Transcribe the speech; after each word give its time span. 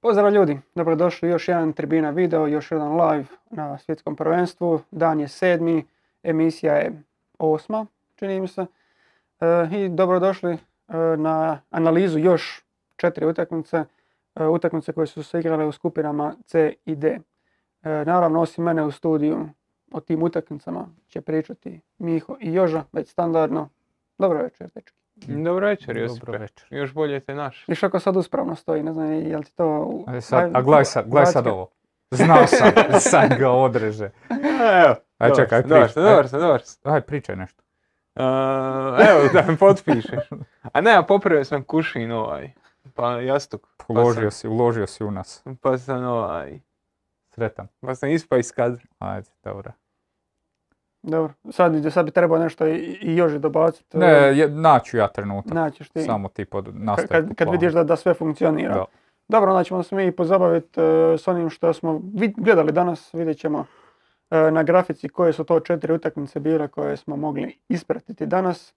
Pozdrav 0.00 0.32
ljudi, 0.32 0.60
dobrodošli 0.74 1.28
u 1.28 1.32
još 1.32 1.48
jedan 1.48 1.72
Tribina 1.72 2.10
video, 2.10 2.46
još 2.46 2.70
jedan 2.70 3.00
live 3.00 3.24
na 3.50 3.78
svjetskom 3.78 4.16
prvenstvu. 4.16 4.80
Dan 4.90 5.20
je 5.20 5.28
sedmi, 5.28 5.86
emisija 6.22 6.74
je 6.74 7.02
osma, 7.38 7.86
čini 8.16 8.40
mi 8.40 8.48
se. 8.48 8.66
E, 9.40 9.68
I 9.72 9.88
dobrodošli 9.88 10.52
e, 10.52 10.58
na 11.16 11.60
analizu 11.70 12.18
još 12.18 12.64
četiri 12.96 13.26
utakmice, 13.26 13.84
e, 14.34 14.46
utakmice 14.46 14.92
koje 14.92 15.06
su 15.06 15.22
se 15.22 15.40
igrale 15.40 15.66
u 15.66 15.72
skupinama 15.72 16.34
C 16.44 16.74
i 16.84 16.96
D. 16.96 17.08
E, 17.08 17.20
naravno, 17.82 18.40
osim 18.40 18.64
mene 18.64 18.82
u 18.82 18.90
studiju 18.90 19.48
o 19.92 20.00
tim 20.00 20.22
utakmicama 20.22 20.88
će 21.08 21.20
pričati 21.20 21.80
Miho 21.98 22.36
i 22.40 22.54
Joža, 22.54 22.84
već 22.92 23.10
standardno. 23.10 23.68
Dobro 24.18 24.42
večer, 24.42 24.70
dečki. 24.74 24.98
Dobro 25.26 25.66
večer, 25.66 25.96
Josipe. 25.96 26.26
Dobro 26.26 26.40
večer. 26.40 26.66
Još 26.70 26.92
bolje 26.92 27.20
te 27.20 27.34
naš. 27.34 27.64
Viš 27.68 27.82
ako 27.82 27.98
sad 27.98 28.16
uspravno 28.16 28.54
stoji, 28.54 28.82
ne 28.82 28.92
znam 28.92 29.12
jel 29.12 29.42
ti 29.42 29.54
to... 29.56 29.88
sad, 30.20 30.50
a 30.56 30.62
gledaj 30.62 30.84
sad, 30.84 31.08
gledaj 31.08 31.32
sad 31.32 31.46
ovo. 31.46 31.70
Znao 32.10 32.46
sam, 32.46 32.70
sad 33.10 33.38
ga 33.38 33.50
odreže. 33.50 34.10
Evo, 34.84 34.94
Aj, 35.18 35.28
dobar 35.28 35.36
čekaj, 35.36 35.62
pričaj. 35.62 35.88
dobar 35.94 36.28
sam, 36.28 36.40
dobar 36.40 36.60
sam. 36.62 36.92
Aj, 36.92 37.00
pričaj 37.00 37.36
nešto. 37.36 37.62
Uh, 38.14 38.24
evo, 39.10 39.28
da 39.32 39.44
me 39.48 39.56
potpišeš. 39.56 40.28
A 40.72 40.80
ne, 40.80 40.94
a 40.96 41.02
popravio 41.02 41.44
sam 41.44 41.64
kušin 41.64 42.12
ovaj, 42.12 42.52
pa 42.94 43.20
jastuk. 43.20 43.68
Pa 43.76 43.84
Uložio 43.88 44.30
sam, 44.30 44.30
si, 44.30 44.48
uložio 44.48 44.86
si 44.86 45.04
u 45.04 45.10
nas. 45.10 45.44
pa 45.60 45.78
sam 45.78 46.04
ovaj, 46.04 46.60
Sretan. 47.30 47.68
pa 47.80 47.94
sam 47.94 48.08
ispao 48.10 48.38
iz 48.38 48.52
kadra. 48.52 48.82
Ajde, 48.98 49.30
dobro. 49.44 49.72
Dobro, 51.02 51.32
sad, 51.50 51.92
sad 51.92 52.04
bi 52.04 52.10
trebao 52.10 52.38
nešto 52.38 52.66
i, 52.66 52.98
i 53.02 53.16
Joži 53.16 53.38
dobaciti. 53.38 53.98
Ne, 53.98 54.38
je, 54.38 54.48
naću 54.48 54.96
ja 54.96 55.08
trenutak. 55.08 55.52
Naćeš 55.52 55.90
ti. 55.90 56.02
Samo 56.02 56.28
ti 56.28 56.44
pod 56.44 56.68
nastavku 56.74 57.12
kad, 57.12 57.34
kad 57.34 57.50
vidiš 57.50 57.72
da, 57.72 57.84
da 57.84 57.96
sve 57.96 58.14
funkcionira. 58.14 58.74
Da. 58.74 58.84
Dobro, 59.28 59.50
onda 59.50 59.64
ćemo 59.64 59.82
se 59.82 59.96
mi 59.96 60.12
pozabaviti 60.12 60.80
e, 60.80 61.18
s 61.18 61.28
onim 61.28 61.50
što 61.50 61.72
smo 61.72 61.92
vid- 61.92 62.34
gledali 62.36 62.72
danas. 62.72 63.14
Vidjet 63.14 63.38
ćemo 63.38 63.64
e, 64.30 64.50
na 64.50 64.62
grafici 64.62 65.08
koje 65.08 65.32
su 65.32 65.44
to 65.44 65.60
četiri 65.60 65.92
utakmice 65.92 66.40
bile 66.40 66.68
koje 66.68 66.96
smo 66.96 67.16
mogli 67.16 67.58
ispratiti 67.68 68.26
danas. 68.26 68.74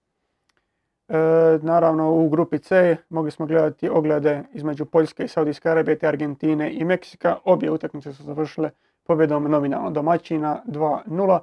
E, 1.07 1.17
naravno 1.61 2.11
u 2.11 2.29
grupi 2.29 2.59
C 2.59 2.97
mogli 3.09 3.31
smo 3.31 3.45
gledati 3.45 3.89
oglede 3.89 4.43
između 4.53 4.85
Poljske 4.85 5.23
i 5.23 5.27
Saudijske 5.27 5.69
Arabije 5.69 5.99
te 5.99 6.07
Argentine 6.07 6.71
i 6.73 6.85
Meksika. 6.85 7.37
Obje 7.43 7.71
utakmice 7.71 8.13
su 8.13 8.23
završile 8.23 8.69
pobjedom 9.03 9.43
nominalno 9.51 9.91
domaćina 9.91 10.61
2-0. 10.65 11.39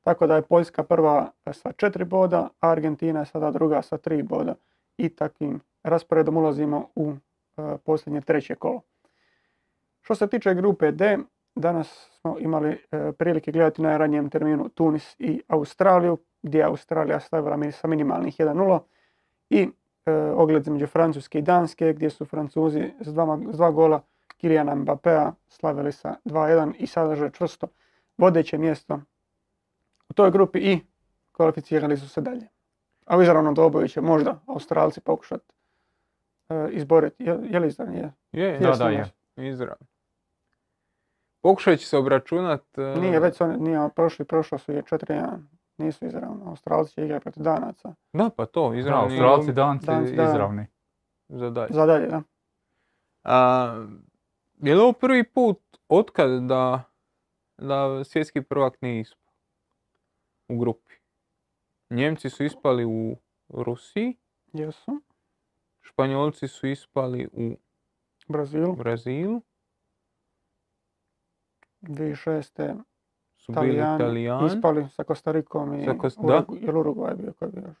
Tako 0.00 0.26
da 0.26 0.36
je 0.36 0.42
Poljska 0.42 0.82
prva 0.82 1.30
sa 1.52 1.72
četiri 1.72 2.04
boda, 2.04 2.48
a 2.60 2.70
Argentina 2.70 3.20
je 3.20 3.26
sada 3.26 3.50
druga 3.50 3.82
sa 3.82 3.98
tri 3.98 4.22
boda. 4.22 4.54
I 4.96 5.08
takvim 5.08 5.60
rasporedom 5.82 6.36
ulazimo 6.36 6.88
u 6.94 7.12
e, 7.12 7.76
posljednje 7.84 8.20
treće 8.20 8.54
kolo. 8.54 8.80
Što 10.00 10.14
se 10.14 10.26
tiče 10.26 10.54
grupe 10.54 10.90
D, 10.90 11.18
danas 11.54 12.10
smo 12.20 12.36
imali 12.38 12.70
e, 12.70 13.12
prilike 13.12 13.52
gledati 13.52 13.82
na 13.82 13.96
ranijem 13.96 14.30
terminu 14.30 14.68
Tunis 14.68 15.16
i 15.18 15.42
Australiju, 15.48 16.18
gdje 16.42 16.58
je 16.58 16.64
Australija 16.64 17.20
stavila 17.20 17.72
sa 17.72 17.88
minimalnih 17.88 18.36
1-0 18.36 18.80
i 19.50 19.68
e, 20.06 20.12
ogled 20.12 20.62
između 20.62 20.86
Francuske 20.86 21.38
i 21.38 21.42
Danske, 21.42 21.92
gdje 21.92 22.10
su 22.10 22.24
Francuzi 22.24 22.92
s, 23.00 23.14
dvama, 23.14 23.52
s 23.52 23.56
dva 23.56 23.70
gola 23.70 24.02
Kilijana 24.36 24.74
Mbappéa 24.74 25.32
slavili 25.48 25.92
sa 25.92 26.14
2-1 26.24 26.74
i 26.78 26.86
sadrže 26.86 27.30
čvrsto 27.30 27.66
vodeće 28.18 28.58
mjesto 28.58 29.00
u 30.10 30.14
toj 30.14 30.30
grupi 30.30 30.58
i 30.60 30.80
kvalificirali 31.32 31.96
su 31.96 32.08
se 32.08 32.20
dalje. 32.20 32.48
A 33.06 33.16
u 33.16 33.22
izravnom 33.22 33.54
doboju 33.54 33.88
će 33.88 34.00
možda 34.00 34.40
Australci 34.46 35.00
pokušati 35.00 35.44
e, 36.48 36.68
izboriti. 36.70 37.24
Je, 37.24 37.38
je 37.42 37.60
li 37.60 37.68
izravni? 37.68 37.98
Je. 37.98 38.12
Je, 38.32 38.58
Da, 38.58 38.70
da, 38.70 38.88
je. 38.88 39.04
izravno. 39.38 39.86
Pokušat 41.42 41.78
će 41.78 41.86
se 41.86 41.98
obračunat. 41.98 42.78
e, 42.78 42.82
Nije, 43.00 43.20
već 43.20 43.40
oni, 43.40 43.56
nije 43.58 43.88
prošli, 43.96 44.24
prošlo 44.24 44.58
su 44.58 44.72
je 44.72 44.82
4-1. 44.82 45.38
Nisu 45.78 46.06
izravno. 46.06 46.44
Australci 46.46 46.94
će 46.94 47.04
igrati 47.04 47.22
protiv 47.22 47.42
Danaca. 47.42 47.94
Da, 48.12 48.30
pa 48.30 48.46
to, 48.46 48.70
Da, 48.70 48.76
izravno. 48.76 49.02
Australci, 49.04 49.52
danci, 49.52 49.86
Danci, 49.86 50.16
da. 50.16 50.24
izravni. 50.24 50.66
Za 51.28 51.50
dalje. 51.50 51.72
Za 51.72 51.86
dalje, 51.86 52.06
da. 52.06 52.22
A, 53.24 53.86
je 54.54 54.74
li 54.74 54.80
ovo 54.80 54.92
prvi 54.92 55.24
put 55.24 55.58
otkad 55.88 56.30
da, 56.42 56.82
da 57.58 58.04
svjetski 58.04 58.42
prvak 58.42 58.82
nije 58.82 59.00
u 60.50 60.58
grupi? 60.58 60.94
Njemci 61.90 62.30
su 62.30 62.44
ispali 62.44 62.84
u 62.84 63.16
Rusiji, 63.48 64.16
Jesu. 64.52 65.00
Španjolci 65.80 66.48
su 66.48 66.66
ispali 66.66 67.28
u 67.32 67.56
Brazilu. 68.28 68.76
Brazilu, 68.76 69.42
2006. 71.82 72.76
su 73.36 73.52
bili 73.52 73.74
Italijani. 73.74 74.46
Ispali 74.46 74.88
sa 74.88 75.04
Kostarikom 75.04 75.80
i 75.80 75.84
Sa 75.84 75.90
Kos- 75.92 76.26
da. 76.26 76.44
Urugvaj 76.72 77.14
bio 77.14 77.32
koji 77.32 77.48
je 77.48 77.52
bio 77.52 77.68
još? 77.68 77.76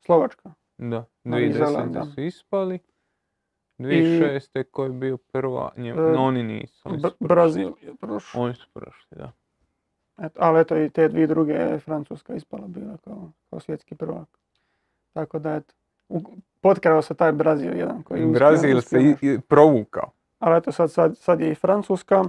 Slovačka. 0.00 0.52
da, 0.78 1.04
Novi 1.24 1.52
Zeland, 1.52 1.92
2010. 1.92 1.92
da. 1.92 2.04
su 2.04 2.20
ispali, 2.20 2.78
2006. 3.78 4.64
koji 4.70 4.90
je 4.90 4.98
bio 4.98 5.16
prva, 5.16 5.72
Njem... 5.76 5.98
E, 5.98 6.12
no, 6.12 6.24
oni 6.24 6.42
nisu, 6.42 6.88
oni 6.88 7.02
Brazil 7.20 7.72
je 7.80 7.94
prošao. 7.96 8.42
oni 8.42 8.54
su 8.54 8.68
prošli, 8.72 9.18
da. 9.18 9.32
Eto, 10.18 10.38
ali 10.38 10.60
eto 10.60 10.76
i 10.76 10.90
te 10.90 11.08
dvije 11.08 11.26
druge 11.26 11.52
je 11.52 11.78
Francuska 11.78 12.34
ispala 12.34 12.66
bila 12.66 12.96
kao, 12.96 13.30
kao 13.50 13.60
svjetski 13.60 13.94
prvak. 13.94 14.28
Tako 15.12 15.38
da 15.38 15.54
eto, 15.54 15.74
u- 16.08 16.20
potkrao 16.60 17.02
se 17.02 17.14
taj 17.14 17.32
Brazil 17.32 17.76
jedan 17.76 18.02
koji 18.02 18.20
je 18.20 18.26
uspio- 18.26 18.34
Brazil 18.34 18.78
uspio 18.78 19.00
se 19.00 19.26
i, 19.26 19.28
i 19.28 19.40
provukao. 19.40 20.10
Ali 20.38 20.56
eto 20.56 20.72
sad, 20.72 20.90
sad, 20.90 21.16
sad 21.18 21.40
je 21.40 21.50
i 21.50 21.54
Francuska. 21.54 22.24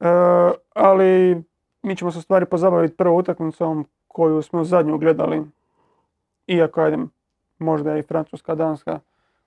E, 0.00 0.06
ali 0.74 1.42
mi 1.82 1.96
ćemo 1.96 2.10
se 2.10 2.22
stvari 2.22 2.46
pozabaviti 2.46 2.96
prvom 2.96 3.16
utakmicom 3.16 3.86
koju 4.08 4.42
smo 4.42 4.64
zadnju 4.64 4.98
gledali. 4.98 5.42
Iako 6.46 6.80
ajde, 6.80 6.98
možda 7.58 7.92
je 7.92 7.98
i 7.98 8.04
Francuska, 8.04 8.54
Danska 8.54 8.98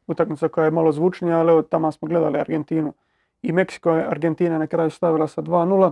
utakmica 0.08 0.48
koja 0.48 0.66
je 0.66 0.72
malo 0.72 0.92
zvučnija, 0.92 1.40
ali 1.40 1.52
evo 1.52 1.62
tamo 1.62 1.92
smo 1.92 2.08
gledali 2.08 2.40
Argentinu 2.40 2.94
i 3.42 3.52
Meksiko 3.52 3.92
je 3.92 4.08
Argentina 4.08 4.58
na 4.58 4.68
kraju 4.68 4.90
stavila 4.90 5.28
sa 5.28 5.42
2-0. 5.42 5.92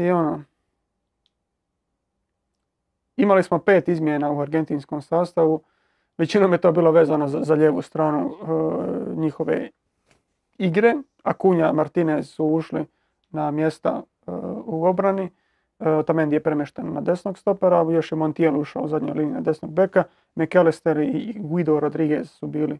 I 0.00 0.10
ono, 0.10 0.44
imali 3.16 3.42
smo 3.42 3.58
pet 3.58 3.88
izmjena 3.88 4.30
u 4.30 4.40
argentinskom 4.40 5.02
sastavu. 5.02 5.62
Većinom 6.18 6.52
je 6.52 6.58
to 6.58 6.72
bilo 6.72 6.90
vezano 6.92 7.28
za, 7.28 7.42
za 7.42 7.54
lijevu 7.54 7.82
stranu 7.82 8.30
e, 8.30 8.44
njihove 9.20 9.68
igre. 10.58 10.94
Akunja, 11.22 11.72
Martinez 11.72 12.28
su 12.28 12.44
ušli 12.44 12.84
na 13.30 13.50
mjesta 13.50 14.02
e, 14.26 14.30
u 14.64 14.84
obrani. 14.84 15.30
E, 15.80 15.88
Otamendi 15.90 16.36
je 16.36 16.42
premješten 16.42 16.92
na 16.92 17.00
desnog 17.00 17.38
stopera, 17.38 17.86
još 17.90 18.12
je 18.12 18.16
Montiel 18.16 18.60
ušao 18.60 18.82
u 18.82 18.88
zadnjoj 18.88 19.14
liniji 19.14 19.34
na 19.34 19.40
desnog 19.40 19.72
beka. 19.72 20.04
McAllister 20.34 20.98
i 20.98 21.34
Guido 21.38 21.80
Rodriguez 21.80 22.30
su 22.30 22.46
bili 22.46 22.78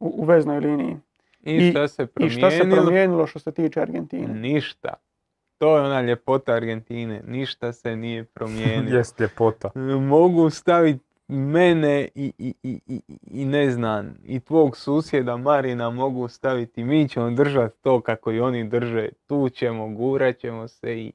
u, 0.00 0.12
u 0.16 0.24
veznoj 0.24 0.60
liniji. 0.60 0.96
I, 1.42 1.56
I- 1.56 1.70
šta 1.70 1.88
se 1.88 2.06
I 2.20 2.30
šta 2.30 2.50
se 2.50 2.70
promijenilo 2.70 3.26
što 3.26 3.38
se 3.38 3.52
tiče 3.52 3.80
Argentine? 3.80 4.34
Ništa. 4.34 4.94
To 5.62 5.76
je 5.76 5.82
ona 5.82 6.00
ljepota 6.02 6.52
Argentine. 6.52 7.22
Ništa 7.26 7.72
se 7.72 7.96
nije 7.96 8.24
promijenilo. 8.34 8.96
Jest 8.96 9.20
ljepota. 9.20 9.70
Mogu 10.00 10.50
staviti 10.50 11.04
mene 11.28 12.08
i, 12.14 12.32
i, 12.38 12.54
i, 12.62 12.80
i, 12.86 13.00
i 13.26 13.44
ne 13.44 13.70
znam, 13.70 14.14
i 14.24 14.40
tvog 14.40 14.76
susjeda 14.76 15.36
Marina 15.36 15.90
mogu 15.90 16.28
staviti. 16.28 16.84
Mi 16.84 17.08
ćemo 17.08 17.30
držati 17.30 17.82
to 17.82 18.00
kako 18.00 18.32
i 18.32 18.40
oni 18.40 18.68
drže. 18.68 19.08
Tu 19.26 19.48
ćemo, 19.48 19.88
gurat 19.88 20.36
ćemo 20.36 20.68
se 20.68 20.96
i 20.96 21.12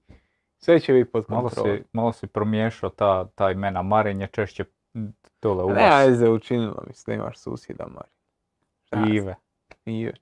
sve 0.58 0.80
će 0.80 0.94
biti 0.94 1.12
pod 1.12 1.26
Malo 1.28 1.42
kontrolom. 1.42 1.78
si, 1.78 1.84
malo 1.94 2.14
si 2.14 2.28
promiješao 2.28 2.90
ta, 2.90 3.28
ta 3.28 3.52
imena 3.52 3.82
Marinje, 3.82 4.28
češće 4.28 4.64
dole 5.42 5.64
u 5.64 5.70
Ne, 5.70 5.74
vas. 5.74 5.94
ajde, 5.94 6.30
učinilo 6.30 6.84
mi 6.88 6.94
se 6.94 7.04
da 7.08 7.14
imaš 7.14 7.38
susjeda 7.38 7.86
Marina. 7.86 9.16
Ive. 9.16 9.36
Ive. 9.86 10.14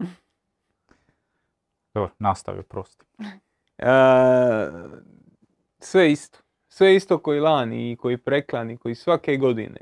Dobro, 1.93 2.11
nastavi, 2.19 2.63
prosti. 2.63 3.05
E, 3.77 3.87
sve 5.79 6.11
isto. 6.11 6.39
Sve 6.67 6.95
isto 6.95 7.17
koji 7.17 7.39
lani 7.39 7.91
i 7.91 7.95
koji 7.95 8.17
preklani, 8.17 8.77
koji 8.77 8.95
svake 8.95 9.37
godine. 9.37 9.77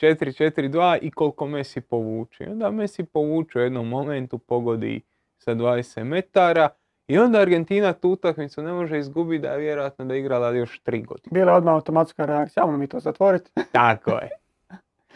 4-4-2 0.00 0.98
i 1.02 1.10
koliko 1.10 1.46
Messi 1.46 1.80
povuče. 1.80 2.44
I 2.44 2.48
onda 2.48 2.70
Messi 2.70 3.04
povuče 3.04 3.58
u 3.58 3.62
jednom 3.62 3.88
momentu, 3.88 4.38
pogodi 4.38 5.00
sa 5.38 5.54
20 5.54 6.04
metara 6.04 6.68
i 7.06 7.18
onda 7.18 7.40
Argentina 7.40 7.92
tu 7.92 8.10
utakmicu 8.10 8.62
ne 8.62 8.72
može 8.72 8.98
izgubiti 8.98 9.42
da 9.42 9.48
je 9.48 9.58
vjerojatno 9.58 10.04
da 10.04 10.14
je 10.14 10.20
igrala 10.20 10.50
još 10.50 10.82
3 10.82 11.06
godine. 11.06 11.30
Bila 11.40 11.52
je 11.52 11.56
odmah 11.58 11.74
automatska 11.74 12.24
reakcija, 12.26 12.64
ajmo 12.64 12.76
mi 12.76 12.86
to 12.86 13.00
zatvoriti. 13.00 13.50
Tako 13.72 14.10
je. 14.10 14.30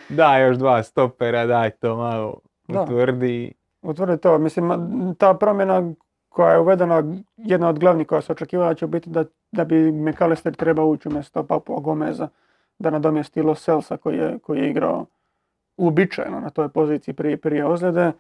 Da, 0.09 0.39
još 0.39 0.57
dva 0.57 0.83
stopera, 0.83 1.47
daj 1.47 1.71
to 1.71 1.97
malo 1.97 2.41
Da. 2.69 2.83
utvrdi. 2.83 3.53
Utvrdi 3.83 4.21
to, 4.21 4.39
mislim, 4.39 4.71
ta 5.19 5.35
promjena 5.35 5.93
koja 6.39 6.53
je 6.53 6.59
uvedena, 6.59 7.03
jedna 7.37 7.69
od 7.69 7.79
glavnih 7.79 8.07
koja 8.07 8.21
se 8.21 8.33
očekivala 8.33 8.75
će 8.75 8.87
biti 8.87 9.11
da, 9.11 9.25
da 9.53 9.65
bi 9.65 9.93
McAllister 9.93 10.55
trebao 10.55 10.87
ući 10.87 11.09
umjesto 11.09 11.43
Papua 11.43 11.81
Gomeza 11.81 12.29
da 12.79 12.91
nadomjesti 12.91 13.43
Lo 13.43 13.55
Celsa 13.55 13.97
koji 13.97 14.17
je, 14.17 14.39
koji 14.39 14.59
je 14.59 14.71
igrao 14.71 15.07
uobičajeno 15.77 16.41
na 16.41 16.51
toj 16.51 16.69
poziciji 16.69 17.15
prije, 17.15 17.37
prije 17.37 17.67
ozljede. 17.67 18.13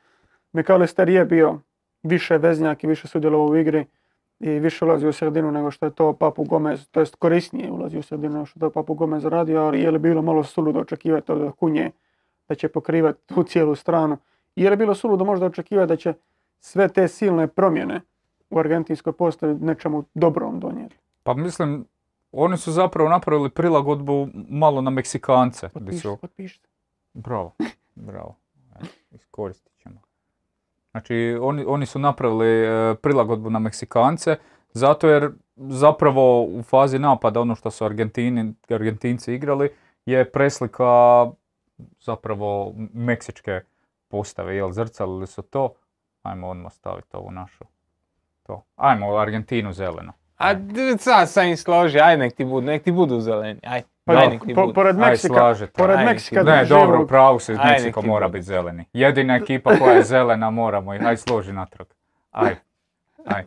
McAllister 0.53 1.09
je 1.09 1.25
bio 1.25 1.61
više 2.03 2.38
veznjak 2.38 2.85
i 2.85 2.87
više 2.87 3.09
sudjelovao 3.09 3.47
u 3.47 3.56
igri 3.56 3.87
i 4.41 4.50
više 4.50 4.85
ulazi 4.85 5.06
u 5.06 5.12
sredinu 5.12 5.53
nego 5.53 5.70
što 5.70 5.87
je 5.87 5.94
to 5.94 6.12
Papu 6.12 6.44
Gomez, 6.44 6.88
to 6.88 7.00
jest 7.00 7.17
korisnije 7.17 7.70
ulazi 7.70 7.99
u 7.99 8.03
sredinu 8.03 8.35
nego 8.35 8.47
što 8.47 8.59
je 8.59 8.61
to 8.61 8.70
Papu 8.70 8.94
Gomez 8.94 9.25
radio, 9.25 9.61
ali 9.61 9.82
je 9.82 9.91
li 9.91 9.99
bilo 9.99 10.23
malo 10.23 10.44
suludo 10.44 10.81
očekivati 10.81 11.32
od 11.32 11.53
Kunje 11.56 11.91
da 12.49 12.55
će 12.55 12.69
pokrivati 12.69 13.26
tu 13.26 13.43
cijelu 13.43 13.75
stranu. 13.75 14.17
I 14.56 14.62
je 14.62 14.70
li 14.70 14.76
bilo 14.76 14.94
suludo 14.94 15.25
možda 15.25 15.47
očekivati 15.47 15.88
da 15.88 15.97
će 15.97 16.15
sve 16.61 16.88
te 16.88 17.09
silne 17.09 17.47
promjene 17.47 18.00
u 18.50 18.58
argentinskoj 18.58 19.12
postavi 19.12 19.54
nečemu 19.54 20.04
dobrom 20.14 20.60
donijeti. 20.60 20.96
Pa 21.22 21.34
mislim, 21.34 21.86
oni 22.32 22.56
su 22.56 22.72
zapravo 22.72 23.10
napravili 23.10 23.50
prilagodbu 23.50 24.28
malo 24.34 24.80
na 24.80 24.90
Meksikance. 24.90 25.68
Potpišite, 25.68 26.02
su- 26.02 26.16
potpišite. 26.16 26.68
Bravo, 27.14 27.54
bravo. 28.08 28.34
Iskoristit 29.10 29.72
ćemo. 29.82 30.00
Znači, 30.90 31.38
oni, 31.40 31.64
oni 31.66 31.86
su 31.86 31.98
napravili 31.98 32.46
e, 32.64 32.94
prilagodbu 32.94 33.50
na 33.50 33.58
Meksikance, 33.58 34.36
zato 34.72 35.08
jer 35.08 35.30
zapravo 35.56 36.42
u 36.44 36.62
fazi 36.62 36.98
napada 36.98 37.40
ono 37.40 37.54
što 37.54 37.70
su 37.70 37.84
Argentini, 37.84 38.54
Argentinci 38.68 39.34
igrali 39.34 39.70
je 40.06 40.30
preslika 40.30 41.26
zapravo 42.00 42.72
meksičke 42.94 43.60
postave, 44.08 44.56
jel 44.56 44.72
zrcalili 44.72 45.26
su 45.26 45.42
to. 45.42 45.72
Ajmo 46.22 46.48
odmah 46.48 46.72
staviti 46.72 47.16
ovu 47.16 47.30
našu. 47.30 47.64
To. 48.48 48.62
Ajmo 48.76 49.16
Argentinu 49.16 49.72
zeleno. 49.72 50.12
A 50.38 50.54
sad 50.98 51.28
sam 51.28 51.46
im 51.46 51.56
složi, 51.56 52.00
aj 52.00 52.16
nek 52.16 52.32
ti 52.32 52.44
budu, 52.44 52.66
nek 52.66 52.82
ti 52.82 52.92
budu 52.92 53.20
zeleni, 53.20 53.60
aj. 53.62 53.82
Pa 54.04 54.12
aj 54.14 54.28
nek 54.28 54.42
ti 54.42 54.54
po- 54.54 54.62
budu. 54.62 54.74
pored 54.74 54.96
Aj, 54.96 55.10
Meksika, 55.10 55.34
slažete. 55.34 55.72
pored 55.74 55.98
Aj, 55.98 56.04
Meksika 56.04 56.42
Ne, 56.42 56.52
živog- 56.54 56.68
dobro, 56.70 57.02
u 57.02 57.06
pravu 57.06 57.38
si, 57.38 57.52
Aj, 57.52 57.58
Meksiko 57.66 58.02
mora 58.02 58.28
biti 58.28 58.42
zeleni. 58.44 58.84
Jedina 58.92 59.36
ekipa 59.36 59.70
koja 59.72 59.92
je 59.92 60.02
zelena, 60.04 60.50
moramo 60.50 60.94
ih, 60.94 61.04
aj 61.04 61.16
složi 61.18 61.52
natrag. 61.52 61.86
Aj, 62.32 62.56
aj. 63.26 63.42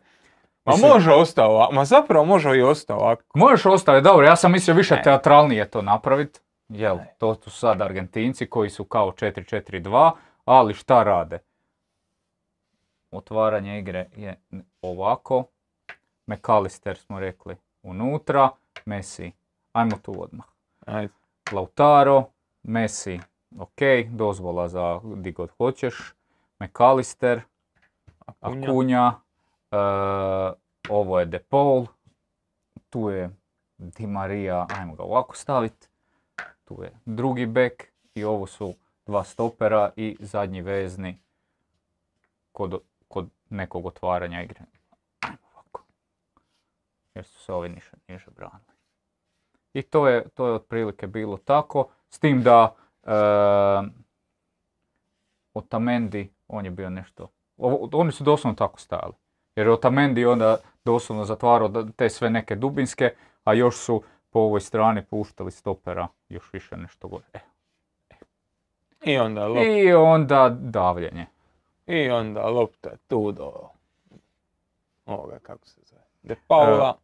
Ma 0.66 0.72
Mislim- 0.72 0.92
može 0.92 1.12
ostao 1.12 1.70
ma 1.72 1.86
zapravo 1.86 2.26
može 2.26 2.50
i 2.50 2.62
ostao 2.62 3.00
ovako. 3.00 3.24
Možeš 3.36 3.66
ostaviti, 3.68 4.04
dobro, 4.04 4.26
ja 4.26 4.36
sam 4.36 4.52
mislio 4.52 4.76
više 4.76 4.96
Ne. 4.96 5.02
teatralnije 5.02 5.66
to 5.68 5.82
napraviti. 5.82 6.40
Jel, 6.70 6.96
Ne. 6.96 7.16
to 7.18 7.36
su 7.36 7.50
sad 7.52 7.82
Argentinci 7.82 8.46
koji 8.46 8.70
su 8.70 8.84
kao 8.84 9.12
4-4-2, 9.12 10.12
ali 10.46 10.74
šta 10.74 11.04
rade? 11.04 11.40
Otvaranje 13.12 13.80
igre 13.80 14.10
je 14.16 14.40
ovako. 14.82 15.44
McAllister 16.28 16.98
smo 16.98 17.20
rekli 17.20 17.56
unutra, 17.84 18.50
Messi, 18.86 19.32
ajmo 19.74 19.98
tu 20.02 20.24
odmah. 20.24 20.46
Ajde. 20.86 21.14
Lautaro, 21.52 22.24
Messi, 22.64 23.20
ok, 23.60 23.80
dozvola 24.10 24.68
za 24.68 25.00
di 25.16 25.32
god 25.32 25.50
hoćeš. 25.58 26.14
McAllister, 26.60 27.42
Akunja. 28.26 28.70
Akunja, 28.70 29.14
e, 29.72 29.78
ovo 30.90 31.20
je 31.20 31.26
De 31.26 31.40
Paul, 31.40 31.86
tu 32.90 33.10
je 33.10 33.30
Di 33.78 34.08
Maria, 34.08 34.66
ajmo 34.78 34.96
ga 34.96 35.04
ovako 35.04 35.36
staviti, 35.36 35.88
tu 36.64 36.84
je 36.84 36.92
drugi 37.06 37.46
bek 37.46 37.92
i 38.16 38.24
ovo 38.24 38.48
su 38.48 38.74
dva 39.06 39.24
stopera 39.24 39.92
i 39.96 40.18
zadnji 40.20 40.62
vezni 40.62 41.18
kod, 42.52 42.82
kod 43.12 43.30
nekog 43.50 43.86
otvaranja 43.86 44.42
igre. 44.42 44.60
Ajmo 45.20 45.38
ovako. 45.54 45.84
Jer 47.16 47.26
su 47.26 47.40
se 47.40 47.54
ovi 47.54 47.70
niže, 47.70 47.92
niže 48.08 48.32
branili. 48.32 48.72
I 49.74 49.82
to 49.82 50.08
je, 50.08 50.30
to 50.30 50.48
je 50.48 50.54
otprilike 50.54 51.08
bilo 51.08 51.38
tako, 51.38 51.88
s 52.10 52.20
tim 52.20 52.44
da 52.44 52.76
e, 53.04 53.12
Otamendi, 55.54 56.34
on 56.48 56.66
je 56.66 56.72
bio 56.72 56.90
nešto, 56.90 57.30
ovo- 57.58 57.90
oni 57.94 58.12
su 58.12 58.24
doslovno 58.24 58.56
tako 58.56 58.80
stajali. 58.80 59.14
Jer 59.56 59.68
je 59.68 59.74
Otamendi 59.74 60.26
onda 60.26 60.58
doslovno 60.86 61.26
zatvarao 61.26 61.70
te 61.96 62.10
sve 62.10 62.30
neke 62.30 62.56
dubinske, 62.56 63.14
a 63.44 63.54
još 63.54 63.78
su 63.78 64.04
po 64.30 64.40
ovoj 64.40 64.62
strani 64.62 65.06
puštali 65.06 65.52
stopera 65.52 66.08
još 66.30 66.54
više 66.54 66.78
nešto 66.78 67.08
gore. 67.08 67.24
E, 67.34 67.40
I 69.06 69.18
onda 69.18 69.48
I 69.48 69.94
onda 69.94 70.50
davljenje. 70.52 71.26
I 71.92 72.10
onda 72.10 72.46
lopta 72.48 72.90
tu 73.08 73.32
do 73.32 73.52
ovoga 75.06 75.40
kako 75.40 75.68
se 75.68 75.82
zove. 75.84 76.02
De 76.24 76.36
Paula. 76.48 76.98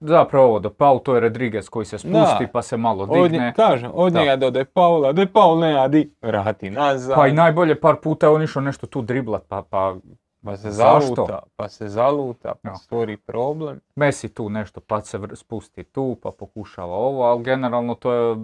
Zapravo 0.00 0.46
ovo 0.46 0.58
do 0.58 0.70
Paul, 0.70 0.98
to 0.98 1.14
je 1.14 1.20
Rodriguez 1.20 1.68
koji 1.68 1.86
se 1.86 1.98
spusti 1.98 2.12
Da. 2.40 2.48
pa 2.52 2.62
se 2.62 2.76
malo 2.76 3.02
Od, 3.02 3.10
nje- 3.10 3.28
digne. 3.28 3.52
kažem, 3.54 3.90
od 3.94 4.12
Da. 4.12 4.20
njega 4.20 4.36
do 4.36 4.50
De 4.50 4.64
Paula, 4.64 5.12
De 5.12 5.26
Paul 5.26 5.58
nema 5.58 5.88
di, 5.88 6.12
vrati 6.22 6.70
nazad, 6.70 7.16
Pa 7.16 7.26
i 7.26 7.32
najbolje 7.32 7.80
par 7.80 7.96
puta 7.96 8.26
je 8.26 8.30
on 8.30 8.42
išao 8.42 8.62
nešto 8.62 8.86
tu 8.86 9.02
driblat, 9.02 9.42
pa, 9.48 9.62
pa 9.62 9.94
pa 10.44 10.56
se 10.56 10.70
Zašto? 10.70 11.14
zaluta, 11.14 11.42
pa 11.56 11.68
se 11.68 11.88
zaluta, 11.88 12.54
pa 12.54 12.68
Ja. 12.68 12.74
stvori 12.76 13.16
problem. 13.16 13.80
Messi 13.96 14.28
tu 14.28 14.48
nešto 14.48 14.80
pa 14.80 15.00
se 15.00 15.18
spusti 15.34 15.84
tu 15.84 16.16
pa 16.22 16.30
pokušava 16.30 16.94
ovo, 16.94 17.22
ali 17.22 17.42
generalno 17.42 17.94
to 17.94 18.12
je 18.12 18.36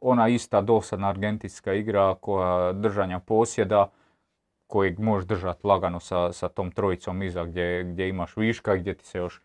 ona 0.00 0.28
ista 0.28 0.60
dosadna 0.60 1.08
argentinska 1.08 1.72
igra 1.72 2.14
koja 2.14 2.72
držanja 2.72 3.18
posjeda 3.18 3.88
kojeg 4.66 4.98
možeš 4.98 5.28
držati 5.28 5.66
lagano 5.66 6.00
sa, 6.00 6.32
sa 6.32 6.48
tom 6.48 6.70
trojicom 6.70 7.22
iza 7.22 7.44
gdje, 7.44 7.84
gdje 7.84 8.08
imaš 8.08 8.36
viška, 8.36 8.76
gdje 8.76 8.94
ti 8.94 9.06
se 9.06 9.18
još 9.18 9.42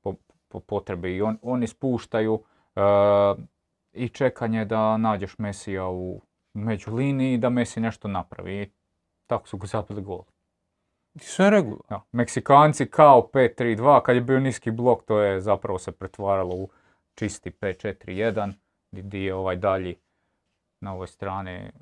po, 0.00 0.14
po 0.48 0.60
potrebi 0.60 1.16
i 1.16 1.22
on, 1.22 1.38
oni 1.42 1.66
spuštaju 1.66 2.42
e, 2.76 2.80
i 3.92 4.08
čekanje 4.08 4.64
da 4.64 4.96
nađeš 4.96 5.38
Mesija 5.38 5.88
u 5.88 6.22
među 6.54 6.94
liniji 6.94 7.34
i 7.34 7.38
da 7.38 7.50
Messi 7.50 7.80
nešto 7.80 8.08
napravi. 8.08 8.62
I 8.62 8.70
tako 9.26 9.48
su 9.48 9.56
ga 9.56 9.66
zabili 9.66 10.02
gol. 10.02 10.22
Sve 11.18 11.50
regularno. 11.50 11.84
Ja, 11.90 12.02
Meksikanci 12.12 12.86
kao 12.86 13.30
5-3-2, 13.32 14.02
kad 14.02 14.16
je 14.16 14.22
bio 14.22 14.40
niski 14.40 14.70
blok, 14.70 15.04
to 15.04 15.20
je 15.20 15.40
zapravo 15.40 15.78
se 15.78 15.92
pretvaralo 15.92 16.54
u 16.54 16.68
čisti 17.14 17.50
5-4-1, 17.50 18.52
di- 18.90 19.02
di 19.02 19.24
je 19.24 19.34
ovaj 19.34 19.56
dalji 19.56 19.96
na 20.80 20.94
ovoj 20.94 21.06
strani 21.06 21.72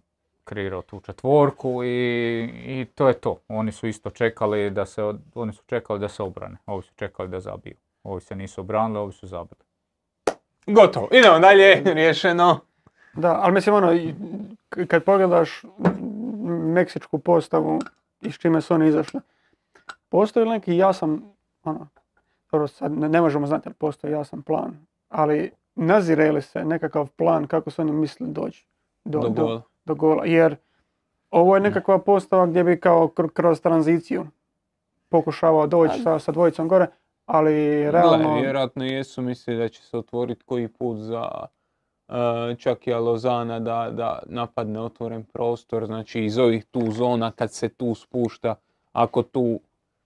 kreirao 0.48 0.82
tu 0.82 1.00
četvorku 1.00 1.84
i, 1.84 2.42
i 2.66 2.86
to 2.94 3.08
je 3.08 3.14
to. 3.14 3.38
Oni 3.48 3.72
su 3.72 3.86
isto 3.86 4.10
čekali 4.10 4.70
da 4.70 4.86
se, 4.86 5.02
oni 5.34 5.52
su 5.52 5.62
čekali 5.66 6.00
da 6.00 6.08
se 6.08 6.22
obrane, 6.22 6.56
ovi 6.66 6.82
su 6.82 6.92
čekali 6.96 7.28
da 7.28 7.40
zabiju. 7.40 7.76
Ovi 8.02 8.20
se 8.20 8.36
nisu 8.36 8.60
obranili, 8.60 8.98
ovi 8.98 9.12
su 9.12 9.26
zabili. 9.26 9.60
Gotovo, 10.66 11.08
idemo 11.12 11.38
dalje, 11.38 11.82
riješeno. 11.94 12.60
Da, 13.14 13.40
ali 13.42 13.52
mislim 13.52 13.74
ono, 13.74 13.92
kad 14.88 15.04
pogledaš 15.04 15.62
meksičku 16.74 17.18
postavu 17.18 17.78
i 18.20 18.32
s 18.32 18.38
čime 18.38 18.60
su 18.60 18.74
oni 18.74 18.88
izašli, 18.88 19.20
postoji 20.08 20.44
li 20.44 20.50
neki 20.50 20.76
jasan, 20.76 21.22
ono, 21.64 21.88
dobro 22.52 22.68
sad 22.68 22.92
ne, 22.92 23.08
ne 23.08 23.20
možemo 23.20 23.46
znati 23.46 23.68
ali 23.68 23.74
postoji 23.74 24.12
jasan 24.12 24.42
plan, 24.42 24.86
ali 25.08 25.50
nazire 25.74 26.32
li 26.32 26.42
se 26.42 26.64
nekakav 26.64 27.08
plan 27.08 27.46
kako 27.46 27.70
su 27.70 27.82
oni 27.82 27.92
mislili 27.92 28.32
doći 28.32 28.66
do, 29.04 29.20
Do 29.20 29.28
do. 29.28 29.62
Do 29.88 29.94
gola, 29.94 30.24
jer 30.24 30.56
ovo 31.30 31.54
je 31.56 31.60
nekakva 31.60 31.98
postava 31.98 32.46
gdje 32.46 32.64
bi 32.64 32.80
kao 32.80 33.08
kr- 33.08 33.32
kroz 33.32 33.60
tranziciju 33.60 34.26
pokušavao 35.08 35.66
doći 35.66 36.02
sa, 36.02 36.18
sa 36.18 36.32
dvojicom 36.32 36.68
gore, 36.68 36.86
ali 37.26 37.50
realno... 37.90 38.30
Gle, 38.30 38.40
vjerojatno 38.40 38.84
jesu 38.84 39.22
mislili 39.22 39.58
da 39.58 39.68
će 39.68 39.82
se 39.82 39.98
otvoriti 39.98 40.44
koji 40.44 40.68
put 40.68 40.98
za 40.98 41.28
uh, 42.08 42.14
Čakija 42.58 42.98
Lozana 42.98 43.60
da, 43.60 43.88
da 43.92 44.18
napadne 44.26 44.80
otvoren 44.80 45.24
prostor, 45.24 45.86
znači 45.86 46.20
iz 46.20 46.38
ovih 46.38 46.64
tu 46.64 46.90
zona 46.90 47.30
kad 47.30 47.52
se 47.52 47.68
tu 47.68 47.94
spušta, 47.94 48.54
ako 48.92 49.22
tu 49.22 49.60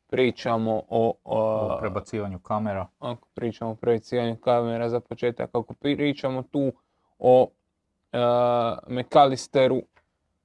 pričamo 0.06 0.82
o, 0.88 1.14
o- 1.24 1.76
U 1.76 1.80
prebacivanju 1.80 2.38
kamera. 2.38 2.86
ako 2.98 3.28
pričamo 3.34 3.70
o 3.70 3.74
projecijanju 3.74 4.36
kamera 4.36 4.88
za 4.88 5.00
početak, 5.00 5.50
ako 5.52 5.74
pričamo 5.74 6.42
tu 6.42 6.72
o 7.18 7.48
uh, 8.12 8.18
McAllisteru, 8.88 9.82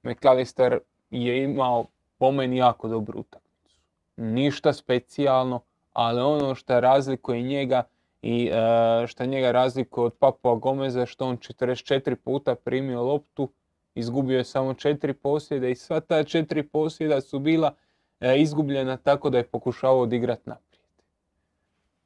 McAllister 0.03 0.79
je 1.12 1.43
imao 1.43 1.86
po 2.17 2.31
meni 2.31 2.57
jako 2.57 2.88
dobru 2.88 3.19
utakmicu. 3.19 3.79
Ništa 4.17 4.74
specijalno, 4.74 5.59
ali 5.93 6.21
ono 6.21 6.55
što 6.55 6.79
razlikuje 6.79 7.41
njega 7.41 7.83
i 8.21 8.51
uh, 8.51 9.07
što 9.07 9.25
njega 9.25 9.51
razlikuje 9.51 10.05
od 10.05 10.13
Papua 10.19 10.55
Gomeza, 10.55 11.05
što 11.05 11.25
on 11.25 11.38
44 11.38 12.15
puta 12.15 12.55
primio 12.55 13.03
loptu, 13.03 13.50
izgubio 13.95 14.38
je 14.38 14.43
samo 14.43 14.74
4 14.74 15.13
posjeda 15.13 15.67
i 15.67 15.75
sva 15.75 16.00
ta 16.00 16.15
4 16.15 16.63
posjeda 16.63 17.21
su 17.21 17.39
bila 17.39 17.74
e, 18.19 18.41
izgubljena 18.41 18.97
tako 18.97 19.29
da 19.29 19.38
je 19.38 19.47
pokušavao 19.47 20.01
odigrati 20.01 20.50
naprijed. 20.50 20.66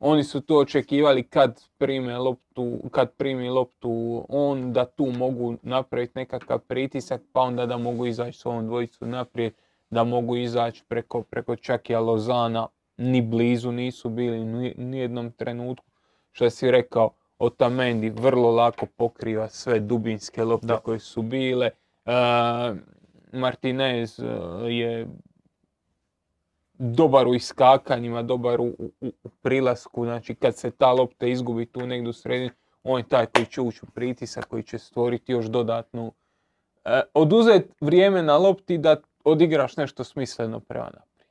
Oni 0.04 0.24
su 0.24 0.42
to 0.42 0.58
očekivali 0.58 1.24
kad 1.24 1.64
prime 1.78 2.18
loptu, 2.18 2.80
kad 2.92 3.12
primi 3.12 3.50
loptu 3.50 4.26
on, 4.30 4.74
da 4.74 4.86
tu 4.86 5.06
mogu 5.06 5.58
napraviti 5.62 6.14
nekakav 6.16 6.60
pritisak, 6.60 7.22
pa 7.34 7.42
onda 7.42 7.66
da 7.66 7.78
mogu 7.78 8.06
izaći 8.06 8.38
s 8.38 8.46
ovom 8.46 8.66
dvojicu 8.66 9.06
naprijed, 9.06 9.54
da 9.90 10.04
mogu 10.04 10.38
izaći 10.38 10.84
preko, 10.88 11.24
preko 11.24 11.56
Čakija 11.56 12.00
Lozana, 12.00 12.68
ni 12.98 13.22
blizu 13.22 13.72
nisu 13.72 14.10
bili 14.10 14.46
ni, 14.46 14.74
ni 14.78 14.98
jednom 14.98 15.32
trenutku. 15.32 15.86
Što 16.32 16.50
si 16.50 16.72
rekao, 16.72 17.10
Otamendi 17.42 18.10
vrlo 18.10 18.52
lako 18.52 18.86
pokriva 18.86 19.50
sve 19.50 19.80
dubinske 19.80 20.44
lopte 20.44 20.68
Da. 20.68 20.78
koje 20.78 21.00
su 21.00 21.22
bile. 21.22 21.70
E, 22.06 22.12
Martinez 23.34 24.20
e, 24.20 24.26
je 24.74 25.08
dobar 26.82 27.28
u 27.28 27.36
iskakanjima, 27.36 28.22
dobar 28.22 28.62
u, 28.62 28.66
u, 28.78 28.92
u 29.24 29.30
prilasku, 29.42 30.06
znači 30.06 30.36
kad 30.36 30.56
se 30.56 30.72
ta 30.72 30.92
lopta 30.92 31.28
izgubi 31.28 31.66
tu 31.66 31.88
negdje 31.88 32.10
u 32.10 32.14
sredini, 32.14 32.52
on 32.84 33.00
je 33.00 33.08
taj 33.08 33.26
koji 33.26 33.46
će 33.46 33.62
ući 33.62 33.80
u 33.84 33.92
pritisak, 33.94 34.46
koji 34.46 34.64
će 34.64 34.80
stvoriti 34.80 35.32
još 35.32 35.46
dodatnu, 35.46 36.14
e, 36.86 37.02
oduzeti 37.14 37.74
vrijeme 37.82 38.24
na 38.24 38.38
lopti 38.38 38.78
da 38.78 38.96
odigraš 39.24 39.78
nešto 39.78 40.04
smisleno 40.04 40.60
prema 40.60 40.86
naprijed. 40.86 41.28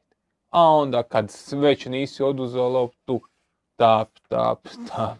A 0.50 0.68
onda 0.68 1.02
kad 1.02 1.32
već 1.52 1.86
nisi 1.86 2.22
oduzeo 2.22 2.68
loptu, 2.68 3.20
tap, 3.76 4.08
tap, 4.28 4.68
tap, 4.88 5.18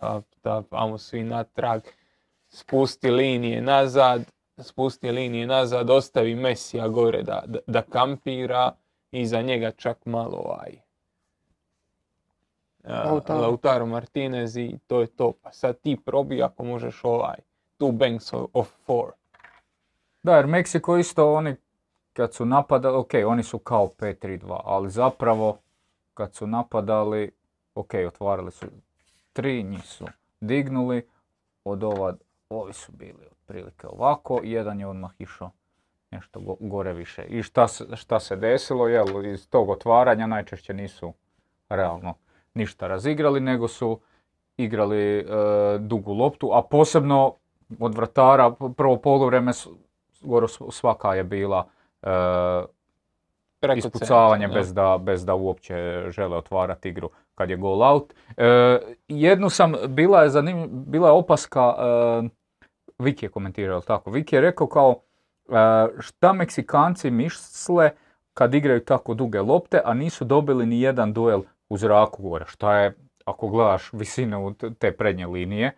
tap, 0.00 0.24
tap, 0.40 0.66
amo 0.70 0.98
svi 0.98 1.22
natrag, 1.22 1.80
spusti 2.48 3.10
linije 3.10 3.62
nazad, 3.62 4.22
spusti 4.58 5.10
linije 5.10 5.46
nazad, 5.46 5.90
ostavi 5.90 6.34
Mesija 6.34 6.88
gore 6.88 7.22
da, 7.22 7.42
da, 7.46 7.58
da 7.66 7.82
kampira 7.82 8.72
i 9.12 9.26
za 9.26 9.42
njega 9.42 9.70
čak 9.70 10.06
malo 10.06 10.36
ovaj 10.36 10.80
Lautaro. 12.84 13.40
Lautaro 13.40 13.86
Martinez 13.86 14.56
i 14.56 14.78
to 14.86 15.00
je 15.00 15.06
to. 15.06 15.32
Pa 15.42 15.52
sad 15.52 15.80
ti 15.80 15.96
probi 16.04 16.42
ako 16.42 16.64
možeš 16.64 17.04
ovaj 17.04 17.38
two 17.78 17.92
banks 17.92 18.32
of- 18.32 18.48
of 18.52 18.68
four. 18.86 19.10
Da, 20.22 20.36
jer 20.36 20.46
Meksiko 20.46 20.96
isto 20.96 21.32
oni 21.34 21.56
kad 22.12 22.34
su 22.34 22.44
napadali, 22.44 22.96
ok, 22.96 23.10
oni 23.26 23.42
su 23.42 23.58
kao 23.58 23.88
5-3-2, 23.98 24.60
ali 24.64 24.90
zapravo 24.90 25.58
kad 26.14 26.34
su 26.34 26.46
napadali, 26.46 27.30
ok, 27.74 27.90
otvarali 28.08 28.50
su 28.50 28.66
tri, 29.32 29.62
njih 29.62 29.84
su 29.84 30.04
dignuli, 30.40 31.08
od 31.64 31.84
ova, 31.84 32.14
ovi 32.50 32.72
su 32.72 32.92
bili 32.92 33.26
otprilike 33.30 33.86
ovako, 33.86 34.40
jedan 34.44 34.80
je 34.80 34.86
odmah 34.86 35.10
išao 35.18 35.50
nešto 36.10 36.40
go- 36.40 36.56
gore 36.60 36.92
više. 36.92 37.22
I 37.22 37.42
šta 37.42 37.68
se, 37.68 37.96
šta 37.96 38.20
se 38.20 38.36
desilo, 38.36 38.88
jel, 38.88 39.26
iz 39.26 39.48
tog 39.50 39.70
otvaranja 39.70 40.26
najčešće 40.26 40.74
nisu 40.74 41.12
realno 41.68 42.14
ništa 42.54 42.86
razigrali, 42.86 43.40
nego 43.40 43.68
su 43.68 44.00
igrali 44.56 45.18
e, 45.18 45.24
dugu 45.78 46.12
loptu, 46.12 46.50
a 46.52 46.62
posebno 46.62 47.34
od 47.80 47.94
vratara 47.94 48.50
prvo 48.76 48.96
skoro 50.12 50.48
s- 50.48 50.58
svaka 50.70 51.14
je 51.14 51.24
bila 51.24 51.66
e, 52.02 52.08
ispucavanje 53.76 54.44
centra, 54.44 54.60
bez 54.60 54.74
da, 54.74 54.98
bez 55.00 55.24
da 55.24 55.34
uopće 55.34 55.74
žele 56.08 56.36
otvarati 56.36 56.88
igru 56.88 57.10
kad 57.34 57.50
je 57.50 57.56
goal 57.56 57.82
out. 57.84 58.14
E, 58.36 58.78
jednu 59.08 59.50
sam, 59.50 59.74
bila 59.88 60.22
je 60.22 60.28
zanim, 60.28 60.68
bila 60.70 61.08
je 61.08 61.12
opaska, 61.12 61.74
e, 62.24 62.28
Viki 62.98 63.26
je 63.26 63.30
komentirao, 63.30 63.80
tako? 63.80 64.10
Viki 64.10 64.34
je 64.36 64.40
rekao 64.40 64.66
kao 64.66 65.00
šta 65.98 66.32
Meksikanci 66.32 67.10
misle 67.10 67.90
kad 68.34 68.54
igraju 68.54 68.84
tako 68.84 69.14
duge 69.14 69.40
lopte, 69.40 69.80
a 69.84 69.94
nisu 69.94 70.24
dobili 70.24 70.66
ni 70.66 70.80
jedan 70.80 71.12
duel 71.12 71.42
u 71.68 71.76
zraku 71.76 72.22
gore. 72.22 72.44
Šta 72.48 72.76
je, 72.76 72.96
ako 73.24 73.48
gledaš 73.48 73.92
visinu 73.92 74.54
te 74.78 74.92
prednje 74.92 75.26
linije, 75.26 75.72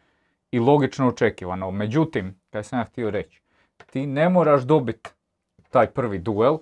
i 0.52 0.58
logično 0.58 1.08
očekivano. 1.08 1.70
Međutim, 1.70 2.40
kaj 2.50 2.64
sam 2.64 2.78
ja 2.78 2.84
htio 2.84 3.10
reći, 3.10 3.42
ti 3.92 4.06
ne 4.06 4.28
moraš 4.28 4.62
dobiti 4.62 5.10
taj 5.70 5.86
prvi 5.86 6.18
duel 6.18 6.58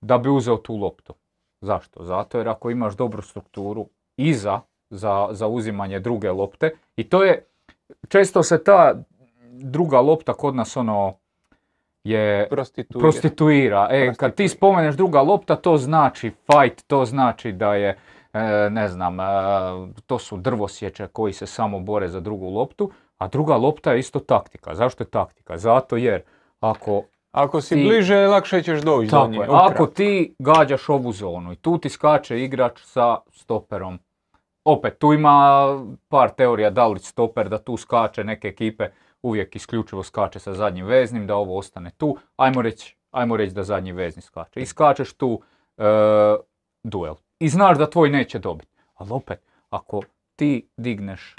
da 0.00 0.18
bi 0.18 0.28
uzeo 0.28 0.56
tu 0.56 0.76
loptu. 0.76 1.14
Zašto? 1.60 2.04
Zato 2.04 2.38
jer 2.38 2.48
ako 2.48 2.70
imaš 2.70 2.96
dobru 2.96 3.22
strukturu 3.22 3.86
iza 4.16 4.60
za, 4.90 5.28
za 5.30 5.46
uzimanje 5.46 6.00
druge 6.00 6.30
lopte 6.30 6.70
i 6.96 7.08
to 7.08 7.24
je, 7.24 7.46
često 8.08 8.42
se 8.42 8.64
ta 8.64 8.94
druga 9.50 10.00
lopta 10.00 10.32
kod 10.32 10.54
nas 10.54 10.76
ono 10.76 11.14
je 12.04 12.48
Prostituira. 12.48 13.00
prostituira. 13.00 13.88
E, 13.90 14.00
kad 14.06 14.10
ti 14.10 14.16
Prostituira. 14.18 14.48
spomeneš 14.48 14.94
druga 14.94 15.22
lopta, 15.22 15.56
to 15.56 15.76
znači 15.76 16.30
fight, 16.30 16.84
to 16.86 17.04
znači 17.04 17.52
da 17.52 17.74
je, 17.74 17.98
e, 18.32 18.40
ne 18.70 18.88
znam, 18.88 19.20
e, 19.20 19.24
to 20.06 20.18
su 20.18 20.36
drvosječe 20.36 21.06
koji 21.06 21.32
se 21.32 21.46
samo 21.46 21.80
bore 21.80 22.08
za 22.08 22.20
drugu 22.20 22.48
loptu, 22.48 22.90
a 23.18 23.28
druga 23.28 23.56
lopta 23.56 23.92
je 23.92 23.98
isto 23.98 24.20
taktika. 24.20 24.74
Zašto 24.74 25.02
je 25.02 25.08
taktika? 25.08 25.58
Zato 25.58 25.96
jer 25.96 26.22
ako 26.60 27.02
Ako 27.32 27.60
si 27.60 27.74
ti- 27.74 27.84
bliže, 27.84 28.16
lakše 28.18 28.62
ćeš 28.62 28.80
doći 28.80 29.10
do 29.10 29.26
nje. 29.26 29.38
je. 29.38 29.46
Ako 29.50 29.86
ti 29.86 30.34
gađaš 30.38 30.88
ovu 30.88 31.12
zonu 31.12 31.52
i 31.52 31.56
tu 31.56 31.78
ti 31.78 31.88
skače 31.88 32.40
igrač 32.40 32.80
sa 32.80 33.16
stoperom, 33.30 33.98
opet 34.64 34.98
tu 34.98 35.12
ima 35.12 35.66
par 36.08 36.30
teorija 36.30 36.70
da 36.70 36.86
li 36.86 36.98
stoper 36.98 37.48
da 37.48 37.58
tu 37.58 37.76
skače 37.76 38.24
neke 38.24 38.48
ekipe 38.48 38.88
uvijek 39.22 39.56
isključivo 39.56 40.02
skače 40.02 40.38
sa 40.38 40.54
zadnjim 40.54 40.86
veznim, 40.86 41.26
da 41.26 41.36
ovo 41.36 41.58
ostane 41.58 41.90
tu, 41.90 42.16
ajmo 42.36 42.62
reći 42.62 42.96
ajmo 43.12 43.36
reći 43.36 43.54
da 43.54 43.62
zadnji 43.62 43.92
vezni 43.92 44.22
skače. 44.22 44.60
I 44.60 44.66
skačeš 44.66 45.12
tu 45.12 45.42
e, 45.78 45.84
duel. 46.82 47.14
I 47.38 47.48
znaš 47.48 47.78
da 47.78 47.90
tvoj 47.90 48.10
neće 48.10 48.38
dobiti. 48.38 48.72
Ali 48.94 49.10
opet, 49.12 49.40
ako 49.70 50.02
ti 50.36 50.68
digneš, 50.76 51.36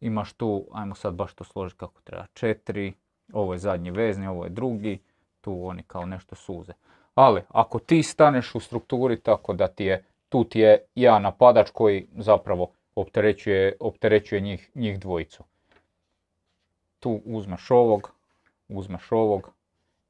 imaš 0.00 0.32
tu, 0.32 0.66
ajmo 0.72 0.94
sad 0.94 1.14
baš 1.14 1.34
to 1.34 1.44
složiti 1.44 1.78
kako 1.78 2.00
treba, 2.04 2.26
četiri, 2.34 2.92
ovo 3.32 3.52
je 3.52 3.58
zadnji 3.58 3.90
vezni, 3.90 4.26
ovo 4.26 4.44
je 4.44 4.50
drugi, 4.50 4.98
tu 5.40 5.66
oni 5.66 5.82
kao 5.82 6.06
nešto 6.06 6.34
suze. 6.34 6.72
Ali 7.14 7.42
ako 7.48 7.78
ti 7.78 8.02
staneš 8.02 8.54
u 8.54 8.60
strukturi 8.60 9.20
tako 9.20 9.52
da 9.52 9.68
ti 9.68 9.84
je, 9.84 10.04
tu 10.28 10.44
ti 10.44 10.60
je 10.60 10.84
jedan 10.94 11.22
napadač 11.22 11.70
koji 11.70 12.06
zapravo 12.16 12.70
opterećuje, 12.94 13.76
opterećuje 13.80 14.40
njih, 14.40 14.70
njih 14.74 15.00
dvojicu. 15.00 15.44
Tu 17.06 17.20
uzmeš 17.24 17.70
ovog, 17.70 18.12
uzmeš 18.68 19.12
ovog 19.12 19.50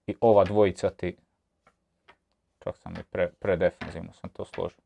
i 0.07 0.15
ova 0.21 0.45
dvojica 0.45 0.91
ti, 0.91 1.17
čak 2.59 2.77
sam 2.77 2.93
i 2.93 3.03
pre, 3.11 3.31
predefenzivno 3.41 4.13
sam 4.13 4.31
to 4.31 4.45
složio, 4.45 4.79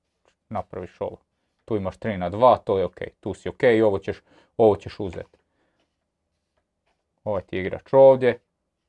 napraviš 0.49 1.01
ovo. 1.01 1.17
Tu 1.65 1.77
imaš 1.77 1.99
3 1.99 2.17
na 2.17 2.31
2, 2.31 2.59
to 2.65 2.79
je 2.79 2.85
ok, 2.85 2.99
tu 3.21 3.35
si 3.35 3.49
ok 3.49 3.63
i 3.63 3.83
ovo 3.83 3.99
ćeš, 3.99 4.23
ovo 4.57 4.77
ćeš 4.77 5.01
uzeti. 5.01 5.39
Ovaj 7.25 7.43
ti 7.43 7.59
igrač 7.59 7.93
ovdje, 7.93 8.39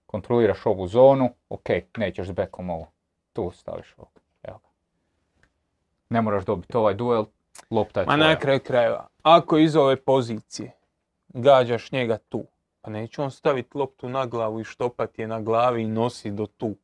kontroliraš 0.05 0.65
ovu 0.65 0.87
zonu, 0.87 1.29
ok, 1.49 1.69
nećeš 1.97 2.27
s 2.27 2.31
bekom 2.31 2.69
ovo. 2.69 2.91
Tu 3.33 3.51
staviš 3.53 3.93
ovog, 3.97 4.21
evo 4.43 4.57
ga. 4.57 4.69
Ne 6.09 6.21
moraš 6.21 6.45
dobiti 6.45 6.77
ovaj 6.77 6.93
duel, 6.93 7.25
lopta 7.71 7.99
je 7.99 8.05
Ma 8.05 8.15
tvoja. 8.15 8.29
na 8.29 8.39
kraju 8.39 8.59
krajeva, 8.59 9.07
ako 9.23 9.57
iz 9.57 9.75
ove 9.75 9.95
pozicije 9.95 10.71
gađaš 11.33 11.91
njega 11.91 12.17
tu, 12.17 12.45
pa 12.81 12.91
neće 12.91 13.21
on 13.21 13.31
staviti 13.31 13.77
loptu 13.77 14.09
na 14.09 14.25
glavu 14.25 14.59
i 14.59 14.63
štopati 14.63 15.21
je 15.21 15.27
na 15.27 15.41
glavi 15.41 15.81
i 15.81 15.87
nosi 15.87 16.31
do 16.31 16.45
tu. 16.47 16.75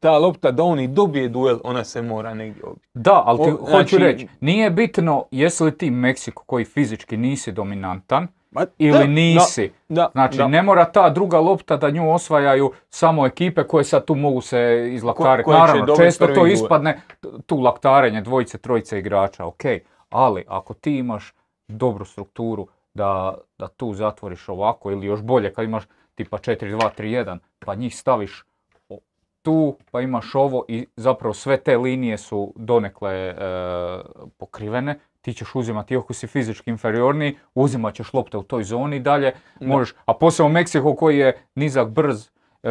Ta 0.00 0.18
lopta 0.18 0.50
da 0.50 0.62
on 0.62 0.80
i 0.80 0.88
dobije 0.88 1.28
duel, 1.28 1.58
ona 1.64 1.84
se 1.84 2.02
mora 2.02 2.34
negdje 2.34 2.64
obiti. 2.64 2.86
Da, 2.94 3.22
ali 3.26 3.38
ti 3.38 3.50
O, 3.50 3.56
hoću 3.56 3.68
znači- 3.68 3.98
reći, 3.98 4.28
nije 4.40 4.70
bitno 4.70 5.24
jesi 5.30 5.64
li 5.64 5.78
ti 5.78 5.90
Meksiko 5.90 6.42
koji 6.46 6.64
fizički 6.64 7.16
nisi 7.16 7.52
dominantan 7.52 8.28
Ma, 8.50 8.66
ili 8.78 8.98
da, 8.98 9.04
nisi. 9.06 9.72
Da, 9.88 10.08
Znači, 10.12 10.36
da. 10.38 10.48
ne 10.48 10.62
mora 10.62 10.84
ta 10.84 11.10
druga 11.10 11.40
lopta 11.40 11.76
da 11.76 11.90
nju 11.90 12.12
osvajaju 12.12 12.72
samo 12.90 13.26
ekipe 13.26 13.64
koje 13.64 13.84
sad 13.84 14.04
tu 14.04 14.14
mogu 14.14 14.40
se 14.40 14.88
izlaktariti. 14.92 15.50
će 15.50 15.56
Naravno, 15.56 15.96
često 15.96 16.26
to 16.26 16.34
duel. 16.34 16.46
ispadne 16.46 17.00
tu 17.46 17.60
laktarenje 17.60 18.20
dvojice, 18.20 18.58
trojice 18.58 18.98
igrača, 18.98 19.46
ok. 19.46 19.62
Ali 20.10 20.44
ako 20.48 20.74
ti 20.74 20.96
imaš 20.96 21.34
dobru 21.68 22.04
strukturu 22.04 22.66
da, 22.98 23.38
da 23.58 23.68
tu 23.68 23.92
zatvoriš 23.94 24.48
ovako 24.48 24.90
ili 24.90 25.06
još 25.06 25.22
bolje 25.22 25.52
kad 25.52 25.64
imaš 25.64 25.84
tipa 26.14 26.38
4-2-3-1 26.38 27.38
pa 27.58 27.74
njih 27.74 27.96
staviš 27.96 28.44
tu 29.42 29.76
pa 29.90 30.00
imaš 30.00 30.34
ovo 30.34 30.64
i 30.68 30.86
zapravo 30.96 31.34
sve 31.34 31.56
te 31.56 31.76
linije 31.76 32.18
su 32.18 32.52
donekle 32.56 33.12
e, 33.12 33.34
pokrivene, 34.38 34.98
ti 35.20 35.32
ćeš 35.34 35.54
uzimati, 35.54 35.94
iako 35.94 36.12
si 36.12 36.26
fizički 36.26 36.70
inferiorniji, 36.70 37.36
uzimat 37.54 37.94
ćeš 37.94 38.12
lopte 38.12 38.36
u 38.36 38.42
toj 38.42 38.64
zoni 38.64 38.96
i 38.96 39.00
dalje 39.00 39.32
možeš, 39.60 39.94
a 40.04 40.14
posebno 40.14 40.48
Meksiko 40.52 40.94
koji 40.94 41.18
je 41.18 41.32
nizak, 41.54 41.88
brz, 41.88 42.26
e, 42.62 42.70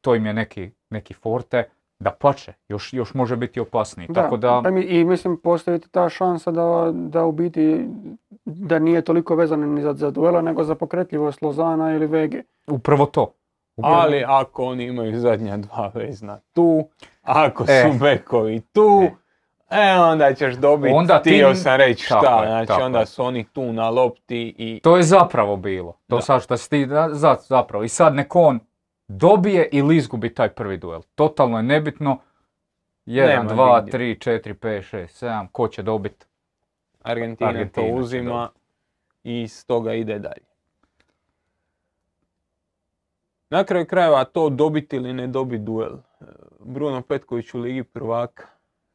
to 0.00 0.14
im 0.14 0.26
je 0.26 0.32
neki, 0.32 0.70
neki 0.90 1.14
forte, 1.14 1.70
da 2.02 2.10
pače, 2.12 2.52
još, 2.68 2.92
još 2.92 3.14
može 3.14 3.36
biti 3.36 3.60
opasniji. 3.60 4.08
Tako 4.08 4.36
da, 4.36 4.60
pa 4.64 4.70
mi- 4.70 4.82
I 4.82 5.04
mislim 5.04 5.36
postoji 5.36 5.80
ta 5.80 6.08
šansa 6.08 6.50
da, 6.50 6.64
da 6.92 7.24
u 7.24 7.32
biti 7.32 7.86
da 8.44 8.78
nije 8.78 9.02
toliko 9.02 9.34
vezano 9.34 9.66
ni 9.66 9.82
za, 9.82 9.94
za 9.94 10.10
duela 10.10 10.42
nego 10.42 10.64
za 10.64 10.74
pokretljivost 10.74 11.42
Lozana 11.42 11.92
ili 11.92 12.06
Vege. 12.06 12.42
upravo 12.66 13.06
to. 13.06 13.32
Upravo- 13.76 13.96
Ali 13.96 14.24
ako 14.24 14.64
oni 14.64 14.84
imaju 14.84 15.20
zadnja 15.20 15.56
dva 15.56 15.90
vezna 15.94 16.40
tu, 16.52 16.88
ako 17.22 17.64
E. 17.64 17.82
su 17.82 17.98
bekovi 18.00 18.60
tu, 18.62 19.02
e, 19.70 19.92
onda 19.92 20.34
ćeš 20.34 20.54
dobiti, 20.54 20.94
Onda 20.94 21.18
ti- 21.18 21.30
htio 21.30 21.54
sam 21.54 21.76
reći 21.76 22.08
Tako 22.08 22.20
šta, 22.20 22.42
je, 22.42 22.48
znači 22.48 22.66
tako 22.66 22.82
onda 22.82 22.98
je. 22.98 23.06
su 23.06 23.24
oni 23.24 23.44
tu 23.44 23.72
na 23.72 23.90
lopti 23.90 24.54
i 24.58 24.80
To 24.80 24.96
je 24.96 25.02
zapravo 25.02 25.56
bilo. 25.56 25.92
To 26.08 26.16
Da. 26.16 26.22
sad 26.22 26.42
što 26.42 26.56
si 26.56 26.70
ti 26.70 26.86
da- 26.86 27.08
za, 27.10 27.36
zapravo. 27.40 27.84
I 27.84 27.88
sad 27.88 28.14
nek 28.14 28.36
on 28.36 28.60
dobije 29.16 29.68
ili 29.72 29.96
izgubi 29.96 30.34
taj 30.34 30.48
prvi 30.48 30.76
duel. 30.76 31.02
Totalno 31.14 31.56
je 31.56 31.62
nebitno. 31.62 32.18
1, 33.06 33.26
Nema 33.26 33.50
2, 33.50 33.84
nigdje. 33.84 33.98
3, 33.98 34.30
4, 34.30 34.54
5, 34.54 34.96
6, 34.96 35.26
7. 35.26 35.46
Ko 35.52 35.68
će 35.68 35.82
dobiti? 35.82 36.26
Argentina, 37.02 37.50
Argentina 37.50 37.88
to 37.88 37.94
uzima 37.94 38.50
i 39.24 39.48
s 39.48 39.64
toga 39.64 39.94
ide 39.94 40.18
dalje. 40.18 40.44
Na 43.50 43.64
kraju 43.64 43.86
krajeva 43.86 44.24
to 44.24 44.50
dobiti 44.50 44.96
ili 44.96 45.12
ne 45.12 45.26
dobiti 45.26 45.62
duel. 45.62 45.96
Bruno 46.60 47.02
Petković 47.02 47.54
u 47.54 47.58
Ligi 47.58 47.84
prvaka 47.84 48.46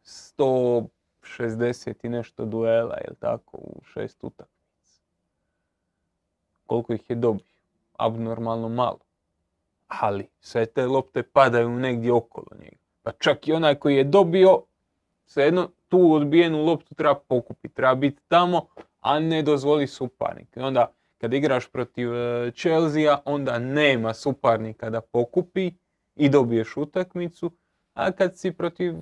160 0.04 1.94
i 2.04 2.10
nešto 2.10 2.46
duela, 2.46 2.98
jel 3.06 3.16
tako, 3.20 3.58
u 3.58 3.82
šest 3.84 4.24
utakmica. 4.24 5.02
Koliko 6.66 6.94
ih 6.94 7.10
je 7.10 7.16
dobio? 7.16 7.46
Abnormalno 7.98 8.70
malo. 8.70 9.00
Ali 9.88 10.28
sve 10.40 10.66
te 10.66 10.86
lopte 10.86 11.24
padaju 11.24 11.70
negdje 11.70 12.14
okolo 12.14 12.48
njega. 12.60 12.78
Pa 13.04 13.12
čak 13.12 13.48
i 13.48 13.54
onaj 13.54 13.76
koji 13.76 13.96
je 13.96 14.04
dobio, 14.04 14.62
svejedno 15.26 15.70
tu 15.88 16.14
odbijenu 16.14 16.66
loptu 16.66 16.96
treba 16.96 17.16
pokupiti, 17.16 17.74
treba 17.74 17.96
biti 17.96 18.22
tamo, 18.28 18.68
a 19.00 19.20
ne 19.20 19.42
dozvoli 19.42 19.88
suparnik. 19.88 20.58
I 20.58 20.60
onda 20.60 20.92
kad 21.18 21.34
igraš 21.34 21.68
protiv 21.68 22.16
e, 22.16 22.52
Chelsea, 22.52 23.18
onda 23.26 23.60
nema 23.60 24.14
suparnika 24.14 24.90
da 24.90 25.02
pokupi 25.02 25.72
i 26.16 26.30
dobiješ 26.30 26.78
utakmicu, 26.78 27.52
a 27.94 28.12
kad 28.12 28.38
si 28.38 28.52
protiv 28.52 28.96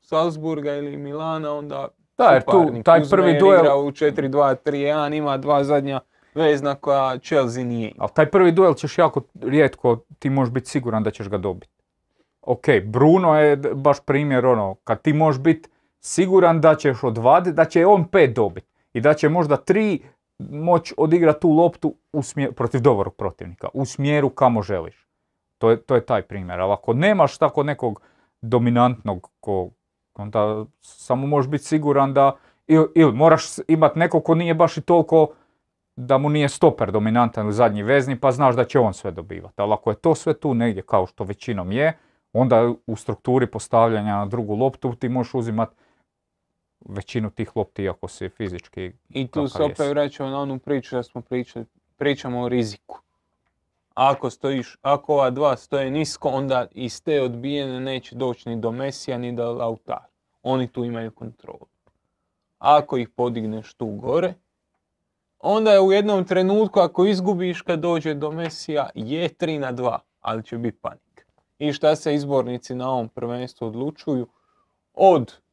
Salzburga 0.00 0.74
ili 0.74 0.96
Milana, 0.96 1.52
onda 1.52 1.88
Da, 2.18 2.24
jer 2.24 2.42
tu 2.44 2.82
taj 2.84 3.02
prvi 3.10 3.32
duel- 3.32 3.60
igra 3.60 3.76
u 3.76 3.90
4-2-3-1, 3.90 5.16
ima 5.16 5.36
dva 5.36 5.64
zadnja 5.64 6.00
vezna 6.34 6.74
koja 6.74 7.18
Chelsea 7.18 7.64
nije. 7.64 7.92
Ali 7.98 8.10
taj 8.14 8.30
prvi 8.30 8.52
duel 8.52 8.74
ćeš 8.74 8.98
jako 8.98 9.22
rijetko, 9.40 9.98
ti 10.18 10.30
možeš 10.30 10.52
biti 10.52 10.70
siguran 10.70 11.02
da 11.02 11.10
ćeš 11.10 11.28
ga 11.28 11.38
dobiti. 11.38 11.72
Ok, 12.42 12.64
Bruno 12.84 13.40
je 13.40 13.56
baš 13.56 14.00
primjer 14.00 14.46
ono, 14.46 14.74
kad 14.74 15.02
ti 15.02 15.12
možeš 15.12 15.42
biti 15.42 15.68
siguran 16.00 16.60
da 16.60 16.74
ćeš 16.74 17.04
odvaditi, 17.04 17.56
da 17.56 17.64
će 17.64 17.86
on 17.86 18.04
pet 18.08 18.34
dobiti. 18.34 18.66
I 18.92 19.00
da 19.00 19.14
će 19.14 19.28
možda 19.28 19.56
tri 19.56 20.02
moć 20.38 20.92
odigrati 20.96 21.40
tu 21.40 21.50
loptu 21.50 21.94
u 22.12 22.22
smjer, 22.22 22.52
protiv 22.52 22.80
dobrog 22.80 23.14
protivnika, 23.14 23.68
u 23.74 23.84
smjeru 23.84 24.30
kamo 24.30 24.62
želiš. 24.62 25.08
To 25.58 25.70
je, 25.70 25.82
to 25.82 25.94
je 25.94 26.06
taj 26.06 26.22
primjer. 26.22 26.60
Ali 26.60 26.72
ako 26.72 26.94
nemaš 26.94 27.38
tako 27.38 27.62
nekog 27.62 28.02
dominantnog, 28.42 29.30
ko, 29.40 29.70
onda 30.14 30.64
samo 30.80 31.26
možeš 31.26 31.50
biti 31.50 31.64
siguran 31.64 32.14
da, 32.14 32.36
ili, 32.66 32.86
ili 32.94 33.12
moraš 33.12 33.44
imati 33.68 33.98
nekog 33.98 34.24
ko 34.24 34.34
nije 34.34 34.54
baš 34.54 34.76
i 34.76 34.80
toliko 34.80 35.28
da 35.96 36.18
mu 36.18 36.28
nije 36.28 36.48
stoper 36.48 36.92
dominantan 36.92 37.48
u 37.48 37.52
zadnji 37.52 37.82
vezni, 37.82 38.20
pa 38.20 38.32
znaš 38.32 38.56
da 38.56 38.64
će 38.64 38.78
on 38.78 38.94
sve 38.94 39.10
dobivati. 39.10 39.54
Ali 39.56 39.72
ako 39.72 39.90
je 39.90 39.96
to 39.96 40.14
sve 40.14 40.34
tu 40.34 40.54
negdje 40.54 40.82
kao 40.82 41.06
što 41.06 41.24
većinom 41.24 41.72
je, 41.72 41.98
onda 42.32 42.72
u 42.86 42.96
strukturi 42.96 43.46
postavljanja 43.46 44.16
na 44.16 44.26
drugu 44.26 44.54
loptu 44.54 44.94
ti 44.94 45.08
možeš 45.08 45.34
uzimati 45.34 45.74
većinu 46.88 47.30
tih 47.30 47.56
lopti 47.56 47.88
ako 47.88 48.08
si 48.08 48.28
fizički 48.28 48.92
I 49.08 49.26
tu 49.26 49.48
se 49.48 49.62
opet 49.62 49.88
vraćamo 49.90 50.30
na 50.30 50.40
onu 50.40 50.58
priču 50.58 50.96
da 50.96 51.02
smo 51.02 51.20
pričali, 51.20 51.64
pričamo 51.96 52.40
o 52.40 52.48
riziku. 52.48 53.00
Ako 53.94 54.30
stojiš, 54.30 54.76
ako 54.82 55.12
ova 55.12 55.30
dva 55.30 55.56
stoje 55.56 55.90
nisko, 55.90 56.28
onda 56.28 56.66
iz 56.70 57.02
te 57.02 57.22
odbijene 57.22 57.80
neće 57.80 58.16
doći 58.16 58.48
ni 58.48 58.56
do 58.56 58.70
Mesija 58.70 59.18
ni 59.18 59.32
do 59.32 59.52
Lautara. 59.52 60.06
Oni 60.42 60.68
tu 60.68 60.84
imaju 60.84 61.10
kontrolu. 61.10 61.66
Ako 62.58 62.96
ih 62.96 63.08
podigneš 63.08 63.74
tu 63.74 63.86
gore, 63.86 64.34
onda 65.44 65.72
je 65.72 65.80
u 65.80 65.92
jednom 65.92 66.24
trenutku 66.24 66.80
ako 66.80 67.06
izgubiš 67.06 67.62
kad 67.62 67.80
dođe 67.80 68.14
do 68.14 68.30
Mesija 68.30 68.90
je 68.94 69.28
3 69.28 69.58
na 69.58 69.72
2, 69.72 69.98
ali 70.20 70.42
će 70.42 70.58
biti 70.58 70.78
panik. 70.80 71.26
I 71.58 71.72
šta 71.72 71.96
se 71.96 72.14
izbornici 72.14 72.74
na 72.74 72.90
ovom 72.90 73.08
prvenstvu 73.08 73.66
odlučuju? 73.66 74.28
Od 74.94 75.44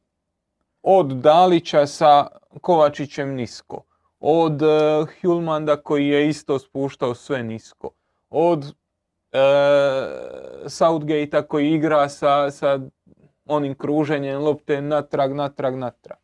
od 0.82 1.06
Dalića 1.06 1.86
sa 1.86 2.26
Kovačićem 2.60 3.34
nisko, 3.34 3.82
od 4.20 4.62
uh, 4.62 5.08
Hjulmanda 5.20 5.76
koji 5.76 6.08
je 6.08 6.28
isto 6.28 6.58
spuštao 6.58 7.14
sve 7.14 7.42
nisko, 7.42 7.90
od 8.30 8.64
uh, 8.64 8.70
Southgatea 10.66 11.42
koji 11.42 11.72
igra 11.72 12.08
sa, 12.08 12.50
sa 12.50 12.80
onim 13.46 13.74
kruženjem 13.74 14.42
lopte 14.42 14.82
natrag, 14.82 15.34
natrag, 15.34 15.78
natrag. 15.78 16.18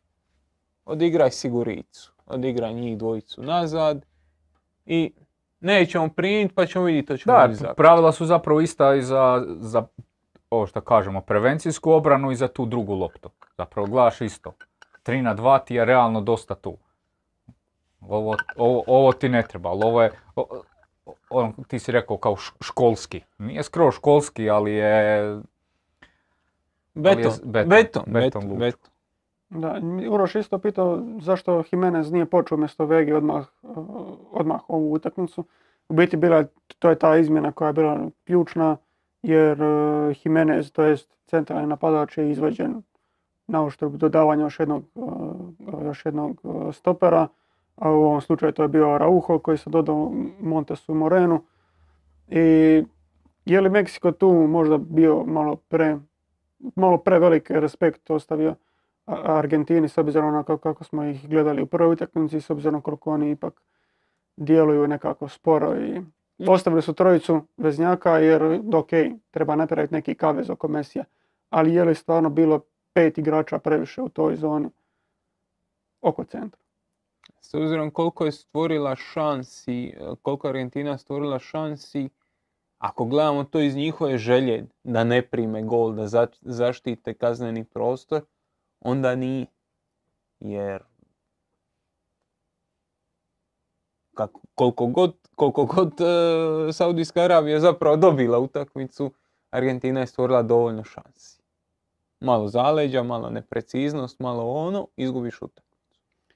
Odigraj 0.85 1.31
Siguricu, 1.31 2.13
odigraj 2.29 2.73
njih 2.73 2.97
dvojicu 2.97 3.41
nazad 3.41 4.05
i 4.85 5.13
nećemo 5.59 6.09
primiti 6.09 6.55
pa 6.55 6.65
ćemo 6.65 6.85
vidjeti 6.85 7.07
to 7.07 7.17
ćemo 7.17 7.35
Da, 7.35 7.43
vidjeti 7.43 7.73
pravila 7.73 8.11
su 8.11 8.25
zapravo 8.25 8.61
ista 8.61 8.95
i 8.95 9.01
za, 9.01 9.45
za 9.49 9.83
ovo 10.49 10.67
što 10.67 10.81
kažemo, 10.81 11.21
prevencijsku 11.21 11.91
obranu 11.91 12.31
i 12.31 12.35
za 12.35 12.47
tu 12.47 12.65
drugu 12.65 12.95
loptu. 12.95 13.29
Zapravo 13.57 13.87
gledaš 13.87 14.21
isto. 14.21 14.53
3 15.03 15.21
na 15.21 15.35
2 15.35 15.63
ti 15.63 15.75
je 15.75 15.85
realno 15.85 16.21
dosta 16.21 16.55
tu. 16.55 16.77
Ovo, 18.01 18.35
ovo, 18.55 18.83
ovo 18.87 19.11
ti 19.11 19.29
ne 19.29 19.43
treba, 19.43 19.69
ali 19.69 19.81
ovo 19.83 20.01
je, 20.03 20.11
o- 20.35 20.61
o- 21.05 21.13
ono, 21.29 21.53
ti 21.67 21.79
si 21.79 21.91
rekao 21.91 22.17
kao 22.17 22.35
školski. 22.61 23.21
Nije 23.37 23.63
skroz 23.63 23.93
školski, 23.93 24.49
ali 24.49 24.71
je... 24.73 25.39
Beton, 26.93 27.19
je 27.19 27.29
z- 27.29 27.41
beton, 27.43 27.69
beton, 27.69 28.03
beton 28.07 28.41
beton, 28.41 28.59
beton. 28.59 28.91
Da, 29.49 29.81
Uroš 30.09 30.35
isto 30.35 30.57
pitao 30.57 31.03
zašto 31.21 31.63
Jimenez 31.71 32.11
nije 32.11 32.25
počeo 32.25 32.55
umjesto 32.55 32.85
Vegi 32.85 33.13
odmah, 33.13 33.47
odmah 34.31 34.61
ovu 34.67 34.93
utakmicu. 34.93 35.43
U 35.89 35.93
biti 35.93 36.17
bila, 36.17 36.43
to 36.79 36.89
je 36.89 36.99
ta 36.99 37.17
izmjena 37.17 37.51
koja 37.51 37.67
je 37.67 37.73
bila 37.73 38.09
ključna 38.25 38.77
jer 39.21 39.63
uh, 39.63 40.15
Jimenez, 40.23 40.71
to 40.71 40.83
jest 40.83 41.17
centralni 41.25 41.67
napadač 41.67 42.17
je 42.17 42.31
izvađen 42.31 42.81
na 43.47 43.63
uštrb 43.63 43.95
dodavanja 43.95 44.43
još 44.43 44.59
jednog, 44.59 44.83
uh, 44.95 45.85
još 45.85 46.05
jednog 46.05 46.39
uh, 46.43 46.75
stopera, 46.75 47.27
a 47.75 47.91
u 47.91 48.03
ovom 48.03 48.21
slučaju 48.21 48.51
to 48.51 48.61
je 48.61 48.67
bio 48.67 48.89
Araujo 48.89 49.39
koji 49.39 49.57
se 49.57 49.69
dodao 49.69 50.13
Montesu 50.39 50.93
Morenu. 50.93 51.41
I 52.27 52.39
je 53.45 53.61
li 53.61 53.69
Meksiko 53.69 54.11
tu 54.11 54.33
možda 54.33 54.77
bio 54.77 55.23
malo 55.23 55.55
pre, 55.55 55.97
malo 56.75 56.97
prevelik 56.97 57.49
respekt 57.49 58.09
ostavio 58.09 58.55
Argentini 59.23 59.89
s 59.89 59.97
obzirom 59.97 60.33
na 60.33 60.43
kako, 60.43 60.83
smo 60.83 61.03
ih 61.03 61.29
gledali 61.29 61.61
u 61.61 61.65
prvoj 61.65 61.93
utakmici, 61.93 62.41
s 62.41 62.49
obzirom 62.49 62.81
koliko 62.81 63.11
oni 63.11 63.31
ipak 63.31 63.61
djeluju 64.37 64.87
nekako 64.87 65.27
sporo 65.27 65.75
i 65.75 66.01
ostavili 66.47 66.81
su 66.81 66.93
trojicu 66.93 67.41
veznjaka 67.57 68.17
jer 68.17 68.43
ok, 68.73 68.89
treba 69.31 69.55
napraviti 69.55 69.93
neki 69.93 70.15
kavez 70.15 70.49
oko 70.49 70.67
Mesija, 70.67 71.03
ali 71.49 71.73
je 71.73 71.83
li 71.83 71.95
stvarno 71.95 72.29
bilo 72.29 72.61
pet 72.93 73.17
igrača 73.17 73.59
previše 73.59 74.01
u 74.01 74.09
toj 74.09 74.35
zoni 74.35 74.69
oko 76.01 76.23
centra? 76.23 76.59
S 77.41 77.53
obzirom 77.53 77.91
koliko 77.91 78.25
je 78.25 78.31
stvorila 78.31 78.95
šansi, 78.95 79.93
koliko 80.21 80.47
je 80.47 80.49
Argentina 80.49 80.97
stvorila 80.97 81.39
šansi, 81.39 82.09
ako 82.77 83.05
gledamo 83.05 83.43
to 83.43 83.59
iz 83.59 83.75
njihove 83.75 84.17
želje 84.17 84.65
da 84.83 85.03
ne 85.03 85.21
prime 85.21 85.63
gol, 85.63 85.93
da 85.93 86.07
za- 86.07 86.27
zaštite 86.41 87.13
kazneni 87.13 87.63
prostor, 87.63 88.21
onda 88.81 89.15
nije. 89.15 89.45
Jer 90.39 90.83
kako, 94.13 94.41
koliko 94.55 94.87
god, 94.87 95.15
koliko 95.35 95.65
god 95.65 95.93
e, 96.01 96.73
Saudijska 96.73 97.21
Arabija 97.21 97.59
zapravo 97.59 97.95
dobila 97.95 98.39
utakmicu, 98.39 99.11
Argentina 99.51 99.99
je 99.99 100.07
stvorila 100.07 100.43
dovoljno 100.43 100.83
šansi. 100.83 101.41
Malo 102.19 102.47
zaleđa, 102.47 103.03
malo 103.03 103.29
nepreciznost, 103.29 104.19
malo 104.19 104.51
ono, 104.51 104.87
izgubiš 104.97 105.41
utakmicu. 105.41 105.69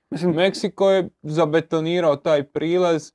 Mislim, 0.10 0.32
Meksiko 0.32 0.90
je 0.92 1.10
zabetonirao 1.24 2.16
taj 2.16 2.44
prilaz, 2.44 3.12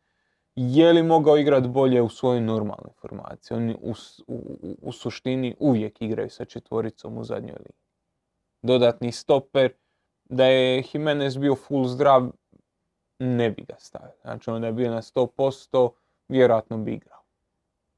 je 0.57 0.93
li 0.93 1.03
mogao 1.03 1.37
igrati 1.39 1.69
bolje 1.69 2.03
u 2.03 2.09
svojoj 2.09 2.41
normalnoj 2.41 2.93
formaciji. 3.01 3.57
Oni 3.57 3.77
u- 3.83 3.95
u- 4.27 4.77
u 4.83 4.93
suštini 4.93 5.57
uvijek 5.61 6.03
igraju 6.03 6.31
sa 6.31 6.45
četvoricom 6.45 7.19
u 7.19 7.25
zadnjoj 7.25 7.57
liniji. 7.57 7.88
Dodatni 8.63 9.13
stoper, 9.13 9.73
da 10.25 10.45
je 10.45 10.85
Jimenez 10.93 11.37
bio 11.37 11.55
full 11.55 11.85
zdrav, 11.85 12.31
ne 13.19 13.51
bi 13.51 13.63
ga 13.63 13.75
stavio. 13.79 14.17
Znači 14.23 14.51
onda 14.51 14.67
je 14.67 14.73
bio 14.73 14.91
na 14.91 15.03
100%, 15.03 15.91
vjerojatno 16.29 16.79
bi 16.79 16.93
igrao. 16.93 17.23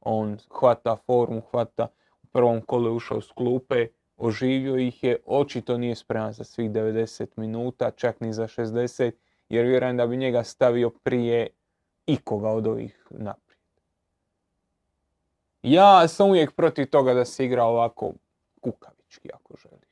On 0.00 0.38
hvata 0.50 0.96
formu, 0.96 1.40
hvata, 1.50 1.88
u 2.22 2.26
prvom 2.26 2.60
kolu 2.60 2.96
ušao 2.96 3.20
s 3.20 3.32
klupe, 3.32 3.86
oživio 4.16 4.76
ih 4.76 5.04
je, 5.04 5.18
očito 5.26 5.78
nije 5.78 5.94
spreman 5.94 6.32
za 6.32 6.44
svih 6.44 6.70
90 6.70 7.26
minuta, 7.36 7.90
čak 7.90 8.20
ni 8.20 8.32
za 8.32 8.44
60, 8.44 9.12
jer 9.48 9.66
vjerujem 9.66 9.96
da 9.96 10.06
bi 10.06 10.16
njega 10.16 10.44
stavio 10.44 10.90
prije 10.90 11.48
ikoga 12.06 12.48
od 12.48 12.66
ovih 12.66 13.06
naprijed. 13.10 13.50
Ja 15.62 16.08
sam 16.08 16.28
uvijek 16.28 16.52
protiv 16.52 16.90
toga 16.90 17.14
da 17.14 17.24
se 17.24 17.44
igra 17.44 17.64
ovako 17.64 18.12
kukavički, 18.60 19.30
ako 19.34 19.54
želiš. 19.56 19.89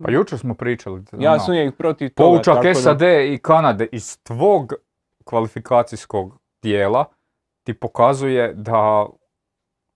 Pa 0.00 0.10
jučer 0.10 0.38
smo 0.38 0.54
pričali. 0.54 1.02
Ja 1.12 1.30
ono, 1.30 1.40
sam 1.40 1.50
uvijek 1.50 1.76
protiv 1.76 2.10
toga. 2.10 2.28
Poučak 2.28 2.54
tako 2.54 2.64
da- 2.64 2.74
SAD 2.74 3.02
i 3.02 3.38
Kanade 3.38 3.86
iz 3.92 4.18
tvog 4.18 4.72
kvalifikacijskog 5.24 6.32
dijela 6.62 7.04
ti 7.62 7.74
pokazuje 7.74 8.54
da 8.54 9.06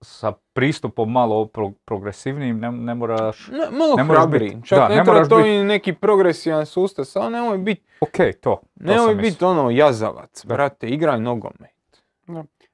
sa 0.00 0.32
pristupom 0.52 1.12
malo 1.12 1.46
pro- 1.46 1.72
progresivnijim 1.84 2.58
ne, 2.58 2.72
ne 2.72 2.94
moraš... 2.94 3.48
Ne, 3.48 3.58
malo 3.70 3.96
Ne 3.96 4.04
moraš 4.04 4.20
hrabriji. 4.20 4.50
bit- 4.50 4.66
Čak 4.66 4.78
da, 4.78 4.88
ne, 4.88 4.96
ne 4.96 4.96
treba 4.96 5.12
moraš 5.12 5.28
to 5.28 5.36
bit- 5.36 5.46
i 5.46 5.64
neki 5.64 5.92
progresivan 5.94 6.66
sustav, 6.66 7.04
samo 7.04 7.30
nemoj 7.30 7.58
biti 7.58 7.82
Ok, 8.00 8.10
to. 8.12 8.30
to 8.40 8.60
nemoj 8.76 8.96
sam 8.98 9.08
bit 9.08 9.22
mislio. 9.22 9.50
ono 9.50 9.70
jazavac, 9.70 10.44
Da. 10.44 10.54
brate, 10.54 10.88
igraj 10.88 11.20
nogomet. 11.20 12.02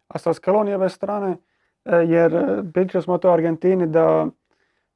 A 0.09 0.19
sa 0.19 0.35
Scalonijeve 0.35 0.89
strane, 0.89 1.37
e, 1.85 1.97
jer 1.97 2.35
e, 2.35 2.43
pričali 2.75 3.03
smo 3.03 3.15
o 3.15 3.19
toj 3.19 3.33
Argentini 3.33 3.87
da 3.87 4.27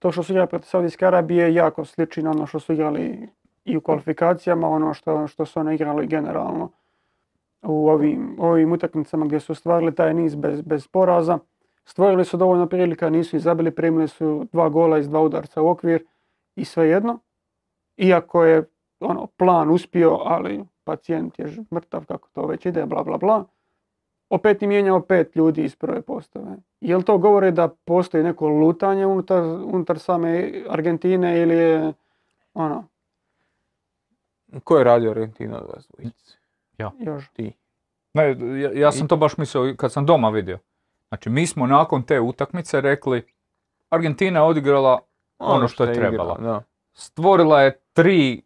to 0.02 0.12
što 0.12 0.22
su 0.22 0.32
igrali 0.32 0.48
protiv 0.48 0.66
Saudijske 0.66 1.06
Arabije 1.06 1.54
jako 1.54 1.84
sliči 1.84 2.22
na 2.22 2.30
ono 2.30 2.46
što 2.46 2.60
su 2.60 2.72
igrali 2.72 3.28
i 3.64 3.76
u 3.76 3.80
kvalifikacijama, 3.80 4.68
ono 4.68 4.94
što, 4.94 5.26
što 5.26 5.44
su 5.46 5.60
oni 5.60 5.74
igrali 5.74 6.06
generalno 6.06 6.70
u 7.62 7.88
ovim, 7.88 8.36
ovim 8.38 8.72
utakmicama 8.72 9.26
gdje 9.26 9.40
su 9.40 9.52
ostvarili 9.52 9.94
taj 9.94 10.14
niz 10.14 10.34
bez, 10.34 10.62
bez 10.62 10.88
poraza. 10.88 11.38
Stvorili 11.84 12.24
su 12.24 12.36
dovoljno 12.36 12.66
prilika, 12.66 13.10
nisu 13.10 13.36
izabili, 13.36 13.70
primili 13.70 14.08
su 14.08 14.46
dva 14.52 14.68
gola 14.68 14.98
iz 14.98 15.08
dva 15.08 15.20
udarca 15.20 15.62
u 15.62 15.68
okvir 15.68 16.04
i 16.56 16.64
svejedno. 16.64 17.18
Iako 17.96 18.44
je 18.44 18.64
ono, 19.00 19.26
plan 19.26 19.70
uspio, 19.70 20.18
ali 20.24 20.64
pacijent 20.84 21.38
je 21.38 21.46
mrtav, 21.74 22.04
kako 22.04 22.28
to 22.32 22.46
već 22.46 22.66
ide, 22.66 22.86
bla 22.86 23.02
bla 23.02 23.18
bla. 23.18 23.44
Opet 24.32 24.62
je 24.62 24.68
mijenjao 24.68 25.00
pet 25.00 25.36
ljudi 25.36 25.64
iz 25.64 25.76
prve 25.76 26.02
postave. 26.02 26.56
Jel 26.80 27.02
to 27.02 27.18
govori 27.18 27.50
da 27.50 27.68
postoji 27.68 28.24
neko 28.24 28.48
lutanje 28.48 29.06
unutar, 29.06 29.42
unutar 29.44 29.98
same 29.98 30.52
Argentine 30.68 31.42
ili 31.42 31.54
je 31.54 31.92
ono, 32.54 32.84
Ko 34.64 34.78
je 34.78 34.84
radio 34.84 35.10
Argentina 35.10 35.58
od 35.58 35.70
vas 35.74 35.88
dvojice? 35.88 36.36
još 36.98 37.28
Ti. 37.32 37.52
Ne, 38.14 38.36
ja, 38.60 38.70
ja 38.74 38.92
sam 38.92 39.08
to 39.08 39.16
baš 39.16 39.36
mislio 39.36 39.74
kad 39.76 39.92
sam 39.92 40.06
doma 40.06 40.30
vidio. 40.30 40.58
Znači, 41.08 41.30
mi 41.30 41.46
smo 41.46 41.66
nakon 41.66 42.02
te 42.02 42.20
utakmice 42.20 42.80
rekli, 42.80 43.26
Argentina 43.90 44.40
je 44.40 44.46
odigrala 44.46 45.00
ono 45.38 45.68
što 45.68 45.84
je 45.84 45.94
trebala. 45.94 46.38
Da. 46.38 46.62
stvorila 46.92 47.62
je 47.62 47.80
3 47.94 48.40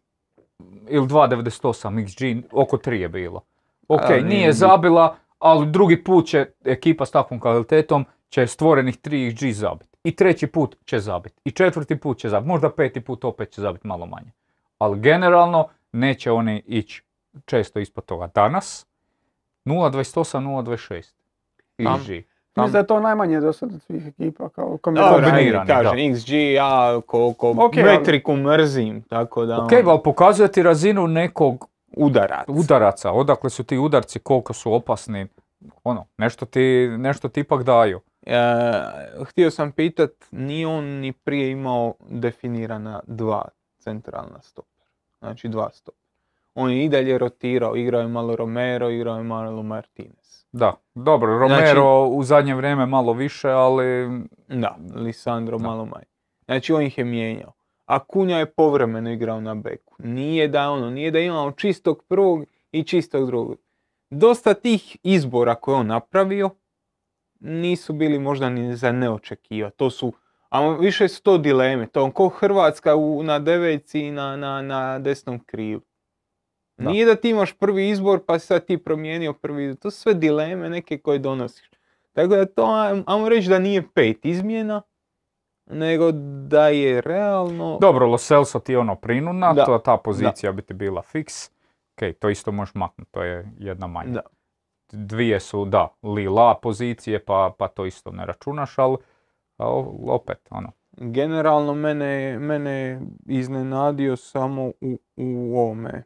ili 0.87 1.07
2.98 1.07 2.05
XG, 2.05 2.43
oko 2.51 2.77
3 2.77 2.91
je 2.91 3.09
bilo. 3.09 3.41
Ok, 3.87 4.09
A, 4.09 4.21
nije 4.21 4.53
zabila, 4.53 5.15
ali 5.39 5.67
drugi 5.67 6.03
put 6.03 6.25
će 6.25 6.45
ekipa 6.65 7.05
s 7.05 7.11
takvom 7.11 7.39
kvalitetom 7.39 8.05
će 8.29 8.47
stvorenih 8.47 8.97
3 8.97 9.09
XG 9.31 9.51
zabiti. 9.51 9.97
I 10.03 10.15
treći 10.15 10.47
put 10.47 10.75
će 10.85 10.99
zabiti. 10.99 11.35
I 11.45 11.51
četvrti 11.51 11.95
put 11.95 12.17
će 12.17 12.29
zabiti. 12.29 12.47
Možda 12.47 12.69
peti 12.69 13.01
put 13.01 13.25
opet 13.25 13.49
će 13.51 13.61
zabiti 13.61 13.87
malo 13.87 14.05
manje. 14.05 14.31
Ali 14.77 14.99
generalno 14.99 15.67
neće 15.91 16.31
oni 16.31 16.63
ići 16.67 17.03
često 17.45 17.79
ispod 17.79 18.05
toga. 18.05 18.27
Danas 18.35 18.87
0.28, 19.65 20.39
0.26 20.39 21.13
Tam- 21.77 21.99
XG. 21.99 22.23
Mislim 22.55 22.71
da 22.71 22.77
je 22.77 22.87
to 22.87 22.99
najmanje 22.99 23.39
do 23.39 23.53
sad 23.53 23.73
od 23.73 23.81
svih 23.81 24.07
ekipa 24.07 24.49
kao 24.49 24.77
kombinirani, 24.77 25.67
kažem, 25.67 25.91
da. 25.91 26.15
XG, 26.15 26.53
ja 26.53 27.01
koliko 27.01 27.49
Ok, 27.49 27.59
ali- 27.73 27.83
metriku 27.83 28.35
mrzim, 28.35 29.01
tako 29.01 29.45
da 29.45 29.57
Ok, 29.57 29.71
ono, 29.73 29.89
ali 29.91 29.99
pokazuje 30.03 30.51
ti 30.51 30.63
razinu 30.63 31.07
nekog 31.07 31.69
udarac. 31.93 32.45
udaraca, 32.47 33.11
odakle 33.11 33.49
su 33.49 33.63
ti 33.63 33.77
udarci, 33.77 34.19
koliko 34.19 34.53
su 34.53 34.73
opasni, 34.73 35.27
ono, 35.83 36.05
nešto 36.17 36.45
ti, 36.45 36.87
nešto 36.97 37.29
ti 37.29 37.39
ipak 37.39 37.63
daju. 37.63 37.99
E, 38.25 38.39
htio 39.25 39.51
sam 39.51 39.71
pitat, 39.71 40.11
nije 40.31 40.67
on 40.67 40.83
ni 40.85 41.11
prije 41.13 41.51
imao 41.51 41.93
definirana 42.09 42.99
dva 43.07 43.47
centralna 43.77 44.41
stopera, 44.41 44.85
znači 45.19 45.47
dva 45.47 45.69
stopera. 45.73 46.07
On 46.55 46.71
je 46.71 46.85
i 46.85 46.89
dalje 46.89 47.17
rotirao, 47.17 47.75
igrao 47.75 48.01
je 48.01 48.07
malo 48.07 48.35
Romero, 48.35 48.89
igrao 48.89 49.17
je 49.17 49.23
malo 49.23 49.63
Martinez. 49.63 50.45
Da, 50.51 50.73
dobro, 50.95 51.39
Romero 51.39 52.03
u 52.03 52.23
zadnje 52.23 52.55
vrijeme 52.55 52.85
malo 52.85 53.13
više, 53.13 53.49
ali 53.49 54.07
Da, 54.47 54.77
Lisandro 54.95 55.57
Da. 55.57 55.67
malo 55.67 55.85
manje. 55.85 56.05
Znači 56.45 56.73
on 56.73 56.81
ih 56.81 56.97
je 56.97 57.03
mijenjao. 57.03 57.56
A 57.87 57.99
Kunja 57.99 58.37
je 58.37 58.51
povremeno 58.51 59.11
igrao 59.11 59.41
na 59.41 59.55
beku. 59.55 59.95
Nije 59.99 60.47
da 60.47 60.69
ono, 60.69 60.89
nije 60.89 61.11
da 61.11 61.19
imamo 61.19 61.51
čistog 61.51 62.03
prvog 62.07 62.45
i 62.71 62.83
čistog 62.83 63.25
drugog. 63.25 63.57
Dosta 64.09 64.53
tih 64.53 64.97
izbora 65.03 65.55
koje 65.55 65.73
je 65.73 65.79
on 65.79 65.87
napravio 65.87 66.49
nisu 67.39 67.93
bili 67.93 68.19
možda 68.19 68.49
ni 68.49 68.75
za 68.75 68.91
neočekiva. 68.91 69.69
To 69.69 69.89
su, 69.89 70.13
a 70.49 70.69
više 70.69 71.07
su 71.07 71.23
to 71.23 71.37
dileme. 71.37 71.87
To 71.87 72.03
on 72.03 72.11
ko 72.11 72.29
Hrvatska 72.29 72.95
u, 72.95 73.23
na 73.23 73.39
devojci 73.39 73.99
i 73.99 74.11
na, 74.11 74.37
na, 74.37 74.61
na 74.61 74.99
desnom 74.99 75.39
krilu. 75.39 75.81
Da. 76.77 76.89
Nije 76.89 77.05
da 77.05 77.15
ti 77.15 77.29
imaš 77.29 77.53
prvi 77.53 77.89
izbor 77.89 78.19
pa 78.25 78.39
sad 78.39 78.65
ti 78.65 78.77
promijenio 78.77 79.33
prvi 79.33 79.65
izbor. 79.65 79.81
To 79.81 79.91
su 79.91 80.01
sve 80.01 80.13
dileme 80.13 80.69
neke 80.69 80.97
koje 80.97 81.19
donosiš. 81.19 81.69
Tako 82.13 82.35
da 82.35 82.45
to, 82.45 82.65
ajmo 83.07 83.29
reći 83.29 83.49
da 83.49 83.59
nije 83.59 83.87
pet 83.93 84.25
izmjena, 84.25 84.81
nego 85.69 86.11
da 86.47 86.67
je 86.67 87.01
realno... 87.01 87.77
dobro, 87.81 88.07
Lo 88.07 88.17
Celso 88.17 88.59
ti 88.59 88.71
je 88.71 88.79
ono 88.79 88.95
prinudna, 88.95 89.53
Da. 89.53 89.65
to, 89.65 89.77
ta 89.77 89.97
pozicija 89.97 90.51
bi 90.51 90.61
ti 90.61 90.73
bila 90.73 91.01
fiks. 91.01 91.49
Ok, 91.93 92.15
to 92.19 92.29
isto 92.29 92.51
možeš 92.51 92.75
maknuti, 92.75 93.11
to 93.11 93.23
je 93.23 93.51
jedna 93.59 93.87
manja. 93.87 94.11
Da. 94.11 94.21
Dvije 94.91 95.39
su, 95.39 95.65
da, 95.65 95.87
Lila 96.03 96.59
pozicije, 96.61 97.25
pa, 97.25 97.53
pa 97.57 97.67
to 97.67 97.85
isto 97.85 98.11
ne 98.11 98.25
računaš, 98.25 98.77
ali 98.77 98.97
opet, 100.07 100.47
ono, 100.49 100.71
Generalno 100.99 101.73
mene, 101.73 102.39
mene 102.39 102.71
je 102.71 103.01
iznenadio 103.25 104.15
samo 104.15 104.71
u, 104.81 104.99
u 105.15 105.57
ovome, 105.57 106.03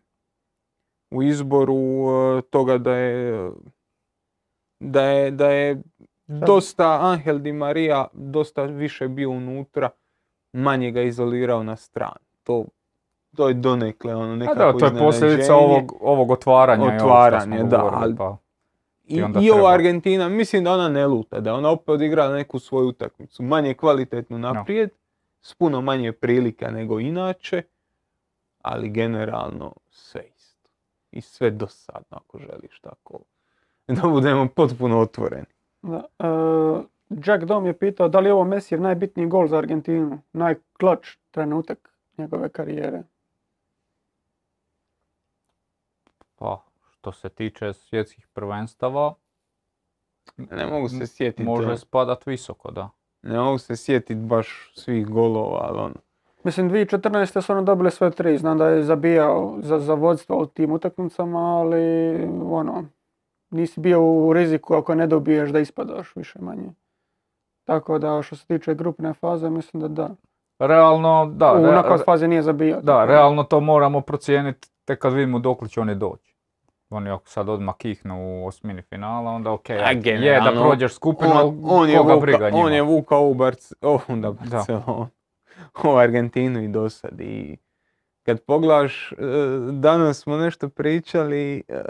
u 1.12 1.24
izboru 1.24 1.76
e, 1.78 2.41
toga 2.41 2.78
da 2.78 2.95
je, 2.95 3.52
da 4.80 5.04
je, 5.04 5.32
da 5.32 5.50
je 5.50 5.82
dosta 6.39 6.99
Angel 7.01 7.39
Di 7.39 7.51
Maria 7.51 8.07
dosta 8.13 8.63
više 8.63 9.07
bio 9.07 9.29
unutra, 9.29 9.89
manje 10.53 10.91
ga 10.91 11.01
izolirao 11.01 11.63
na 11.63 11.75
stranu. 11.75 12.25
To, 12.43 12.65
to 13.35 13.47
je 13.47 13.53
donekle 13.53 14.15
ono 14.15 14.33
a 14.33 14.35
nekako 14.35 14.71
da, 14.71 14.79
to 14.79 14.85
je 14.85 14.99
posljedica 14.99 15.55
ovog, 15.55 15.93
ovog 16.01 16.31
otvaranja. 16.31 16.83
i 16.83 16.87
ovog 16.87 17.01
Otvaranje, 17.01 17.63
da, 17.63 17.77
govorili, 17.77 18.15
pa- 18.15 18.37
I, 19.03 19.15
I 19.15 19.45
i 19.45 19.51
ova 19.51 19.71
Argentina, 19.71 20.29
mislim 20.29 20.63
da 20.63 20.73
ona 20.73 20.89
ne 20.89 21.07
luta, 21.07 21.39
da 21.39 21.53
ona 21.53 21.69
opet 21.69 21.89
odigrala 21.89 22.33
neku 22.35 22.59
svoju 22.59 22.87
utakmicu, 22.87 23.43
manje 23.43 23.73
kvalitetnu 23.73 24.37
naprijed, 24.37 24.89
s 25.41 25.53
puno 25.53 25.81
manje 25.81 26.11
prilika 26.11 26.71
nego 26.71 26.99
inače, 26.99 27.63
ali 28.61 28.89
generalno 28.89 29.73
sve 29.89 30.21
isto. 30.35 30.69
I 31.11 31.21
sve 31.21 31.49
dosadno 31.51 32.17
ako 32.17 32.39
želiš 32.39 32.79
tako. 32.79 33.19
Da 33.87 34.07
budemo 34.07 34.47
potpuno 34.47 34.99
otvoreni. 34.99 35.45
Da. 35.81 36.05
E, 36.19 36.27
Jack 37.09 37.43
Dom 37.43 37.65
je 37.65 37.77
pitao 37.77 38.09
da 38.09 38.19
li 38.19 38.29
je 38.29 38.33
ovo 38.33 38.43
Messijev 38.43 38.81
najbitniji 38.81 39.27
gol 39.27 39.47
za 39.47 39.57
Argentinu, 39.57 40.19
najklač 40.33 41.17
trenutak 41.31 41.93
njegove 42.17 42.49
karijere. 42.49 43.03
Pa, 46.35 46.63
što 46.91 47.11
se 47.11 47.29
tiče 47.29 47.73
svjetskih 47.73 48.27
prvenstava, 48.27 49.13
Ne 50.37 50.65
mogu 50.65 50.89
se 50.89 51.07
sjetiti, 51.07 51.43
može 51.43 51.77
spadat 51.77 52.25
visoko, 52.25 52.71
da. 52.71 52.89
ne 53.21 53.39
mogu 53.39 53.57
se 53.57 53.75
sjetiti 53.75 54.15
baš 54.15 54.71
svih 54.75 55.07
golova, 55.07 55.59
ali 55.61 55.79
ono. 55.79 55.95
Mislim, 56.43 56.69
2014. 56.69 57.41
su 57.41 57.51
ono 57.51 57.61
dobili 57.61 57.91
sve 57.91 58.11
tri. 58.11 58.37
Znam 58.37 58.57
da 58.57 58.67
je 58.67 58.83
zabijao 58.83 59.57
za, 59.61 59.79
za 59.79 59.93
vodstvo 59.93 60.37
u 60.37 60.45
tim 60.45 60.71
utakmicama, 60.71 61.39
ali 61.39 62.13
ono, 62.43 62.85
nisi 63.51 63.79
bio 63.79 64.03
u 64.03 64.33
riziku 64.33 64.73
ako 64.73 64.95
ne 64.95 65.07
dobiješ 65.07 65.49
da 65.49 65.59
ispadaš 65.59 66.15
više 66.15 66.39
manje. 66.41 66.73
Tako 67.63 67.99
da 67.99 68.21
što 68.21 68.35
se 68.35 68.45
tiče 68.45 68.73
grupne 68.73 69.13
faze, 69.13 69.49
mislim 69.49 69.81
da 69.81 69.87
da. 69.87 70.09
Realno, 70.59 71.31
da, 71.35 71.53
u 71.53 71.71
knockout 71.71 72.05
fazi 72.05 72.27
nije 72.27 72.41
zabijao. 72.41 72.81
da, 72.81 72.93
tako 72.93 73.05
realno 73.05 73.43
to 73.43 73.59
moramo 73.59 74.01
procijeniti 74.01 74.69
tek 74.85 74.99
kad 74.99 75.13
vidimo 75.13 75.39
dokle 75.39 75.67
će 75.67 75.81
oni 75.81 75.95
doći. 75.95 76.35
Oni 76.89 77.09
ako 77.09 77.27
sad 77.27 77.49
odmah 77.49 77.75
kihnu 77.77 78.15
u 78.43 78.47
osmini 78.47 78.81
finala, 78.81 79.31
onda 79.31 79.51
ok, 79.51 79.69
A 79.69 79.91
je 79.91 80.41
da 80.41 80.51
prođeš 80.61 80.93
skupinu, 80.93 81.31
on, 81.31 81.61
on, 81.63 81.89
je 81.89 81.97
koga 81.97 82.13
vuka, 82.13 82.25
briga 82.25 82.49
njima. 82.49 82.65
on 82.65 82.73
je 82.73 82.81
vukao 82.81 83.27
u 83.27 83.35
oh, 83.81 84.01
da, 84.09 84.29
u 85.83 85.97
Argentinu 86.03 86.63
i 86.63 86.67
dosad. 86.67 87.21
I 87.21 87.57
kad 88.23 88.41
pogledaš, 88.41 89.11
e, 89.11 89.15
danas 89.71 90.19
smo 90.19 90.37
nešto 90.37 90.69
pričali, 90.69 91.63
e, 91.67 91.81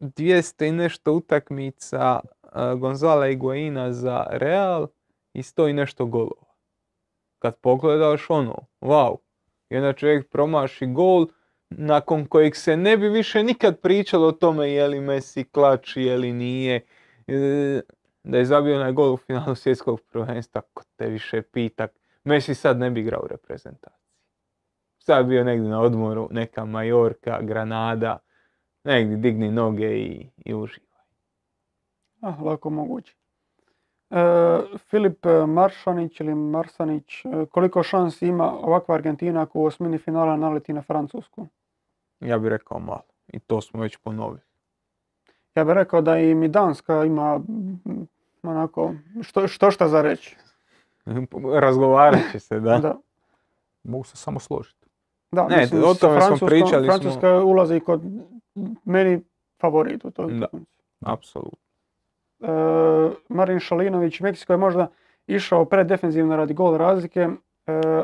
200 0.00 0.68
i 0.68 0.72
nešto 0.72 1.12
utakmica 1.12 2.20
e, 2.22 2.48
Gonzala 2.76 3.26
Higuaina 3.26 3.92
za 3.92 4.26
Real 4.30 4.88
i 5.32 5.42
100 5.42 5.70
i 5.70 5.72
nešto 5.72 6.06
golova. 6.06 6.54
Kad 7.38 7.56
pogledaš 7.56 8.30
ono, 8.30 8.56
wow, 8.80 9.16
i 9.70 9.76
onda 9.76 9.92
čovjek 9.92 10.30
promaši 10.30 10.86
gol 10.86 11.26
nakon 11.70 12.26
kojeg 12.26 12.56
se 12.56 12.76
ne 12.76 12.96
bi 12.96 13.08
više 13.08 13.42
nikad 13.42 13.80
pričalo 13.80 14.26
o 14.26 14.32
tome 14.32 14.72
je 14.72 14.88
li 14.88 15.00
Messi 15.00 15.44
klač, 15.44 15.96
je 15.96 16.16
li 16.16 16.32
nije. 16.32 16.86
E, 17.26 17.80
Da 18.24 18.38
je 18.38 18.44
zabio 18.44 18.76
onaj 18.76 18.92
gol 18.92 19.12
u 19.14 19.16
finalu 19.16 19.54
svjetskog 19.54 20.00
prvenstva, 20.00 20.60
ko 20.74 20.82
te 20.96 21.06
više 21.06 21.42
pita. 21.42 21.88
Messi 22.24 22.54
sad 22.54 22.78
ne 22.78 22.90
bi 22.90 23.00
igrao 23.00 23.22
u 23.24 23.28
reprezentaciji. 23.28 24.10
Sad 24.98 25.26
bi 25.26 25.30
bio 25.30 25.44
negdje 25.44 25.70
na 25.70 25.80
odmoru, 25.80 26.28
neka 26.30 26.64
Majorka, 26.64 27.42
Granada, 27.42 28.18
negdje 28.84 29.16
digni 29.16 29.50
noge 29.50 29.98
i, 29.98 30.30
i 30.36 30.54
uživaj. 30.54 30.90
Ah, 32.20 32.34
lako 32.42 32.70
moguće. 32.70 33.14
E, 34.10 34.16
Filip 34.78 35.26
Maršanić 35.46 36.20
ili 36.20 36.34
Marsanić, 36.34 37.24
e, 37.24 37.46
koliko 37.50 37.82
šansi 37.82 38.26
ima 38.26 38.52
ovakva 38.52 38.94
Argentina 38.94 39.42
ako 39.42 39.60
u 39.60 39.64
osmini 39.64 39.98
finala 39.98 40.36
naleti 40.36 40.72
na 40.72 40.82
Francusku? 40.82 41.46
Ja 42.20 42.38
bih 42.38 42.48
rekao 42.48 42.78
malo. 42.78 43.02
I 43.28 43.38
to 43.38 43.60
smo 43.60 43.80
već 43.80 43.96
ponovili. 43.96 44.40
Ja 45.54 45.64
bih 45.64 45.74
rekao 45.74 46.00
da 46.00 46.18
i 46.18 46.34
mi 46.34 46.48
Danska 46.48 47.04
ima 47.04 47.38
mm, 47.38 48.06
onako 48.42 48.94
što, 49.22 49.48
što 49.48 49.70
šta 49.70 49.88
za 49.88 50.02
reći. 50.02 50.36
Razgovarat 51.62 52.20
će 52.32 52.40
se, 52.40 52.60
da. 52.60 52.78
Da. 52.78 52.96
Mogu 53.82 54.04
se 54.04 54.16
samo 54.16 54.40
složiti. 54.40 54.79
Da, 55.32 55.46
Ne, 55.48 55.56
mislim, 55.56 55.84
o 55.84 55.94
tome 55.94 56.20
smo 56.20 56.46
pričali 56.46 56.86
smo. 56.86 56.98
Francuska 56.98 57.44
ulazi 57.44 57.80
kod 57.80 58.02
meni 58.84 59.20
favorit 59.60 60.04
u 60.04 60.10
toj 60.10 60.32
Da. 60.32 60.46
Apsolutno. 61.00 61.58
E, 62.40 62.46
Marin 63.28 63.60
Šalinović, 63.60 64.20
Meksiko 64.20 64.52
je 64.52 64.56
možda 64.56 64.88
išao 65.26 65.64
predefenzivno 65.64 66.36
radi 66.36 66.54
gol 66.54 66.76
razlike, 66.76 67.20
e, 67.20 67.32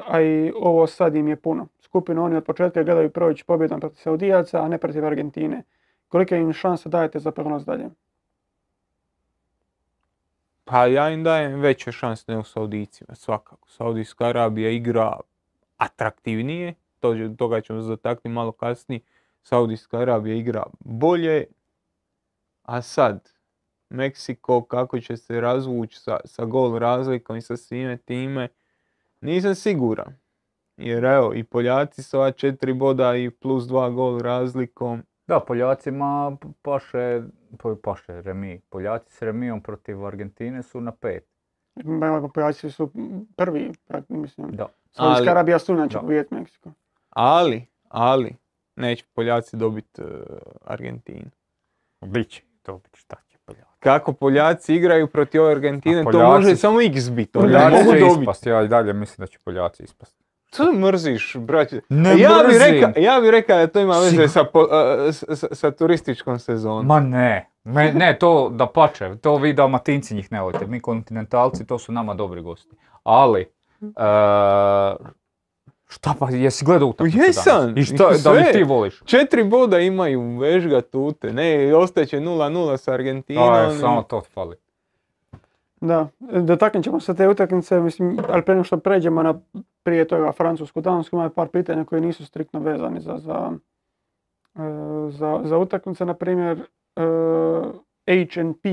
a 0.07 0.21
i 0.21 0.53
ovo 0.57 0.87
sad 0.87 1.17
im 1.17 1.29
je 1.29 1.37
puno. 1.37 1.67
Skupinu 1.81 2.25
oni 2.25 2.37
od 2.37 2.45
početka 2.45 2.83
gledaju 2.83 3.11
proći 3.11 3.45
pobjedom 3.45 3.81
protiv 3.81 3.97
Saudijaca, 3.97 4.63
a 4.63 4.69
ne 4.69 4.79
protiv 4.79 5.07
Argentine. 5.07 5.63
Kolike 6.09 6.37
im 6.37 6.53
šanse 6.53 6.89
dajete 6.89 7.19
za 7.19 7.31
prognoz 7.31 7.65
dalje? 7.65 7.91
Pa 10.65 10.87
ja 10.87 11.11
im 11.11 11.25
dajem 11.25 11.61
veće 11.61 11.93
šanse 11.93 12.25
nego 12.29 12.45
Saudicima, 12.45 13.15
svakako. 13.15 13.69
Saudijska 13.69 14.25
Arabija 14.25 14.71
igra 14.71 15.21
atraktivnije, 15.77 16.75
to, 17.15 17.35
toga 17.39 17.61
ćemo 17.61 17.83
se 17.83 17.89
dotaknuti 17.89 18.29
malo 18.29 18.53
kasnije. 18.53 19.01
Saudijska 19.43 19.99
Arabija 19.99 20.37
igra 20.37 20.63
bolje, 20.81 21.45
a 22.63 22.83
sad, 22.83 23.31
Meksiko 23.91 24.65
kako 24.65 25.01
će 25.01 25.17
se 25.17 25.41
razvući 25.41 25.99
sa, 25.99 26.21
sa 26.25 26.45
gol 26.45 26.79
razlikom 26.79 27.37
i 27.37 27.41
sa 27.41 27.57
svime 27.57 27.97
time, 27.97 28.49
nisam 29.21 29.55
siguran. 29.55 30.17
Jer 30.77 31.05
evo, 31.05 31.35
i 31.35 31.45
Poljaci 31.45 32.03
sa 32.03 32.19
ova 32.19 32.31
četiri 32.33 32.73
boda 32.73 33.17
i 33.17 33.31
plus 33.31 33.65
dva 33.65 33.91
gol 33.91 34.19
razlikom, 34.21 35.03
Da, 35.27 35.41
Poljacima 35.41 36.37
paše, 36.63 37.23
pa- 37.59 37.75
paše 37.83 38.23
remi. 38.23 38.61
Poljaci 38.71 39.13
s 39.13 39.23
remijom 39.23 39.63
protiv 39.63 40.07
Argentine 40.07 40.63
su 40.63 40.81
na 40.81 40.93
pet. 40.93 41.25
Poljaci 42.35 42.71
su 42.71 42.91
prvi, 43.37 43.73
mislim. 44.09 44.51
Da. 44.51 44.67
Saudijska 44.91 45.31
Arabija 45.31 45.59
su 45.59 45.73
inače 45.73 45.99
Meksiko. 46.31 46.71
Ali, 47.17 47.67
ali, 47.89 48.37
neće 48.77 49.05
Poljaci 49.15 49.57
dobiti 49.57 50.03
Argentinu. 50.65 51.31
Biće, 52.01 52.43
to 52.63 52.79
biti 52.79 52.99
šta 52.99 53.17
će 53.29 53.39
Poljaci. 53.39 53.71
kako 53.79 54.13
Poljaci 54.13 54.75
igraju 54.75 55.07
protiv 55.07 55.43
ove 55.43 55.53
Argentine, 55.53 56.05
to 56.05 56.19
može 56.25 56.57
samo 56.57 56.81
x 56.81 57.09
ne 57.09 57.27
Poljaci 57.33 57.77
mogu 57.77 57.93
će 57.93 57.99
dobiti. 58.01 58.21
ispast, 58.21 58.47
ja 58.47 58.63
i 58.63 58.69
dalje 58.69 58.93
mislim 58.93 59.17
da 59.19 59.27
će 59.27 59.39
Poljaci 59.39 59.83
ispast. 59.83 60.17
To 60.57 60.73
mrziš, 60.73 61.37
braće. 61.37 61.81
Ne 61.89 62.19
ja 62.19 62.31
bi 62.41 62.47
mrzim. 62.49 62.61
rekao, 62.63 63.03
ja 63.03 63.21
bi 63.21 63.31
rekao 63.31 63.59
da 63.59 63.67
to 63.67 63.81
ima 63.81 63.95
veze 63.95 64.17
Sigur- 64.17 64.29
sa, 64.29 64.45
po- 64.45 64.69
sa 65.53 65.71
turističkom 65.71 66.39
sezonom. 66.39 66.87
Ma 66.87 67.01
ne, 67.01 67.51
Me- 67.65 67.93
ne, 67.93 68.19
to 68.19 68.49
da 68.51 68.67
pače, 68.67 69.17
to 69.17 69.37
vi 69.37 69.53
dalmatinci 69.53 70.15
njih 70.15 70.33
ne 70.33 70.41
volite, 70.41 70.67
mi 70.67 70.81
kontinentalci, 70.81 71.67
to 71.67 71.79
su 71.79 71.93
nama 71.93 72.15
dobri 72.15 72.43
gosti. 72.43 72.77
Ali, 73.05 73.41
e, 73.41 73.87
šta 75.89 76.15
pa, 76.19 76.31
jesi 76.31 76.65
gledao 76.65 76.89
utakmicu 76.89 77.19
danas? 77.19 77.37
Jesam, 77.37 77.79
I 77.79 77.85
šta, 77.85 78.11
da 78.25 78.33
li 78.33 78.45
ti 78.53 78.63
voliš? 78.63 79.03
Četiri 79.05 79.45
boda 79.45 79.79
imaju 79.79 80.39
vežga 80.39 80.81
tute, 80.81 81.33
ne, 81.33 81.75
ostaće 81.75 82.21
0-0 82.21 82.77
sa 82.77 82.93
Argentinom. 82.93 83.53
Aj, 83.53 83.77
samo 83.81 84.03
to 84.03 84.21
fali. 84.21 84.57
Da, 85.81 86.09
dotaknut 86.21 86.85
ćemo 86.85 87.01
se 87.01 87.15
te 87.15 87.29
utakmice, 87.29 87.81
mislim, 87.81 88.19
ali 88.29 88.43
prije 88.43 88.65
što 88.65 88.77
pređemo 88.77 89.23
na 89.23 89.35
prije 89.83 90.09
toga 90.09 90.33
Francusku, 90.33 90.81
Dansku, 90.81 91.17
ima 91.17 91.31
par 91.31 91.49
pitanja 91.49 91.85
koji 91.85 92.01
nisu 92.01 92.27
striktno 92.27 92.61
vezani 92.61 93.01
za, 93.01 93.19
za, 93.19 93.53
e, 94.55 94.61
za, 95.11 95.41
za 95.45 95.59
utakmice, 95.59 96.05
na 96.05 96.15
primjer 96.15 96.59
e, 98.07 98.25
HNP 98.35 98.65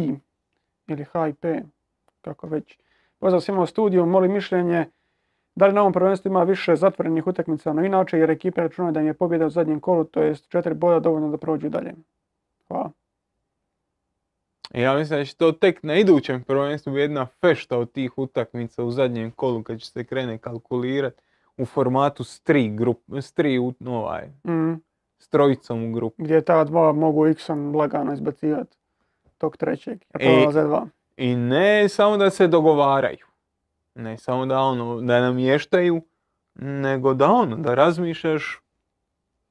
ili 0.87 1.03
HP, 1.03 1.45
kako 2.21 2.47
već. 2.47 2.77
Pozvao 3.19 3.41
sam 3.41 3.55
imao 3.55 3.65
studiju, 3.65 4.05
molim 4.05 4.31
mišljenje, 4.31 4.85
da 5.55 5.67
li 5.67 5.73
na 5.73 5.81
ovom 5.81 5.93
prvenstvu 5.93 6.29
ima 6.29 6.43
više 6.43 6.75
zatvorenih 6.75 7.27
utakmica, 7.27 7.73
no 7.73 7.85
inače, 7.85 8.17
jer 8.17 8.29
ekipe 8.29 8.61
računaju 8.61 8.91
da 8.93 8.99
im 8.99 9.07
je 9.07 9.13
pobjeda 9.13 9.45
u 9.45 9.49
zadnjem 9.49 9.79
kolu, 9.79 10.03
to 10.03 10.21
jest 10.21 10.49
četiri 10.49 10.73
boda 10.73 10.99
dovoljno 10.99 11.29
da 11.29 11.37
prođu 11.37 11.69
dalje. 11.69 11.93
Hvala. 12.67 12.91
Ja 14.73 14.93
mislim 14.93 15.19
da 15.19 15.25
će 15.25 15.35
to 15.35 15.51
tek 15.51 15.83
na 15.83 15.95
idućem 15.95 16.43
prvenstvu 16.43 16.97
jedna 16.97 17.25
fešta 17.41 17.77
od 17.77 17.91
tih 17.91 18.17
utakmica 18.17 18.83
u 18.83 18.91
zadnjem 18.91 19.31
kolu 19.31 19.63
kad 19.63 19.79
će 19.79 19.85
se 19.91 20.03
krene 20.03 20.37
kalkulirati 20.37 21.21
u 21.57 21.65
formatu 21.65 22.23
s 22.23 22.39
tri, 22.39 22.69
grup, 22.69 22.99
s 23.11 23.31
tri 23.33 23.59
ovaj, 23.87 24.29
Mhm. 24.47 24.73
s 25.19 25.27
trojicom 25.29 25.83
u 25.83 25.93
grupu. 25.93 26.23
gdje 26.23 26.41
ta 26.41 26.63
dva 26.63 26.91
mogu 26.91 27.27
X-om 27.27 27.75
lagano 27.75 28.13
izbacivati 28.13 28.77
tog 29.37 29.57
trećeg. 29.57 29.99
jer 30.13 30.29
E, 30.29 30.35
prolaze 30.35 30.63
dva. 30.63 30.87
I 31.17 31.35
ne 31.35 31.89
samo 31.89 32.17
da 32.17 32.29
se 32.29 32.47
dogovaraju, 32.47 33.25
ne 33.95 34.17
samo 34.17 34.45
da 34.45 34.59
ono, 34.59 35.01
da 35.01 35.21
namještaju, 35.21 36.01
nego 36.55 37.13
da 37.13 37.27
ono, 37.27 37.55
da 37.55 37.73
razmišljaš 37.73 38.61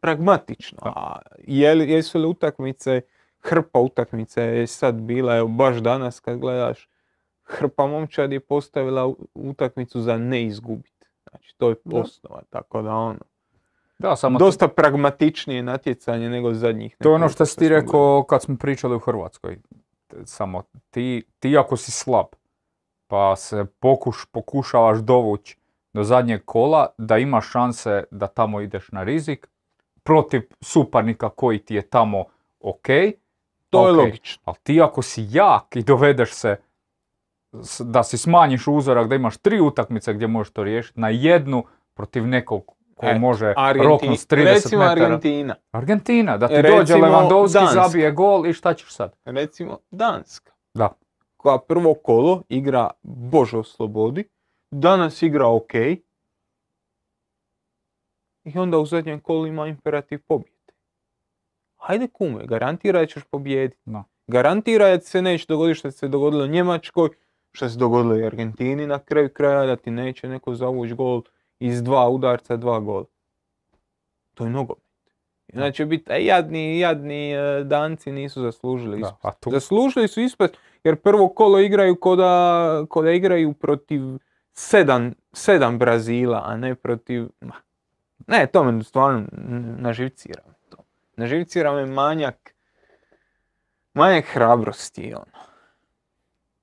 pragmatično. 0.00 0.78
A 0.84 1.18
je 1.38 1.74
li- 1.74 1.90
jesu 1.90 2.18
li 2.18 2.26
utakmice, 2.26 3.00
hrpa 3.40 3.78
utakmice 3.78 4.42
je 4.42 4.66
sad 4.66 4.94
bila, 4.94 5.36
evo 5.36 5.48
baš 5.48 5.76
danas 5.76 6.20
kad 6.20 6.38
gledaš, 6.38 6.88
hrpa 7.42 7.86
momčad 7.86 8.32
je 8.32 8.40
postavila 8.40 9.12
utakmicu 9.34 10.00
za 10.00 10.18
ne 10.18 10.42
izgubiti. 10.44 11.06
Znači 11.30 11.54
to 11.56 11.68
je 11.68 11.74
Da. 11.84 11.98
osnova, 11.98 12.42
tako 12.50 12.82
da 12.82 12.94
ono, 12.94 13.18
Da, 13.98 14.16
samo 14.16 14.38
dosta 14.38 14.68
pragmatičnije 14.68 15.62
natjecanje 15.62 16.28
nego 16.28 16.54
zadnjih 16.54 16.96
To 16.96 17.08
je 17.08 17.14
ono 17.14 17.28
što 17.28 17.46
si 17.46 17.58
ti 17.58 17.68
rekao 17.68 18.24
kad 18.28 18.42
smo 18.42 18.56
pričali 18.56 18.94
u 18.96 18.98
Hrvatskoj. 18.98 19.58
Samo 20.24 20.62
ti, 20.90 21.24
ti 21.38 21.56
ako 21.56 21.76
si 21.76 21.90
slab, 21.90 22.26
pa 23.12 23.36
se 23.36 23.64
pokuš, 23.80 24.24
pokušavaš 24.32 24.98
dovući 24.98 25.56
do 25.92 26.04
zadnjeg 26.04 26.44
kola, 26.44 26.86
da 26.98 27.18
imaš 27.18 27.50
šanse 27.50 28.04
da 28.10 28.26
tamo 28.26 28.60
ideš 28.60 28.88
na 28.92 29.02
rizik, 29.02 29.48
protiv 30.02 30.42
suparnika 30.60 31.28
koji 31.28 31.58
ti 31.58 31.74
je 31.74 31.82
tamo 31.82 32.24
ok, 32.60 32.86
To 33.70 33.86
je 33.86 33.92
ok. 33.92 33.98
logično. 33.98 34.42
ali 34.44 34.56
ti 34.62 34.82
ako 34.82 35.02
si 35.02 35.26
jak 35.30 35.76
i 35.76 35.82
dovedeš 35.82 36.32
se 36.32 36.56
da 37.80 38.02
si 38.02 38.18
smanjiš 38.18 38.66
uzorak, 38.66 39.08
da 39.08 39.14
imaš 39.14 39.36
tri 39.36 39.60
utakmice 39.60 40.14
gdje 40.14 40.26
možeš 40.26 40.52
to 40.52 40.64
riješiti, 40.64 41.00
na 41.00 41.08
jednu 41.08 41.64
protiv 41.94 42.26
nekog 42.26 42.64
ko 42.94 43.06
Eto, 43.06 43.18
može 43.18 43.54
roknut 43.84 44.18
s 44.18 44.26
30 44.28 44.44
recimo 44.44 44.82
metara. 44.82 45.04
Argentina, 45.04 45.54
Argentina, 45.72 46.38
da 46.38 46.48
ti 46.48 46.62
Recimo 46.62 46.78
dođe 46.78 46.94
Lewandowski, 46.94 47.74
zabije 47.74 48.10
gol 48.10 48.46
i 48.46 48.52
šta 48.52 48.74
ćeš 48.74 48.94
sad? 48.94 49.16
recimo 49.24 49.78
Danska. 49.90 50.52
Da. 50.74 51.01
Koja 51.42 51.58
prvo 51.58 51.94
kolo 51.94 52.42
igra 52.48 52.90
Bože 53.02 53.58
oslobodi, 53.58 54.24
danas 54.70 55.22
igra 55.22 55.48
ok 55.48 55.74
i 58.44 58.58
onda 58.58 58.78
u 58.78 58.86
zadnjem 58.86 59.20
kolu 59.20 59.46
ima 59.46 59.66
imperativ 59.66 60.20
pobjede. 60.28 60.72
Hajde 61.76 62.08
kume, 62.08 62.46
garantira 62.46 63.00
da 63.00 63.06
ćeš 63.06 63.24
pobijediti. 63.30 63.80
Da. 63.84 64.04
Garantira 64.26 64.96
da 64.96 65.00
se 65.00 65.22
neće 65.22 65.46
dogoditi 65.48 65.78
što 65.78 65.90
se 65.90 66.08
dogodilo 66.08 66.46
Njemačkoj, 66.46 67.08
što 67.52 67.68
se 67.68 67.78
dogodilo 67.78 68.16
i 68.16 68.26
Argentini 68.26 68.86
na 68.86 68.98
kraju 68.98 69.28
kraja, 69.34 69.66
da 69.66 69.76
ti 69.76 69.90
neće 69.90 70.28
neko 70.28 70.54
zavući 70.54 70.94
gol 70.94 71.22
iz 71.58 71.82
dva 71.82 72.08
udarca, 72.08 72.56
dva 72.56 72.80
gola. 72.80 73.04
To 74.34 74.44
je 74.44 74.50
nogomet. 74.50 74.82
Znači 75.52 75.84
biti, 75.84 76.12
e, 76.12 76.24
jadni, 76.24 76.78
jadni 76.78 77.32
e, 77.32 77.64
danci 77.64 78.12
nisu 78.12 78.42
zaslužili 78.42 79.00
ispast. 79.00 79.40
tu, 79.40 79.50
Zaslužili 79.50 80.08
su 80.08 80.20
ispast 80.20 80.56
jer 80.84 80.96
prvo 80.96 81.28
kolo 81.28 81.58
igraju 81.58 81.96
ko 81.96 82.16
da, 82.16 82.84
ko 82.88 83.02
da 83.02 83.10
igraju 83.10 83.52
protiv 83.52 84.00
sedam, 84.52 85.14
sedam 85.32 85.78
Brazila, 85.78 86.42
a 86.46 86.56
ne 86.56 86.74
protiv... 86.74 87.28
Ma, 87.40 87.54
ne, 88.26 88.46
to 88.46 88.64
me 88.64 88.84
stvarno 88.84 89.26
naživcira 89.78 90.42
to. 90.68 90.76
Naživcira 91.16 91.72
me 91.72 91.86
manjak, 91.86 92.54
manjak 93.94 94.24
hrabrosti, 94.24 95.14
ono. 95.14 95.42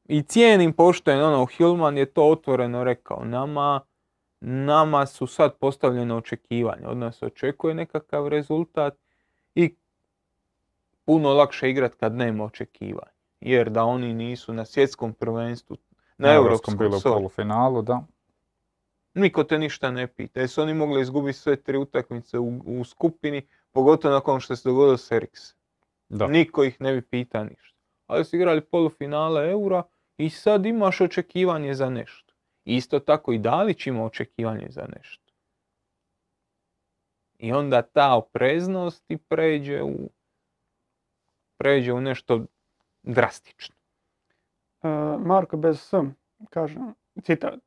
I 0.05 0.21
cijenim 0.21 0.73
poštojen, 0.73 1.21
ono, 1.21 1.45
Hilman 1.45 1.97
je 1.97 2.05
to 2.05 2.29
otvoreno 2.29 2.83
rekao, 2.83 3.25
nama, 3.25 3.81
nama 4.39 5.05
su 5.05 5.27
sad 5.27 5.57
postavljene 5.57 6.15
očekivanja, 6.15 6.89
od 6.89 6.97
nas 6.97 7.23
očekuje 7.23 7.73
nekakav 7.73 8.27
rezultat 8.27 8.97
i 9.55 9.75
puno 11.05 11.33
lakše 11.33 11.69
igrat 11.69 11.95
kad 11.95 12.13
nema 12.13 12.43
očekivanja. 12.43 13.18
Jer 13.41 13.69
da 13.69 13.83
oni 13.83 14.13
nisu 14.13 14.53
na 14.53 14.65
svjetskom 14.65 15.13
prvenstvu, 15.13 15.77
na, 16.17 16.27
na 16.27 16.33
europskom, 16.33 16.77
bilo 16.77 16.97
u 16.97 17.01
polufinalu, 17.03 17.81
da. 17.81 18.03
niko 19.13 19.43
te 19.43 19.59
ništa 19.59 19.91
ne 19.91 20.07
pita. 20.07 20.39
Jesu 20.39 20.61
oni 20.61 20.73
mogli 20.73 21.01
izgubiti 21.01 21.37
sve 21.37 21.55
tri 21.55 21.77
utakmice 21.77 22.39
u, 22.39 22.61
u 22.65 22.83
skupini, 22.83 23.47
pogotovo 23.71 24.13
nakon 24.13 24.39
što 24.39 24.55
se 24.55 24.69
dogodilo 24.69 24.97
s 24.97 25.11
Eriksen. 25.11 25.57
Da. 26.09 26.27
Niko 26.27 26.63
ih 26.63 26.81
ne 26.81 26.93
bi 26.93 27.01
pita 27.01 27.43
ništa. 27.43 27.77
Ali 28.07 28.25
su 28.25 28.35
igrali 28.35 28.61
polufinale 28.61 29.49
eura 29.49 29.83
i 30.17 30.29
sad 30.29 30.65
imaš 30.65 31.01
očekivanje 31.01 31.73
za 31.73 31.89
nešto. 31.89 32.33
Isto 32.65 32.99
tako 32.99 33.33
i 33.33 33.37
Dalić 33.37 33.87
ima 33.87 34.05
očekivanje 34.05 34.67
za 34.69 34.87
nešto. 34.95 35.33
I 37.39 37.51
onda 37.51 37.81
ta 37.81 38.15
opreznost 38.15 39.11
i 39.11 39.17
pređe 39.17 39.83
u, 39.83 40.09
pređe 41.57 41.93
u 41.93 42.01
nešto 42.01 42.45
drastično. 43.13 43.75
E, 44.83 44.87
Marko 45.19 45.57
bez 45.57 45.79
S 45.79 45.93
kaže, 46.49 46.79
citat. 47.23 47.59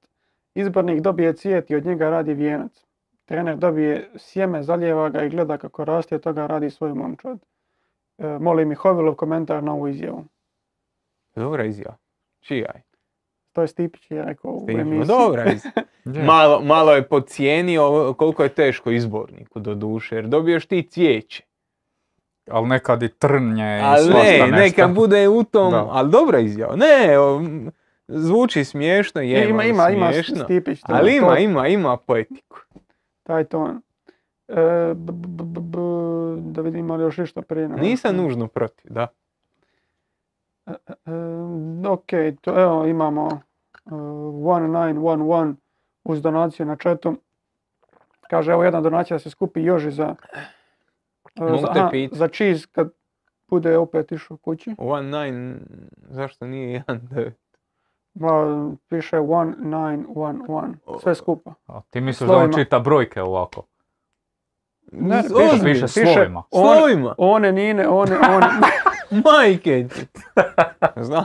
Izbornik 0.54 1.00
dobije 1.00 1.32
cvijet 1.32 1.70
i 1.70 1.76
od 1.76 1.84
njega 1.84 2.10
radi 2.10 2.34
vijenac. 2.34 2.84
Trener 3.24 3.56
dobije 3.56 4.10
sjeme, 4.16 4.62
zalijeva 4.62 5.08
ga 5.08 5.22
i 5.22 5.28
gleda 5.28 5.58
kako 5.58 5.84
raste, 5.84 6.14
od 6.14 6.22
toga 6.22 6.46
radi 6.46 6.70
svoju 6.70 6.94
momčad. 6.94 7.38
E, 8.18 8.38
molim 8.40 8.68
Mihovilov 8.68 9.14
komentar 9.14 9.62
na 9.62 9.72
ovu 9.72 9.88
izjavu. 9.88 10.24
Dobra 11.34 11.64
izjava. 11.64 11.96
Čija 12.40 12.70
je? 12.74 12.82
To 13.52 13.62
je 13.62 13.68
Stipić 13.68 14.10
je 14.10 14.24
rekao 14.24 14.50
u 14.50 14.60
Stipić, 14.60 14.76
ma 14.76 14.82
emisiji. 14.82 15.06
Dobra 15.06 15.52
izjava. 15.52 15.86
Malo, 16.32 16.60
malo 16.60 16.92
je 16.92 17.08
podcijenio 17.08 18.14
koliko 18.18 18.42
je 18.42 18.48
teško 18.48 18.90
izborniku 18.90 19.60
do 19.60 19.74
duše, 19.74 20.16
jer 20.16 20.26
dobiješ 20.26 20.66
ti 20.66 20.88
cvijeće. 20.90 21.44
Ali 22.46 22.68
nekad 22.68 23.02
i 23.02 23.08
trnje 23.08 23.78
i 23.78 23.82
Ali 23.82 24.02
svašta 24.02 24.22
ne, 24.22 24.50
nešto. 24.52 24.56
neka 24.56 24.88
bude 24.90 25.28
u 25.28 25.44
tom, 25.44 25.70
Da. 25.70 25.86
ali 25.86 26.10
dobra 26.10 26.38
izjava. 26.38 26.76
Ne, 26.76 27.08
zvuči 28.08 28.64
smiješno, 28.64 29.20
je 29.20 29.38
E, 29.38 29.48
ima, 29.48 29.64
ima, 29.64 29.90
ima 29.90 30.06
smiješno. 30.08 30.36
Stipić. 30.36 30.80
to- 30.80 30.86
Ali 30.88 31.16
ima, 31.16 31.28
to- 31.28 31.36
ima, 31.36 31.68
ima 31.68 31.96
poetiku. 31.96 32.56
Taj 33.22 33.44
ton. 33.44 33.82
E, 34.48 34.54
b- 34.88 35.12
b- 35.12 35.44
b- 35.44 35.60
b- 35.60 35.78
da 36.42 36.62
vidimo 36.62 36.96
li 36.96 37.02
još 37.02 37.18
išta 37.18 37.42
prije. 37.42 37.68
nego 37.68 37.80
Nisam 37.80 38.16
nužno 38.16 38.46
protiv, 38.46 38.92
da. 38.92 39.06
E, 40.66 40.72
ok, 41.86 42.10
to, 42.40 42.62
evo 42.62 42.86
imamo 42.86 43.24
uh, 43.84 43.92
1911 43.92 45.54
uz 46.04 46.22
donaciju 46.22 46.66
na 46.66 46.76
chatu. 46.76 47.16
Kaže, 48.22 48.52
evo 48.52 48.64
jedna 48.64 48.80
donacija 48.80 49.14
da 49.14 49.18
se 49.18 49.30
skupi 49.30 49.62
Joži 49.62 49.90
za, 49.90 50.08
uh, 50.08 50.38
Mogu 51.36 51.58
za, 51.58 51.88
te 51.90 52.08
za 52.12 52.28
cheese 52.28 52.66
kad 52.72 52.88
bude 53.48 53.78
opet 53.78 54.12
išao 54.12 54.36
kući. 54.36 54.74
One 54.78 55.24
nine, 55.24 55.56
zašto 55.96 56.46
nije 56.46 56.72
jedan 56.72 57.00
devet? 57.02 57.38
Ma, 58.14 58.28
piše 58.88 59.16
1911, 59.16 60.74
sve 61.00 61.14
skupa. 61.14 61.54
A 61.66 61.80
ti 61.90 62.00
misliš 62.00 62.30
da 62.30 62.36
on 62.36 62.52
čita 62.52 62.78
brojke 62.78 63.22
ovako? 63.22 63.66
Ne, 64.92 65.22
piše- 65.22 65.34
ozbiljno. 65.54 65.86
Piše 65.86 65.88
slovima. 65.88 66.42
Slovima. 66.50 67.14
One, 67.18 67.52
nine, 67.52 67.88
one, 67.88 68.16
one. 68.18 68.46
Majke 69.12 69.88
ti. 69.88 70.06
Znam. 71.06 71.24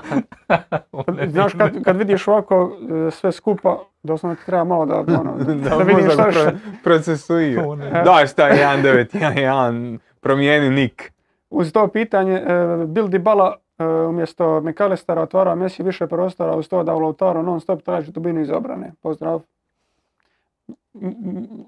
Znaš, 1.27 1.53
kad, 1.53 1.83
kad 1.83 1.97
vidiš 1.97 2.27
ovako 2.27 2.77
e, 3.07 3.11
sve 3.11 3.31
skupa, 3.31 3.77
doslovno 4.03 4.35
ti 4.35 4.45
treba 4.45 4.63
malo 4.63 4.85
da, 4.85 4.95
ono, 5.19 5.37
da, 5.37 5.53
Da, 5.69 5.75
vidiš 5.75 6.13
šta 6.13 6.31
še- 6.31 6.51
procesuira. 6.83 7.63
Daj 8.05 8.27
šta 8.27 8.47
je 8.47 8.65
1911, 8.67 9.97
promijeni 10.19 10.69
nik. 10.69 11.13
Uz 11.49 11.71
to 11.71 11.87
pitanje, 11.87 12.33
e, 12.33 12.43
Bill 12.85 13.07
Dybala 13.07 13.53
e, 13.77 13.85
umjesto 13.85 14.61
McAllistera 14.61 15.21
otvara 15.21 15.55
Messi 15.55 15.83
više 15.83 16.07
prostora 16.07 16.55
uz 16.55 16.67
to 16.67 16.83
da 16.83 16.95
u 16.95 16.99
Lautaro 16.99 17.41
non 17.41 17.61
stop 17.61 17.81
traži 17.81 18.11
dubinu 18.11 18.41
iz 18.41 18.49
obrane. 18.49 18.91
Pozdrav. 19.01 19.41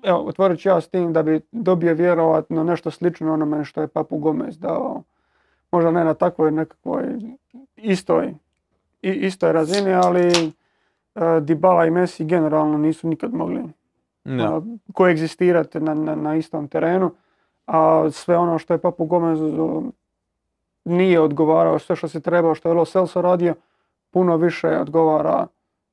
Evo, 0.04 0.20
otvorit 0.20 0.60
ću 0.60 0.70
ja 0.70 0.82
s 0.82 0.88
tim 0.88 1.14
da 1.14 1.24
bi 1.24 1.42
dobio 1.52 1.94
vjerovatno 1.94 2.64
nešto 2.64 2.92
slično 2.92 3.34
onome 3.34 3.66
što 3.66 3.82
je 3.82 3.88
Papu 3.88 4.18
Gomez 4.18 4.60
dao. 4.60 5.04
Možda 5.72 5.92
ne 5.92 6.04
na 6.04 6.14
takvoj 6.14 6.52
nekakvoj 6.52 7.04
istoj, 7.76 8.34
i- 9.02 9.10
istoj 9.10 9.54
razini, 9.54 9.94
ali 9.94 10.28
e, 10.28 10.42
Dybala 11.16 11.88
i 11.88 11.92
Messi 11.92 12.26
generalno 12.26 12.78
nisu 12.78 13.08
nikad 13.08 13.34
mogli 13.34 13.62
Da. 14.24 14.44
a, 14.46 14.62
koegzistirati 14.94 15.80
na, 15.80 15.94
na, 15.94 16.16
na 16.16 16.36
istom 16.36 16.68
terenu, 16.68 17.12
a 17.66 18.10
sve 18.12 18.38
ono 18.38 18.60
što 18.60 18.74
je 18.74 18.78
Papu 18.78 19.06
Gomez 19.06 19.42
uh, 19.42 19.84
nije 20.86 21.20
odgovarao, 21.20 21.80
sve 21.80 21.96
što 21.96 22.08
se 22.08 22.20
trebao, 22.20 22.56
što 22.56 22.70
je 22.70 22.74
Lo 22.74 22.86
Celso 22.86 23.22
radio, 23.22 23.56
puno 24.12 24.38
više 24.38 24.68
odgovara 24.70 25.48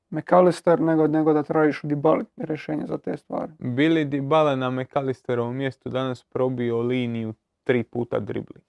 McAllister 0.09 0.79
nego, 0.79 1.07
nego 1.07 1.33
da 1.33 1.43
tražiš 1.43 1.83
u 1.83 1.87
Dybali 1.87 2.25
rješenje 2.37 2.85
za 2.85 2.97
te 2.97 3.17
stvari. 3.17 3.51
Bili 3.59 4.05
Dybala 4.05 4.55
na 4.55 4.69
McAllisterovom 4.71 5.55
mjestu 5.55 5.89
danas 5.89 6.23
probio 6.23 6.79
liniju 6.79 7.33
tri 7.63 7.83
puta 7.83 8.19
driblingom. 8.19 8.66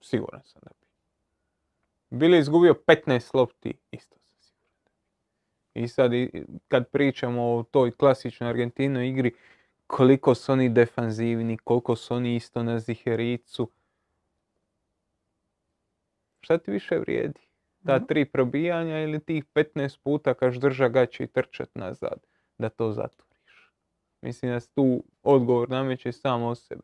Siguran 0.00 0.42
sam 0.44 0.62
da 0.64 0.70
bi. 0.70 0.86
Bili 2.10 2.38
izgubio 2.38 2.74
15 2.86 3.34
lopti, 3.34 3.74
isto 3.90 4.16
sam 4.18 4.36
siguran. 4.40 4.70
I 5.74 5.88
sad 5.88 6.10
kad 6.68 6.88
pričamo 6.88 7.42
o 7.42 7.62
toj 7.62 7.90
klasičnoj 7.90 8.50
Argentinoj 8.50 9.08
igri, 9.08 9.34
koliko 9.86 10.34
su 10.34 10.52
oni 10.52 10.68
defanzivni, 10.68 11.58
koliko 11.58 11.96
su 11.96 12.14
oni 12.14 12.36
isto 12.36 12.62
na 12.62 12.78
zihericu. 12.78 13.70
Šta 16.40 16.58
ti 16.58 16.70
više 16.70 16.98
vrijedi? 16.98 17.40
Ta 17.86 17.96
Mhm. 17.96 18.04
tri 18.06 18.24
probijanja 18.24 18.98
ili 18.98 19.20
tih 19.20 19.44
15 19.44 19.98
puta 19.98 20.34
kaš 20.34 20.56
drža 20.56 20.88
gaće 20.88 21.24
i 21.24 21.26
trčat 21.26 21.74
nazad 21.74 22.26
da 22.58 22.68
to 22.68 22.92
zatvoriš. 22.92 23.70
Mislim 24.22 24.52
da 24.52 24.60
se 24.60 24.68
tu 24.74 25.04
odgovor 25.22 25.70
nameće 25.70 26.12
samo 26.12 26.46
o 26.48 26.54
sebi. 26.54 26.82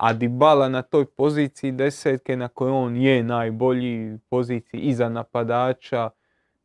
A 0.00 0.14
Dybala 0.14 0.68
na 0.68 0.82
toj 0.82 1.04
poziciji 1.04 1.72
desetke 1.72 2.36
na 2.36 2.48
kojoj 2.48 2.72
on 2.72 2.96
je 2.96 3.22
najbolji 3.22 4.18
poziciji 4.30 4.80
iza 4.80 5.08
napadača, 5.08 6.10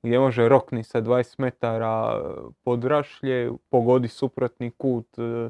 gdje 0.03 0.19
može 0.19 0.49
rokni 0.49 0.83
sa 0.83 1.01
20 1.01 1.35
metara 1.37 2.13
e, 2.15 2.21
pod 2.63 2.83
rašlje, 2.83 3.51
pogodi 3.69 4.07
suprotni 4.07 4.71
kut 4.71 5.19
e, 5.19 5.49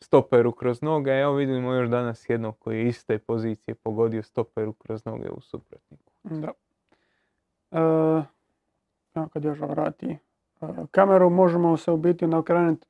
stoperu 0.00 0.52
kroz 0.52 0.82
noge. 0.82 1.10
Evo 1.10 1.34
vidimo 1.34 1.74
još 1.74 1.88
danas 1.88 2.28
jednog 2.28 2.58
koji 2.58 2.78
je 2.78 2.88
iz 2.88 3.06
te 3.06 3.18
pozicije 3.18 3.74
pogodio 3.74 4.22
stoperu 4.22 4.72
kroz 4.72 5.04
noge 5.04 5.30
u 5.30 5.40
suprotni 5.40 5.96
kut. 5.96 6.32
Da. 6.32 6.52
E, 7.72 9.28
kad 9.32 9.44
još 9.44 9.58
vrati 9.58 10.18
e, 10.60 10.66
kameru, 10.90 11.30
možemo 11.30 11.76
se 11.76 11.90
u 11.90 11.96
biti 11.96 12.24
onda 12.24 12.38
okrenuti 12.38 12.86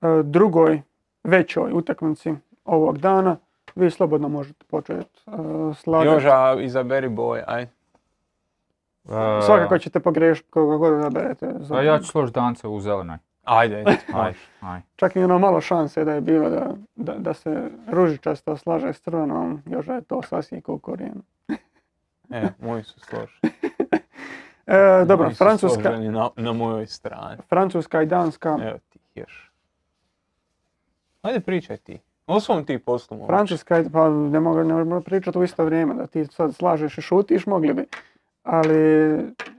e, 0.00 0.22
drugoj, 0.22 0.82
većoj 1.24 1.72
utakmici 1.72 2.34
ovog 2.66 2.98
dana. 2.98 3.36
Vi 3.74 3.90
slobodno 3.90 4.28
možete 4.28 4.64
početi 4.64 5.20
e, 5.26 5.30
slagati. 5.74 6.08
Joža, 6.08 6.56
izaberi 6.60 7.08
boje, 7.08 7.44
aj. 7.46 7.62
E, 7.62 7.68
Svakako 9.42 9.78
ćete 9.78 10.00
pogriješiti 10.00 10.50
koga 10.50 10.76
god 10.76 10.92
odaberete. 10.94 11.52
za- 11.56 11.74
Pa 11.74 11.82
ja 11.82 11.98
ću 11.98 12.04
složiti 12.04 12.34
dance 12.34 12.68
u 12.68 12.80
zelenoj. 12.80 13.18
Ajde, 13.44 13.76
ajde. 13.76 13.96
Aj, 14.14 14.32
aj. 14.62 14.80
Čak 14.96 15.16
i 15.16 15.24
ono 15.24 15.38
malo 15.38 15.60
šanse 15.60 16.04
da 16.04 16.12
je 16.12 16.20
bilo 16.20 16.50
da, 16.50 16.66
da, 16.96 17.14
da 17.14 17.34
se 17.34 17.70
ružičasto 17.88 18.56
slaže 18.56 18.88
s 18.88 19.00
crvenom, 19.00 19.62
još 19.66 19.86
je 19.86 20.02
to 20.02 20.22
sasvim 20.22 20.62
u 20.66 20.78
korijenu. 20.78 21.22
Evo, 22.30 22.48
moji 22.60 22.82
su 22.82 23.00
složeni. 23.00 23.40
E, 24.68 25.04
dobro, 25.04 25.24
Moji 25.24 25.34
su 25.34 25.38
Francuska, 25.38 25.82
složeni 25.82 26.08
na, 26.08 26.30
na 26.36 26.52
mojoj 26.52 26.86
strani. 26.86 27.36
Francuska 27.48 28.02
i 28.02 28.06
Danska. 28.06 28.58
Evo 28.60 28.78
ti 28.88 28.98
još. 29.14 29.50
Ajde 31.22 31.40
pričaj 31.40 31.76
ti. 31.76 31.98
O 32.26 32.40
svom 32.40 32.64
ti 32.64 32.78
poslu 32.78 33.16
momče. 33.16 33.26
Francuska, 33.26 33.84
pa 33.92 34.10
ne 34.10 34.40
mogu, 34.40 34.64
ne 34.64 34.74
možemo 34.74 35.00
pričati 35.00 35.38
u 35.38 35.44
isto 35.44 35.64
vrijeme, 35.64 35.94
da 35.94 36.06
ti 36.06 36.26
sad 36.26 36.54
slažeš 36.54 36.98
i 36.98 37.00
šutiš, 37.00 37.46
mogli 37.46 37.74
bi. 37.74 37.84
Ali, 38.42 39.18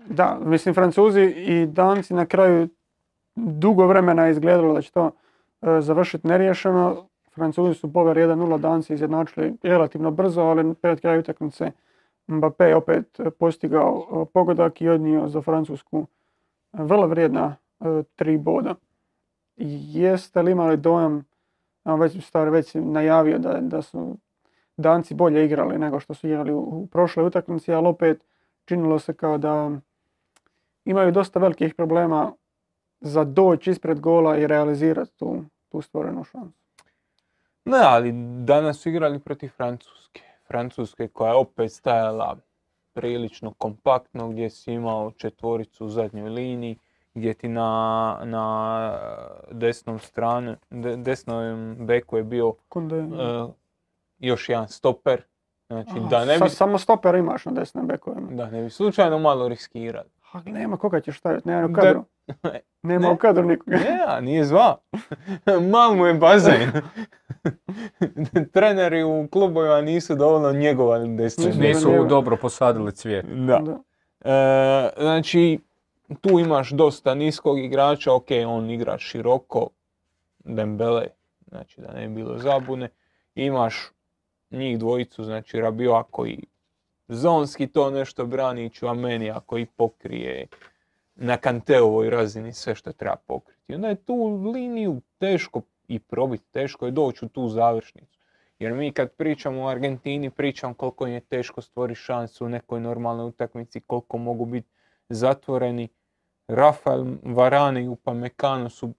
da, 0.09 0.39
mislim, 0.45 0.75
Francuzi 0.75 1.21
i 1.21 1.65
Danci 1.65 2.13
na 2.13 2.25
kraju 2.25 2.67
dugo 3.35 3.87
vremena 3.87 4.29
izgledalo 4.29 4.73
da 4.73 4.81
će 4.81 4.91
to 4.91 5.11
e, 5.61 5.81
završiti 5.81 6.27
neriješeno. 6.27 7.07
Francuzi 7.35 7.73
su 7.73 7.93
poveli 7.93 8.21
1-0, 8.21 8.59
Danci 8.59 8.93
izjednačili 8.93 9.53
relativno 9.63 10.11
brzo, 10.11 10.41
ali 10.41 10.73
pred 10.73 11.01
kraju 11.01 11.19
utakmice 11.19 11.71
Mbappé 12.27 12.75
opet 12.75 13.19
postigao 13.39 14.07
e, 14.11 14.25
pogodak 14.33 14.81
i 14.81 14.89
odnio 14.89 15.27
za 15.27 15.41
Francusku 15.41 15.99
e, 15.99 16.83
vrlo 16.83 17.07
vrijedna 17.07 17.55
e, 17.79 18.03
tri 18.15 18.37
boda. 18.37 18.75
Jeste 19.55 20.41
li 20.41 20.51
imali 20.51 20.77
dojam 20.77 21.25
a 21.87 21.95
već 21.95 22.75
najavio 22.75 23.37
da, 23.37 23.59
da 23.61 23.81
su 23.81 24.17
Danci 24.77 25.13
bolje 25.13 25.45
igrali 25.45 25.77
nego 25.77 25.99
što 25.99 26.13
su 26.13 26.27
igrali 26.27 26.53
u, 26.53 26.59
u 26.59 26.87
prošloj 26.87 27.25
utakmici, 27.25 27.73
ali 27.73 27.87
opet 27.87 28.23
činilo 28.65 28.99
se 28.99 29.13
kao 29.13 29.37
da 29.37 29.71
imaju 30.85 31.11
dosta 31.11 31.39
velikih 31.39 31.75
problema 31.75 32.33
za 33.01 33.23
doći 33.23 33.71
ispred 33.71 33.99
gola 33.99 34.37
i 34.37 34.47
realizirati 34.47 35.17
tu, 35.17 35.43
tu 35.69 35.81
stvorenu 35.81 36.23
šansu. 36.23 36.57
Ne, 37.65 37.79
ali 37.81 38.11
danas 38.45 38.77
su 38.77 38.89
igrali 38.89 39.19
protiv 39.19 39.49
Francuske. 39.49 40.21
Francuske 40.47 41.07
koja 41.07 41.31
je 41.31 41.37
opet 41.37 41.71
stajala 41.71 42.37
prilično 42.93 43.53
kompaktno, 43.53 44.29
gdje 44.29 44.49
si 44.49 44.73
imao 44.73 45.11
četvoricu 45.11 45.85
u 45.85 45.89
zadnjoj 45.89 46.29
liniji, 46.29 46.77
gdje 47.17 47.33
ti 47.33 47.47
na, 47.49 47.69
na 48.23 48.99
desnom 49.51 49.99
stranu, 49.99 50.55
de- 50.71 50.95
desnom 50.97 51.37
beku 51.77 52.17
je 52.17 52.23
bio 52.25 52.53
Kunde, 52.69 52.97
e, 52.97 53.03
još 54.19 54.49
jedan 54.49 54.67
stoper. 54.67 55.21
Znači, 55.67 55.89
Aha, 55.91 55.99
da 56.01 56.25
ne 56.25 56.33
bi, 56.33 56.39
sa- 56.39 56.49
samo 56.49 56.77
stoper 56.77 57.15
imaš 57.15 57.45
na 57.45 57.51
desnim 57.51 57.85
bekovima. 57.85 58.27
da 58.31 58.49
ne 58.49 58.61
bi 58.61 58.69
slučajno 58.69 59.19
malo 59.19 59.47
riskirali. 59.47 60.09
A 60.33 60.41
nema 60.41 60.77
koga 60.77 61.01
ćeš 61.01 61.19
staviti, 61.19 61.47
nema 61.47 61.65
u 61.65 61.69
Da- 61.69 61.81
kadru. 61.81 62.03
Nema 62.83 63.01
Ne. 63.01 63.11
u 63.11 63.17
kadru 63.17 63.43
nikoga. 63.43 63.77
Ne, 63.77 63.99
a 64.07 64.19
nije 64.21 64.45
zva. 64.45 64.77
Mal 65.71 65.95
mu 65.95 66.05
je 66.05 66.13
bazen. 66.13 66.71
Treneri 68.53 69.03
u 69.03 69.27
klubovima 69.27 69.81
nisu 69.81 70.15
dovoljno 70.15 70.51
njegovali 70.51 71.17
desne 71.17 71.51
Nisu 71.51 72.05
dobro 72.05 72.37
posadili 72.37 72.91
cvijet. 72.91 73.25
Da. 73.27 73.59
Da. 73.59 73.77
E, 74.23 74.89
znači, 74.97 75.59
tu 76.21 76.39
imaš 76.39 76.71
dosta 76.71 77.15
niskog 77.15 77.59
igrača, 77.59 78.13
ok, 78.13 78.27
on 78.47 78.69
igra 78.69 78.97
široko, 78.97 79.69
Dembele, 80.39 81.07
znači 81.47 81.81
da 81.81 81.93
ne 81.93 82.07
bi 82.07 82.15
bilo 82.15 82.37
zabune. 82.37 82.89
Imaš 83.35 83.91
njih 84.51 84.79
dvojicu, 84.79 85.23
znači 85.23 85.61
Rabioa 85.61 86.03
koji 86.03 86.43
zonski 87.07 87.67
to 87.67 87.89
nešto 87.89 88.25
brani 88.25 88.65
i 88.65 88.69
Čuamenija 88.69 89.39
koji 89.45 89.65
pokrije 89.65 90.47
na 91.15 91.37
Kanteovoj 91.37 92.09
razini 92.09 92.53
sve 92.53 92.75
što 92.75 92.91
treba 92.91 93.15
pokriti. 93.15 93.61
I 93.67 93.75
onda 93.75 93.87
je 93.87 93.95
tu 93.95 94.25
liniju 94.53 95.01
teško 95.17 95.61
i 95.87 95.99
probiti, 95.99 96.43
teško 96.51 96.85
je 96.85 96.91
doći 96.91 97.25
u 97.25 97.29
tu 97.29 97.49
završnicu. 97.49 98.19
Jer 98.59 98.73
mi 98.73 98.91
kad 98.91 99.11
pričamo 99.11 99.63
o 99.63 99.67
Argentini, 99.67 100.29
pričam 100.29 100.73
koliko 100.73 101.07
im 101.07 101.13
je 101.13 101.19
teško 101.19 101.61
stvoriti 101.61 101.99
šansu 101.99 102.45
u 102.45 102.49
nekoj 102.49 102.79
normalnoj 102.79 103.25
utakmici, 103.25 103.81
koliko 103.81 104.17
mogu 104.17 104.45
biti 104.45 104.67
zatvoreni. 105.09 105.87
Rafael 106.47 107.05
Varane 107.23 107.83
i 107.83 107.87
Upamecano 107.87 108.69
su 108.69 108.93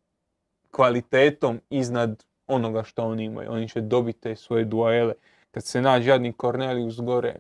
kvalitetom 0.70 1.61
iznad 1.70 2.24
onoga 2.46 2.82
što 2.82 3.04
oni 3.04 3.24
imaju. 3.24 3.52
Oni 3.52 3.68
će 3.68 3.80
dobiti 3.80 4.20
te 4.20 4.36
svoje 4.36 4.64
duele. 4.64 5.14
Kad 5.50 5.64
se 5.64 5.82
nađe 5.82 6.11
jadni 6.11 6.32
Cornelius 6.40 7.00
gore, 7.00 7.36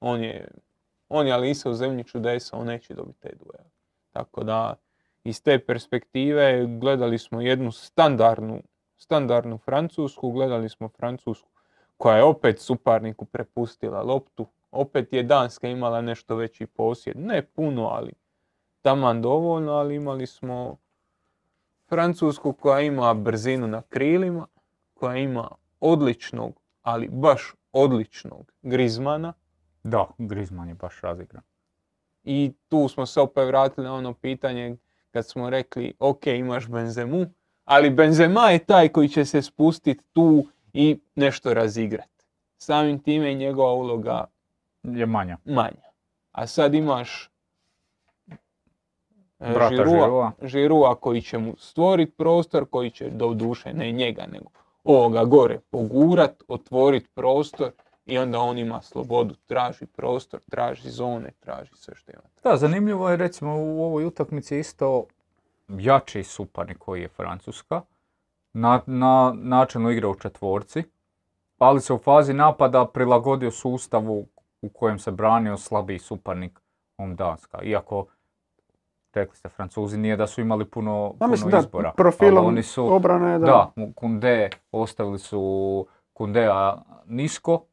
on 0.00 0.22
je, 0.22 0.48
on 1.08 1.26
je 1.26 1.32
Alisa 1.32 1.70
u 1.70 1.74
zemlji 1.74 2.04
čudesa, 2.04 2.56
on 2.56 2.66
neće 2.66 2.94
dobiti 2.94 3.20
te 3.20 3.34
duele. 3.44 3.70
Tako 4.12 4.44
da, 4.44 4.74
iz 5.24 5.42
te 5.42 5.58
perspektive 5.58 6.66
gledali 6.66 7.18
smo 7.18 7.40
jednu 7.40 7.72
standardnu, 7.72 8.62
standardnu 8.96 9.58
Francusku, 9.58 10.30
gledali 10.30 10.68
smo 10.68 10.88
Francusku 10.88 11.48
koja 11.96 12.16
je 12.16 12.22
opet 12.22 12.60
suparniku 12.60 13.24
prepustila 13.24 14.02
loptu. 14.02 14.46
Opet 14.76 15.12
je 15.12 15.22
Danska 15.22 15.68
imala 15.68 16.00
nešto 16.00 16.36
veći 16.36 16.66
posjed. 16.66 17.16
Ne 17.16 17.42
puno, 17.42 17.86
ali 17.86 18.12
taman 18.82 19.22
dovoljno, 19.22 19.72
ali 19.72 19.94
imali 19.94 20.26
smo 20.26 20.76
Francusku 21.88 22.52
koja 22.52 22.80
ima 22.80 23.14
brzinu 23.14 23.66
na 23.66 23.82
krilima, 23.82 24.46
koja 24.94 25.16
ima 25.16 25.48
odličnog, 25.80 26.60
ali 26.82 27.08
baš 27.08 27.54
odličnog 27.72 28.52
Grizmana. 28.62 29.32
Da, 29.82 30.06
Griezmann 30.18 30.68
je 30.68 30.74
baš 30.74 31.00
razigran. 31.00 31.42
I 32.24 32.52
tu 32.68 32.88
smo 32.88 33.06
se 33.06 33.20
opet 33.20 33.46
vratili 33.46 33.86
na 33.86 33.94
ono 33.94 34.14
pitanje 34.14 34.76
kad 35.10 35.28
smo 35.28 35.50
rekli 35.50 35.94
ok 35.98 36.26
imaš 36.26 36.68
Benzemu, 36.68 37.26
ali 37.64 37.90
Benzema 37.90 38.50
je 38.50 38.58
taj 38.58 38.88
koji 38.88 39.08
će 39.08 39.24
se 39.24 39.42
spustiti 39.42 40.04
tu 40.12 40.46
i 40.72 41.00
nešto 41.14 41.54
razigrati. 41.54 42.24
Samim 42.58 42.98
time 42.98 43.28
je 43.28 43.34
njegova 43.34 43.72
uloga 43.72 44.24
Je 44.86 45.06
manja. 45.06 45.36
manja. 45.44 45.86
A 46.32 46.46
sad 46.46 46.74
imaš 46.74 47.30
e, 49.40 49.52
Brata 49.52 49.76
Žirua. 49.76 50.32
Žirua 50.42 50.94
koji 50.94 51.22
će 51.22 51.38
mu 51.38 51.54
stvoriti 51.58 52.12
prostor, 52.12 52.66
koji 52.70 52.90
će 52.90 53.10
do 53.10 53.34
duše, 53.34 53.72
ne 53.72 53.92
njega, 53.92 54.26
nego 54.32 54.46
ovoga 54.84 55.24
gore 55.24 55.58
pogurat, 55.70 56.42
otvoriti 56.48 57.08
prostor 57.14 57.70
i 58.06 58.18
onda 58.18 58.40
on 58.40 58.58
ima 58.58 58.82
slobodu, 58.82 59.34
traži 59.46 59.86
prostor, 59.86 60.40
traži 60.50 60.90
zone, 60.90 61.30
traži 61.40 61.70
sve 61.74 61.94
što 61.94 62.12
ima. 62.12 62.22
Da, 62.42 62.56
zanimljivo 62.56 63.10
je 63.10 63.16
recimo 63.16 63.54
u 63.56 63.84
ovoj 63.84 64.04
utakmici 64.04 64.58
isto 64.58 65.04
jači 65.68 66.22
suparnik 66.22 66.78
koji 66.78 67.02
je 67.02 67.08
Francuska. 67.08 67.82
Na, 68.52 68.80
na 68.86 69.34
načelno 69.36 69.90
igra 69.90 70.08
u 70.08 70.14
četvorci, 70.14 70.82
ali 71.58 71.80
se 71.80 71.92
u 71.92 71.98
fazi 71.98 72.32
napada 72.32 72.86
prilagodio 72.86 73.50
sustavu 73.50 74.26
u 74.66 74.68
kojem 74.68 74.98
se 74.98 75.10
branio 75.10 75.56
slabiji 75.56 75.98
suparnik 75.98 76.60
on 76.98 77.16
Danska. 77.16 77.62
Iako, 77.62 78.06
rekli 79.14 79.36
ste 79.36 79.48
Francuzi, 79.48 79.98
nije 79.98 80.16
da 80.16 80.26
su 80.26 80.40
imali 80.40 80.64
puno, 80.64 81.04
Ja 81.14 81.18
puno 81.18 81.30
mislim 81.30 81.50
da 81.50 81.58
izbora. 81.58 81.92
profilom 81.96 82.38
ali 82.38 82.46
oni 82.46 82.62
su, 82.62 82.94
obrane, 82.94 83.38
da. 83.38 83.46
da, 83.46 83.72
Kunde, 83.94 84.50
ostavili 84.72 85.18
su 85.18 85.86
Kundea 86.12 86.76
nisko, 87.06 87.64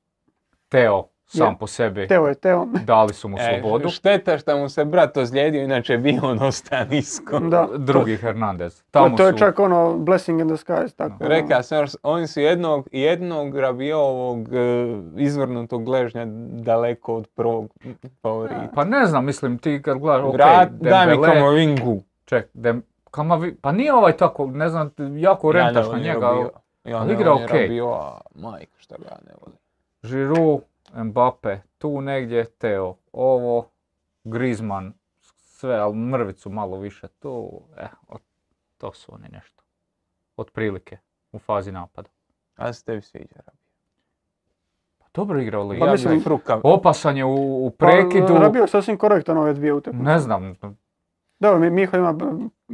Teo 0.69 1.07
sam 1.33 1.47
Je. 1.47 1.57
po 1.57 1.67
sebi, 1.67 2.07
Teo 2.07 2.27
je 2.27 2.35
Teo. 2.35 2.65
dali 2.83 3.13
su 3.13 3.29
mu 3.29 3.37
E, 3.39 3.41
slobodu. 3.53 3.89
šteta 3.89 4.37
što 4.37 4.57
mu 4.57 4.69
se 4.69 4.85
brat 4.85 5.17
ozlijedio, 5.17 5.63
inače 5.63 5.97
bi 5.97 6.19
on 6.23 6.41
ostao 6.41 6.85
nisko. 6.85 7.39
Da. 7.41 7.67
Drugi 7.77 8.17
Hernandez. 8.17 8.81
To, 8.81 8.85
Tamo 8.93 9.17
to 9.17 9.25
je 9.25 9.31
su- 9.31 9.37
čak 9.37 9.59
ono 9.59 9.93
blessing 9.95 10.41
in 10.41 10.47
disguise. 10.47 10.95
Tako. 10.95 11.15
Reka 11.19 11.63
sam, 11.63 11.85
oni 12.03 12.27
su 12.27 12.39
jednog, 12.41 12.87
jednog 12.91 13.57
Rabiovog 13.57 14.47
e, 14.47 14.57
izvrnutog 15.17 15.83
gležnja 15.83 16.25
daleko 16.53 17.15
od 17.15 17.27
prvog 17.27 17.73
favorita. 18.21 18.67
Pa 18.75 18.83
ne 18.83 19.05
znam, 19.05 19.25
mislim 19.25 19.57
ti 19.57 19.81
kad 19.81 19.97
gledaš, 19.97 20.23
ok, 20.23 20.33
Vrat, 20.33 20.69
daj 20.71 21.07
mi 21.07 21.23
Kamavingu. 21.23 22.03
ček, 22.25 22.47
Dem, 22.53 22.83
Kamavi- 23.05 23.55
pa 23.61 23.71
nije 23.71 23.93
ovaj 23.93 24.13
tako, 24.13 24.47
ne 24.47 24.69
znam, 24.69 24.91
jako 25.17 25.51
rentaš 25.51 25.85
na 25.87 25.97
njega. 25.97 26.27
Ja 26.85 26.97
ali 26.97 27.07
ne, 27.07 27.13
igra 27.13 27.31
on 27.31 27.39
je 27.39 27.45
okej. 27.45 27.61
Rabiot, 27.61 27.93
a 27.93 28.11
majka 28.35 28.77
šta 28.77 28.95
ga 28.97 29.05
ja 29.05 29.17
ne 29.25 29.31
volim. 29.41 29.57
Žiru, 30.03 30.61
Mbappe, 30.95 31.61
tu 31.77 32.01
negdje, 32.01 32.45
Teo, 32.45 32.95
ovo, 33.13 33.69
Griezmann, 34.23 34.93
sve, 35.19 35.75
ali 35.75 35.95
mrvicu 35.95 36.49
malo 36.49 36.77
više 36.77 37.07
tu, 37.07 37.61
eh, 37.77 37.87
to 38.77 38.93
su 38.93 39.13
oni 39.15 39.27
nešto. 39.31 39.63
Otprilike, 40.37 40.97
u 41.31 41.39
fazi 41.39 41.71
napada. 41.71 42.09
A 42.55 42.73
se 42.73 42.85
tebi 42.85 43.01
sviđa 43.01 43.35
Rabiot. 43.35 43.63
Pa 44.99 45.05
dobro 45.13 45.39
igrao 45.41 45.67
li? 45.67 45.79
Pa 45.79 45.85
Ja 45.85 45.91
mislim-. 45.91 46.21
Opasan 46.63 47.17
je 47.17 47.25
u, 47.25 47.65
u 47.65 47.71
Pa, 47.71 47.85
prekidu, 47.85 48.37
Rabio 48.37 48.61
je 48.61 48.67
sasvim 48.67 48.97
korektan 48.97 49.37
ove 49.37 49.53
dvije 49.53 49.73
utakmice. 49.73 50.03
ne 50.03 50.19
znam, 50.19 50.55
Da, 51.39 51.57
Mi- 51.57 51.69
Miho 51.69 51.97
ima 51.97 52.17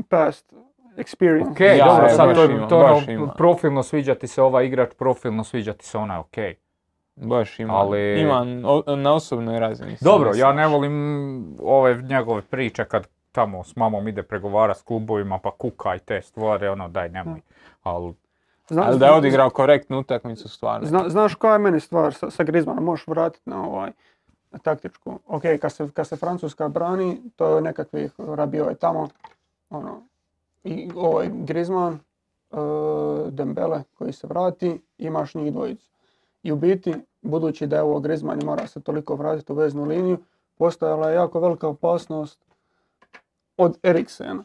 past 0.09 0.53
experience. 0.97 1.51
ok, 1.51 1.59
Ja, 1.59 1.85
dobro, 1.85 2.09
sad 2.09 2.35
to, 2.35 2.67
to 2.69 2.77
ono, 2.77 3.33
profilno 3.37 3.83
sviđa 3.83 4.15
ti 4.15 4.27
se 4.27 4.41
ovaj 4.41 4.65
igrač, 4.65 4.89
profilno 4.97 5.43
sviđa 5.43 5.73
ti 5.73 5.85
se 5.85 5.97
onaj, 5.97 6.17
ok. 6.17 6.35
Baš 7.19 7.59
ima, 7.59 7.73
Ali- 7.75 8.21
ima 8.21 8.43
na 8.95 9.13
osobnoj 9.13 9.59
razini. 9.59 9.97
se 9.97 10.05
Dobro, 10.05 10.31
ja 10.35 10.53
ne 10.53 10.67
volim 10.67 10.93
ove 11.61 11.95
njegove 11.95 12.41
priče 12.41 12.85
kad 12.85 13.07
tamo 13.31 13.63
s 13.63 13.75
mamom 13.75 14.07
ide 14.07 14.23
pregovara 14.23 14.73
s 14.73 14.81
klubovima 14.81 15.39
pa 15.39 15.51
kuka 15.51 15.95
i 15.95 15.99
te 15.99 16.21
stvari, 16.21 16.67
ono 16.67 16.87
daj 16.89 17.09
nemoj. 17.09 17.41
Ali 17.83 18.13
Zna- 18.69 18.83
Ali 18.83 18.99
da 18.99 19.05
je 19.05 19.11
odigrao 19.11 19.49
korektnu 19.49 19.99
utakmicu 19.99 20.49
stvarno. 20.49 20.87
Zna- 20.87 21.09
znaš 21.09 21.35
koja 21.35 21.53
je 21.53 21.59
meni 21.59 21.79
stvar 21.79 22.13
sa, 22.13 22.29
sa 22.29 22.43
Griezmannom, 22.43 22.83
možeš 22.83 23.07
vratiti 23.07 23.49
na 23.49 23.63
ovaj 23.63 23.91
na 24.51 24.59
taktičku. 24.59 25.19
Ok, 25.27 25.41
kad 25.61 25.71
se, 25.73 25.89
kad 25.91 26.07
se 26.07 26.15
Francuska 26.15 26.67
brani, 26.67 27.21
to 27.35 27.55
je 27.55 27.61
nekakvih 27.61 28.11
Rabio 28.17 28.65
je 28.65 28.75
tamo, 28.75 29.07
ono, 29.69 30.01
i 30.63 30.91
ovaj 30.95 31.29
Griezmann, 31.33 31.93
e, 32.51 32.55
Dembele 33.27 33.83
koji 33.93 34.13
se 34.13 34.27
vrati, 34.27 34.81
imaš 34.97 35.35
njih 35.35 35.53
dvojicu. 35.53 35.89
I 36.43 36.51
u 36.51 36.55
biti, 36.55 36.93
budući 37.21 37.67
da 37.67 37.75
je 37.75 37.81
ovo 37.81 37.99
Griezmann 37.99 38.45
mora 38.45 38.67
se 38.67 38.81
toliko 38.81 39.15
vratiti 39.15 39.51
u 39.51 39.55
veznu 39.55 39.85
liniju, 39.85 40.17
postojala 40.57 41.09
je 41.09 41.15
jako 41.15 41.39
velika 41.39 41.67
opasnost 41.67 42.45
od 43.57 43.77
Eriksena. 43.83 44.43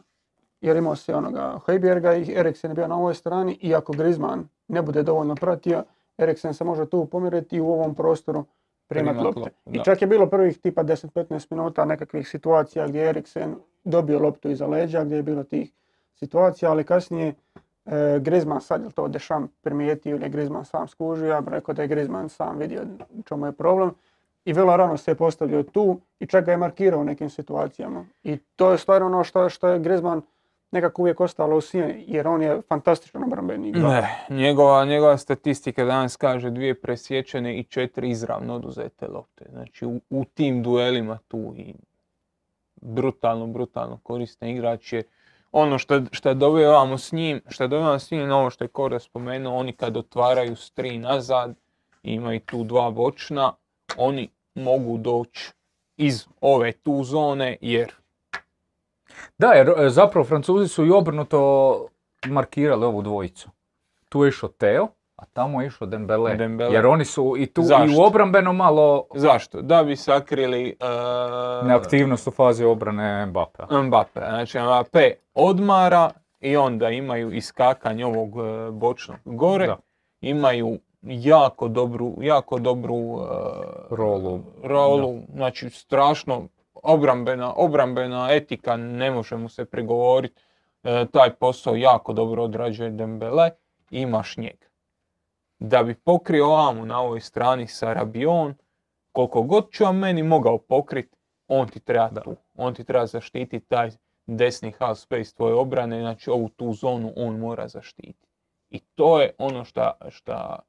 Jer 0.61 0.77
imao 0.77 0.95
si 0.95 1.13
onoga 1.13 1.59
Højbjerga 1.67 2.13
i 2.13 2.33
Eriksen 2.39 2.71
je 2.71 2.75
bio 2.75 2.87
na 2.87 2.97
ovoj 2.97 3.13
strani 3.13 3.57
i 3.61 3.75
ako 3.75 3.93
Griezmann 3.93 4.47
ne 4.67 4.81
bude 4.81 5.03
dovoljno 5.03 5.35
pratio, 5.35 5.83
Eriksen 6.17 6.53
se 6.53 6.63
može 6.63 6.85
tu 6.85 7.05
pomiriti 7.05 7.55
i 7.55 7.61
u 7.61 7.71
ovom 7.71 7.95
prostoru 7.95 8.45
primati 8.87 9.17
Primat 9.17 9.35
lopte. 9.35 9.51
I 9.71 9.83
čak 9.83 10.01
je 10.01 10.07
bilo 10.07 10.27
prvih 10.27 10.57
tipa 10.57 10.83
10-15 10.83 11.47
minuta 11.49 11.85
nekakvih 11.85 12.29
situacija 12.29 12.87
gdje 12.87 12.99
je 12.99 13.09
Eriksen 13.09 13.55
dobio 13.83 14.19
loptu 14.19 14.49
iza 14.49 14.67
leđa, 14.67 15.03
gdje 15.03 15.15
je 15.15 15.23
bilo 15.23 15.43
tih 15.43 15.71
situacija, 16.13 16.71
ali 16.71 16.83
kasnije 16.83 17.33
e, 17.85 18.19
Griezmann 18.19 18.61
sad 18.61 18.83
je 18.83 18.89
to 18.89 19.07
Dešam 19.07 19.47
primijetio 19.61 20.15
ili 20.15 20.25
je 20.25 20.29
Griezmann 20.29 20.65
sam 20.65 20.87
skužio, 20.87 21.27
ja 21.27 21.41
bih 21.41 21.53
rekao 21.53 21.73
da 21.73 21.81
je 21.81 21.87
Griezmann 21.87 22.29
sam 22.29 22.57
vidio 22.57 22.81
čemu 23.25 23.45
je 23.45 23.51
problem. 23.51 23.91
I 24.45 24.53
vrlo 24.53 24.77
rano 24.77 24.97
se 24.97 25.11
je 25.11 25.15
postavio 25.15 25.63
tu 25.63 25.99
i 26.19 26.25
čak 26.25 26.45
ga 26.45 26.51
je 26.51 26.57
markirao 26.57 26.99
u 26.99 27.03
nekim 27.03 27.29
situacijama. 27.29 28.05
I 28.23 28.37
to 28.37 28.71
je 28.71 28.77
stvarno 28.77 29.07
ono 29.07 29.23
što, 29.23 29.49
što 29.49 29.67
je 29.67 29.79
Griezmann 29.79 30.21
nekako 30.71 31.01
uvijek 31.01 31.21
ostalo 31.21 31.57
u 31.57 31.61
sjeni, 31.61 32.03
jer 32.07 32.27
on 32.27 32.41
je 32.41 32.61
fantastičan 32.61 33.23
obrambeni 33.23 33.69
igrač. 33.69 33.83
Ne, 33.83 34.25
njegova, 34.29 34.85
njegova 34.85 35.17
statistika 35.17 35.85
danas 35.85 36.15
kaže 36.15 36.49
dvije 36.49 36.81
presječene 36.81 37.59
i 37.59 37.63
četiri 37.63 38.09
izravno 38.09 38.55
oduzete 38.55 39.07
lopte. 39.07 39.45
Znači 39.51 39.85
u, 39.85 40.01
u 40.09 40.25
tim 40.33 40.63
duelima 40.63 41.19
tu 41.27 41.53
i 41.57 41.73
brutalno, 42.81 43.47
brutalno 43.47 43.99
koristan 44.03 44.49
igrač 44.49 44.93
je 44.93 45.03
ono 45.57 45.77
što, 45.77 46.01
što 46.11 46.33
dobivamo 46.33 46.97
s 46.97 47.11
njim, 47.11 47.41
što 47.49 47.67
dobivamo 47.67 47.99
s 47.99 48.11
njim, 48.11 48.31
ovo 48.31 48.49
što 48.49 48.63
je 48.63 48.67
Kora 48.67 48.99
spomenuo, 48.99 49.57
oni 49.57 49.73
kad 49.73 49.97
otvaraju 49.97 50.55
s 50.55 50.71
tri 50.71 50.97
nazad, 50.97 51.55
imaju 52.03 52.39
tu 52.39 52.63
dva 52.63 52.91
bočna, 52.91 53.53
oni 53.97 54.29
mogu 54.55 54.97
doći 54.97 55.51
iz 55.97 56.27
ove 56.41 56.71
tu 56.71 57.03
zone 57.03 57.57
jer 57.61 57.93
Da, 59.37 59.47
jer 59.47 59.69
e, 59.69 59.89
zapravo 59.89 60.25
Francuzi 60.25 60.67
su 60.67 60.85
i 60.85 60.91
obrnuto 60.91 61.87
markirali 62.27 62.85
ovu 62.85 63.01
dvojicu. 63.01 63.49
Tu 64.09 64.23
je 64.23 64.29
išao 64.29 64.49
Teo, 64.49 64.87
A 65.15 65.25
tamo 65.25 65.61
je 65.61 65.67
išao 65.67 65.87
Dembele. 65.87 66.35
Dembele. 66.35 66.73
Jer 66.73 66.85
oni 66.85 67.05
su 67.05 67.35
i 67.37 67.45
tu 67.45 67.61
i 67.61 67.65
Zašto? 67.65 68.01
u 68.01 68.03
obrambeno 68.05 68.53
malo 68.53 69.05
Zašto? 69.15 69.61
Da 69.61 69.83
bi 69.83 69.95
sakrili 69.95 70.77
uh, 71.61 71.67
neaktivnost 71.67 72.27
u 72.27 72.31
fazi 72.31 72.63
obrane 72.63 73.25
Mbappé. 73.25 73.83
Mbappe. 73.83 74.19
Znači 74.19 74.59
Mbappe 74.59 75.11
odmara 75.33 76.11
i 76.41 76.57
onda 76.57 76.89
imaju 76.89 77.31
iskakanje 77.31 78.05
ovog 78.05 78.29
e, 78.37 78.71
bočnog 78.71 79.17
gore. 79.25 79.67
Da. 79.67 79.77
Imaju 80.21 80.79
jako 81.01 81.67
dobru, 81.67 82.13
jako 82.21 82.59
dobru 82.59 82.95
e, 82.95 83.25
Rolu. 83.89 84.39
rolu. 84.63 85.19
Znači 85.33 85.69
strašno 85.69 86.47
obrambena, 86.73 87.53
obrambena 87.55 88.27
etika, 88.31 88.77
ne 88.77 89.11
može 89.11 89.37
mu 89.37 89.49
se 89.49 89.65
prigovoriti. 89.65 90.41
Taj 91.11 91.29
posao 91.29 91.75
jako 91.75 92.13
dobro 92.13 92.43
odrađuje 92.43 92.89
Dembele 92.89 93.49
i 93.91 94.01
imaš 94.01 94.37
njega. 94.37 94.65
Da 95.67 95.83
bi 95.83 95.95
pokrio 95.95 96.45
ovamo 96.45 96.85
na 96.85 96.99
ovoj 96.99 97.21
strani 97.21 97.67
sa 97.67 97.93
Rabion, 97.93 98.53
koliko 99.11 99.41
god 99.41 99.71
ću 99.71 99.83
vam 99.83 99.97
meni 99.97 100.23
mogao 100.23 100.57
pokrit, 100.57 101.15
on 101.47 101.67
ti 101.67 101.79
treba 101.79 102.21
tu. 102.21 102.35
On 102.55 102.73
ti 102.73 102.83
treba 102.83 103.05
zaštititi 103.05 103.65
taj 103.65 103.91
desni 104.25 104.71
half 104.79 104.99
space 104.99 105.35
tvoje 105.35 105.53
obrane, 105.53 105.99
znači 105.99 106.29
ovu 106.29 106.49
tu 106.49 106.73
zonu 106.73 107.13
on 107.15 107.39
mora 107.39 107.67
zaštititi. 107.67 108.27
I 108.69 108.79
to 108.79 109.21
je 109.21 109.33
ono 109.37 109.65
šta, 109.65 109.91
šta, 110.09 110.59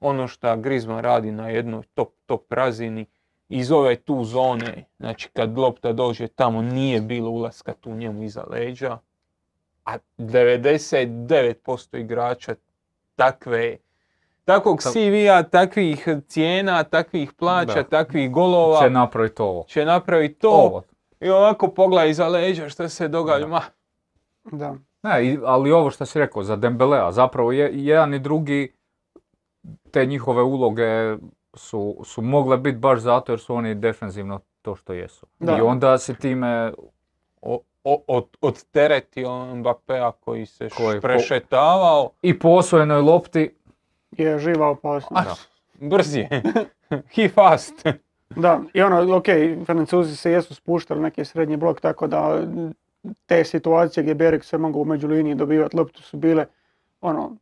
ono 0.00 0.28
šta 0.28 0.56
Griezmann 0.56 1.00
radi 1.00 1.32
na 1.32 1.48
jednoj 1.48 1.82
top, 1.94 2.12
top 2.26 2.52
razini. 2.52 3.06
Iz 3.48 3.72
ove 3.72 3.96
tu 3.96 4.24
zone, 4.24 4.84
znači 4.98 5.28
kad 5.32 5.58
lopta 5.58 5.92
dođe 5.92 6.28
tamo 6.28 6.62
nije 6.62 7.00
bilo 7.00 7.30
ulaska 7.30 7.72
tu 7.80 7.94
njemu 7.94 8.22
iza 8.22 8.44
leđa, 8.50 8.98
a 9.84 9.98
99% 10.18 12.00
igrača 12.00 12.54
takve, 13.16 13.76
takvog 14.44 14.82
Ta- 14.82 14.90
CV-a, 14.90 15.42
takvih 15.42 16.08
cijena, 16.28 16.82
takvih 16.84 17.32
plaća, 17.32 17.74
Da. 17.74 17.82
takvih 17.84 18.30
golova 18.30 18.80
Će 18.80 18.90
napraviti 18.90 19.42
ovo. 19.42 19.64
će 19.64 19.84
napraviti 19.84 20.34
to 20.34 20.50
Ovo. 20.50 20.82
i 21.20 21.30
ovako 21.30 21.68
pogledaj 21.68 22.10
iza 22.10 22.28
leđa 22.28 22.68
što 22.68 22.88
se 22.88 23.08
događa. 23.08 23.40
Da. 23.40 23.48
Ma, 23.48 23.60
Da. 24.44 24.74
Ne, 25.02 25.38
ali 25.44 25.72
ovo 25.72 25.90
što 25.90 26.06
si 26.06 26.18
rekao 26.18 26.42
za 26.42 26.56
Dembelea, 26.56 27.12
zapravo 27.12 27.52
je, 27.52 27.70
jedan 27.74 28.14
i 28.14 28.18
drugi 28.18 28.72
te 29.90 30.06
njihove 30.06 30.42
uloge 30.42 31.16
su, 31.54 31.96
su 32.04 32.22
mogle 32.22 32.56
biti 32.58 32.78
baš 32.78 32.98
zato 33.00 33.32
jer 33.32 33.40
su 33.40 33.54
oni 33.54 33.74
defensivno 33.74 34.40
to 34.62 34.76
što 34.76 34.92
jesu. 34.92 35.26
Da. 35.38 35.56
I 35.56 35.60
onda 35.60 35.98
se 35.98 36.14
time 36.14 36.72
o, 37.42 37.60
o, 37.84 38.02
od, 38.08 38.24
odteretio 38.40 39.28
Mbappéa 39.30 40.12
koji 40.14 40.46
se 40.46 40.68
Koji 40.68 40.94
po- 40.94 41.00
prešetavao. 41.00 42.10
i 42.22 42.38
po 42.38 42.48
osvojenoj 42.48 43.00
lopti, 43.00 43.54
Je 44.18 44.38
živa 44.38 44.68
opasnost. 44.68 45.28
A, 45.28 45.34
brz 45.86 46.16
je. 46.16 46.42
He 47.14 47.28
fast. 47.28 47.86
Da, 48.36 48.60
i 48.74 48.82
ono, 48.82 49.16
ok, 49.16 49.26
Francuzi 49.66 50.16
se 50.16 50.32
jesu 50.32 50.54
spuštali 50.54 51.00
neki 51.00 51.24
srednji 51.24 51.56
blok, 51.56 51.80
tako 51.80 52.06
da 52.06 52.42
te 53.26 53.44
situacije 53.44 54.02
gdje 54.02 54.14
Berik 54.14 54.44
se 54.44 54.58
mogao 54.58 54.80
u 54.80 54.84
međuliniji 54.84 55.34
dobivati 55.34 55.76
loptu 55.76 56.02
su 56.02 56.16
bile, 56.16 56.46
ono, 57.00 57.36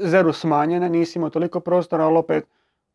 zeru 0.00 0.32
smanjene, 0.32 0.88
nisi 0.88 1.18
imao 1.18 1.30
toliko 1.30 1.60
prostora, 1.60 2.04
ali 2.04 2.16
opet, 2.16 2.44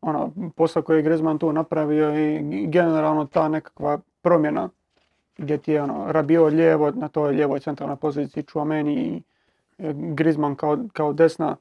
ono, 0.00 0.32
posao 0.56 0.82
koji 0.82 0.98
je 0.98 1.02
Griezmann 1.02 1.38
tu 1.38 1.52
napravio 1.52 2.18
i 2.18 2.66
generalno 2.66 3.26
ta 3.26 3.48
nekakva 3.48 3.98
promjena 4.22 4.68
gdje 5.40 5.58
ti 5.58 5.72
je 5.72 5.82
ono, 5.82 6.12
Rabiot 6.12 6.52
lijevo, 6.52 6.90
na 6.90 7.08
toj 7.08 7.32
lijevoj 7.32 7.60
centralnoj 7.60 7.96
poziciji 7.96 8.42
Chouameni 8.42 8.94
i 8.94 9.22
e, 9.78 9.92
Griezmann 9.94 10.54
kao, 10.54 10.78
kao 10.92 11.12
desna, 11.12 11.56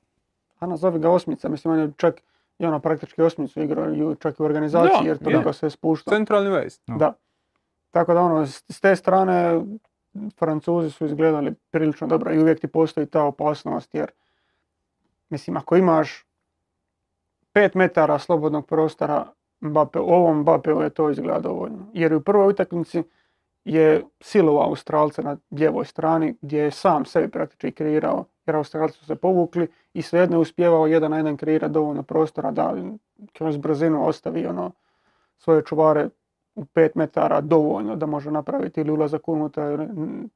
a 0.60 0.68
nazovi 0.68 1.00
ga 1.00 1.10
osmica, 1.10 1.50
mislim 1.50 1.74
on 1.74 1.80
je 1.80 1.92
čak 1.98 2.22
i 2.60 2.66
ono 2.66 2.80
praktički 2.80 3.22
osmicu 3.22 3.62
igrao 3.62 4.16
čak 4.16 4.40
i 4.40 4.42
u 4.42 4.46
organizaciji 4.46 5.04
Da, 5.04 5.08
jer 5.08 5.18
toliko 5.18 5.54
se 5.54 5.70
spušta. 5.70 6.12
Centralni 6.12 6.50
vest. 6.50 6.82
Da. 6.88 6.96
Da. 6.96 7.14
Tako 7.92 8.14
da 8.14 8.22
ono, 8.22 8.48
s 8.48 8.82
te 8.82 8.96
strane 8.96 9.62
Francuzi 10.40 10.92
su 10.92 11.06
izgledali 11.06 11.54
prilično 11.72 12.08
dobro 12.08 12.34
i 12.34 12.40
uvijek 12.40 12.60
ti 12.60 12.68
postoji 12.68 13.08
ta 13.08 13.24
opasnost 13.24 13.96
jer 13.96 14.12
mislim 15.30 15.58
ako 15.58 15.76
imaš 15.76 16.26
5 17.54 17.76
metara 17.76 18.20
slobodnog 18.20 18.68
prostora 18.68 19.26
Mbappe, 19.62 20.00
ovom 20.00 20.40
Mbappeu 20.40 20.82
je 20.82 20.90
to 20.90 21.10
izgleda 21.10 21.40
dovoljno. 21.40 21.86
Jer 21.94 22.14
u 22.14 22.22
prvoj 22.22 22.48
utakmici 22.48 23.04
je 23.66 24.04
silovao 24.22 24.70
Australce 24.70 25.24
na 25.24 25.38
lijevoj 25.52 25.86
strani 25.86 26.36
gdje 26.42 26.60
je 26.60 26.72
sam 26.72 27.06
sebi 27.06 27.28
praktički 27.28 27.72
kreirao 27.72 28.26
jer 28.46 28.56
Australci 28.56 28.98
su 28.98 29.06
se 29.06 29.16
povukli 29.16 29.68
i 29.94 30.02
svejedno 30.02 30.36
je 30.38 30.42
uspjevao 30.42 30.88
jedan 30.88 31.12
na 31.12 31.18
jedan 31.18 31.38
kreirati 31.38 31.74
dovoljno 31.74 32.04
prostora 32.04 32.52
da 32.52 32.76
kroz 33.34 33.58
brzinu 33.58 34.08
ostavi 34.08 34.46
ono 34.46 34.72
svoje 35.38 35.66
čuvare 35.66 36.10
u 36.56 36.64
5 36.64 36.90
metara 36.96 37.42
dovoljno 37.42 37.96
da 37.96 38.06
može 38.06 38.32
napraviti 38.32 38.82
ili 38.82 38.92
ulazak 38.92 39.28
unutra 39.28 39.72
ili 39.72 39.88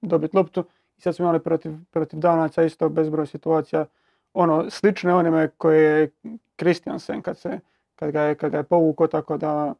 dobiti 0.01 0.37
loptu. 0.37 0.63
I 0.97 1.01
sad 1.01 1.15
smo 1.15 1.23
imali 1.23 1.39
protiv, 1.39 1.71
protiv 1.91 2.19
Danaca 2.19 2.63
isto 2.63 2.89
bezbroj 2.89 3.27
situacija 3.27 3.85
ono 4.33 4.69
slične 4.69 5.13
onime 5.13 5.47
koje 5.57 5.99
je 5.99 6.11
Christiansen 6.57 7.21
kad, 7.21 7.37
se, 7.37 7.59
kad, 7.95 8.11
ga 8.11 8.21
je, 8.21 8.35
kad 8.35 8.51
ga 8.51 8.57
je 8.57 8.63
povukao 8.63 9.07
tako 9.07 9.37
da 9.37 9.73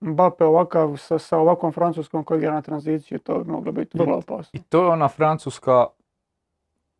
Mbappe 0.00 0.44
ovakav 0.44 0.96
sa, 0.96 1.18
sa 1.18 1.38
ovakvom 1.38 1.72
francuskom 1.72 2.24
koji 2.24 2.38
igra 2.38 2.52
na 2.52 2.62
tranziciju 2.62 3.18
to 3.18 3.38
bi 3.38 3.50
moglo 3.50 3.72
biti 3.72 3.98
vrlo 3.98 4.16
opasno. 4.16 4.50
i 4.52 4.62
to 4.62 4.82
je 4.82 4.88
ona 4.88 5.08
francuska 5.08 5.86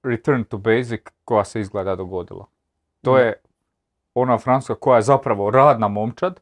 return 0.03 0.45
to 0.45 0.59
basic 0.59 1.01
koja 1.25 1.45
se 1.45 1.61
izgleda 1.61 1.97
dogodila. 1.97 2.47
To 3.03 3.19
je 3.19 3.33
ona 4.15 4.39
francuska 4.39 4.75
koja 4.75 4.97
je 4.97 5.03
zapravo 5.03 5.51
radna 5.51 5.89
momčad 5.89 6.41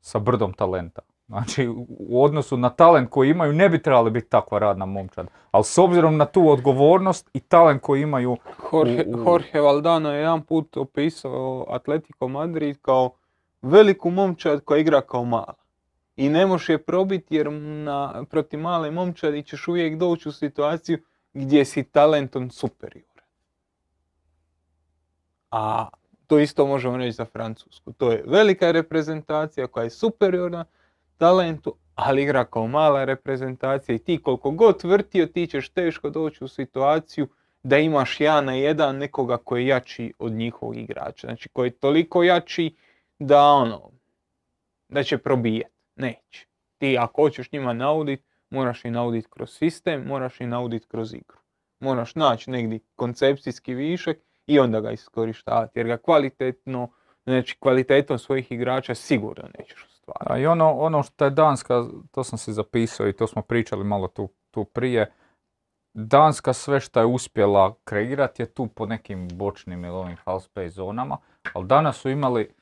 sa 0.00 0.18
brdom 0.18 0.52
talenta. 0.52 1.02
Znači, 1.26 1.68
u- 1.68 1.86
u 1.88 2.24
odnosu 2.24 2.56
na 2.56 2.70
talent 2.70 3.10
koji 3.10 3.30
imaju 3.30 3.52
ne 3.52 3.68
bi 3.68 3.82
trebali 3.82 4.10
biti 4.10 4.28
takva 4.28 4.58
radna 4.58 4.86
momčad. 4.86 5.26
Ali 5.50 5.64
s 5.64 5.78
obzirom 5.78 6.16
na 6.16 6.24
tu 6.24 6.48
odgovornost 6.48 7.30
i 7.32 7.40
talent 7.40 7.82
koji 7.82 8.02
imaju, 8.02 8.36
Jorge, 8.72 9.04
U- 9.06 9.10
u- 9.12 9.24
Jorge 9.26 9.60
Valdano 9.60 10.12
je 10.12 10.18
jedan 10.18 10.42
put 10.42 10.76
opisao 10.76 11.66
Atletico 11.68 12.28
Madrid 12.28 12.78
kao 12.78 13.10
veliku 13.62 14.10
momčad 14.10 14.60
koja 14.60 14.78
igra 14.78 15.00
kao 15.00 15.24
mala. 15.24 15.54
I 16.16 16.28
ne 16.28 16.46
možeš 16.46 16.68
je 16.68 16.82
probiti 16.82 17.36
jer 17.36 17.52
na, 17.52 18.24
protiv 18.30 18.60
male 18.60 18.90
momčadi 18.90 19.42
ćeš 19.42 19.68
uvijek 19.68 19.96
doći 19.96 20.28
u 20.28 20.32
situaciju 20.32 20.98
gdje 21.34 21.64
si 21.64 21.84
talentom 21.84 22.50
superioran. 22.50 23.24
A 25.50 25.88
to 26.26 26.38
isto 26.38 26.66
možemo 26.66 26.96
reći 26.96 27.12
za 27.12 27.24
Francusku. 27.24 27.92
To 27.92 28.12
je 28.12 28.24
velika 28.26 28.70
reprezentacija 28.70 29.66
koja 29.66 29.84
je 29.84 29.90
superiorna 29.90 30.64
talentu, 31.16 31.74
ali 31.94 32.22
igra 32.22 32.44
kao 32.44 32.66
mala 32.66 33.04
reprezentacija 33.04 33.94
i 33.94 33.98
ti 33.98 34.22
koliko 34.22 34.50
god 34.50 34.84
vrtio 34.84 35.26
ti 35.26 35.46
ćeš 35.46 35.68
teško 35.68 36.10
doći 36.10 36.44
u 36.44 36.48
situaciju 36.48 37.28
da 37.62 37.78
imaš 37.78 38.20
jedan 38.20 38.44
na 38.44 38.54
jedan 38.54 38.96
nekoga 38.96 39.36
koji 39.36 39.62
je 39.62 39.68
jači 39.68 40.12
od 40.18 40.32
njihovog 40.32 40.76
igrača. 40.76 41.26
Znači 41.26 41.48
koji 41.48 41.66
je 41.68 41.78
toliko 41.78 42.22
jači 42.22 42.74
da 43.18 43.42
ono, 43.42 43.90
da 44.88 45.02
će 45.02 45.18
probijati. 45.18 45.79
Neće. 46.00 46.46
Ti 46.78 46.96
ako 47.00 47.22
hoćeš 47.22 47.52
njima 47.52 47.72
naudit, 47.72 48.24
moraš 48.50 48.84
i 48.84 48.90
naudit 48.90 49.26
kroz 49.30 49.50
sistem, 49.50 50.02
moraš 50.06 50.40
i 50.40 50.46
naudit 50.46 50.86
kroz 50.86 51.14
igru. 51.14 51.38
Moraš 51.80 52.14
naći 52.14 52.50
negdje 52.50 52.80
koncepcijski 52.96 53.74
višak 53.74 54.16
i 54.46 54.58
onda 54.58 54.80
ga 54.80 54.90
iskorištavati. 54.90 55.78
Jer 55.78 55.86
ga 55.86 55.96
kvalitetno, 55.96 56.90
znači 57.24 57.56
kvalitetom 57.58 58.18
svojih 58.18 58.52
igrača 58.52 58.94
sigurno 58.94 59.48
nećeš 59.58 59.84
ostvariti. 59.84 60.32
a 60.32 60.38
i 60.38 60.46
ono, 60.46 60.72
ono 60.72 61.02
što 61.02 61.24
je 61.24 61.30
Danska, 61.30 61.84
to 62.10 62.24
sam 62.24 62.38
si 62.38 62.52
zapisao 62.52 63.08
i 63.08 63.12
to 63.12 63.26
smo 63.26 63.42
pričali 63.42 63.84
malo 63.84 64.08
tu, 64.08 64.28
tu 64.50 64.64
prije, 64.64 65.12
Danska 65.94 66.52
sve 66.52 66.80
što 66.80 67.00
je 67.00 67.06
uspjela 67.06 67.74
kreirati 67.84 68.42
je 68.42 68.46
tu 68.46 68.66
po 68.66 68.86
nekim 68.86 69.28
bočnim 69.28 69.84
ili 69.84 69.94
ovim 69.94 70.16
half 70.24 70.44
space 70.44 70.68
zonama, 70.68 71.16
ali 71.52 71.66
danas 71.66 71.96
su 71.96 72.10
imali, 72.10 72.54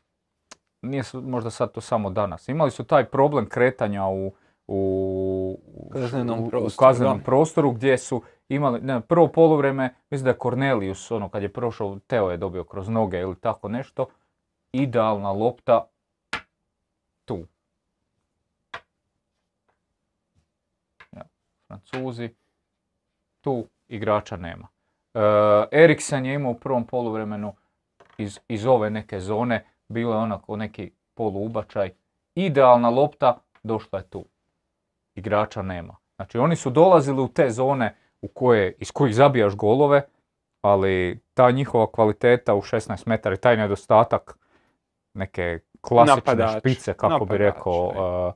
nije 0.83 1.03
možda 1.15 1.51
sad 1.51 1.73
to 1.73 1.81
samo 1.81 2.11
danas, 2.11 2.49
imali 2.49 2.71
su 2.71 2.85
taj 2.85 3.05
problem 3.05 3.49
kretanja 3.49 4.07
u, 4.07 4.33
u, 4.67 5.59
Kaznenom 5.93 6.39
u- 6.39 6.43
u 6.43 6.51
prostoru, 6.51 6.89
kaznenom 6.89 7.19
da. 7.19 7.25
prostoru 7.25 7.71
gdje 7.73 7.99
su 7.99 8.23
imali, 8.49 8.81
ne, 8.81 9.01
prvo 9.01 9.29
poluvreme, 9.29 9.95
mislim 10.11 10.25
da 10.25 10.31
je 10.31 10.39
Cornelius, 10.43 11.11
ono 11.11 11.29
kad 11.29 11.43
je 11.43 11.53
prošao, 11.53 11.99
Teo 11.99 12.31
je 12.31 12.37
dobio 12.37 12.65
kroz 12.65 12.89
noge 12.89 13.19
ili 13.21 13.41
tako 13.41 13.69
nešto, 13.69 14.07
idealna 14.73 15.33
lopta 15.33 15.87
tu. 17.25 17.39
Ja, 21.13 21.23
Francuzi, 21.67 22.35
tu 23.41 23.65
igrača 23.89 24.37
nema. 24.37 24.69
E, 25.15 25.21
Eriksen 25.73 26.27
je 26.27 26.35
imao 26.35 26.53
u 26.53 26.59
prvom 26.59 26.87
poluvremenu 26.87 27.55
iz, 28.19 28.39
iz 28.49 28.67
ove 28.67 28.91
neke 28.91 29.21
zone, 29.21 29.65
bilo 29.89 30.13
je 30.13 30.19
onako 30.19 30.57
neki 30.57 30.91
poluubačaj, 31.15 31.91
idealna 32.35 32.89
lopta, 32.89 33.39
došla 33.63 33.99
je 33.99 34.05
tu. 34.05 34.25
Igrača 35.15 35.63
nema. 35.63 35.97
Znači 36.17 36.39
oni 36.39 36.57
su 36.57 36.71
dolazili 36.71 37.23
u 37.23 37.29
te 37.29 37.51
zone 37.51 37.97
u 38.23 38.29
koje, 38.29 38.75
iz 38.79 38.91
kojih 38.91 39.15
zabijaš 39.15 39.57
golove, 39.57 40.03
ali 40.61 41.21
ta 41.35 41.51
njihova 41.51 41.87
kvaliteta 41.93 42.55
u 42.55 42.61
16 42.61 43.03
metara 43.07 43.35
i 43.35 43.39
taj 43.39 43.57
nedostatak 43.57 44.39
neke 45.15 45.61
klasične 45.81 46.17
Napadač, 46.17 46.59
špice, 46.59 46.95
kako 46.95 47.25
bi 47.25 47.39
napadač, 47.39 47.41
rekao 47.41 47.93
ne. 47.95 48.01
uh, 48.01 48.33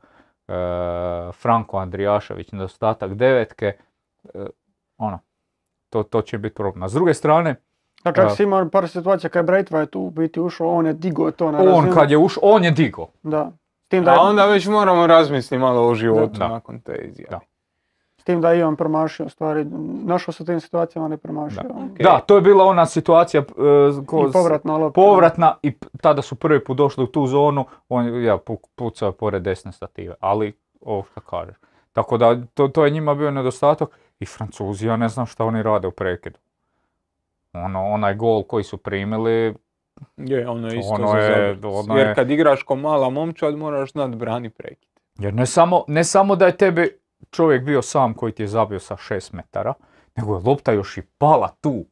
uh, 0.48 1.34
Franko 1.34 1.78
Andrijašević, 1.78 2.52
nedostatak 2.52 3.14
devetke, 3.14 3.76
uh, 4.22 4.46
ono, 4.96 5.18
to, 5.90 6.02
to 6.02 6.22
će 6.22 6.38
biti 6.38 6.54
problem. 6.54 6.82
A 6.82 6.88
s 6.88 6.92
druge 6.92 7.14
strane, 7.14 7.54
A 8.04 8.12
čak 8.12 8.24
Da. 8.24 8.30
si 8.30 8.42
imao 8.42 8.68
par 8.68 8.88
situacija 8.88 9.30
kad 9.30 9.44
je 9.44 9.52
Braithwaite 9.54 9.86
tu 9.86 10.00
u 10.00 10.10
biti 10.10 10.40
ušao, 10.40 10.68
on 10.68 10.86
je 10.86 10.92
digao 10.92 11.30
to 11.30 11.50
na 11.50 11.58
on 11.58 11.66
razinu. 11.66 11.92
kad 11.92 12.10
je 12.10 12.18
ušao, 12.18 12.40
on 12.44 12.64
je 12.64 12.70
digo. 12.70 13.06
Da. 13.22 13.50
S 13.80 13.88
tim 13.88 14.04
da, 14.04 14.10
A 14.10 14.14
je, 14.14 14.20
onda 14.20 14.46
već 14.46 14.66
moramo 14.66 15.06
razmisliti 15.06 15.58
malo 15.58 15.82
o 15.82 15.94
životu 15.94 16.38
Da. 16.38 16.48
nakon 16.48 16.80
te 16.80 16.94
izjave. 17.02 17.30
Da. 17.30 17.40
s 18.18 18.24
tim 18.24 18.40
da 18.40 18.50
je 18.50 18.58
i 18.58 18.62
on 18.62 18.76
promašio 18.76 19.28
stvari. 19.28 19.66
Našao 20.04 20.32
se 20.32 20.42
u 20.42 20.46
tim 20.46 20.60
situacijama, 20.60 21.08
ne 21.08 21.16
promašio. 21.16 21.62
Da. 21.62 21.74
on. 21.74 21.90
Da, 21.96 22.20
to 22.20 22.34
je 22.34 22.40
bila 22.40 22.64
ona 22.64 22.86
situacija 22.86 23.40
uh, 23.42 23.46
ko- 24.06 24.26
I 24.28 24.32
povratna 24.32 24.76
lopta. 24.76 24.94
povratna 24.96 25.54
i 25.62 25.72
p- 25.72 25.86
tada 26.00 26.22
su 26.22 26.34
prvi 26.34 26.64
put 26.64 26.76
došli 26.76 27.04
u 27.04 27.08
tu 27.08 27.26
zonu, 27.26 27.64
on 27.88 28.06
je 28.06 28.24
ja, 28.24 28.36
pu- 28.36 28.56
pucao 28.74 29.06
je 29.06 29.12
pored 29.12 29.42
desne 29.42 29.72
stative, 29.72 30.14
ali 30.20 30.52
ovo 30.80 31.04
što 31.04 31.20
kažeš. 31.20 31.56
Tako 31.92 32.18
da 32.18 32.36
to, 32.46 32.68
to 32.68 32.84
je 32.84 32.90
njima 32.90 33.14
bio 33.14 33.30
nedostatak 33.30 33.88
i 34.18 34.26
Francuzi, 34.26 34.86
ja 34.86 34.96
ne 34.96 35.08
znam 35.08 35.26
šta 35.26 35.44
oni 35.44 35.62
rade 35.62 35.88
u 35.88 35.92
prekidu. 35.92 36.38
Ono, 37.54 37.84
onaj 37.84 38.14
gol 38.14 38.42
koji 38.42 38.64
su 38.64 38.76
primili, 38.76 39.54
Je, 40.16 40.48
ono 40.48 40.68
je 40.68 40.78
isto 40.78 40.92
Ono 40.92 41.08
za 41.08 41.18
je- 41.18 41.58
ono 41.64 41.96
Jer 41.96 42.06
je- 42.06 42.14
kad 42.14 42.30
igraš 42.30 42.62
ko 42.62 42.76
mala 42.76 43.10
momčad 43.10 43.56
moraš 43.56 43.92
znat 43.92 44.10
brani 44.10 44.50
prekid. 44.50 44.88
jer 45.16 45.34
ne 45.34 45.46
samo, 45.46 45.84
ne 45.88 46.04
samo 46.04 46.36
da 46.36 46.46
je 46.46 46.56
tebi 46.56 46.98
čovjek 47.30 47.64
bio 47.64 47.82
sam 47.82 48.14
koji 48.14 48.32
ti 48.32 48.42
je 48.42 48.48
zabio 48.48 48.78
sa 48.78 48.96
6 48.96 49.32
metara, 49.32 49.74
nego 50.16 50.34
je 50.34 50.42
lopta 50.44 50.72
još 50.72 50.98
i 50.98 51.02
pala 51.18 51.48
tu. 51.60 51.84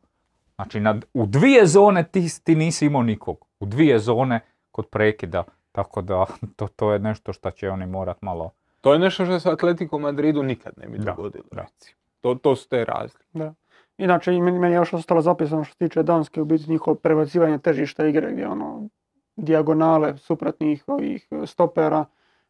Znači 0.55 0.81
na, 0.81 1.01
u 1.15 1.27
dvije 1.27 1.67
zone 1.67 2.05
ti, 2.05 2.45
ti 2.45 2.55
nisi 2.55 2.87
imao 2.87 3.03
nikog. 3.03 3.47
U 3.61 3.67
dvije 3.67 3.99
zone 3.99 4.41
kod 4.71 4.87
prekida. 4.87 5.45
Tako 5.73 6.03
da 6.03 6.27
to, 6.57 6.69
to 6.69 6.93
je 6.93 6.99
nešto 6.99 7.33
što 7.33 7.51
će 7.51 7.71
oni 7.71 7.87
morat 7.87 8.23
malo... 8.23 8.51
To 8.81 8.93
je 8.93 8.99
nešto 8.99 9.25
što 9.25 9.41
se 9.41 9.51
Atletico 9.51 9.99
Madridu 9.99 10.43
nikad 10.43 10.73
ne 10.77 10.89
bi 10.89 10.99
Da, 10.99 11.05
dogodilo. 11.05 11.45
da. 11.53 11.61
recimo. 11.63 11.97
To, 12.21 12.35
to 12.35 12.57
su 12.57 12.69
te 12.69 12.85
razlike. 12.85 13.25
Da. 13.33 13.55
Inače, 14.01 14.32
meni, 14.32 14.66
je 14.66 14.74
još 14.74 14.92
ostalo 14.92 15.20
zapisano 15.20 15.64
što 15.64 15.72
se 15.72 15.78
tiče 15.78 16.03
Danske, 16.03 16.42
u 16.42 16.44
biti 16.44 16.70
njihovo 16.70 16.94
prebacivanje 16.94 17.59
težišta 17.59 18.07
igre, 18.07 18.32
gdje 18.32 18.48
ono, 18.48 18.88
dijagonale 19.36 20.16
suprotnih 20.16 20.84
ovih 20.86 21.28
stopera 21.46 22.05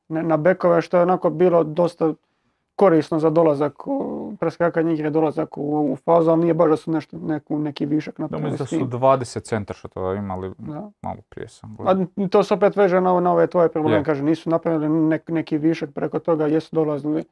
na 0.09 0.37
bekove, 0.37 0.83
što 0.83 0.97
je 0.97 1.03
onako 1.03 1.31
bilo 1.31 1.65
dosta 1.65 2.15
korisno 2.77 3.19
za 3.19 3.31
dolazak, 3.31 3.73
preskakanje 4.41 4.95
igre, 4.95 5.11
dolazak 5.11 5.59
u 5.59 5.77
ovu 5.77 5.97
fazu, 5.97 6.31
ali 6.31 6.41
nije 6.41 6.55
baš 6.55 6.71
da 6.71 6.77
su 6.77 6.91
nešto, 6.91 7.19
neku, 7.19 7.59
neki 7.59 7.87
višak 7.87 8.17
Da 8.17 8.23
napravili 8.23 8.51
da 8.51 8.67
s 8.67 8.69
su 8.69 8.77
tim. 8.79 8.91
20 8.91 9.43
centar 9.43 9.77
što 9.77 9.89
to 9.89 10.15
imali 10.15 10.53
Da. 10.59 10.91
malo 11.03 11.19
prije 11.29 11.49
sam. 11.49 11.77
A 11.81 11.95
to 12.29 12.43
se 12.43 12.55
opet 12.55 12.77
veže 12.77 13.01
na, 13.01 13.21
na 13.21 13.33
ove 13.33 13.47
tvoje 13.47 13.69
probleme, 13.69 14.05
kaže, 14.05 14.23
nisu 14.23 14.51
napravili 14.51 14.89
nek- 14.89 15.33
neki 15.33 15.59
višak 15.59 15.91
preko 15.91 16.19
toga, 16.19 16.47
jesu 16.47 16.69
dolazili 16.73 17.25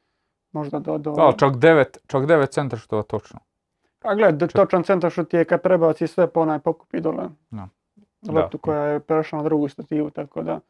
možda 0.52 0.78
do... 0.78 0.98
do... 0.98 1.12
Da, 1.12 1.32
čak 1.32 1.52
9, 1.52 1.84
čak 2.06 2.22
9 2.22 2.48
centar 2.48 2.78
što 2.78 2.96
je 2.96 3.02
točno. 3.02 3.40
A 4.08 4.14
gled, 4.14 4.52
točan 4.52 4.82
centar 4.82 5.10
šut 5.10 5.34
je 5.34 5.44
kad 5.44 5.62
prebaci 5.62 6.06
sve 6.06 6.26
po 6.26 6.40
onaj 6.40 6.58
pokupi 6.58 7.00
dole. 7.00 7.28
Da. 7.50 7.68
Loptu 8.28 8.58
koja 8.58 8.82
je 8.82 9.00
prešla 9.00 9.38
na 9.38 9.44
drugu 9.44 9.68
stativu, 9.68 10.10
tako 10.10 10.42
da 10.42 10.60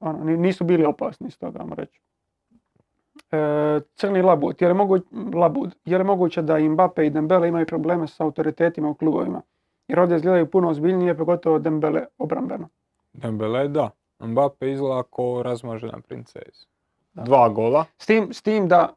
ono, 0.00 0.24
ni- 0.24 0.36
nisu 0.36 0.64
bili 0.64 0.84
opasni 0.84 1.28
iz 1.28 1.38
toga, 1.38 1.64
reći. 1.76 2.00
E, 3.30 3.80
crni 3.94 4.22
labud, 4.22 4.62
je 4.62 4.68
li, 4.68 4.74
mogu, 4.74 4.98
labud, 5.34 5.74
je 5.84 5.98
li 5.98 6.04
moguće 6.04 6.42
da 6.42 6.58
Mbappe 6.58 7.06
i 7.06 7.10
Dembele 7.10 7.48
imaju 7.48 7.66
probleme 7.66 8.06
sa 8.06 8.24
autoritetima 8.24 8.88
u 8.88 8.94
klubovima? 8.94 9.42
Jer 9.88 10.00
ovdje 10.00 10.16
izgledaju 10.16 10.50
puno 10.50 10.68
ozbiljnije, 10.68 11.16
pogotovo 11.16 11.58
Dembele 11.58 12.06
obrambeno. 12.18 12.68
Dembele 13.12 13.68
da. 13.68 13.90
Mbappe 14.20 14.72
izgleda 14.72 15.02
kao 15.16 15.42
razmažena 15.42 16.00
princeza. 16.08 16.66
Dva 17.12 17.48
gola. 17.48 17.84
S 17.98 18.06
tim, 18.06 18.32
s 18.32 18.42
tim 18.42 18.68
da, 18.68 18.94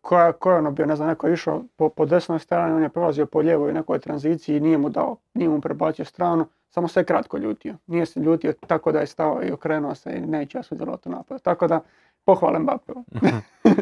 koja, 0.00 0.32
koja 0.32 0.54
je 0.54 0.58
ono 0.58 0.70
bio, 0.70 0.86
ne 0.86 0.96
znam, 0.96 1.08
neko 1.08 1.26
je 1.26 1.32
išao 1.32 1.62
po, 1.76 1.88
po 1.88 2.06
desnoj 2.06 2.38
strani, 2.38 2.74
on 2.74 2.82
je 2.82 2.88
prolazio 2.88 3.26
po 3.26 3.38
lijevoj 3.38 3.72
nekoj 3.72 3.98
tranziciji 3.98 4.56
i 4.56 4.60
nije 4.60 4.78
mu 4.78 4.88
dao, 4.88 5.16
nije 5.34 5.48
mu 5.48 5.60
prebacio 5.60 6.04
stranu, 6.04 6.46
samo 6.68 6.88
se 6.88 7.04
kratko 7.04 7.38
ljutio. 7.38 7.74
Nije 7.86 8.06
se 8.06 8.20
ljutio 8.20 8.52
tako 8.66 8.92
da 8.92 9.00
je 9.00 9.06
stao 9.06 9.40
i 9.44 9.52
okrenuo 9.52 9.94
se 9.94 10.12
i 10.16 10.20
neće 10.20 10.62
sudjelovati 10.62 11.08
u 11.08 11.12
napadu. 11.12 11.40
Tako 11.40 11.66
da, 11.66 11.80
pohvale 12.24 12.58
Mbappe. 12.58 12.92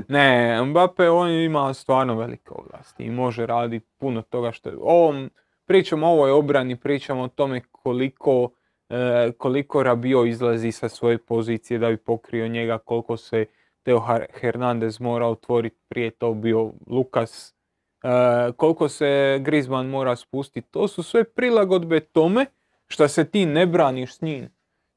Ne, 0.09 0.63
Mbappe 0.65 1.11
on 1.11 1.31
ima 1.31 1.75
stvarno 1.75 2.15
velike 2.15 2.51
ovlasti 2.51 3.05
i 3.05 3.11
može 3.11 3.47
raditi 3.47 3.87
puno 3.99 4.23
toga 4.23 4.53
što 4.53 4.69
je. 4.69 4.77
Ovom, 4.81 5.31
pričamo 5.67 6.07
o 6.07 6.11
ovoj 6.11 6.31
obrani, 6.31 6.77
pričamo 6.77 7.23
o 7.23 7.29
tome 7.29 7.61
koliko, 7.73 8.51
e, 8.89 9.33
koliko 9.39 9.83
Rabio 9.83 10.25
izlazi 10.25 10.73
sa 10.73 10.89
svoje 10.89 11.19
pozicije 11.19 11.79
da 11.79 11.89
bi 11.89 11.97
pokrio 11.97 12.49
njega, 12.49 12.79
koliko 12.79 13.17
se 13.17 13.47
Teo 13.87 14.03
Hernandez 14.41 15.01
mora 15.01 15.27
otvoriti, 15.27 15.77
prije 15.89 16.11
to 16.11 16.35
bio 16.35 16.73
Lukas, 16.87 17.55
e, 18.03 18.53
koliko 18.53 18.89
se 18.89 19.39
Griezmann 19.41 19.89
mora 19.89 20.17
spustiti. 20.17 20.69
To 20.71 20.89
su 20.89 21.03
sve 21.03 21.25
prilagodbe 21.25 22.01
tome 22.01 22.47
što 22.87 23.09
se 23.09 23.31
ti 23.31 23.47
ne 23.47 23.67
braniš 23.67 24.17
s 24.17 24.21
njim. 24.21 24.49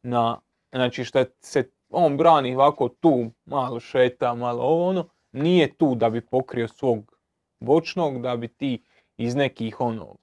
Na, 0.03 0.39
znači 0.71 1.03
što 1.03 1.23
se 1.39 1.69
on 1.89 2.17
brani 2.17 2.55
ovako 2.55 2.89
tu, 2.89 3.31
malo 3.45 3.79
šeta, 3.79 4.33
malo 4.33 4.63
ovo 4.63 4.87
ono, 4.89 5.09
nije 5.31 5.73
tu 5.77 5.95
da 5.95 6.09
bi 6.09 6.21
pokrio 6.21 6.67
svog 6.67 7.15
bočnog, 7.59 8.21
da 8.21 8.35
bi 8.35 8.47
ti 8.47 8.83
iz 9.17 9.35
nekih 9.35 9.81
ono 9.81 10.15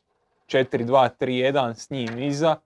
4-2-3-1 0.46 1.74
s 1.74 1.90
njim 1.90 2.18
iza 2.18 2.56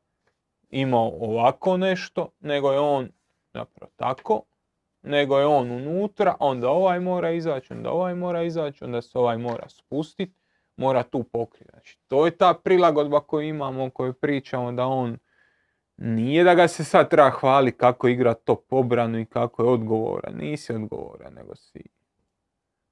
imao 0.70 1.12
ovako 1.20 1.76
nešto, 1.76 2.28
nego 2.40 2.72
je 2.72 2.80
on 2.80 3.08
zapravo 3.54 3.92
tako, 3.96 4.42
nego 5.02 5.38
je 5.38 5.46
on 5.46 5.70
unutra, 5.70 6.36
onda 6.40 6.70
ovaj 6.70 7.00
mora 7.00 7.30
izaći, 7.30 7.72
onda 7.72 7.90
ovaj 7.90 8.14
mora 8.14 8.42
izaći, 8.42 8.84
onda 8.84 9.02
se 9.02 9.18
ovaj 9.18 9.38
mora 9.38 9.68
spustiti, 9.68 10.34
mora 10.76 11.02
tu 11.02 11.22
pokriti. 11.22 11.70
Znači, 11.70 11.98
to 12.08 12.26
je 12.26 12.30
ta 12.30 12.54
prilagodba 12.54 13.20
koju 13.20 13.48
imamo, 13.48 13.84
o 13.84 13.90
kojoj 13.90 14.12
pričamo 14.12 14.72
da 14.72 14.86
on 14.86 15.18
nije 15.96 16.44
da 16.44 16.54
ga 16.54 16.68
se 16.68 16.84
sad 16.84 17.10
treba 17.10 17.30
hvali 17.30 17.72
kako 17.72 18.08
igra 18.08 18.34
top 18.34 18.72
obranu 18.72 19.18
i 19.18 19.26
kako 19.26 19.62
je 19.62 19.68
odgovoran. 19.68 20.34
Nisi 20.36 20.72
odgovoran, 20.72 21.34
nego 21.34 21.54
si, 21.54 21.84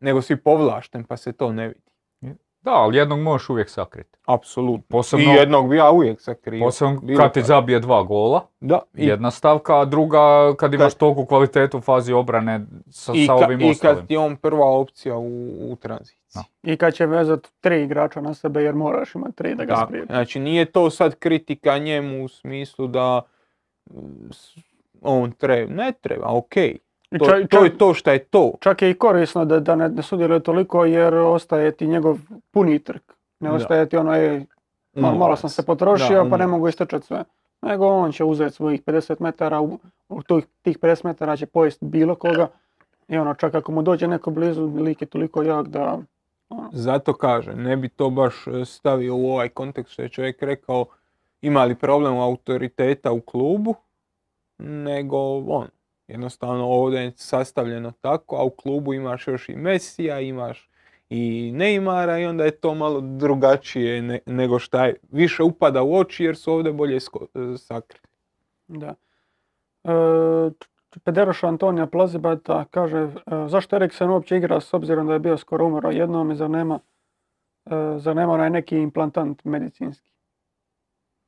nego 0.01 0.23
si 0.23 0.37
povlašten 0.37 1.05
pa 1.05 1.17
se 1.17 1.33
to 1.33 1.53
ne 1.53 1.69
vidi. 1.69 1.91
Da, 2.69 2.75
ali 2.75 2.97
jednog 2.97 3.19
možeš 3.19 3.49
uvijek 3.51 3.71
sakriti. 3.71 4.19
Apsolutno. 4.27 4.85
Posebno, 4.89 5.25
I 5.25 5.37
jednog 5.37 5.71
bi 5.71 5.77
ja 5.77 5.91
uvijek 5.91 6.21
sakrio. 6.21 6.61
posebno 6.61 7.01
Bilo 7.01 7.19
kad 7.19 7.35
ti 7.35 7.43
zabije 7.43 7.81
dva 7.81 8.03
gola, 8.03 8.47
Da, 8.61 8.81
i, 8.95 9.07
jedna 9.07 9.31
stavka, 9.31 9.81
a 9.81 9.85
druga 9.85 10.19
kad 10.57 10.75
imaš 10.75 10.93
Kad- 10.93 10.99
toliku 10.99 11.27
kvalitetu 11.27 11.79
u 11.79 11.81
fazi 11.81 12.13
obrane 12.13 12.61
sa, 12.91 13.13
i, 13.15 13.27
sa 13.27 13.33
ka- 13.33 13.45
ovim 13.45 13.61
i 13.61 13.71
ostalim. 13.71 13.97
kad 13.97 14.07
ti 14.07 14.15
je 14.15 14.19
on 14.19 14.37
prva 14.37 14.67
opcija 14.69 15.17
u, 15.17 15.29
u 15.63 15.77
tranziciji. 15.77 16.19
Da. 16.35 16.45
I 16.65 16.77
kad 16.77 16.95
će 16.95 17.07
vezat 17.07 17.49
tri 17.61 17.83
igrača 17.83 18.21
na 18.21 18.35
sebe 18.35 18.63
jer 18.63 18.75
moraš 18.75 19.15
imati 19.15 19.37
tri 19.37 19.55
da 19.55 19.65
ga 19.65 19.75
Tako, 19.75 19.87
spriječi. 19.87 20.07
Znači 20.07 20.41
nije 20.41 20.65
to 20.65 20.91
sad 20.91 21.15
kritika 21.15 21.79
njemu 21.79 22.25
u 22.25 22.29
smislu 22.29 22.87
da 22.87 23.21
mm, 23.87 24.31
on 25.03 25.33
treba, 25.33 25.73
ne 25.75 25.93
treba, 25.93 26.27
ok. 26.29 26.57
I 26.57 26.79
To, 27.11 27.25
čak- 27.27 27.49
to 27.49 27.65
je 27.65 27.79
to 27.79 27.95
što 27.95 28.11
je 28.11 28.19
to. 28.19 28.53
Čak 28.61 28.83
je 28.83 28.91
i 28.91 28.95
korisno 28.95 29.45
da, 29.45 29.61
da 29.61 29.77
ne, 29.77 29.89
ne 29.89 30.03
sudjeluje 30.03 30.41
toliko 30.41 30.85
jer 30.85 31.15
ostaje 31.15 31.73
ti 31.73 31.87
njegov 31.87 32.19
puni 32.51 32.79
trk. 32.79 33.03
Ne 33.41 33.49
Da. 33.49 33.55
ostaje 33.55 33.89
ti 33.89 33.97
ono, 33.97 34.15
ej, 34.15 34.45
malo, 34.95 35.19
malo 35.19 35.37
sam 35.37 35.51
se 35.51 35.67
potrošio 35.67 36.25
Da, 36.25 36.31
pa 36.31 36.37
ne 36.37 36.47
mogu 36.47 36.69
istrčati 36.69 37.07
sve. 37.07 37.25
Nego 37.63 37.87
on 37.87 38.13
će 38.13 38.25
uzeti 38.25 38.55
svojih 38.55 38.83
50 38.83 39.17
metara, 39.19 39.61
u, 39.61 39.79
u 40.09 40.23
tih, 40.23 40.47
tih 40.63 40.79
50 40.79 41.05
metara 41.05 41.37
će 41.37 41.47
pojesti 41.47 41.85
bilo 41.85 42.15
koga. 42.15 42.49
I 43.09 43.19
ono, 43.19 43.35
čak 43.35 43.55
ako 43.55 43.73
mu 43.73 43.83
dođe 43.83 44.09
neko 44.09 44.31
blizu, 44.31 44.67
lik 44.67 45.01
je 45.01 45.07
toliko 45.07 45.43
jak 45.43 45.69
da... 45.69 45.99
ono, 46.49 46.71
Zato 46.73 47.15
kažem, 47.15 47.63
ne 47.63 47.77
bi 47.77 47.89
to 47.89 48.11
baš 48.11 48.47
e, 48.47 48.65
stavio 48.65 49.17
u 49.17 49.27
ovaj 49.27 49.49
kontekst 49.49 49.93
što 49.93 50.03
je 50.03 50.09
čovjek 50.09 50.43
rekao 50.43 50.85
ima 51.43 51.65
li 51.65 51.75
problem 51.75 52.19
autoriteta 52.19 53.13
u 53.13 53.21
klubu, 53.21 53.75
nego 54.59 55.19
on. 55.39 55.67
Jednostavno 56.09 56.67
ovdje 56.69 57.01
je 57.01 57.13
sastavljeno 57.17 57.93
tako, 58.01 58.37
a 58.37 58.43
u 58.45 58.51
klubu 58.51 58.95
imaš 58.95 59.29
još 59.29 59.49
i 59.49 59.57
Mesija, 59.57 60.21
imaš 60.21 60.71
i 61.11 61.53
Neymara 61.55 62.23
i 62.23 62.27
onda 62.27 62.45
je 62.45 62.51
to 62.51 62.75
malo 62.75 63.01
drugačije 63.01 64.03
ne- 64.03 64.21
nego 64.27 64.59
šta 64.59 64.87
je. 64.87 64.95
Više 65.13 65.43
upada 65.43 65.83
u 65.83 65.95
oči 65.97 66.25
jer 66.25 66.37
su 66.37 66.53
ovdje 66.53 66.73
bolje 66.73 67.01
sko- 67.01 67.55
e, 67.55 67.57
sakrili. 67.59 68.07
Da. 68.69 68.95
E, 69.85 70.51
Pederoša 71.05 71.49
Antonija 71.49 71.87
Plazibata 71.87 72.65
kaže 72.71 72.99
e, 72.99 73.11
zašto 73.49 73.77
Eriksen 73.77 74.11
uopće 74.11 74.37
igra 74.37 74.61
s 74.61 74.75
obzirom 74.75 75.07
da 75.07 75.13
je 75.13 75.19
bio 75.19 75.37
skoro 75.37 75.67
umro 75.67 75.91
jednom 75.91 76.31
i 76.31 76.37
zar 76.37 76.51
nema, 76.51 76.81
e, 77.67 77.99
zar 77.99 78.17
nema 78.17 78.33
onaj 78.33 78.51
neki 78.51 78.79
implantant 78.79 79.45
medicinski. 79.45 80.11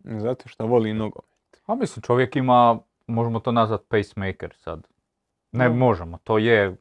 Zato 0.04 0.48
što 0.48 0.66
voli 0.66 0.94
nogomet. 0.94 1.62
A 1.66 1.74
mislim, 1.74 2.02
čovjek 2.02 2.36
ima, 2.36 2.78
možemo 3.10 3.40
to 3.40 3.52
nazvat 3.52 3.80
pacemaker 3.88 4.54
sad. 4.56 4.86
Ne 5.52 5.68
Da. 5.68 5.74
možemo, 5.74 6.18
to 6.24 6.38
je 6.38 6.76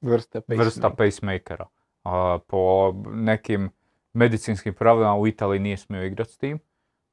Vrsta 0.00 0.40
vrsta 0.48 0.90
pacemakera. 0.90 1.66
A, 2.04 2.38
po 2.46 2.92
nekim 3.12 3.70
medicinskim 4.12 4.74
pravilima 4.74 5.14
u 5.14 5.26
Italiji 5.26 5.60
nije 5.60 5.76
smio 5.76 6.04
igrati 6.04 6.30
s 6.30 6.38
tim. 6.38 6.58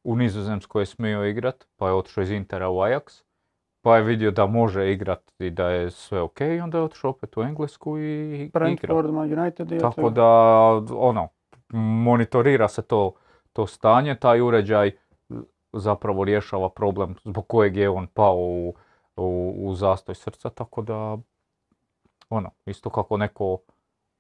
U 0.03 0.15
Nizozemskoj 0.15 0.81
je 0.81 0.85
smio 0.85 1.25
igrat, 1.25 1.67
pa 1.75 1.87
je 1.87 1.93
otišao 1.93 2.21
iz 2.21 2.31
Intera 2.31 2.69
u 2.69 2.77
Ajax. 2.77 3.23
Pa 3.81 3.97
je 3.97 4.03
vidio 4.03 4.31
da 4.31 4.45
može 4.45 4.91
igrat 4.91 5.31
i 5.39 5.49
da 5.49 5.69
je 5.69 5.91
sve 5.91 6.21
ok, 6.21 6.41
i 6.41 6.59
onda 6.59 6.77
je 6.77 6.83
otišao 6.83 7.11
opet 7.11 7.37
u 7.37 7.41
Englesku 7.41 7.97
i 7.99 8.41
igra. 8.43 8.59
Brentford, 8.59 9.13
Man 9.13 9.39
United 9.39 9.71
i 9.71 9.79
Tako 9.79 10.09
da, 10.09 10.27
ono, 10.89 11.27
monitorira 12.03 12.67
se 12.67 12.81
to, 12.81 13.13
to 13.53 13.67
stanje, 13.67 14.15
taj 14.15 14.41
uređaj 14.41 14.91
zapravo 15.73 16.23
rješava 16.23 16.69
problem 16.69 17.15
zbog 17.23 17.47
kojeg 17.47 17.77
je 17.77 17.89
on 17.89 18.07
pao 18.07 18.35
u, 18.35 18.73
u, 19.17 19.53
u 19.59 19.73
zastoj 19.73 20.15
srca, 20.15 20.49
tako 20.49 20.81
da, 20.81 21.17
ono, 22.29 22.51
isto 22.65 22.89
kako 22.89 23.17
neko 23.17 23.57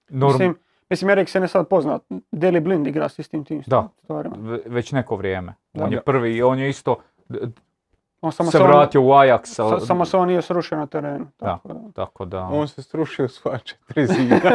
norm, 0.09 0.31
Mislim, 0.31 0.55
mislim 0.89 1.09
Eriksen 1.09 1.41
je 1.41 1.47
sad 1.47 1.67
poznat. 1.67 2.01
Deli 2.31 2.59
Blind 2.59 2.87
igra 2.87 3.09
s 3.09 3.19
istim 3.19 3.45
tim 3.45 3.63
Da. 3.67 3.87
stvarima. 3.97 4.35
ve- 4.39 4.61
već 4.65 4.91
neko 4.91 5.15
vrijeme. 5.15 5.53
Da. 5.73 5.83
On 5.83 5.93
je 5.93 6.01
prvi 6.01 6.35
i 6.35 6.43
on 6.43 6.59
je 6.59 6.69
isto 6.69 6.95
On 8.21 8.31
samo 8.31 8.51
se 8.51 8.57
se 8.57 8.63
on- 8.63 8.69
vratio 8.69 9.01
u 9.01 9.07
Ajax, 9.07 9.45
sa- 9.45 9.63
ali- 9.65 9.81
samo 9.81 10.05
se 10.05 10.17
on 10.17 10.27
nije 10.27 10.41
srušio 10.41 10.77
na 10.77 10.85
terenu. 10.87 11.27
Da. 11.39 11.45
Tako 11.47 11.67
da. 11.67 11.79
tako 11.95 12.25
da, 12.25 12.43
On 12.43 12.67
se 12.67 12.83
strušio 12.83 13.27
sva 13.27 13.57
četiri 13.57 14.07
zida. 14.15 14.39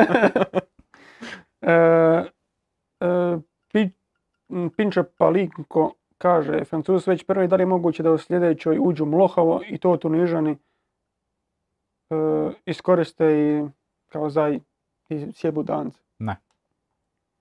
E, 1.63 2.25
e, 3.01 3.89
Pinče 4.71 5.03
Palinko 5.05 5.93
kaže, 6.19 6.65
Francuzi 6.65 7.05
su 7.05 7.11
već 7.11 7.25
prvi, 7.25 7.49
da 7.49 7.57
li 7.57 7.63
je 7.63 7.67
moguće 7.67 8.03
da 8.03 8.13
u 8.13 8.19
sljedećoj 8.19 8.79
uđu 8.81 9.05
Mlohavo 9.07 9.61
i 9.69 9.79
to 9.79 9.97
Tunižani 9.97 10.51
e, 12.11 12.15
iskoriste 12.67 13.27
i 13.39 13.65
kao 14.09 14.31
zaj 14.31 14.59
i 15.09 15.33
sjebu 15.33 15.63
dance. 15.63 16.01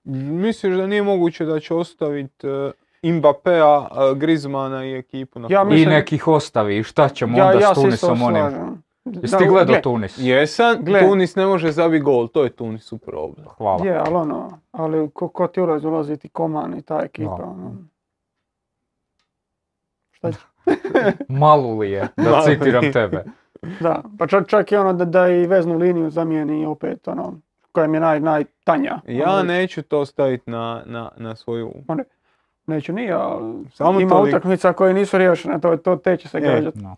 Misliš 0.08 0.76
da 0.76 0.86
nije 0.86 1.02
moguće 1.02 1.44
da 1.44 1.60
će 1.60 1.74
ostaviti 1.74 2.48
uh, 2.48 2.72
Mbappéa, 3.02 3.78
uh, 4.10 4.18
Griezmana 4.18 4.84
i 4.84 4.94
ekipu 4.94 5.38
na 5.38 5.48
Ja 5.50 5.60
klubu? 5.60 5.74
I 5.74 5.78
mislim- 5.78 5.94
nekih 5.94 6.28
ostavi, 6.28 6.82
šta 6.82 7.08
ćemo 7.08 7.38
Ja, 7.38 7.46
onda 7.46 7.58
ja 7.60 7.74
s 7.74 7.74
Tunisom 7.74 8.22
onim? 8.22 8.42
slažem. 8.42 8.82
Jesi 9.04 9.38
ti 9.38 9.44
gledao 9.46 9.64
gle, 9.72 9.82
Tunis? 9.82 10.18
Jesam, 10.18 10.76
Gle. 10.80 11.00
Tunis 11.00 11.36
ne 11.36 11.46
može 11.46 11.72
zabiti 11.72 12.02
gol, 12.04 12.28
to 12.28 12.44
je 12.44 12.50
Tunisu 12.50 12.98
problem. 12.98 13.46
Hvala. 13.56 13.84
Je, 13.86 13.96
ali 13.98 14.14
ono, 14.14 14.58
ali 14.72 15.10
ko, 15.10 15.28
ko 15.28 15.46
ti 15.46 15.60
ulazi, 15.60 15.86
ulazi 15.86 16.16
ti 16.16 16.28
Koman 16.28 16.78
i 16.78 16.82
ta 16.82 17.00
ekipa. 17.04 17.36
Da. 17.36 17.44
Ono. 17.44 17.76
Šta 20.16 20.32
će? 20.32 20.38
Malu 21.28 21.78
li 21.78 21.90
je, 21.90 22.08
da 22.16 22.42
citiram 22.44 22.92
tebe. 22.92 23.24
Da, 23.80 24.02
pa 24.18 24.26
čak, 24.26 24.48
čak 24.48 24.72
i 24.72 24.76
ono 24.76 24.92
da, 24.92 25.04
da 25.04 25.28
i 25.28 25.46
veznu 25.46 25.78
liniju 25.78 26.10
zamijeni 26.10 26.66
opet, 26.66 27.08
ono, 27.08 27.34
koja 27.72 27.86
mi 27.86 27.96
je 27.96 28.00
naj, 28.00 28.20
najtanja. 28.20 29.00
Ja 29.06 29.32
Ono, 29.32 29.42
neću 29.42 29.82
to 29.82 30.06
staviti 30.06 30.50
na, 30.50 30.82
na, 30.86 31.10
na 31.16 31.36
svoju... 31.36 31.72
Neću 32.66 32.92
nije, 32.92 33.12
ali 33.12 33.64
Samo 33.74 34.00
ima 34.00 34.20
utakmica 34.20 34.72
koje 34.72 34.94
nisu 34.94 35.18
riješene, 35.18 35.60
to, 35.60 35.76
to 35.76 35.96
te 35.96 36.16
će 36.16 36.28
se 36.28 36.38
E, 36.38 36.40
gađati. 36.40 36.78
No. 36.78 36.96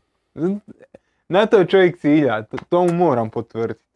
Na 1.29 1.47
to 1.47 1.65
čovjek 1.65 1.99
cilja, 1.99 2.43
to, 2.43 2.57
to 2.69 2.85
mu 2.85 2.93
moram 2.93 3.31
potvrditi. 3.31 3.88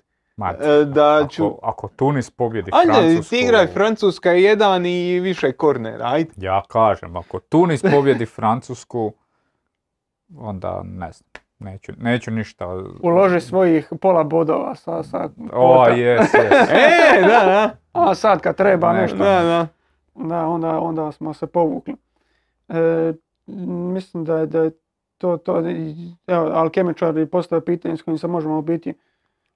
E, 0.51 0.85
da 0.85 1.27
ću... 1.31 1.47
ako, 1.47 1.59
ako 1.63 1.89
Tunis 1.89 2.31
pobjedi 2.31 2.71
Ajde, 2.75 2.93
Francusku... 2.93 3.31
ti 3.31 3.41
igraj 3.41 3.67
Francuska 3.67 4.31
jedan 4.31 4.87
i 4.87 5.21
više 5.21 5.53
kornera, 5.53 6.05
ajde. 6.07 6.31
Ja 6.37 6.63
kažem, 6.69 7.17
ako 7.17 7.39
Tunis 7.41 7.83
pobjedi 7.83 8.27
Francusku, 8.37 9.13
onda 10.39 10.83
ne 10.85 11.13
znam, 11.13 11.31
neću, 11.59 11.93
neću 11.99 12.31
ništa... 12.31 12.67
Uloži 13.03 13.41
svojih 13.41 13.89
pola 14.01 14.25
bodova 14.25 14.75
sa, 14.75 15.03
sa 15.03 15.29
O, 15.53 15.89
jes, 15.89 16.35
jes. 16.35 16.71
E, 16.71 17.21
da, 17.21 17.45
da. 17.45 17.71
A 17.93 18.15
sad 18.15 18.41
kad 18.41 18.57
treba 18.57 18.93
Ne, 18.93 19.01
nešto, 19.01 19.17
Da, 19.17 19.43
da. 19.43 19.67
da, 20.15 20.47
onda, 20.47 20.81
onda 20.81 21.13
smo 21.13 21.35
se 21.35 21.47
povukli. 21.47 21.95
E, 22.69 23.13
mislim 23.93 24.25
da 24.25 24.39
je, 24.39 24.47
da 24.47 24.59
je 24.59 24.71
to, 25.19 25.37
to, 25.37 25.63
evo, 26.27 26.51
ali 26.53 26.71
Kemičar 26.71 27.17
je 27.17 27.27
postavio 27.27 27.61
pitanje 27.61 27.97
s 27.97 28.03
kojim 28.03 28.19
se 28.19 28.27
možemo 28.27 28.59
u 28.59 28.63
biti 28.63 28.95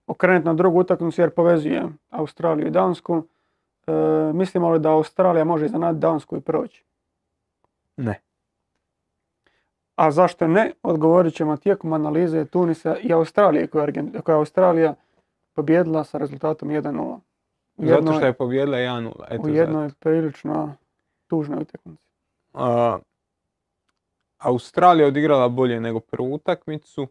okrenuti 0.07 0.47
na 0.47 0.55
drugu 0.55 0.81
utakmicu 0.81 1.21
jer 1.21 1.31
povezuje 1.31 1.89
Australiju 2.11 2.67
i 2.67 2.71
Dansku. 2.71 3.23
E, 3.87 3.93
mislimo 4.35 4.71
li 4.71 4.79
da 4.81 4.91
Australija 4.91 5.45
može 5.45 5.67
iznenaditi 5.67 6.01
Dansku 6.01 6.37
i 6.37 6.41
proći? 6.41 6.85
Ne. 7.97 8.21
A 9.95 10.11
zašto 10.11 10.47
ne? 10.47 10.73
Odgovorit 10.83 11.35
ćemo 11.35 11.57
tijekom 11.57 11.93
analize 11.93 12.45
Tunisa 12.45 12.97
i 12.99 13.13
Australije 13.13 13.67
koja 13.67 13.83
je, 13.83 13.89
Argen- 13.93 14.23
koja 14.23 14.35
je 14.35 14.39
Australija 14.39 14.95
pobijedila 15.53 16.05
sa 16.05 16.19
rezultatom 16.19 16.69
1-0. 16.69 17.21
U 17.77 17.87
Zato 17.87 18.13
što 18.13 18.27
je 18.27 18.33
pobjedila 18.33 18.79
1-0. 18.79 19.25
Eto 19.31 19.43
u 19.43 19.49
jednoj 19.49 19.91
prilično 20.01 20.75
tužnoj 21.27 21.63
utakmici. 21.63 22.07
Australija 24.39 25.05
je 25.05 25.09
odigrala 25.09 25.49
bolje 25.49 25.81
nego 25.81 26.01
prvu 26.01 26.35
utakmicu. 26.35 27.07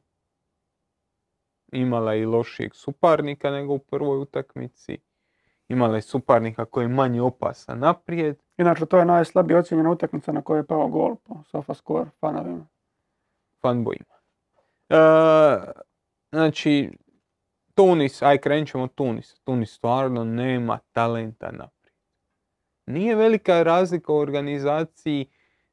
Imala 1.71 2.13
je 2.13 2.21
i 2.21 2.25
lošijeg 2.25 2.75
suparnika 2.75 3.51
nego 3.51 3.73
u 3.73 3.79
prvoj 3.79 4.17
utakmici. 4.17 4.97
Imala 5.67 5.95
je 5.95 6.01
suparnika 6.01 6.65
koji 6.65 6.83
je 6.83 6.89
manje 6.89 7.21
opasan 7.21 7.79
naprijed. 7.79 8.37
Inače, 8.57 8.85
to 8.85 8.99
je 8.99 9.05
najslabije 9.05 9.59
ocjenjena 9.59 9.91
utakmica 9.91 10.31
na 10.31 10.41
kojoj 10.41 10.59
je 10.59 10.67
pao 10.67 10.87
gol 10.87 11.15
po 11.15 11.43
SofaScore 11.43 12.09
fanovima. 12.19 12.67
fanbojima. 13.61 14.15
E, 14.89 14.97
znači, 16.31 16.91
Tunis, 17.73 18.21
aj 18.21 18.37
krenut 18.37 18.69
ćemo 18.69 18.83
od 18.83 18.95
Tunisa. 18.95 19.37
Tunis 19.43 19.73
stvarno 19.73 20.23
nema 20.23 20.79
talenta 20.91 21.51
naprijed. 21.51 21.93
Nije 22.85 23.15
velika 23.15 23.63
razlika 23.63 24.13
u 24.13 24.17
organizaciji 24.17 25.25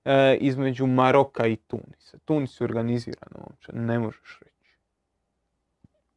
e, 0.05 0.37
između 0.41 0.87
Maroka 0.87 1.47
i 1.47 1.57
Tunisa. 1.57 2.19
Tunis 2.25 2.61
je 2.61 2.65
organizirano 2.65 3.39
momčad, 3.49 3.75
ne 3.77 3.99
možeš 3.99 4.39
reći. 4.41 4.52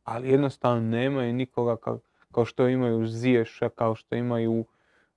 Ali 0.06 0.30
jednostavno 0.30 0.82
nemaju 0.82 1.34
nikoga 1.34 1.76
kao, 1.78 2.00
kao 2.32 2.46
što 2.46 2.68
imaju 2.68 3.08
Ziješa, 3.08 3.70
kao 3.70 3.96
što 3.96 4.16
imaju 4.16 4.66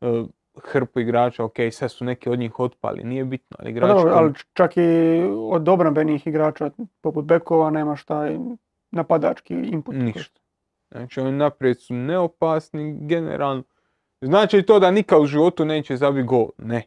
e, 0.01 0.24
hrpu 0.64 1.01
igrača, 1.01 1.45
ok, 1.45 1.55
sve 1.72 1.89
su 1.89 2.05
neki 2.05 2.30
od 2.30 2.39
njih 2.39 2.61
otpali, 2.61 3.05
nije 3.05 3.24
bitno, 3.24 3.57
ali 3.59 3.66
Pa 3.66 3.70
igrači 3.70 3.95
dobro, 3.95 4.12
koji- 4.12 4.18
ali 4.24 4.32
čak 4.53 4.76
i 4.76 5.20
od 5.51 5.68
obrambenih 5.68 6.26
igrača 6.26 6.70
poput 7.01 7.24
Bekova 7.24 7.70
nemaš 7.70 8.05
taj 8.05 8.39
napadački 8.91 9.55
input. 9.55 9.95
Ništa. 9.95 10.41
Znači 10.91 11.20
oni 11.20 11.32
naprijed 11.32 11.80
su 11.80 11.95
neopasni 11.95 12.99
generalno. 13.01 13.62
Znači 14.20 14.57
li 14.57 14.66
to 14.66 14.78
da 14.80 14.91
nikad 14.91 15.20
u 15.20 15.26
životu 15.26 15.64
neće 15.64 15.97
zabiti 15.97 16.26
gol? 16.26 16.49
Ne. 16.59 16.82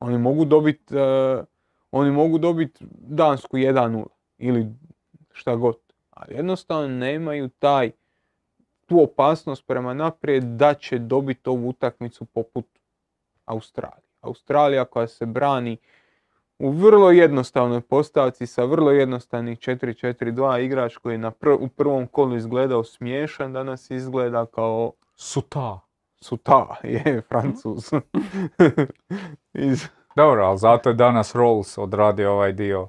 Oni 0.00 0.18
mogu 0.18 0.44
dobiti 0.44 0.94
oni 1.90 2.10
mogu 2.10 2.38
dobiti 2.38 2.84
Dansku 2.90 3.56
1-0 3.56 4.06
ili 4.38 4.66
šta 5.32 5.56
god. 5.56 5.76
Ali 6.16 6.34
jednostavno 6.34 6.88
nemaju 6.88 7.48
taj 7.48 7.90
tu 8.86 9.02
opasnost 9.02 9.66
prema 9.66 9.94
naprijed 9.94 10.44
da 10.44 10.74
će 10.74 10.98
dobiti 10.98 11.48
ovu 11.50 11.68
utakmicu 11.68 12.24
poput 12.24 12.66
Australije. 13.44 14.06
Australija 14.20 14.84
koja 14.84 15.06
se 15.06 15.26
brani 15.26 15.76
u 16.58 16.70
vrlo 16.70 17.10
jednostavnoj 17.10 17.80
postavci 17.80 18.46
sa 18.46 18.64
vrlo 18.64 18.90
jednostavnih 18.90 19.58
4-4-2 19.58 20.64
igrač 20.64 20.96
koji 20.96 21.14
je 21.14 21.18
na 21.18 21.30
pr- 21.30 21.58
u 21.60 21.68
prvom 21.68 22.06
kolu 22.06 22.36
izgledao 22.36 22.84
smiješan, 22.84 23.52
danas 23.52 23.90
izgleda 23.90 24.46
kao 24.46 24.92
Suta. 25.16 25.80
suta, 26.20 26.76
je 26.82 27.22
francuz. 27.28 27.92
Iz... 29.54 29.84
Dobro, 30.16 30.44
ali 30.44 30.58
zato 30.58 30.88
je 30.88 30.94
danas 30.94 31.34
Rolls 31.34 31.78
odradio 31.78 32.32
ovaj 32.32 32.52
dio. 32.52 32.88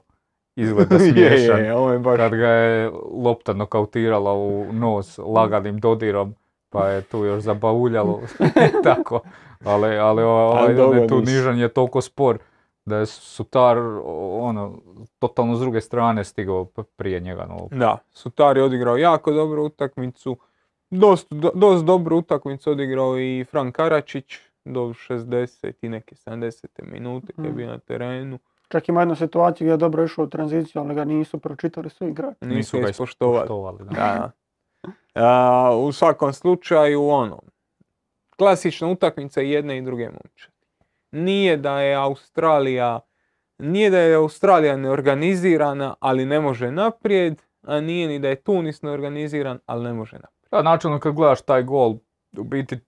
Izgleda 0.57 0.95
je, 0.95 0.99
smiješan. 1.01 1.59
je, 1.59 1.75
ovo 1.75 1.91
je 1.91 1.99
baš... 1.99 2.17
Kad 2.17 2.31
ga 2.31 2.47
je 2.47 2.91
lopta 3.13 3.53
nokautirala 3.53 4.33
u 4.33 4.65
nos 4.71 5.17
laganim 5.19 5.77
dodirom, 5.77 6.35
pa 6.69 6.87
je 6.87 7.01
tu 7.01 7.17
još 7.19 7.41
zabauljalo. 7.41 8.21
Tako. 8.83 9.19
Ali, 9.65 9.97
ali 9.97 10.23
ovaj, 10.23 10.73
dobro, 10.73 11.07
tu 11.07 11.19
nižan 11.19 11.59
je 11.59 11.67
toliko 11.69 12.01
spor 12.01 12.37
da 12.85 12.97
je 12.97 13.05
Sutar 13.05 13.77
ono, 14.39 14.77
totalno 15.19 15.55
s 15.55 15.59
druge 15.59 15.81
strane 15.81 16.23
stigao 16.23 16.65
prije 16.95 17.19
njega 17.19 17.45
na 17.45 17.53
loptu. 17.53 17.75
Da, 17.75 17.97
Sutar 18.11 18.57
je 18.57 18.63
odigrao 18.63 18.97
jako 18.97 19.31
dobru 19.31 19.63
utakmicu. 19.63 20.37
Dosta, 20.91 21.35
do- 21.35 21.51
dosta 21.53 21.85
dobru 21.85 22.17
utakmicu 22.17 22.71
odigrao 22.71 23.19
i 23.19 23.45
Frank 23.45 23.75
Karačić 23.75 24.25
do 24.65 24.81
60 24.81 25.73
i 25.81 25.89
neke 25.89 26.15
70. 26.17 26.65
minute 26.83 27.33
kad 27.33 27.45
je 27.45 27.51
Mhm. 27.51 27.57
bio 27.57 27.67
na 27.67 27.77
terenu. 27.77 28.39
Čak 28.67 28.89
ima 28.89 29.01
jednu 29.01 29.15
situaciju 29.15 29.65
gdje 29.65 29.73
je 29.73 29.77
dobro 29.77 30.03
išao 30.03 30.25
u 30.25 30.29
tranziciju, 30.29 30.81
ali 30.81 30.95
ga 30.95 31.05
nisu 31.05 31.39
pročitali 31.39 31.89
svi 31.89 32.07
igrači. 32.07 32.37
Nisu 32.41 32.79
ga 32.79 32.89
ispoštovali. 32.89 33.37
ispoštovali, 33.37 33.83
da. 33.85 34.31
U 35.77 35.91
svakom 35.91 36.33
slučaju, 36.33 37.07
ono, 37.07 37.39
klasična 38.37 38.87
utakmica 38.87 39.41
jedne 39.41 39.77
i 39.77 39.81
druge 39.81 40.05
momčadi. 40.05 40.57
Nije 41.11 41.57
da 41.57 41.79
je 41.79 41.95
Australija, 41.95 42.99
nije 43.57 43.89
da 43.89 43.99
je 43.99 44.15
Australija 44.15 44.77
neorganizirana, 44.77 45.95
ali 45.99 46.25
ne 46.25 46.39
može 46.39 46.71
naprijed, 46.71 47.41
a 47.61 47.81
nije 47.81 48.07
ni 48.07 48.19
da 48.19 48.27
je 48.27 48.35
Tunis 48.35 48.81
neorganiziran, 48.81 49.59
ali 49.65 49.83
ne 49.83 49.93
može 49.93 50.15
naprijed. 50.15 50.49
Da, 50.51 50.61
načelno 50.61 50.99
kad 50.99 51.13
gledaš 51.13 51.41
taj 51.41 51.63
gol, 51.63 51.95
u 52.37 52.43
biti 52.43 52.79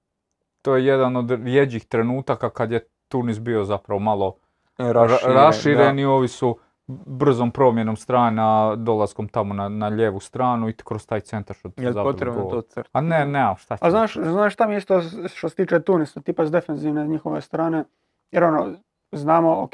to 0.61 0.75
je 0.75 0.85
jedan 0.85 1.15
od 1.15 1.31
rjeđih 1.31 1.85
trenutaka 1.85 2.49
kad 2.49 2.71
je 2.71 2.87
Tunis 3.07 3.39
bio 3.39 3.63
zapravo 3.63 3.99
malo 3.99 4.35
ra- 4.79 5.07
Raširen, 5.07 5.33
raširen 5.35 5.99
i 5.99 6.05
ovi 6.05 6.27
su 6.27 6.57
brzom 7.05 7.51
promjenom 7.51 7.95
strana, 7.95 8.75
dolaskom 8.75 9.27
tamo 9.27 9.53
na, 9.53 9.69
na 9.69 9.87
lijevu 9.87 10.19
stranu 10.19 10.69
i 10.69 10.73
kroz 10.73 11.07
taj 11.07 11.19
centar 11.19 11.55
što. 11.55 11.69
Jel 11.77 11.93
zabili 11.93 12.13
potrebno 12.13 12.43
to 12.43 12.61
crta? 12.61 12.89
A 12.91 13.01
ne, 13.01 13.25
ne, 13.25 13.55
šta 13.57 13.77
će 13.77 13.85
A 13.85 13.91
znaš, 13.91 14.13
znaš 14.13 14.53
šta 14.53 14.67
mi 14.67 14.75
isto 14.77 15.01
što 15.35 15.49
se 15.49 15.55
tiče 15.55 15.79
Tunisa, 15.79 16.21
tipa 16.21 16.45
s 16.45 16.51
defensivne 16.51 17.07
njihove 17.07 17.41
strane, 17.41 17.83
jer 18.31 18.43
ono, 18.43 18.73
znamo, 19.11 19.63
ok, 19.63 19.73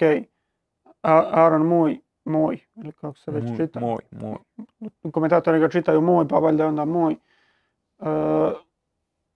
Aaron 1.01 1.61
Moj, 1.61 1.99
moj, 2.25 2.59
ili 2.75 2.91
kako 2.91 3.17
se 3.17 3.31
već 3.31 3.43
Moj, 3.43 3.57
čita, 3.57 3.79
Moj, 3.79 3.97
moj. 4.11 4.37
komentatori 5.11 5.59
ga 5.59 5.69
čitaju 5.69 6.01
moj, 6.01 6.27
pa 6.27 6.35
valjda 6.37 6.63
je 6.63 6.69
onda 6.69 6.85
moj. 6.85 7.13
E, 7.13 7.17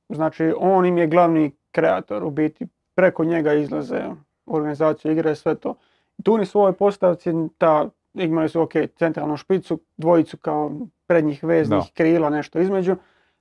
znači, 0.10 0.54
on 0.60 0.86
im 0.86 0.98
je 0.98 1.08
glavni 1.08 1.52
kreator, 1.72 2.24
u 2.24 2.30
biti, 2.30 2.68
preko 2.96 3.24
njega 3.24 3.54
izlaze 3.54 4.04
organizacije 4.50 5.12
igre, 5.14 5.36
sve 5.36 5.56
to. 5.56 5.76
Tunis 6.24 6.56
u 6.56 6.60
ovoj 6.60 6.74
postavci, 6.74 7.30
ta, 7.58 7.90
imali 8.14 8.50
su, 8.50 8.62
ok, 8.62 8.72
centralnu 8.96 9.38
špicu, 9.38 9.80
dvojicu 9.98 10.38
kao 10.38 10.72
prednjih 11.08 11.44
veznih 11.44 11.80
Da. 11.80 11.86
krila, 11.94 12.30
nešto 12.30 12.60
između, 12.60 12.96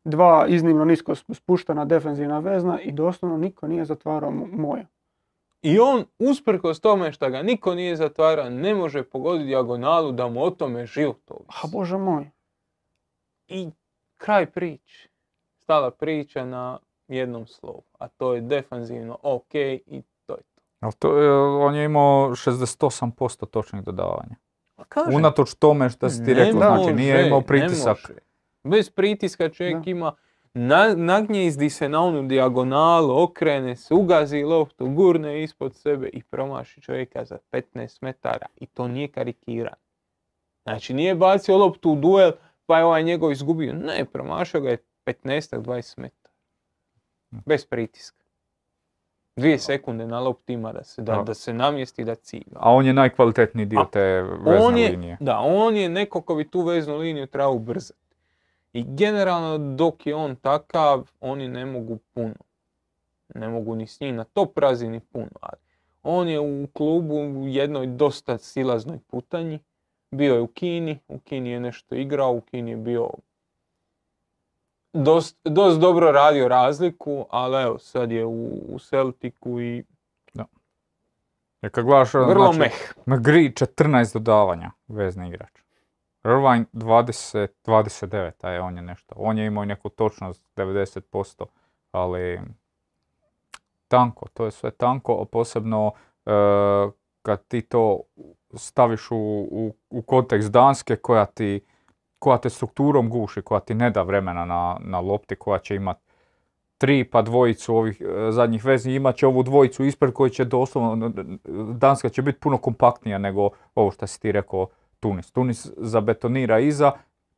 dva 0.05 0.47
iznimno 0.49 0.85
nisko 0.85 1.13
sp- 1.13 1.35
spuštena 1.35 1.85
defenzivna 1.85 2.39
vezna 2.39 2.81
i 2.81 2.93
doslovno 2.93 3.37
niko 3.39 3.67
nije 3.69 3.85
zatvarao 3.85 4.31
mo- 4.31 4.53
moja. 4.53 4.87
I 5.63 5.79
on, 5.81 6.05
usprkos 6.19 6.81
tome 6.81 7.13
što 7.13 7.31
ga 7.31 7.43
niko 7.43 7.75
nije 7.75 7.97
zatvarao, 7.97 8.51
ne 8.51 8.75
može 8.75 9.03
pogoditi 9.03 9.47
dijagonalu 9.47 10.13
da 10.13 10.29
mu 10.29 10.43
o 10.45 10.51
tome 10.51 10.87
život 10.87 11.31
ovisi. 11.31 11.51
A 11.65 11.69
bože 11.73 11.97
moj. 11.99 12.31
I 13.49 13.71
kraj 14.17 14.47
priče. 14.47 15.09
Stala 15.57 15.91
priča 15.91 16.45
na 16.45 16.79
jednom 17.09 17.47
slovu, 17.47 17.83
a 17.99 18.09
to 18.09 18.35
je 18.35 18.41
defanzivno 18.41 19.19
ok 19.23 19.55
i. 19.55 20.03
Ali 20.81 20.93
to 20.99 21.18
je, 21.18 21.33
on 21.41 21.74
je 21.74 21.85
imao 21.85 22.31
68% 22.31 23.47
točnih 23.47 23.83
dodavanja. 23.83 24.37
Pa 24.76 24.85
kažem, 24.85 25.14
Unatoč 25.14 25.55
tome 25.55 25.91
što 25.91 26.11
si 26.11 26.24
ti 26.24 26.35
rekao, 26.35 26.61
znači 26.61 26.95
nije 26.95 27.26
imao 27.26 27.41
pritisak. 27.41 28.12
Bez 28.64 28.91
pritiska 28.91 29.49
čovjek 29.49 29.85
Da. 29.85 29.91
ima, 29.91 30.12
na, 30.55 30.95
nagnjezdi 30.97 31.70
se 31.70 31.89
na 31.89 32.03
onu 32.03 32.22
dijagonalu, 32.22 33.22
okrene 33.22 33.76
se, 33.76 33.95
ugazi 33.95 34.43
loptu, 34.43 34.89
gurne 34.89 35.43
ispod 35.43 35.76
sebe 35.76 36.09
i 36.12 36.22
promaši 36.22 36.81
čovjeka 36.81 37.24
za 37.24 37.39
15 37.53 37.99
metara. 38.01 38.47
I 38.57 38.66
to 38.66 38.89
nije 38.89 39.09
karikiran. 39.09 39.74
Znači 40.62 40.95
nije 40.95 41.14
bacio 41.14 41.57
loptu 41.57 41.91
u 41.91 41.97
duel 41.97 42.33
pa 42.66 42.79
je 42.79 42.85
ovaj 42.85 43.03
njegov 43.03 43.33
izgubio. 43.33 43.72
Ne, 43.72 44.05
promašio 44.05 44.61
ga 44.61 44.70
je 44.70 44.79
15-20 45.07 45.99
metara. 45.99 46.35
Bez 47.31 47.66
pritiska. 47.66 48.18
Dvije 49.39 49.59
sekunde 49.59 50.07
na 50.07 50.20
lopti 50.20 50.53
ima 50.53 50.72
da 50.72 50.84
se, 50.84 51.03
da, 51.03 51.22
Da. 51.22 51.34
se 51.34 51.53
namjesti 51.53 52.05
da 52.05 52.14
cilja. 52.14 52.57
A 52.57 52.72
on 52.72 52.86
je 52.86 52.93
najkvalitetniji 52.93 53.66
dio 53.66 53.80
A 53.80 53.84
te 53.84 54.22
vezne 54.22 54.61
on 54.61 54.78
je, 54.78 54.91
linije. 54.91 55.16
Da, 55.20 55.39
on 55.39 55.76
je 55.76 55.89
neko 55.89 56.20
ko 56.20 56.34
bi 56.34 56.51
tu 56.51 56.61
veznu 56.61 56.97
liniju 56.97 57.26
trebao 57.26 57.53
ubrzati. 57.53 57.99
I 58.72 58.84
generalno 58.89 59.59
dok 59.59 60.07
je 60.07 60.14
on 60.14 60.36
takav, 60.36 61.11
oni 61.20 61.49
ne 61.49 61.66
mogu 61.66 61.99
puno. 62.14 62.34
Ne 63.34 63.49
mogu 63.49 63.74
ni 63.74 63.86
s 63.86 64.01
njim 64.01 64.16
na 64.16 64.24
top 64.24 64.59
razini 64.59 65.01
puno. 65.01 65.30
Ali 65.41 65.57
on 66.03 66.28
je 66.28 66.41
u 66.41 66.66
klubu 66.72 67.14
u 67.14 67.49
jednoj 67.49 67.86
dosta 67.86 68.39
silaznoj 68.39 68.99
putanji. 69.07 69.59
Bio 70.11 70.34
je 70.34 70.41
u 70.41 70.47
Kini, 70.47 70.99
u 71.09 71.18
Kini 71.18 71.51
je 71.51 71.61
nešto 71.61 71.95
igrao, 71.95 72.32
u 72.32 72.41
Kini 72.41 72.70
je 72.70 72.76
bio 72.76 73.11
dost, 74.93 75.39
dost 75.45 75.80
dobro 75.80 76.12
radio 76.12 76.49
razliku, 76.49 77.26
ali 77.30 77.62
evo 77.62 77.78
sad 77.78 78.12
je 78.12 78.24
u, 78.24 78.47
u 78.68 78.78
Celticu 78.78 79.61
i 79.61 79.84
Jer 81.62 81.72
kad 81.72 81.84
gledaš, 81.84 82.14
vrlo 82.14 82.53
znači, 82.53 82.59
meh. 82.59 82.72
McGree 83.07 83.51
14 83.51 84.12
dodavanja, 84.12 84.70
vezni 84.89 85.28
igrač. 85.28 85.51
Irvine 86.24 86.64
20, 86.72 87.49
29, 87.64 88.32
a 88.41 88.51
je 88.51 88.61
on 88.61 88.76
je 88.76 88.82
nešto. 88.82 89.14
On 89.18 89.39
je 89.39 89.47
imao 89.47 89.64
neku 89.64 89.89
točnost 89.89 90.43
90%, 90.57 91.45
ali 91.93 92.41
tanko, 93.89 94.28
to 94.34 94.45
je 94.45 94.51
sve 94.51 94.70
tanko, 94.70 95.24
posebno 95.24 95.93
e, 96.26 96.30
kad 97.22 97.47
ti 97.49 97.61
to 97.62 98.01
staviš 98.55 99.11
u, 99.11 99.16
u, 99.51 99.74
u 99.91 100.03
kontekst 100.03 100.53
Danske 100.53 100.97
koja 100.97 101.26
ti 101.26 101.61
koja 102.19 102.39
te 102.39 102.51
strukturom 102.51 103.11
guši, 103.11 103.43
koja 103.43 103.61
ti 103.61 103.75
ne 103.75 103.91
da 103.91 104.03
vremena 104.03 104.45
na, 104.45 104.77
na 104.81 105.01
lopti, 105.01 105.37
koja 105.37 105.59
će 105.59 105.75
imat 105.75 105.99
tri 106.79 107.05
pa 107.05 107.23
dvojicu 107.23 107.77
ovih 107.77 108.01
e, 108.01 108.33
zadnjih 108.33 108.64
vezni, 108.64 108.95
imat 108.95 109.16
će 109.16 109.27
ovu 109.27 109.43
dvojicu 109.43 109.85
ispred 109.85 110.12
koji 110.12 110.31
će 110.31 110.45
doslovno, 110.45 111.12
Danska 111.75 112.09
će 112.09 112.23
biti 112.23 112.39
puno 112.41 112.59
kompaktnija 112.59 113.19
nego 113.19 113.51
ovo 113.75 113.91
što 113.91 114.07
si 114.07 114.21
ti 114.21 114.33
rekao 114.33 114.66
Tunis. 115.01 115.33
Tunis 115.33 115.66
zabetonira 115.77 116.59
iza, 116.59 116.93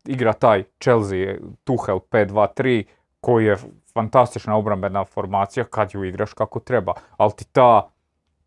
igra 0.07 0.33
taj 0.33 0.65
Chelsea, 0.81 1.35
Tuchel 1.65 1.99
5-2-3, 2.11 2.85
koji 3.21 3.45
je 3.45 3.57
fantastična 3.95 4.57
obrambena 4.57 5.05
formacija 5.05 5.65
kad 5.65 5.91
ju 5.95 6.05
igraš 6.05 6.33
kako 6.33 6.61
treba. 6.61 6.93
Ali 7.17 7.33
ti 7.37 7.45
ta 7.53 7.89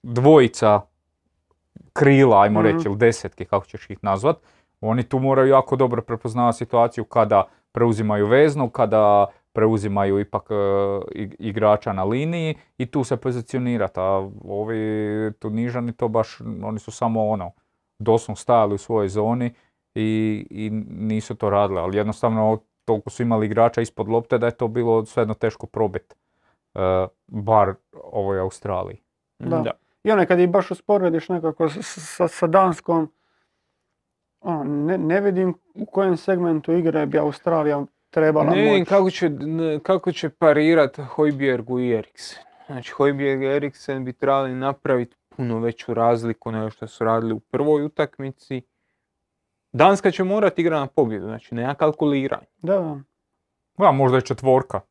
dvojica 0.04 0.82
krila, 1.94 2.42
ajmo 2.42 2.62
Mhm. 2.62 2.68
reći, 2.68 2.88
ili 2.88 2.98
desetke, 2.98 3.46
kako 3.46 3.66
ćeš 3.66 3.90
ih 3.90 3.98
nazvat, 4.02 4.38
oni 4.90 5.04
tu 5.04 5.20
moraju 5.20 5.48
jako 5.50 5.76
dobro 5.76 6.02
prepoznavati 6.02 6.58
situaciju 6.58 7.06
kada 7.06 7.44
preuzimaju 7.72 8.28
veznu, 8.28 8.70
kada 8.70 9.26
preuzimaju 9.54 10.20
ipak 10.20 10.44
e, 10.50 10.54
ig- 11.16 11.36
igrača 11.40 11.94
na 11.94 12.04
liniji 12.04 12.56
i 12.78 12.86
tu 12.86 13.04
se 13.04 13.18
pozicionirati. 13.18 14.00
A 14.00 14.30
ovi 14.48 15.32
Tunižani 15.40 15.94
to 15.94 16.08
baš, 16.08 16.42
oni 16.64 16.80
su 16.80 16.92
samo 16.92 17.28
ono, 17.30 17.52
doslovno 18.00 18.36
stajali 18.36 18.76
u 18.76 18.78
svojoj 18.78 19.10
zoni 19.10 19.54
i, 19.96 20.46
i 20.50 20.70
nisu 20.90 21.36
to 21.36 21.50
radili. 21.50 21.80
Ali 21.80 21.98
jednostavno 21.98 22.60
toliko 22.86 23.10
su 23.10 23.24
imali 23.24 23.46
igrača 23.46 23.82
ispod 23.82 24.10
lopte 24.10 24.38
da 24.38 24.46
je 24.46 24.58
to 24.58 24.68
bilo 24.68 25.06
svejedno 25.06 25.34
teško 25.34 25.68
probit. 25.68 26.14
e, 26.76 27.08
bar 27.28 27.74
ovoj 28.04 28.40
Australiji. 28.40 28.98
Da. 29.40 29.72
I 30.04 30.12
onaj 30.12 30.26
kad 30.26 30.40
ih 30.40 30.50
baš 30.50 30.72
usporediš 30.72 31.30
nekako 31.30 31.70
sa, 31.70 32.28
sa 32.28 32.48
Danskom, 32.48 33.10
ne, 34.64 34.98
ne 34.98 35.22
vidim 35.22 35.54
u 35.74 35.86
kojem 35.86 36.18
segmentu 36.18 36.74
igre 36.74 37.06
bi 37.06 37.20
Australija 37.20 37.86
trebala 38.10 38.50
Ne 38.50 38.62
vidim 38.62 38.80
moći. 38.80 38.90
kako 38.90 39.10
će, 39.10 39.30
kako 39.84 40.12
će 40.12 40.30
parirat 40.30 40.98
Hojbjergu 40.98 41.80
i 41.80 41.92
Eriksen. 41.92 42.44
Znači 42.66 42.92
Hojbjerg 42.92 43.44
i 43.44 43.46
Eriksen 43.46 44.06
bi 44.06 44.14
trebali 44.14 44.54
napraviti 44.54 45.16
puno 45.30 45.60
veću 45.60 45.94
razliku 45.94 46.52
nego 46.52 46.70
što 46.70 46.88
su 46.88 47.04
radili 47.04 47.34
u 47.34 47.40
prvoj 47.40 47.84
utakmici. 47.86 48.62
Danska 49.72 50.12
će 50.12 50.24
morati 50.24 50.62
igrati 50.62 50.80
na 50.80 50.88
pobjedu, 50.88 51.26
znači 51.26 51.56
nema 51.56 51.76
kalkuliranja. 51.76 52.48
Da, 52.62 52.80
da. 52.80 53.00
Da, 53.78 53.92
možda 53.92 54.18
je 54.18 54.22
četvorka. 54.22 54.82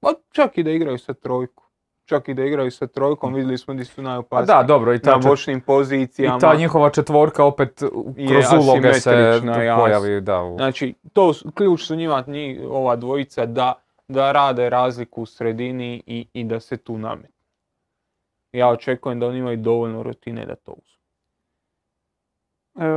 Pa 0.00 0.08
čak 0.32 0.58
i 0.58 0.62
da 0.62 0.70
igraju 0.70 0.98
sa 0.98 1.14
trojkom. 1.14 1.63
Čak 2.04 2.28
i 2.28 2.34
da 2.34 2.44
igraju 2.44 2.70
sa 2.70 2.86
trojkom, 2.86 3.34
vidjeli 3.34 3.58
smo 3.58 3.74
di 3.74 3.84
su 3.84 3.96
Pa 3.96 4.02
najopasniji. 4.02 4.46
da, 4.48 4.62
dobro, 4.62 4.94
i 4.94 4.98
ta, 4.98 5.10
na 5.10 5.16
čet- 5.16 5.24
bočnim 5.24 5.60
pozicijama. 5.60 6.36
i 6.36 6.40
ta 6.40 6.54
njihova 6.54 6.90
četvorka 6.90 7.44
opet 7.44 7.82
kroz 8.28 8.44
uloge 8.60 8.94
se 8.94 9.40
pojavi. 9.76 10.20
Da, 10.20 10.42
u- 10.42 10.56
Znači, 10.56 10.94
to 11.12 11.32
su, 11.32 11.50
ključ 11.52 11.82
su 11.82 11.96
njima 11.96 12.24
njih, 12.26 12.60
ova 12.64 12.96
dvojica 12.96 13.46
da, 13.46 13.72
da 14.08 14.32
rade 14.32 14.70
razliku 14.70 15.22
u 15.22 15.26
sredini 15.26 16.02
i, 16.06 16.26
i 16.32 16.44
da 16.44 16.60
se 16.60 16.76
tu 16.76 16.98
nametnu. 16.98 17.34
Ja 18.52 18.68
očekujem 18.68 19.20
da 19.20 19.26
oni 19.26 19.38
imaju 19.38 19.56
dovoljno 19.56 20.02
rutine 20.02 20.46
da 20.46 20.54
to 20.56 20.72
uzmu. 20.72 20.94
E, 22.76 22.88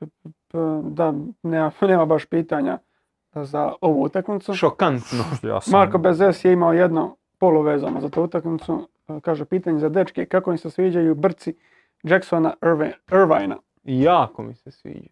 p- 0.00 0.06
p- 0.22 0.30
p- 0.48 0.58
da, 0.84 1.12
nema, 1.42 1.70
nema 1.82 2.04
baš 2.04 2.26
pitanja 2.26 2.78
za 3.34 3.72
ovu 3.80 4.02
utakmicu. 4.02 4.54
Šokantno. 4.54 5.24
ja 5.44 5.60
sam- 5.60 5.72
Marko 5.72 5.98
Bezes 5.98 6.44
je 6.44 6.52
imao 6.52 6.72
jedno 6.72 7.16
poluvezano 7.38 8.00
za 8.00 8.08
tu 8.08 8.22
utakmicu. 8.22 8.88
E, 9.08 9.20
Kaže, 9.20 9.44
pitanje 9.44 9.78
za 9.78 9.88
dečke, 9.88 10.26
kako 10.26 10.52
im 10.52 10.58
se 10.58 10.70
sviđaju 10.70 11.14
brci 11.14 11.56
Jacksona 12.02 12.54
Irvi- 12.62 12.92
Irvina? 13.12 13.56
Jako 13.84 14.42
mi 14.42 14.54
se 14.54 14.70
sviđa. 14.70 15.08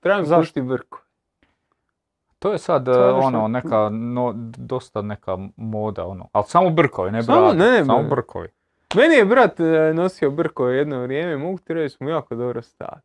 Trebam 0.00 0.24
Zašto? 0.24 0.40
pušti 0.42 0.60
vrku. 0.60 0.98
To 2.38 2.52
je 2.52 2.58
sad 2.58 2.84
To 2.84 2.92
je 2.94 3.08
e, 3.08 3.12
ono, 3.12 3.48
neka, 3.48 3.88
no, 3.90 4.32
dosta 4.58 5.02
neka 5.02 5.38
moda, 5.56 6.04
ono. 6.06 6.28
Ali 6.32 6.44
samo 6.44 6.70
brkovi, 6.70 7.10
ne 7.10 7.22
Samo- 7.22 7.52
ne, 7.52 7.70
ne, 7.70 7.84
samo 7.84 8.02
brkovi. 8.02 8.48
Meni 8.94 9.14
je 9.14 9.24
brat 9.24 9.60
e, 9.60 9.64
nosio 9.94 10.30
brkove 10.30 10.76
jedno 10.76 11.02
vrijeme, 11.02 11.36
mogu 11.36 11.58
ti 11.58 11.74
reći 11.74 11.96
smo 11.96 12.08
jako 12.08 12.34
dobro 12.34 12.62
stali. 12.62 13.00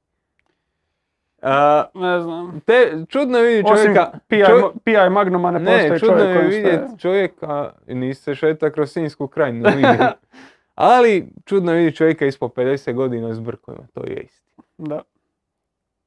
A, 1.42 1.86
Ne 1.94 2.22
znam. 2.22 2.62
te, 2.66 3.06
čudno 3.10 3.38
je 3.38 3.48
vidjeti 3.48 3.72
Osim 3.72 3.86
čovjeka... 3.86 4.20
PI, 4.28 4.44
čovjek- 4.46 4.80
PI 4.84 5.10
Magnuma 5.12 5.52
ne, 5.52 5.60
Ne, 5.60 5.72
postoji 5.72 6.00
čudno 6.00 6.18
čovjek 6.18 6.36
je 6.36 6.48
vidjeti 6.48 7.00
čovjeka, 7.00 7.74
nisi 7.88 8.22
se 8.22 8.36
šeta 8.36 8.70
kroz 8.70 8.92
Sinjsku 8.92 9.28
krajinu. 9.28 9.70
Ali 10.76 11.32
čudno 11.46 11.72
je 11.72 11.78
vidjeti 11.78 11.98
čovjeka 11.98 12.26
ispod 12.26 12.54
50 12.54 12.94
godina 12.94 13.34
s 13.34 13.40
brkovima, 13.40 13.84
to 13.94 14.04
je 14.04 14.22
istina. 14.22 14.64
Da. 14.78 15.02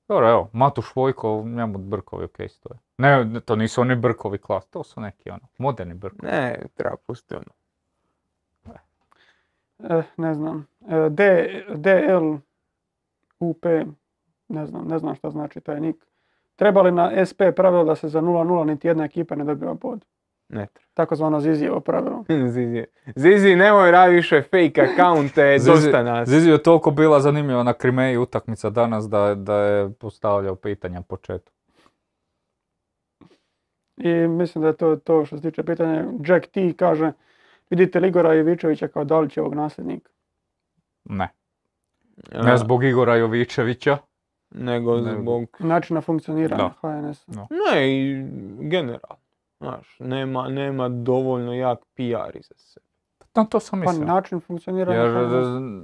Dobro, 0.09 0.31
evo, 0.31 0.49
Matuš 0.53 0.95
Vojko, 0.95 1.45
njemu 1.47 1.79
brkovi 1.79 2.25
ok 2.25 2.37
stoje. 2.49 2.79
Ne, 2.99 3.41
to 3.45 3.57
nisu 3.57 3.81
oni 3.81 3.97
brkovi 3.97 4.39
klas, 4.39 4.67
to 4.67 4.85
su 4.85 5.01
neki 5.01 5.31
ono, 5.31 5.49
moderni 5.59 5.95
brkovi. 5.95 6.33
Ne, 6.33 6.63
treba 6.75 6.97
pustiti 7.07 7.35
ono. 7.35 7.45
Eh, 9.99 10.03
ne 10.17 10.35
znam. 10.35 10.67
Eh, 10.89 11.11
D, 11.11 11.49
DL 11.75 12.35
UP, 13.39 13.67
ne 14.53 14.67
znam, 14.67 14.89
ne 14.89 14.99
znam 14.99 15.15
šta 15.15 15.31
znači 15.31 15.61
taj 15.61 15.81
nik. 15.81 16.07
Treba 16.57 16.83
li 16.83 16.93
na 16.93 17.27
SP 17.29 17.41
pravilo 17.57 17.85
da 17.85 17.95
se 17.97 18.09
za 18.09 18.21
0-0 18.21 18.65
niti 18.65 18.89
jedna 18.89 19.05
ekipa 19.05 19.35
ne 19.35 19.45
dobiva 19.45 19.75
bod? 19.75 20.05
Ne 20.49 20.67
treba. 20.67 20.89
Takozvano 20.95 21.41
Zizijevo 21.41 21.81
pravilo. 21.81 22.25
Zizi, 22.55 22.85
Zizi 23.17 23.57
nemoj 23.57 23.91
radi 23.91 24.15
više 24.15 24.43
fake 24.43 24.83
accounte, 24.83 25.57
dosta 25.67 26.03
nas. 26.03 26.29
Zizi 26.29 26.51
je 26.51 26.63
toliko 26.63 26.91
bila 26.91 27.21
zanimljiva 27.21 27.63
na 27.63 27.73
Krimeji 27.73 28.17
utakmica 28.17 28.71
danas 28.71 29.09
da, 29.09 29.35
da 29.35 29.57
je 29.57 29.93
postavljao 29.93 30.57
pitanja 30.57 31.03
po 31.03 31.17
četu. 31.17 31.53
I 33.97 34.09
mislim 34.29 34.63
da 34.63 34.69
je 34.69 34.77
to 34.77 34.97
to 34.97 35.25
što 35.25 35.37
se 35.37 35.43
tiče 35.43 35.63
pitanja. 35.63 36.05
Jack 36.27 36.47
T 36.47 36.73
kaže, 36.77 37.13
vidite 37.71 38.01
li 38.01 38.09
Igora 38.09 38.35
Ivičevića 38.35 38.89
kao 38.89 39.05
Dalićevog 39.05 39.55
nasljednika? 39.55 40.11
Ne. 41.05 41.29
Ne 42.45 42.57
zbog 42.57 42.85
Igora 42.85 43.17
Jovičevića. 43.17 43.99
Nego 44.55 44.97
nego- 44.97 45.21
zbog... 45.23 45.57
Načina 45.59 46.01
funkcioniranja 46.01 46.71
Da. 46.83 46.89
HNS. 46.89 47.27
No. 47.27 47.49
Ne, 47.73 47.89
i 47.93 48.25
generalno. 48.61 49.17
Znaš, 49.61 49.97
nema, 49.99 50.49
nema 50.49 50.89
dovoljno 50.89 51.55
jak 51.55 51.79
PR 51.95 52.37
iza 52.37 52.55
sebe. 52.57 52.87
No, 53.35 53.45
to 53.45 53.61
sam 53.61 53.83
Pa 53.83 53.91
mislio. 53.91 54.07
način 54.07 54.41
funkcioniranja 54.41 54.99
Jer, 55.01 55.17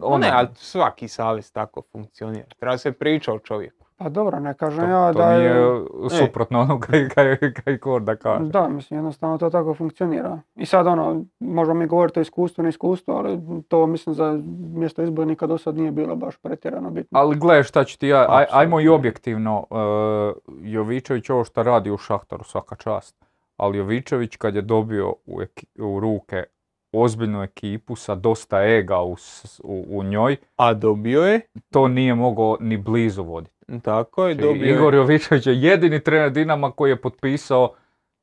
ono, 0.03 0.19
ne, 0.19 0.31
ali 0.33 0.49
svaki 0.55 1.09
savez 1.09 1.53
tako 1.53 1.83
funkcionira. 1.93 2.47
Treba 2.59 2.79
se 2.79 2.93
priča 2.93 3.33
o 3.33 3.39
čovjeku. 3.39 3.87
Pa 3.99 4.09
dobro, 4.09 4.41
ne 4.41 4.55
kažem 4.55 4.85
to, 4.85 4.91
ja 4.91 5.13
to 5.13 5.19
da 5.19 5.39
nije 5.39 5.51
je... 5.51 5.85
suprotno 6.11 6.61
onoga 6.61 6.87
kaj, 7.15 7.37
kaj 7.53 7.79
Korda 7.79 8.17
kaže. 8.17 8.51
Da, 8.51 8.69
mislim, 8.69 8.99
jednostavno 8.99 9.39
to 9.39 9.51
tako 9.51 9.75
funkcionira. 9.75 10.41
I 10.57 10.67
sad 10.67 10.87
ono, 10.87 11.25
možemo 11.41 11.79
mi 11.79 11.87
govoriti 11.87 12.19
o 12.19 12.23
iskustvu, 12.23 12.63
ne 12.63 12.69
iskustvu, 12.69 13.13
ali 13.13 13.41
to 13.69 13.87
mislim 13.87 14.15
za 14.15 14.41
mjesto 14.75 15.03
izbornika 15.03 15.47
do 15.47 15.59
sad 15.59 15.77
nije 15.77 15.91
bilo 15.91 16.17
baš 16.17 16.37
pretjerano 16.37 16.91
bitno. 16.91 17.19
Ali 17.21 17.39
gle 17.39 17.63
šta 17.63 17.85
ću 17.85 17.99
ti 17.99 18.09
ja, 18.09 18.27
aj, 18.29 18.47
ajmo 18.51 18.81
i 18.81 18.89
objektivno, 18.89 19.67
uh, 19.71 20.57
Jovičević 20.63 21.31
ovo 21.31 21.45
što 21.45 21.63
radi 21.63 21.91
u 21.91 21.99
Šahtaru 21.99 22.45
svaka 22.45 22.77
čast, 22.77 23.25
ali 23.57 23.79
Jovičević 23.79 24.37
kad 24.37 24.55
je 24.55 24.63
dobio 24.63 25.15
u, 25.27 25.41
eki- 25.41 25.83
u 25.83 26.01
ruke 26.01 26.45
ozbiljnu 26.93 27.43
ekipu 27.43 27.97
sa 27.97 28.15
dosta 28.15 28.63
ega 28.63 29.01
u, 29.01 29.17
u, 29.65 29.85
u 29.89 30.03
njoj, 30.03 30.37
A 30.57 30.75
dobio 30.75 31.23
je, 31.23 31.41
to 31.71 31.89
nije 31.89 32.15
mogao 32.15 32.57
ni 32.61 32.77
blizu 32.77 33.23
voditi. 33.25 33.58
Tako 33.83 34.27
je, 34.27 34.35
Znači, 34.35 34.49
dobio 34.49 34.75
Igor. 34.75 34.95
Jovičević 34.95 35.47
je 35.47 35.63
jedini 35.63 36.01
trener 36.01 36.31
Dinama 36.31 36.71
koji 36.71 36.91
je 36.91 37.01
potpisao 37.01 37.75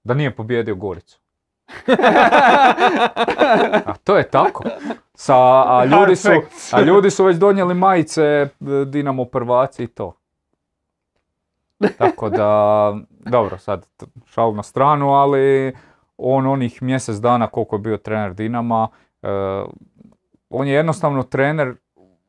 da 0.03 0.13
nije 0.13 0.35
pobjedio 0.35 0.75
Goricu. 0.75 1.19
A 3.85 3.93
to 4.03 4.17
je 4.17 4.29
tako. 4.29 4.63
Sa, 5.13 5.35
a, 5.77 5.85
ljudi 5.85 6.15
su, 6.15 6.29
a 6.71 6.81
ljudi 6.81 7.09
su 7.09 7.25
već 7.25 7.37
donijeli 7.37 7.73
majice 7.73 8.23
e, 8.23 8.49
Dinamo 8.85 9.25
prvaci 9.25 9.83
i 9.83 9.87
to. 9.87 10.13
Tako 11.97 12.29
da, 12.29 12.93
dobro, 13.09 13.57
sad 13.57 13.87
šalu 14.25 14.53
na 14.53 14.63
stranu, 14.63 15.13
ali 15.13 15.75
on 16.17 16.47
onih 16.47 16.81
mjesec 16.81 17.15
dana 17.15 17.47
koliko 17.47 17.75
je 17.75 17.79
bio 17.79 17.97
trener 17.97 18.33
Dinama, 18.33 18.87
e, 19.21 19.27
on 20.49 20.67
je 20.67 20.73
jednostavno 20.73 21.23
trener 21.23 21.75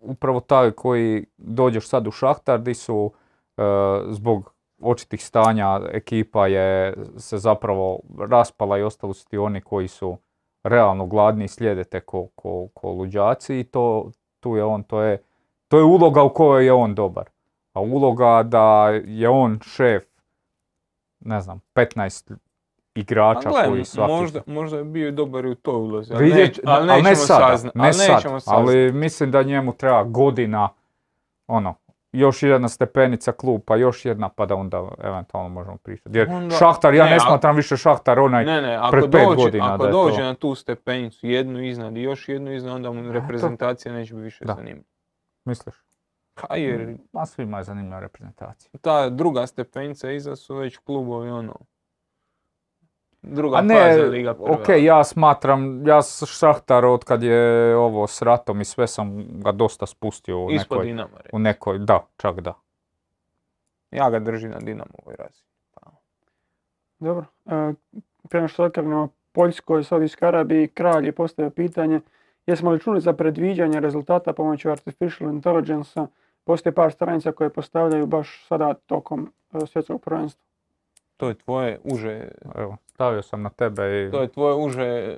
upravo 0.06 0.40
taj 0.40 0.70
koji 0.70 1.26
dođeš 1.36 1.88
sad 1.88 2.06
u 2.06 2.10
Šahtar 2.10 2.60
di 2.60 2.74
su 2.74 3.12
e, 3.56 3.62
zbog 4.08 4.54
očitih 4.80 5.24
stanja 5.24 5.80
ekipa 5.92 6.46
je 6.46 6.94
se 7.16 7.38
zapravo 7.38 8.00
raspala 8.30 8.78
i 8.78 8.82
ostali 8.82 9.14
su 9.14 9.28
ti 9.28 9.38
oni 9.38 9.60
koji 9.60 9.88
su 9.88 10.16
realno 10.62 11.06
gladni 11.06 11.44
i 11.44 11.48
slijede 11.48 11.84
te 11.84 12.00
ko, 12.00 12.26
ko, 12.34 12.68
ko 12.74 12.90
luđaci 12.90 13.60
i 13.60 13.64
to, 13.64 14.10
tu 14.40 14.56
je 14.56 14.64
on, 14.64 14.82
to 14.82 15.00
je, 15.00 15.22
to 15.68 15.78
je 15.78 15.84
uloga 15.84 16.22
u 16.22 16.34
kojoj 16.34 16.64
je 16.64 16.72
on 16.72 16.94
dobar. 16.94 17.30
A 17.72 17.80
uloga 17.80 18.42
da 18.42 18.88
je 19.04 19.28
on 19.28 19.58
šef, 19.62 20.02
ne 21.20 21.40
znam, 21.40 21.60
15 21.74 22.36
igrača 22.96 23.48
A 23.48 23.52
gle, 23.52 23.64
koji 23.64 23.84
svaki... 23.84 24.12
možda, 24.12 24.40
možda 24.46 24.78
je 24.78 24.84
bio 24.84 25.08
i 25.08 25.12
dobar 25.12 25.44
i 25.44 25.50
u 25.50 25.54
toj 25.54 25.74
ulozi, 25.74 26.14
ali, 26.14 26.24
neć- 26.26 26.60
ali 26.64 26.76
ali 26.82 27.02
ne 27.02 27.08
nećemo 27.08 27.16
sada, 27.16 27.48
sazna- 27.48 27.70
ne 27.74 27.84
ali 27.84 27.92
sad, 27.94 28.14
nećemo 28.14 28.40
saznat. 28.40 28.58
ali 28.58 28.92
mislim 28.92 29.30
da 29.30 29.42
njemu 29.42 29.72
treba 29.72 30.04
godina, 30.04 30.68
ono, 31.46 31.74
još 32.12 32.42
jedna 32.42 32.68
stepenica 32.68 33.32
klub, 33.32 33.60
pa 33.64 33.76
još 33.76 34.04
jedna, 34.04 34.28
pa 34.28 34.46
da 34.46 34.54
onda 34.54 34.88
eventualno 35.00 35.48
možemo 35.50 35.76
pričati. 35.76 36.18
Jer 36.18 36.28
Onda- 36.30 36.56
Šahtar, 36.56 36.94
ja 36.94 37.04
ne, 37.04 37.10
ne, 37.10 37.16
a- 37.16 37.20
smatram 37.20 37.56
više 37.56 37.76
Šahtar 37.76 38.18
onaj, 38.18 38.44
Ne, 38.44 38.62
ne, 38.62 38.76
ako 38.76 38.90
pred 38.90 39.04
pet 39.04 39.20
dođe, 39.22 39.36
godina 39.36 39.66
ako 39.66 39.78
da 39.78 39.88
je 39.88 39.92
dođe 39.92 40.16
to. 40.16 40.22
na 40.22 40.34
tu 40.34 40.54
stepenicu, 40.54 41.26
jednu 41.26 41.62
iznad 41.62 41.96
i 41.96 42.02
još 42.02 42.28
jednu 42.28 42.52
iznad, 42.52 42.74
onda 42.74 42.92
mu 42.92 43.12
reprezentacija 43.12 43.94
neće 43.94 44.14
biti 44.14 44.24
više 44.24 44.44
zanimljiva. 44.46 44.84
misliš? 45.44 45.74
Pa 46.40 46.56
jer 46.56 46.96
Ma 47.12 47.26
svima 47.26 47.58
je 47.58 47.64
zanimljiva 47.64 48.00
reprezentacija. 48.00 48.70
ta 48.80 49.08
druga 49.08 49.46
stepenica 49.46 50.10
iza 50.10 50.36
su 50.36 50.54
već 50.54 50.76
klubovi 50.76 51.30
ono, 51.30 51.56
druga 53.22 53.58
A 53.58 53.62
ne, 53.62 53.74
faza 53.74 54.02
Liga 54.02 54.34
prva. 54.34 54.50
ok, 54.50 54.68
ja 54.78 55.04
smatram, 55.04 55.86
ja 55.86 56.00
Šahtar 56.26 56.84
od 56.84 57.04
kad 57.04 57.22
je 57.22 57.76
ovo 57.76 58.06
s 58.06 58.22
ratom 58.22 58.60
i 58.60 58.64
sve 58.64 58.86
sam 58.86 59.26
ga 59.42 59.52
dosta 59.52 59.86
spustio 59.86 60.44
u 60.44 60.50
Ispod 60.50 60.78
nekoj, 60.78 60.86
Dinama, 60.86 61.16
recimo. 61.16 61.36
u 61.36 61.38
nekoj, 61.38 61.78
da, 61.78 62.06
čak 62.16 62.40
da. 62.40 62.54
Ja 63.90 64.10
ga 64.10 64.18
držim 64.18 64.50
na 64.50 64.58
Dinamovoj 64.58 65.16
razini. 65.18 65.46
Dobro. 66.98 67.24
E, 67.46 67.72
prije 68.28 68.40
nego 68.40 68.48
što 68.48 68.64
okrenemo 68.64 69.08
Poljskoj, 69.32 69.84
Saudijskoj 69.84 70.28
Arabiji, 70.28 70.68
kralj 70.68 71.06
je 71.06 71.12
postavio 71.12 71.50
pitanje 71.50 72.00
jesmo 72.46 72.70
li 72.70 72.80
čuli 72.80 73.00
za 73.00 73.12
predviđanje 73.12 73.80
rezultata 73.80 74.32
pomoću 74.32 74.70
artificial 74.70 75.30
intelligence 75.30 76.00
Postoje 76.46 76.74
par 76.74 76.92
stranica 76.92 77.32
koje 77.32 77.50
postavljaju 77.50 78.06
baš 78.06 78.46
sada 78.48 78.74
tokom 78.74 79.32
e, 79.52 79.66
svjetskog 79.66 80.02
prvenstva. 80.02 80.44
To 81.16 81.28
je 81.28 81.34
tvoje 81.34 81.80
uže, 81.84 82.28
Evo, 82.54 82.76
stavio 82.96 83.22
sam 83.22 83.42
na 83.42 83.50
tebe 83.50 84.04
i... 84.04 84.10
to 84.10 84.20
je 84.20 84.28
tvoje 84.28 84.54
uže 84.56 84.82
e, 84.82 85.16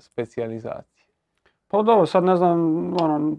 specijalizacije. 0.00 1.06
Pa 1.68 1.82
dobro, 1.82 2.06
sad 2.06 2.24
ne 2.24 2.36
znam, 2.36 2.60
ono, 2.94 3.36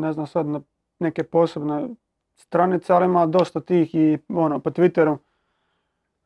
ne 0.00 0.12
znam 0.12 0.26
sad 0.26 0.46
na 0.46 0.60
neke 0.98 1.22
posebne 1.22 1.88
stranice, 2.36 2.92
ali 2.92 3.04
ima 3.04 3.26
dosta 3.26 3.60
tih 3.60 3.94
i 3.94 4.18
ono, 4.28 4.58
po 4.58 4.70
Twitteru 4.70 5.16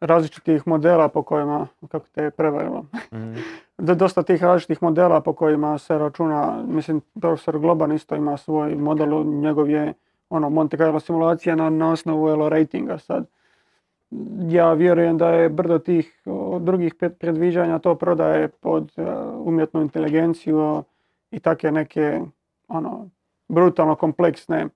različitih 0.01 0.66
modela 0.66 1.09
po 1.09 1.22
kojima, 1.22 1.66
kako 1.89 2.07
te 2.12 2.22
je 2.22 2.31
prevarilo, 2.31 2.85
Mhm. 3.12 3.35
Do- 3.78 3.95
dosta 3.95 4.22
tih 4.22 4.43
različitih 4.43 4.83
modela 4.83 5.20
po 5.20 5.33
kojima 5.33 5.78
se 5.78 5.99
računa, 5.99 6.62
mislim, 6.66 7.01
profesor 7.20 7.59
Globan 7.59 7.93
isto 7.93 8.14
ima 8.14 8.37
svoj 8.37 8.74
model, 8.74 9.24
njegov 9.24 9.70
je 9.70 9.95
ono, 10.31 10.51
Monte 10.51 10.76
Carlo 10.76 11.01
simulacija 11.01 11.57
na, 11.57 11.70
na 11.70 11.91
osnovu 11.91 12.28
elo 12.28 12.49
ratinga 12.49 12.99
sad. 12.99 13.26
Ja 14.49 14.73
vjerujem 14.73 15.19
da 15.19 15.29
je 15.31 15.49
brdo 15.49 15.79
tih 15.79 16.23
drugih 16.61 16.95
pred- 16.95 17.15
predviđanja 17.19 17.79
to 17.79 17.95
prodaje 17.95 18.49
pod 18.49 18.93
e, 18.97 19.03
umjetnu 19.35 19.81
inteligenciju 19.81 20.85
i 21.31 21.41
take 21.41 21.73
neke 21.73 22.21
ono, 22.69 23.09
brutalno 23.49 23.95
kompleksne 23.95 24.69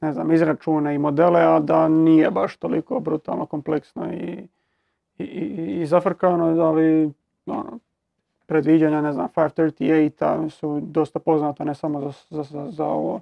ne 0.00 0.12
znam, 0.12 0.32
izračune 0.32 0.94
i 0.94 0.98
modele, 0.98 1.40
a 1.40 1.60
da 1.60 1.88
nije 1.88 2.30
baš 2.30 2.56
toliko 2.56 3.00
brutalno 3.00 3.46
kompleksno 3.46 4.12
i, 4.12 4.48
i, 5.18 5.24
i, 5.24 5.80
i 5.80 5.86
zafrkano, 5.86 6.44
ali 6.44 7.12
ono, 7.46 7.78
predviđanja, 8.46 9.00
ne 9.00 9.12
znam, 9.12 9.28
538 9.36 10.48
su 10.48 10.80
dosta 10.82 11.18
poznata 11.18 11.64
ne 11.64 11.74
samo 11.74 12.00
za, 12.00 12.12
za, 12.30 12.42
za, 12.42 12.70
za 12.70 12.84
ovo 12.84 13.20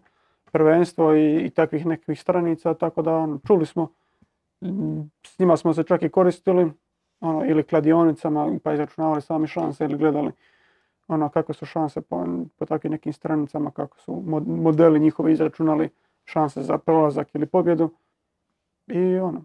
prvenstvo 0.53 1.15
i, 1.15 1.37
i 1.37 1.51
takvih 1.51 1.87
nekakvih 1.87 2.21
stranica, 2.21 2.75
tako 2.75 3.03
da 3.03 3.17
ono, 3.17 3.39
čuli 3.47 3.67
smo, 3.67 3.89
s 5.27 5.39
njima 5.39 5.57
smo 5.57 5.75
se 5.75 5.83
čak 5.83 6.03
i 6.03 6.09
koristili, 6.09 6.73
ono, 7.21 7.45
ili 7.45 7.63
kladionicama, 7.63 8.59
pa 8.63 8.73
izračunavali 8.73 9.23
sami 9.23 9.47
šanse 9.47 9.85
ili 9.85 9.99
gledali 9.99 10.33
ono 11.09 11.29
kako 11.29 11.53
su 11.53 11.67
šanse 11.67 12.01
po, 12.01 12.27
po 12.57 12.67
takvim 12.67 12.93
nekim 12.93 13.13
stranicama, 13.13 13.71
kako 13.71 13.99
su 13.99 14.13
mo- 14.13 14.63
modeli 14.63 15.01
njihovi 15.01 15.33
izračunali 15.33 15.91
šanse 16.25 16.63
za 16.63 16.79
prolazak 16.79 17.35
ili 17.35 17.47
pobjedu. 17.47 17.91
I 18.87 19.19
ono, 19.19 19.45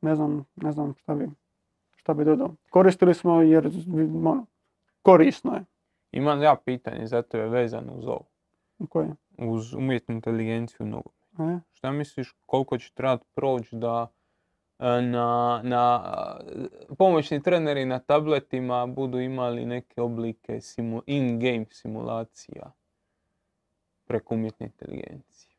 ne 0.00 0.14
znam, 0.14 0.44
ne 0.56 0.72
znam 0.72 0.94
šta 0.98 1.14
bi, 1.14 1.28
šta 1.96 2.14
bi 2.14 2.24
dodao. 2.24 2.54
Koristili 2.70 3.14
smo 3.14 3.42
jer 3.42 3.70
ono, 4.24 4.46
korisno 5.02 5.54
je. 5.54 5.64
Imam 6.12 6.42
ja 6.42 6.56
pitanje, 6.64 7.06
zato 7.06 7.36
je 7.36 7.48
vezano 7.48 7.92
uz 7.92 8.06
ovo, 8.06 8.26
Koje? 8.88 9.14
uz 9.38 9.74
umjetnu 9.74 10.14
inteligenciju 10.14 10.86
nogu. 10.86 11.10
E? 11.38 11.58
Šta 11.72 11.92
misliš 11.92 12.34
koliko 12.46 12.78
će 12.78 12.92
trebati 12.94 13.26
proći 13.34 13.76
da 13.76 14.06
na, 14.80 15.60
na 15.62 16.02
pomoćni 16.98 17.42
treneri 17.42 17.84
na 17.84 17.98
tabletima 17.98 18.86
budu 18.86 19.20
imali 19.20 19.66
neke 19.66 20.00
oblike 20.00 20.52
simu- 20.54 21.02
in-game 21.06 21.66
simulacija 21.70 22.72
preko 24.04 24.34
umjetne 24.34 24.66
inteligencije? 24.66 25.50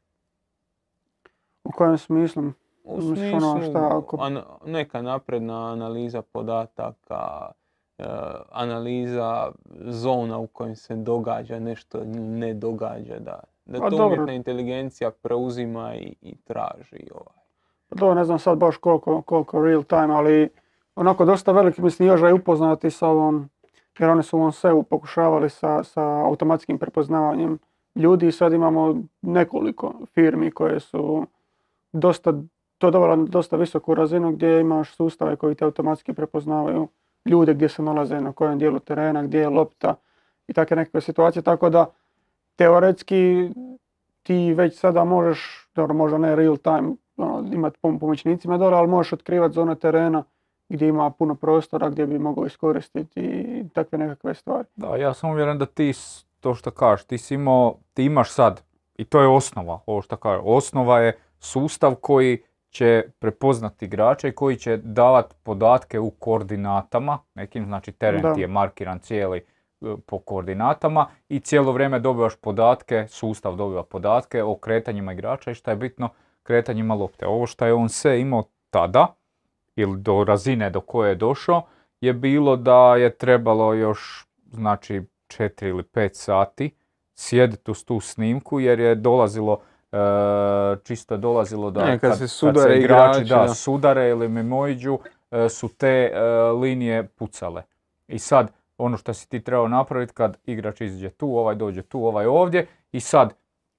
U 1.64 1.72
kojem 1.72 1.98
smislu? 1.98 2.44
U 2.84 2.98
Misliš, 2.98 3.34
ono, 3.34 3.52
smislu 3.52 3.72
šta 3.72 3.90
ako- 3.94 4.18
ana- 4.20 4.46
neka 4.66 5.02
napredna 5.02 5.72
analiza 5.72 6.22
podataka, 6.22 7.52
e, 7.98 8.04
analiza 8.52 9.52
zona 9.80 10.38
u 10.38 10.48
kojim 10.48 10.76
se 10.76 10.96
događa 10.96 11.60
nešto 11.60 12.02
ne 12.16 12.54
događa, 12.54 13.20
da, 13.20 13.40
da 13.66 13.80
Pa 13.80 13.84
to 13.84 13.90
dobro. 13.90 14.06
umjetna 14.08 14.34
inteligencija 14.34 15.12
preuzima 15.12 15.96
i, 15.96 16.16
i 16.22 16.36
traži 16.38 17.08
ovaj. 17.14 17.41
To 18.00 18.14
ne 18.14 18.24
znam 18.24 18.39
sad 18.39 18.58
baš 18.58 18.78
koliko, 18.78 19.22
koliko 19.22 19.66
real 19.66 19.84
time, 19.84 20.14
ali 20.14 20.50
onako 20.96 21.26
dosta 21.26 21.52
veliki, 21.52 21.82
mislim, 21.82 22.10
Joža 22.10 22.28
je 22.28 22.34
upoznati 22.34 22.92
sa 22.92 23.08
ovom, 23.08 23.50
jer 24.00 24.10
oni 24.10 24.24
su 24.24 24.38
u 24.38 24.39
ovom 24.39 24.52
SEU 24.52 24.84
pokušavali 24.84 25.50
sa, 25.50 25.84
sa 25.84 26.02
automatskim 26.02 26.78
prepoznavanjem 26.78 27.60
ljudi 27.96 28.28
i 28.28 28.32
sad 28.32 28.54
imamo 28.54 28.96
nekoliko 29.22 29.94
firmi 30.14 30.52
koje 30.52 30.80
su 30.80 31.26
dosta, 31.94 32.34
to 32.78 32.92
dovela 32.92 33.16
na 33.16 33.26
dosta 33.26 33.56
visoku 33.56 33.96
razinu 33.96 34.32
gdje 34.32 34.60
imaš 34.60 34.96
sustave 34.96 35.36
koji 35.36 35.56
te 35.56 35.66
automatski 35.66 36.14
prepoznavaju 36.14 36.88
ljude 37.26 37.54
gdje 37.54 37.70
se 37.70 37.84
nalaze, 37.84 38.22
na 38.22 38.32
kojem 38.32 38.60
dijelu 38.60 38.80
terena, 38.80 39.24
gdje 39.24 39.39
je 39.39 39.50
lopta 39.50 39.96
i 40.48 40.54
takve 40.54 40.76
nekakve 40.78 41.02
situacije, 41.02 41.44
tako 41.44 41.70
da 41.70 41.86
teoretski 42.56 43.50
ti 44.24 44.54
već 44.54 44.80
sada 44.80 45.04
možeš, 45.04 45.70
dobro 45.76 45.94
možda 45.94 46.18
ne 46.18 46.36
real 46.36 46.58
time, 46.58 46.94
ono, 47.22 47.54
imati 47.54 47.78
pom- 47.82 48.00
pomoćnicima 48.00 48.58
dole, 48.58 48.78
ali 48.78 48.88
možeš 48.88 49.14
otkrivati 49.14 49.54
zone 49.54 49.76
terena 49.76 50.24
gdje 50.70 50.88
ima 50.88 51.10
puno 51.10 51.36
prostora 51.36 51.90
gdje 51.90 52.06
bi 52.08 52.20
mogao 52.20 52.46
iskoristiti 52.46 53.20
i 53.22 53.70
takve 53.74 53.98
nekakve 53.98 54.34
stvari. 54.34 54.68
Da, 54.76 54.96
ja 54.96 55.14
sam 55.14 55.30
uvjeren 55.30 55.58
da 55.58 55.66
ti, 55.66 55.92
to 56.40 56.56
što 56.56 56.72
kažeš, 56.72 57.06
ti 57.06 57.18
si 57.18 57.34
imao, 57.34 57.76
ti 57.94 58.04
imaš 58.04 58.32
sad, 58.32 58.64
i 58.96 59.06
to 59.06 59.22
je 59.22 59.28
osnova, 59.28 59.80
ovo 59.86 60.02
što 60.02 60.18
kažeš, 60.18 60.42
osnova 60.46 61.00
je 61.00 61.18
sustav 61.40 61.96
koji 61.96 62.42
će 62.70 63.04
prepoznati 63.20 63.86
igrača 63.86 64.28
i 64.28 64.32
koji 64.32 64.56
će 64.56 64.78
davati 64.78 65.36
podatke 65.44 66.00
u 66.00 66.10
koordinatama, 66.10 67.20
nekim, 67.36 67.66
znači 67.66 67.92
teren 67.92 68.22
Da. 68.22 68.34
ti 68.34 68.42
je 68.42 68.48
markiran 68.48 69.00
cijeli 69.00 69.38
e, 69.38 69.96
po 70.06 70.20
koordinatama 70.20 71.08
i 71.30 71.40
cijelo 71.40 71.72
vrijeme 71.72 72.00
dobivaš 72.00 72.36
podatke, 72.36 73.06
sustav 73.08 73.56
dobiva 73.56 73.84
podatke 73.84 74.44
o 74.44 74.56
kretanjima 74.56 75.14
igrača 75.14 75.52
i 75.52 75.56
šta 75.56 75.72
je 75.72 75.78
bitno, 75.78 76.10
kretanjima 76.44 76.94
lopte. 76.96 77.28
Ovo 77.28 77.48
što 77.48 77.66
je 77.66 77.74
on 77.74 77.89
sve 77.89 78.22
imao 78.22 78.44
tada, 78.70 79.16
ili 79.76 79.98
do 79.98 80.24
razine 80.24 80.70
do 80.70 80.82
koje 80.82 81.10
je 81.10 81.16
došao, 81.16 81.62
je 82.02 82.14
bilo 82.14 82.56
da 82.56 82.96
je 82.96 83.18
trebalo 83.18 83.74
još, 83.74 84.28
znači, 84.52 85.02
4 85.28 85.68
ili 85.68 85.84
5 85.84 86.10
sati 86.14 86.76
sjediti 87.16 87.72
uz 87.72 87.86
tu 87.86 88.00
snimku 88.00 88.60
jer 88.60 88.80
je 88.80 88.96
dolazilo, 88.96 89.62
e, 89.92 89.98
čisto 90.84 91.14
je 91.14 91.18
dolazilo 91.18 91.72
da 91.72 91.86
Ne, 91.86 92.00
kad 92.00 92.18
se 92.18 92.28
sudare 92.28 92.78
igrači 92.78 93.20
igrači, 93.20 93.30
da, 93.30 93.48
da. 93.48 93.54
sudare 93.54 94.10
ili 94.10 94.30
mimoiđu, 94.30 95.00
e, 95.32 95.50
su 95.50 95.68
te 95.68 96.12
e, 96.14 96.22
linije 96.52 97.08
pucale. 97.08 97.64
I 98.08 98.20
sad, 98.20 98.52
ono 98.78 98.98
što 98.98 99.14
si 99.14 99.30
ti 99.30 99.44
trebao 99.44 99.68
napraviti 99.68 100.14
kad 100.14 100.38
igrač 100.46 100.82
izađe 100.82 101.10
tu, 101.10 101.38
ovaj 101.38 101.56
dođe 101.56 101.82
tu, 101.82 102.06
ovaj 102.06 102.26
ovdje 102.26 102.68
i 102.92 103.00
sad 103.00 103.34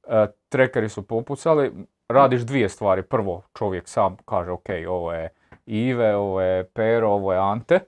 e, 0.09 0.27
trekeri 0.49 0.89
su 0.89 1.03
popucali, 1.03 1.73
radiš 2.09 2.43
dvije 2.43 2.69
stvari. 2.69 3.03
Prvo, 3.03 3.43
čovjek 3.59 3.89
sam 3.89 4.17
kaže 4.25 4.51
ok, 4.51 4.67
ovo 4.89 5.13
je 5.13 5.29
Ive, 5.67 6.17
ovo 6.17 6.41
je 6.41 6.65
Pero, 6.65 7.09
ovo 7.09 7.33
je 7.33 7.39
Ante 7.39 7.81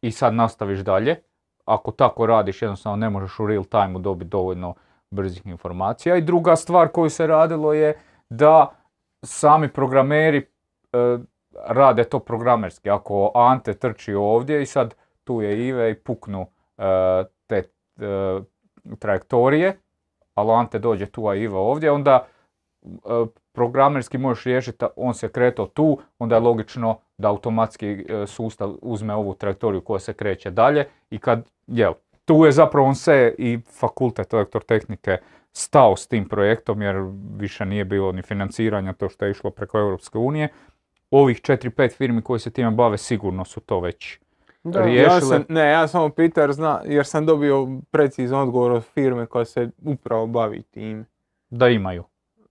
i 0.00 0.10
sad 0.10 0.34
nastaviš 0.34 0.80
dalje. 0.80 1.22
Ako 1.64 1.90
tako 1.90 2.26
radiš, 2.26 2.62
jednostavno 2.62 2.96
ne 2.96 3.10
možeš 3.10 3.38
u 3.40 3.46
real 3.46 3.64
time 3.64 3.98
dobiti 3.98 4.30
dovoljno 4.30 4.74
brzih 5.10 5.46
informacija. 5.46 6.16
I 6.16 6.22
druga 6.22 6.56
stvar 6.56 6.88
koju 6.88 7.10
se 7.10 7.26
radilo 7.26 7.72
je 7.72 7.98
da 8.28 8.70
sami 9.22 9.68
programeri 9.68 10.38
e, 10.92 11.18
rade 11.66 12.04
to 12.04 12.18
programerski. 12.18 12.90
Ako 12.90 13.32
Ante 13.34 13.74
trči 13.74 14.14
ovdje 14.14 14.62
i 14.62 14.66
sad 14.66 14.94
tu 15.24 15.42
je 15.42 15.68
Ive 15.68 15.90
i 15.90 15.94
puknu 15.94 16.46
e, 16.78 17.24
te 17.46 17.56
e, 17.56 18.40
trajektorije, 18.98 19.78
ali 20.34 20.52
Ante 20.52 20.78
dođe 20.78 21.06
tu, 21.06 21.26
a 21.28 21.34
Ive 21.34 21.56
ovdje, 21.56 21.90
onda 21.90 22.26
e, 22.82 22.88
programerski 23.52 24.18
možeš 24.18 24.44
riješiti, 24.44 24.84
on 24.96 25.14
se 25.14 25.28
kretao 25.28 25.66
tu, 25.66 25.98
onda 26.18 26.34
je 26.34 26.40
logično 26.40 26.98
da 27.18 27.28
automatski 27.28 27.88
e, 28.08 28.26
sustav 28.26 28.74
uzme 28.82 29.14
ovu 29.14 29.34
trajektoriju 29.34 29.80
koja 29.80 30.00
se 30.00 30.12
kreće 30.12 30.50
dalje 30.50 30.84
i 31.10 31.18
kad, 31.18 31.44
jel, 31.66 31.92
tu 32.24 32.44
je 32.44 32.52
zapravo 32.52 32.86
on 32.86 32.94
se 32.94 33.34
i 33.38 33.58
fakultet 33.70 34.32
elektrotehnike 34.32 35.18
stao 35.52 35.96
s 35.96 36.06
tim 36.06 36.28
projektom 36.28 36.82
jer 36.82 36.96
više 37.36 37.66
nije 37.66 37.84
bilo 37.84 38.12
ni 38.12 38.22
financiranja 38.22 38.92
to 38.92 39.08
što 39.08 39.24
je 39.24 39.30
išlo 39.30 39.50
preko 39.50 39.78
Europske 39.78 40.18
unije. 40.18 40.48
Ovih 41.10 41.40
4-5 41.40 41.90
firmi 41.90 42.22
koje 42.22 42.40
se 42.40 42.50
time 42.50 42.70
bave 42.70 42.98
sigurno 42.98 43.44
su 43.44 43.60
to 43.60 43.80
već 43.80 44.18
Da, 44.64 44.80
Rije- 44.80 44.96
Ja 44.96 45.08
riješile- 45.08 45.20
sam, 45.28 45.44
ne, 45.48 45.70
ja 45.70 45.88
samo 45.88 46.08
pitam 46.08 46.42
jer, 46.42 46.52
zna, 46.52 46.80
jer 46.84 47.06
sam 47.06 47.26
dobio 47.26 47.68
precizan 47.90 48.40
odgovor 48.40 48.72
od 48.72 48.84
firme 48.84 49.26
koja 49.26 49.44
se 49.44 49.70
upravo 49.84 50.26
bavi 50.26 50.62
tim. 50.62 51.06
da 51.50 51.68
imaju. 51.68 52.04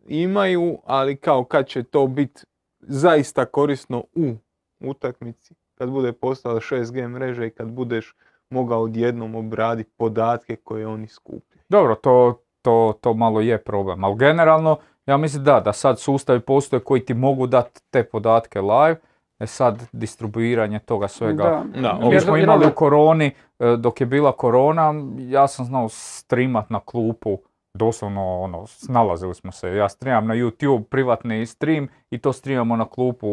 Imaju, 0.07 0.77
ali 0.85 1.15
kao 1.15 1.43
kad 1.43 1.67
će 1.67 1.83
to 1.83 2.07
biti 2.07 2.41
zaista 2.79 3.45
korisno 3.45 4.03
u 4.15 4.33
utakmici, 4.79 5.53
kad 5.75 5.89
bude 5.89 6.13
postala 6.13 6.59
6G 6.59 7.07
mreža 7.07 7.45
i 7.45 7.49
kad 7.49 7.67
budeš 7.67 8.15
mogao 8.49 8.81
odjednom 8.81 9.35
obraditi 9.35 9.91
podatke 9.97 10.55
koje 10.55 10.87
oni 10.87 11.07
skupljaju. 11.07 11.63
Dobro, 11.69 11.95
to, 11.95 12.41
to, 12.61 12.93
to 13.01 13.13
malo 13.13 13.41
je 13.41 13.57
problem, 13.57 14.03
ali 14.03 14.17
generalno 14.17 14.77
ja 15.05 15.17
mislim 15.17 15.43
da, 15.43 15.59
da 15.59 15.73
sad 15.73 15.99
sustavi 15.99 16.39
postoje 16.39 16.79
koji 16.79 17.05
ti 17.05 17.13
mogu 17.13 17.47
dati 17.47 17.81
te 17.89 18.03
podatke 18.03 18.61
live, 18.61 18.99
e 19.39 19.47
sad 19.47 19.83
distribuiranje 19.91 20.79
toga 20.79 21.07
svega. 21.07 21.43
Da. 21.43 21.81
Da, 21.81 22.09
Mi 22.09 22.19
smo 22.19 22.37
imali 22.37 22.67
u 22.67 22.75
koroni, 22.75 23.31
e, 23.59 23.75
dok 23.77 24.01
je 24.01 24.07
bila 24.07 24.31
korona, 24.31 24.93
ja 25.19 25.47
sam 25.47 25.65
znao 25.65 25.89
streamat 25.89 26.69
na 26.69 26.79
klupu, 26.79 27.37
doslovno 27.73 28.41
ono, 28.41 28.67
snalazili 28.67 29.35
smo 29.35 29.51
se. 29.51 29.75
Ja 29.75 29.89
streamam 29.89 30.27
na 30.27 30.35
YouTube 30.35 30.83
privatni 30.83 31.45
stream 31.45 31.87
i 32.09 32.17
to 32.17 32.33
streamamo 32.33 32.75
na 32.75 32.85
klupu 32.85 33.27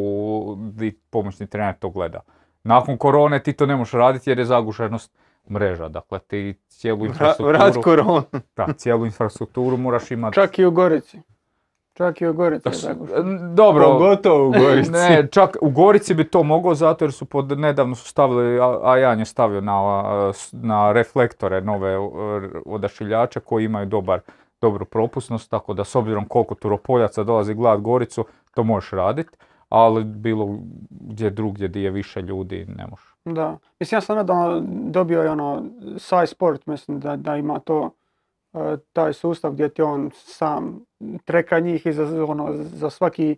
gdje 0.57 0.93
pomoćni 1.11 1.47
trener 1.47 1.75
to 1.79 1.91
gleda. 1.91 2.21
Nakon 2.63 2.99
korone 2.99 3.43
ti 3.43 3.53
to 3.53 3.67
ne 3.67 3.77
možeš 3.77 3.93
raditi 3.93 4.31
jer 4.31 4.39
je 4.39 4.45
zagušenost 4.45 5.13
mreža, 5.51 5.89
dakle 5.89 6.19
ti 6.19 6.55
cijelu 6.69 7.07
infrastrukturu, 7.07 7.59
vrat 7.59 7.75
koronu. 7.85 8.23
da, 8.57 8.67
cijelu 8.73 9.07
infrastrukturu 9.07 9.77
moraš 9.77 10.11
imati. 10.11 10.35
Čak 10.35 10.59
i 10.59 10.65
u 10.65 10.71
Gorici. 10.71 11.21
Čak 11.99 12.21
i 12.21 12.27
u 12.27 12.33
Gorici. 12.33 12.87
Dobro, 13.55 13.85
Pogotovo 13.85 14.49
u 14.49 14.53
Gorici. 14.53 14.91
ne, 15.09 15.29
čak 15.33 15.57
u 15.61 15.71
Gorici 15.71 16.15
bi 16.15 16.25
to 16.25 16.43
mogao 16.43 16.75
zato 16.75 17.05
jer 17.05 17.13
su 17.13 17.25
pod, 17.25 17.59
nedavno 17.59 17.95
su 17.95 18.09
stavili, 18.09 18.61
a- 18.61 18.81
Ajan 18.83 19.19
je 19.19 19.25
stavio 19.25 19.61
na, 19.61 20.03
na 20.53 20.93
reflektore 20.93 21.61
nove 21.61 21.99
odašiljače 22.67 23.41
koji 23.41 23.65
imaju 23.65 23.87
dobar, 23.87 24.21
dobru 24.61 24.85
propusnost, 24.85 25.51
tako 25.51 25.75
da 25.75 25.85
s 25.85 25.95
obzirom 25.95 26.25
koliko 26.25 26.55
turopoljaca 26.55 27.25
dolazi 27.25 27.55
gledat 27.55 27.81
Goricu, 27.81 28.25
to 28.55 28.63
možeš 28.65 28.91
raditi, 28.91 29.37
ali 29.69 30.05
bilo 30.05 30.59
gdje 30.91 31.31
drugdje 31.31 31.69
gdje 31.69 31.83
je 31.83 31.91
više 31.91 32.23
ljudi 32.23 32.67
ne 32.77 32.87
možeš. 32.87 33.15
Da. 33.25 33.59
Mislim, 33.81 33.97
ja 33.97 34.01
sam 34.01 34.17
nedavno 34.17 34.63
dobio 34.91 35.25
i 35.25 35.29
ono, 35.29 35.65
Sci 35.99 36.27
Sport, 36.27 36.67
mislim 36.67 37.01
da, 37.01 37.17
da 37.17 37.37
ima 37.37 37.59
to, 37.59 37.91
taj 38.93 39.13
sustav 39.13 39.53
gdje 39.53 39.69
ti 39.69 39.83
on 39.83 40.11
sam 40.15 40.85
treka 41.25 41.61
njih 41.61 41.87
i 41.87 41.93
za, 41.93 42.25
ono, 42.25 42.53
za 42.53 42.91
svaki 42.91 43.37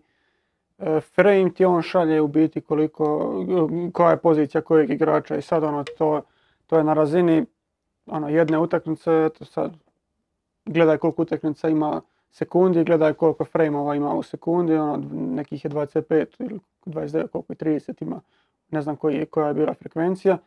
e, 0.78 1.00
frame 1.00 1.50
ti 1.50 1.64
on 1.64 1.82
šalje 1.82 2.20
u 2.20 2.28
biti 2.28 2.60
koliko, 2.60 3.34
koja 3.92 4.10
je 4.10 4.16
pozicija 4.16 4.60
kojeg 4.60 4.90
igrača 4.90 5.36
i 5.36 5.42
sad 5.42 5.64
ono, 5.64 5.84
to, 5.98 6.22
to 6.66 6.78
je 6.78 6.84
na 6.84 6.94
razini 6.94 7.46
ono, 8.06 8.28
jedne 8.28 8.58
utakmice, 8.58 9.10
eto 9.26 9.44
sad, 9.44 9.72
gledaj 10.64 10.96
koliko 10.96 11.22
utakmica 11.22 11.68
ima 11.68 12.00
sekundi, 12.30 12.84
gledaj 12.84 13.12
koliko 13.12 13.44
frameova 13.44 13.94
ima 13.94 14.14
u 14.14 14.22
sekundi, 14.22 14.74
ono, 14.74 15.02
nekih 15.12 15.64
je 15.64 15.70
25 15.70 16.26
ili 16.38 16.60
29, 16.86 17.28
koliko 17.28 17.52
je 17.52 17.56
30 17.56 18.02
ima, 18.02 18.20
ne 18.70 18.82
znam 18.82 18.96
koji 18.96 19.26
koja 19.26 19.48
je 19.48 19.54
bila 19.54 19.74
frekvencija. 19.74 20.38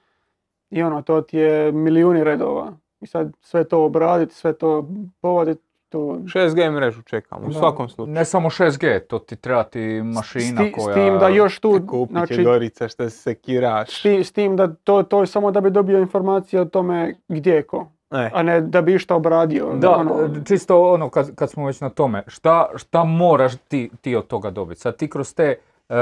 I 0.69 0.84
ono, 0.84 1.02
to 1.02 1.22
ti 1.22 1.38
je 1.38 1.72
milijuni 1.72 2.23
redova. 2.23 2.73
I 3.04 3.08
sad 3.08 3.32
sve 3.42 3.64
to 3.64 3.84
obraditi, 3.84 4.34
sve 4.34 4.54
to 4.54 4.88
povaditi, 5.22 5.62
to... 5.90 6.00
6G 6.00 6.72
mrežu 6.72 7.02
čekam, 7.02 7.44
u 7.44 7.48
Da. 7.48 7.54
svakom 7.54 7.90
slučaju. 7.90 8.14
Ne 8.14 8.26
samo 8.26 8.50
6G, 8.50 9.00
to 9.00 9.20
ti 9.20 9.36
treba 9.36 9.64
ti 9.64 9.80
mašina 10.06 10.44
s, 10.54 10.66
ti- 10.66 10.72
koja... 10.74 10.94
s 10.94 10.96
tim 10.96 11.20
da 11.20 11.28
još 11.28 11.60
tu, 11.60 11.80
Kupit 11.88 12.08
će 12.10 12.26
znači, 12.26 12.44
Gorica 12.44 12.88
što 12.88 13.10
se 13.10 13.36
kiraš. 13.36 13.90
s, 13.90 14.02
ti- 14.02 14.24
s 14.24 14.32
tim 14.32 14.56
da 14.56 14.74
to, 14.76 15.04
to 15.04 15.20
je 15.20 15.28
samo 15.28 15.52
da 15.52 15.62
bi 15.62 15.70
dobio 15.72 16.00
informacije 16.00 16.62
o 16.62 16.66
tome 16.66 17.16
gdje 17.28 17.52
je 17.52 17.64
ko, 17.64 17.88
E, 18.12 18.30
a 18.34 18.44
ne 18.44 18.62
da 18.62 18.82
bi 18.82 18.94
išta 18.94 19.16
obradio. 19.16 19.74
Da, 19.74 19.92
ono, 19.92 20.14
čisto 20.46 20.84
ono 20.84 21.10
kad, 21.10 21.36
kad 21.36 21.50
smo 21.50 21.66
već 21.66 21.82
na 21.82 21.90
tome, 21.90 22.24
šta, 22.28 22.70
šta 22.76 23.04
moraš 23.04 23.56
ti, 23.58 23.92
ti 24.02 24.16
od 24.16 24.28
toga 24.28 24.52
dobiti? 24.52 24.82
Sad 24.82 24.98
ti 24.98 25.10
kroz 25.10 25.34
te, 25.34 25.56
e, 25.90 25.96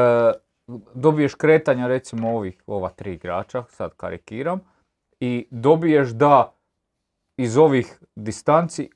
dobiješ 0.93 1.35
kretanja 1.35 1.87
recimo 1.87 2.29
ovih, 2.31 2.63
ova 2.67 2.89
tri 2.89 3.13
igrača, 3.13 3.63
sad 3.69 3.91
karikiram, 3.93 4.59
i 5.19 5.47
dobiješ 5.51 6.09
da 6.09 6.53
iz 7.41 7.57
ovih 7.57 7.99
distanci 8.15 8.89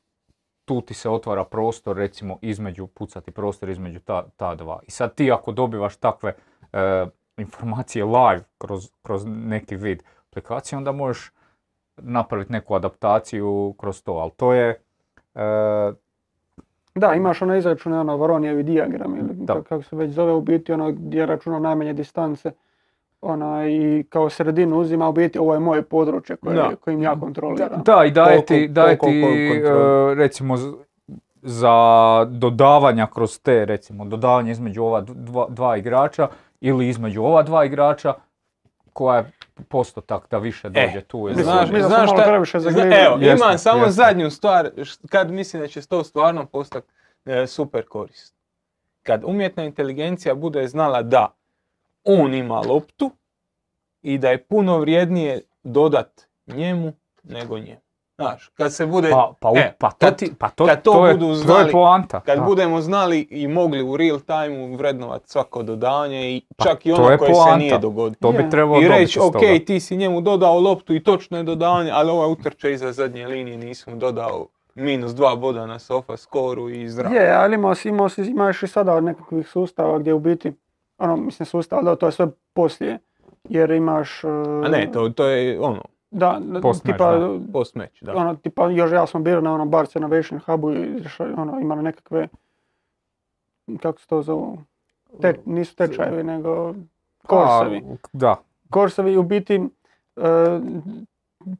tu 0.65 0.81
ti 0.81 0.93
se 0.93 1.09
otvara 1.09 1.43
prostor, 1.43 1.97
recimo, 1.97 2.37
između, 2.41 2.87
pucati 2.87 3.31
prostor 3.31 3.69
između 3.69 3.99
ta, 3.99 4.25
ta 4.37 4.55
dva. 4.55 4.79
I 4.87 4.91
sad 4.91 5.15
ti 5.15 5.31
ako 5.31 5.51
dobivaš 5.51 5.97
takve 5.97 6.33
e, 6.73 7.05
informacije 7.37 8.05
live 8.05 8.43
kroz, 8.57 8.91
kroz 9.01 9.25
neki 9.25 9.75
vid 9.75 10.03
aplikacije, 10.29 10.77
onda 10.77 10.91
možeš 10.91 11.31
napraviti 11.97 12.51
neku 12.51 12.75
adaptaciju 12.75 13.75
kroz 13.77 14.03
to, 14.03 14.11
ali 14.11 14.31
to 14.31 14.53
je... 14.53 14.81
e, 15.35 15.93
Da, 16.95 17.13
imaš 17.13 17.41
ono 17.41 17.55
izračune, 17.55 17.99
ono 17.99 18.17
Voronijevi 18.17 18.63
dijagram 18.63 19.17
ili 19.17 19.29
Da. 19.33 19.61
kako 19.61 19.83
se 19.83 19.95
već 19.95 20.11
zove 20.11 20.33
u 20.33 20.41
biti, 20.41 20.73
ono 20.73 20.91
gdje 20.91 21.25
računa 21.25 21.59
najmanje 21.59 21.93
distance. 21.93 22.51
Ona 23.25 23.67
i 23.67 24.03
kao 24.03 24.29
sredinu 24.29 24.77
uzima 24.77 25.09
u 25.09 25.13
biti 25.13 25.39
ovo 25.39 25.53
je 25.53 25.59
moje 25.59 25.81
područje 25.81 26.35
koje, 26.35 26.55
Da. 26.55 26.71
kojim 26.75 27.01
ja 27.01 27.15
kontroliram. 27.15 27.81
Da, 27.85 28.05
i 28.05 28.11
daje 28.11 28.27
Koliko- 28.27 28.47
ti, 28.47 28.67
daje 28.67 28.97
ti 28.99 29.21
e, 29.55 30.15
recimo 30.15 30.55
za 31.41 31.75
dodavanja 32.25 33.07
kroz 33.07 33.39
te, 33.39 33.65
recimo 33.65 34.05
dodavanje 34.05 34.51
između 34.51 34.83
ova 34.83 35.01
dva, 35.01 35.45
dva 35.49 35.77
igrača 35.77 36.27
ili 36.61 36.87
između 36.89 37.23
ova 37.23 37.43
dva 37.43 37.65
igrača 37.65 38.13
koja 38.93 39.17
je 39.17 39.31
postotak 39.63 40.27
da 40.31 40.37
više 40.37 40.69
dođe 40.69 41.01
tu. 41.01 41.17
ili 41.17 41.29
Mislim, 41.29 41.45
Znaš, 41.45 41.71
mi 41.71 41.79
znaš 41.79 41.91
malo 41.99 42.17
šta- 42.17 42.25
previše 42.25 42.57
evo, 42.57 43.17
Jesmo, 43.19 43.45
imam 43.45 43.57
samo 43.57 43.77
jesmo. 43.77 43.91
zadnju 43.93 44.29
stvar, 44.29 44.69
kad 45.09 45.31
mislim 45.31 45.61
da 45.61 45.67
će 45.67 45.81
to 45.81 46.03
stvarno 46.03 46.45
postati 46.45 46.87
e, 47.25 47.47
super 47.47 47.83
korist. 47.83 48.35
Kad 49.03 49.21
umjetna 49.25 49.63
inteligencija 49.63 50.35
bude 50.35 50.67
znala 50.67 51.01
da 51.01 51.33
on 52.05 52.33
ima 52.33 52.59
loptu 52.59 53.11
i 54.01 54.17
da 54.17 54.29
je 54.29 54.43
puno 54.43 54.77
vrijednije 54.77 55.41
dodat 55.63 56.21
njemu 56.47 56.93
nego 57.23 57.59
njemu. 57.59 57.79
Znaš, 58.15 58.47
kad 58.47 58.73
se 58.73 58.85
bude... 58.85 59.09
Pa, 59.09 59.33
pa, 59.39 59.51
e, 59.55 59.73
pa 59.79 59.89
to, 59.89 59.95
kad- 59.99 60.17
ti, 60.17 60.31
pa 60.39 60.49
to, 60.49 60.65
kad 60.65 60.81
to 60.81 60.91
to 60.91 61.07
je, 61.07 61.13
budu 61.13 61.25
to 61.25 61.31
je 61.31 61.35
znali- 61.37 61.71
poanta. 61.71 62.19
Kad 62.19 62.37
da. 62.39 62.45
budemo 62.45 62.81
znali 62.81 63.19
i 63.21 63.47
mogli 63.47 63.81
u 63.83 63.97
real 63.97 64.19
time 64.19 64.75
vrednovati 64.77 65.29
svako 65.29 65.63
dodanje 65.63 66.31
i 66.31 66.41
Pa, 66.57 66.63
čak 66.63 66.85
i 66.85 66.91
ono 66.91 67.09
je 67.09 67.17
koje 67.17 67.27
se 67.27 67.33
poanta. 67.35 67.57
nije 67.57 67.77
dogodilo. 67.79 68.15
To 68.21 68.31
bi 68.33 68.49
trebalo 68.49 68.81
I 68.81 68.87
reći, 68.87 69.19
ok, 69.19 69.33
toga. 69.33 69.59
ti 69.59 69.79
si 69.79 69.97
njemu 69.97 70.21
dodao 70.21 70.59
loptu 70.59 70.95
i 70.95 71.03
točno 71.03 71.37
je 71.37 71.43
dodavanje, 71.43 71.91
ali 71.93 72.11
ovaj 72.11 72.31
utrče 72.31 72.73
iza 72.73 72.91
zadnje 72.91 73.27
linije, 73.27 73.57
nisam 73.57 73.99
dodao 73.99 74.47
minus 74.75 75.11
dva 75.11 75.35
boda 75.35 75.65
na 75.65 75.79
sofa 75.79 76.17
skoru 76.17 76.69
i 76.69 76.89
zdravo. 76.89 77.15
Je, 77.15 77.31
ali 77.31 77.55
imao 77.55 77.75
si, 77.75 77.89
imao 77.89 78.09
si, 78.09 78.21
imaš 78.21 78.63
i 78.63 78.67
sada 78.67 79.01
nekakvih 79.01 79.47
sustava 79.47 79.99
gdje 79.99 80.13
u 80.13 80.19
biti, 80.19 80.53
ono, 80.97 81.15
mislim 81.15 81.45
sustav, 81.45 81.83
da, 81.83 81.95
to 81.95 82.05
je 82.05 82.11
sve 82.11 82.27
poslije. 82.53 82.99
Jer 83.43 83.71
imaš... 83.71 84.23
e, 84.23 84.27
A 84.65 84.67
ne, 84.69 84.89
to, 84.93 85.09
to 85.09 85.25
je 85.25 85.59
ono, 85.59 85.81
Da, 86.11 86.41
Post-match, 86.61 86.85
tipa, 86.85 87.17
da. 87.17 87.39
post 87.53 87.75
match, 87.75 88.03
da. 88.03 88.15
ono, 88.15 88.35
tipa, 88.35 88.69
još 88.69 88.91
ja 88.91 89.07
sam 89.07 89.23
bio 89.23 89.41
na 89.41 89.53
onom 89.53 89.69
Barca 89.69 89.99
Innovation 89.99 90.39
Hubu 90.39 90.73
i 90.73 91.01
ono, 91.37 91.59
imali 91.59 91.83
nekakve, 91.83 92.27
kako 93.81 93.99
se 93.99 94.07
to 94.07 94.21
zovu, 94.21 94.57
te, 95.21 95.35
nisu 95.45 95.75
tečajevi, 95.75 96.23
nego 96.23 96.73
korsevi. 97.27 97.81
Pa, 98.01 98.07
da, 98.13 98.35
Korsevi 98.69 99.17
u 99.17 99.23
biti, 99.23 99.55
e, 99.55 100.59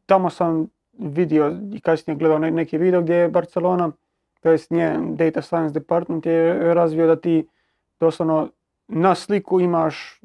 tamo 0.06 0.30
sam 0.30 0.68
vidio 0.94 1.58
i 1.74 1.80
kasnije 1.80 2.18
gledao 2.18 2.40
ne- 2.40 2.52
neki 2.52 2.78
video 2.78 3.02
gdje 3.02 3.16
je 3.16 3.30
Barcelona, 3.30 3.92
to 4.42 4.50
jest 4.52 4.72
njen 4.72 5.16
Data 5.16 5.42
Science 5.42 5.74
Department 5.74 6.26
je 6.26 6.74
razvio 6.74 7.08
da 7.08 7.16
ti 7.16 7.48
doslovno 8.00 8.50
na 8.88 9.16
sliku 9.16 9.60
imaš 9.60 10.22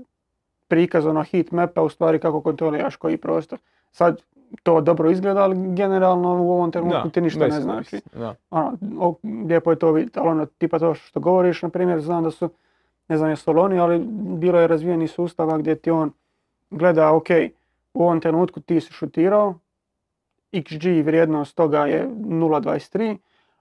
prikaz 0.69 1.07
ono 1.07 1.23
heat 1.23 1.51
mapa 1.51 1.83
u 1.83 1.89
stvari 1.89 2.19
kako 2.19 2.41
kontroliraš 2.41 2.97
koji 2.97 3.17
prostor. 3.17 3.59
Sad 3.93 4.23
to 4.63 4.81
dobro 4.81 5.11
izgleda, 5.11 5.43
ali 5.43 5.75
generalno 5.75 6.43
u 6.43 6.53
ovom 6.53 6.73
trenutku 6.73 7.09
Da, 7.09 7.11
ti 7.11 7.21
ništa 7.21 7.47
ne 7.47 7.61
znači. 7.61 8.01
Da. 8.15 8.35
Ono, 8.51 8.77
o, 8.99 9.15
lijepo 9.49 9.71
je 9.71 9.79
to 9.79 9.93
vidjeti, 9.93 10.19
ali 10.19 10.29
ono, 10.29 10.47
tipa 10.47 10.79
to 10.79 10.95
što 10.95 11.21
govoriš, 11.21 11.63
na 11.63 11.69
primjer, 11.69 12.01
znam 12.01 12.25
da 12.25 12.31
su, 12.31 12.51
ne 13.09 13.17
znam 13.17 13.31
jesu 13.31 13.53
li 13.53 13.61
oni, 13.61 13.79
ali 13.79 13.99
bilo 14.39 14.61
je 14.61 14.67
razvijeni 14.67 15.09
sustava 15.09 15.59
gdje 15.59 15.75
ti 15.75 15.91
on 15.91 16.13
gleda, 16.71 17.13
ok, 17.13 17.29
u 17.95 18.03
ovom 18.03 18.21
trenutku 18.21 18.61
ti 18.61 18.81
si 18.81 18.93
šutirao, 18.93 19.55
XG 20.53 21.05
vrijednost 21.05 21.57
toga 21.57 21.87
je 21.87 22.09
0.23, 22.09 23.17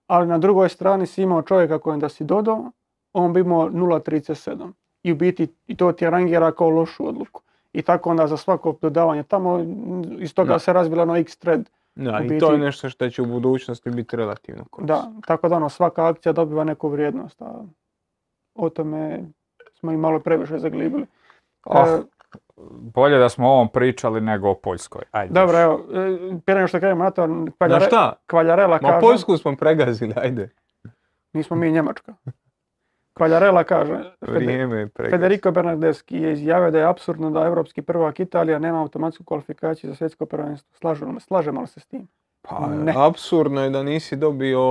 ali 0.07 0.27
na 0.27 0.38
drugoj 0.38 0.69
strani 0.69 1.07
si 1.07 1.21
imao 1.21 1.41
čovjeka 1.41 1.80
kojem 1.80 1.99
da 1.99 2.09
si 2.09 2.23
dodao, 2.23 2.71
on 3.13 3.34
bi 3.34 3.39
imao 3.39 3.69
0.37. 3.69 4.71
I 5.03 5.11
u 5.11 5.15
biti 5.15 5.47
i 5.67 5.77
to 5.77 5.91
ti 5.91 6.09
rangira 6.09 6.51
kao 6.51 6.69
lošu 6.69 7.07
odluku. 7.07 7.41
I 7.73 7.81
tako 7.81 8.09
onda 8.09 8.27
za 8.27 8.38
svako 8.38 8.76
dodavanje 8.81 9.23
tamo, 9.23 9.65
iz 10.19 10.34
toga 10.34 10.53
Da. 10.53 10.59
se 10.59 10.73
razvila 10.73 11.03
ono 11.03 11.15
X-thread 11.17 11.63
Da, 11.95 12.21
i 12.23 12.39
to 12.39 12.51
je 12.51 12.57
nešto 12.57 12.89
što 12.89 13.09
će 13.09 13.21
u 13.21 13.26
budućnosti 13.26 13.89
biti 13.89 14.15
relativno 14.15 14.65
korisno. 14.69 14.95
Da, 14.95 15.11
tako 15.27 15.49
da 15.49 15.55
ono, 15.55 15.69
svaka 15.69 16.07
akcija 16.07 16.34
dobiva 16.34 16.63
neku 16.63 16.89
vrijednost, 16.89 17.41
a 17.41 17.63
o 18.55 18.69
tome 18.69 19.19
smo 19.80 19.91
i 19.91 19.97
malo 19.97 20.19
previše 20.19 20.59
zaglibili. 20.59 21.05
Oh, 21.65 21.88
E, 21.88 22.01
bolje 22.81 23.17
da 23.17 23.30
smo 23.30 23.47
o 23.47 23.51
ovom 23.51 23.67
pričali 23.69 24.21
nego 24.21 24.49
o 24.49 24.55
Poljskoj. 24.55 25.01
Ajde. 25.11 25.34
dobro, 25.34 25.59
evo, 25.61 25.73
e, 25.93 26.17
prije 26.45 26.55
nego 26.55 26.67
što 26.67 26.80
krenemo 26.80 27.03
na 27.03 27.11
to, 27.11 27.27
Na 27.27 27.51
Kvaljare, 27.57 27.85
šta? 27.85 28.13
Kvaljarela 28.27 28.80
Ma 28.81 28.89
kaže, 28.89 29.01
Poljsku 29.01 29.38
smo 29.38 29.55
pregazili, 29.55 30.13
ajde. 30.15 30.49
nismo 31.34 31.57
mi 31.57 31.71
Njemačka. 31.71 32.13
Kvaljarela 33.19 33.63
kaže, 33.63 33.99
Vrijeme. 34.21 34.89
Federico 35.09 35.51
Bernardeschi 35.51 36.17
je 36.17 36.33
izjavio 36.33 36.71
da 36.71 36.77
je 36.79 36.85
apsurdno 36.85 37.29
da 37.31 37.39
evropski 37.41 37.81
prvak 37.81 38.19
Italija 38.19 38.59
nema 38.59 38.81
automatsku 38.81 39.23
kvalifikaciju 39.23 39.89
za 39.89 39.95
svjetsko 39.95 40.25
prvenstvo. 40.25 40.73
Slažemo, 40.73 41.19
slažemo 41.19 41.61
li 41.61 41.67
se 41.67 41.79
s 41.79 41.85
tim? 41.85 42.07
Pa, 42.41 42.67
Ne. 42.67 42.93
apsurdno 42.97 43.63
je 43.63 43.69
da 43.69 43.83
nisi 43.83 44.15
dobio... 44.15 44.61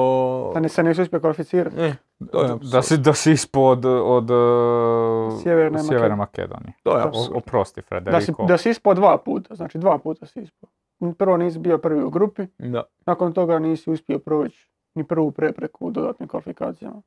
Da 0.55 0.61
ne 0.61 0.69
se 0.69 0.83
nisi 0.83 1.03
uspio 1.03 1.21
kvalificirati. 1.21 1.77
E, 1.81 1.95
to 2.33 2.43
je 2.43 2.49
da, 2.73 2.83
si, 2.83 2.99
da 2.99 3.13
si 3.13 3.33
ispod 3.33 3.85
od 3.85 4.31
uh, 4.31 5.43
Sjeverne 5.43 5.79
Sjeverne 5.79 6.17
Makedonije. 6.17 6.73
To 6.83 6.97
je 6.97 7.03
apsurd. 7.03 7.37
Oprosti, 7.37 7.81
Da 7.81 7.83
si, 7.83 7.89
Federico. 7.89 8.45
da 8.45 8.59
si 8.59 8.71
ispao 8.71 8.95
dva 8.95 9.19
puta, 9.19 9.55
znači 9.55 9.79
dva 9.79 9.99
puta 9.99 10.27
si 10.27 10.41
ispao. 10.41 10.71
Prvo 11.19 11.37
nisi 11.37 11.59
bio 11.59 11.79
prvi 11.79 12.03
u 12.03 12.11
grupi, 12.11 12.47
Da. 12.59 12.83
nakon 13.07 13.33
toga 13.33 13.59
nisi 13.59 13.91
uspio 13.91 14.19
proći 14.19 14.71
ni 14.95 15.05
prvu 15.05 15.31
prepreku 15.31 15.87
u 15.87 15.91
dodatnim 15.91 16.29
kvalifikacijama. 16.29 17.03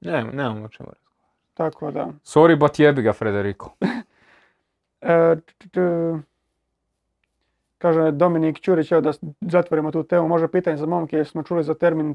Ne, 0.00 0.24
nemamo 0.24 0.64
o 0.64 0.68
čemu 0.68 0.88
razgovarati. 0.88 1.00
Tako 1.54 1.90
da. 1.90 2.06
Sorry, 2.24 2.58
but 2.58 2.78
jebi 2.78 3.02
ga, 3.02 3.12
Federico. 3.12 3.70
E, 5.02 5.36
t- 5.38 5.68
t- 5.70 6.18
kaže 7.78 8.10
Dominik 8.10 8.60
Ćurić, 8.60 8.92
evo 8.92 9.00
da 9.00 9.12
zatvorimo 9.40 9.90
tu 9.90 10.02
temu, 10.02 10.28
može 10.28 10.48
pitanje 10.48 10.76
za 10.76 10.86
momke, 10.86 11.16
jer 11.16 11.26
smo 11.26 11.42
čuli 11.42 11.64
za 11.64 11.74
termin 11.74 12.10
e, 12.10 12.14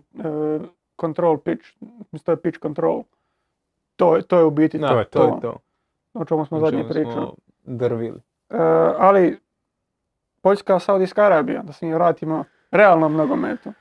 control 0.97 1.37
pitch, 1.37 1.65
mislim 1.81 2.25
to 2.25 2.31
je 2.31 2.37
pitch 2.37 2.59
control. 2.59 3.03
To 3.95 4.15
je, 4.15 4.21
to 4.21 4.37
je 4.37 4.43
u 4.43 4.49
biti 4.49 4.77
Da, 4.79 4.87
to 4.87 4.99
je 4.99 5.05
to 5.05 5.23
je 5.25 5.41
to. 5.41 5.57
o 6.13 6.25
čemu 6.25 6.45
smo 6.45 6.57
O 6.57 6.61
zadnje 6.61 6.79
čemu 6.79 6.89
pričali. 6.89 7.13
smo 7.13 7.33
drvili. 7.63 8.19
E, 8.49 8.57
ali 8.97 9.39
Poljska, 10.41 10.79
Saudijska 10.79 11.23
Arabija, 11.23 11.61
da 11.63 11.73
se 11.73 11.85
mi 11.85 11.93
vratimo 11.93 12.43
realnom 12.71 13.13
nogometu. 13.13 13.73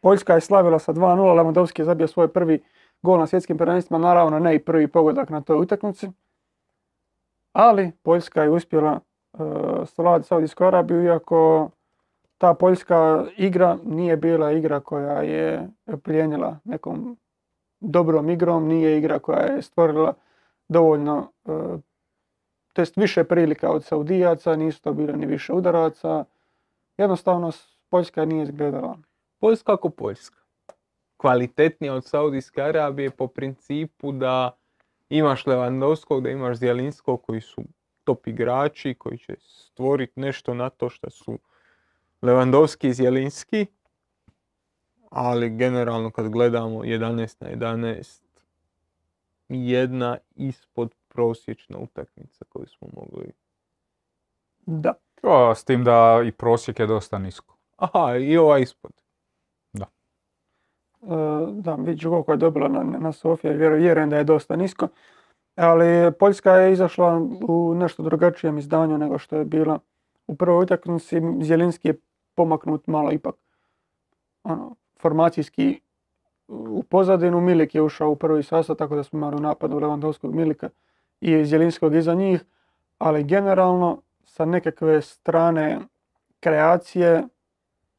Poljska 0.00 0.34
je 0.34 0.40
slavila 0.40 0.78
sa 0.78 0.92
2-0, 0.92 0.96
Lewandowski 1.34 1.80
je 1.80 1.84
zabio 1.84 2.06
svoj 2.06 2.28
prvi 2.28 2.62
gol 3.04 3.18
na 3.18 3.26
svjetskim 3.26 3.58
prvenstvima, 3.58 3.98
naravno 3.98 4.38
ne 4.38 4.54
i 4.54 4.58
prvi 4.58 4.88
pogodak 4.88 5.30
na 5.30 5.40
toj 5.40 5.56
utakmici. 5.56 6.08
Ali 7.52 7.92
Poljska 8.02 8.42
je 8.42 8.50
uspjela 8.50 9.00
uh, 9.32 9.40
savladati 9.88 10.28
Saudijsku 10.28 10.64
Arabiju, 10.64 11.04
iako 11.04 11.70
ta 12.38 12.54
poljska 12.54 13.24
igra 13.36 13.78
nije 13.84 14.16
bila 14.16 14.52
igra 14.52 14.80
koja 14.80 15.22
je 15.22 15.68
plijenila 16.02 16.58
nekom 16.64 17.16
dobrom 17.80 18.30
igrom, 18.30 18.68
nije 18.68 18.98
igra 18.98 19.18
koja 19.18 19.40
je 19.40 19.62
stvorila 19.62 20.14
dovoljno 20.68 21.30
uh, 21.44 21.80
to 22.74 22.82
jest 22.82 22.96
više 22.96 23.24
prilika 23.24 23.70
od 23.70 23.84
Saudijaca, 23.84 24.56
nisu 24.56 24.82
to 24.82 24.92
bile 24.92 25.12
ni 25.16 25.26
više 25.26 25.52
udaraca. 25.52 26.24
Jednostavno 26.96 27.52
Poljska 27.88 28.24
nije 28.24 28.42
izgledala. 28.42 28.98
Poljska 29.40 29.72
ako 29.72 29.90
Poljska. 29.90 30.43
Kvalitetnija 31.24 31.94
od 31.94 32.04
Saudijske 32.04 32.62
Arabije 32.62 33.10
po 33.10 33.26
principu 33.26 34.12
da 34.12 34.56
imaš 35.08 35.44
Lewandowskog, 35.44 36.22
da 36.22 36.30
imaš 36.30 36.56
Zjelinskog 36.56 37.22
koji 37.22 37.40
su 37.40 37.62
top 38.04 38.26
igrači, 38.26 38.94
koji 38.94 39.18
će 39.18 39.36
stvoriti 39.40 40.20
nešto 40.20 40.54
na 40.54 40.70
to 40.70 40.88
što 40.88 41.10
su 41.10 41.38
Lewandowski 42.22 42.88
i 42.88 42.92
Zjelinski. 42.92 43.66
Ali 45.10 45.50
generalno 45.50 46.10
kad 46.10 46.28
gledamo 46.28 46.78
11 46.78 47.36
na 47.40 47.68
11, 47.68 48.22
jedna 49.48 50.18
ispod 50.34 50.94
prosječna 51.08 51.78
utakmica 51.78 52.44
koju 52.48 52.66
smo 52.66 52.88
mogli. 52.92 53.32
Da. 54.66 54.94
O, 55.22 55.54
s 55.54 55.64
tim 55.64 55.84
da 55.84 56.22
i 56.26 56.32
prosjek 56.32 56.78
je 56.78 56.86
dosta 56.86 57.18
nisko. 57.18 57.56
Aha, 57.76 58.16
i 58.16 58.36
ova 58.36 58.58
ispod. 58.58 59.03
E, 61.04 61.52
da, 61.52 61.74
vidiš 61.74 62.04
koliko 62.04 62.32
je 62.32 62.36
dobila 62.36 62.68
na, 62.68 62.82
na 62.82 63.12
Sofija, 63.12 63.52
vjerujem, 63.52 64.10
da 64.10 64.16
je 64.16 64.24
dosta 64.24 64.56
nisko. 64.56 64.88
Ali 65.56 66.12
Poljska 66.12 66.52
je 66.52 66.72
izašla 66.72 67.20
u 67.48 67.74
nešto 67.74 68.02
drugačijem 68.02 68.58
izdanju 68.58 68.98
nego 68.98 69.18
što 69.18 69.36
je 69.36 69.44
bila 69.44 69.78
u 70.26 70.36
prvoj 70.36 70.62
utakmici. 70.62 71.20
Zjelinski 71.40 71.88
je 71.88 71.98
pomaknut 72.34 72.86
malo 72.86 73.12
ipak 73.12 73.34
ono, 74.44 74.76
formacijski 75.00 75.80
u 76.48 76.82
pozadinu, 76.82 77.40
Milik 77.40 77.74
je 77.74 77.82
ušao 77.82 78.10
u 78.10 78.16
prvi 78.16 78.42
sastav, 78.42 78.76
tako 78.76 78.96
da 78.96 79.02
smo 79.02 79.18
imali 79.18 79.36
u 79.36 79.40
napadu 79.40 79.80
Lewandowskog 79.80 80.32
Milika 80.32 80.68
i 81.20 81.44
Zjelinskog 81.44 81.94
iza 81.94 82.14
njih, 82.14 82.44
ali 82.98 83.24
generalno 83.24 84.02
sa 84.24 84.44
nekakve 84.44 85.02
strane 85.02 85.80
kreacije 86.40 87.22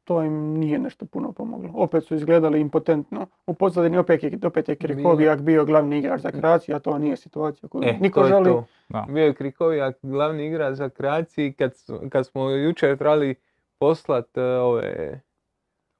to 0.06 0.22
im 0.22 0.58
nije 0.58 0.78
nešto 0.78 1.06
puno 1.06 1.32
pomoglo. 1.32 1.70
Opet 1.74 2.04
su 2.04 2.14
izgledali 2.14 2.60
impotentno. 2.60 3.26
U 3.46 3.54
pozadini 3.54 3.98
opet 3.98 4.22
je, 4.22 4.38
opet 4.46 4.68
je 4.68 4.76
Krikovijak 4.76 5.40
bio 5.40 5.64
glavni 5.64 5.98
igrač 5.98 6.20
za 6.20 6.30
kreaciju, 6.30 6.76
a 6.76 6.78
to 6.78 6.98
nije 6.98 7.16
situacija 7.16 7.68
koju 7.68 7.84
E, 7.84 7.98
niko 8.00 8.20
to 8.20 8.28
želi. 8.28 8.44
to. 8.44 8.64
Da. 8.88 9.06
Bio 9.08 9.24
je 9.24 9.34
Krikovijak 9.34 9.96
glavni 10.02 10.46
igrač 10.46 10.74
za 10.74 10.88
kreaciji 10.88 11.52
kad, 11.52 11.72
kad 12.10 12.26
smo 12.26 12.50
jučer 12.50 12.98
trebali 12.98 13.34
poslat 13.78 14.36
e, 14.36 14.42
ove, 14.42 15.20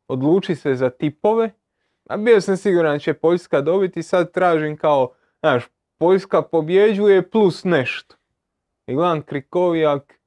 odluči 0.08 0.54
se 0.54 0.74
za 0.74 0.90
tipove, 0.90 1.50
a 2.08 2.16
bio 2.16 2.40
sam 2.40 2.56
siguran 2.56 2.94
da 2.94 2.98
će 2.98 3.14
Poljska 3.14 3.60
dobiti, 3.60 4.02
sad 4.02 4.32
tražim 4.32 4.76
kao, 4.76 5.08
znaš, 5.40 5.64
Poljska 5.98 6.42
pobjeđuje 6.42 7.30
plus 7.30 7.64
nešto. 7.64 8.16
I 8.86 8.94
gledam 8.94 9.22
Krikovijak, 9.22 10.20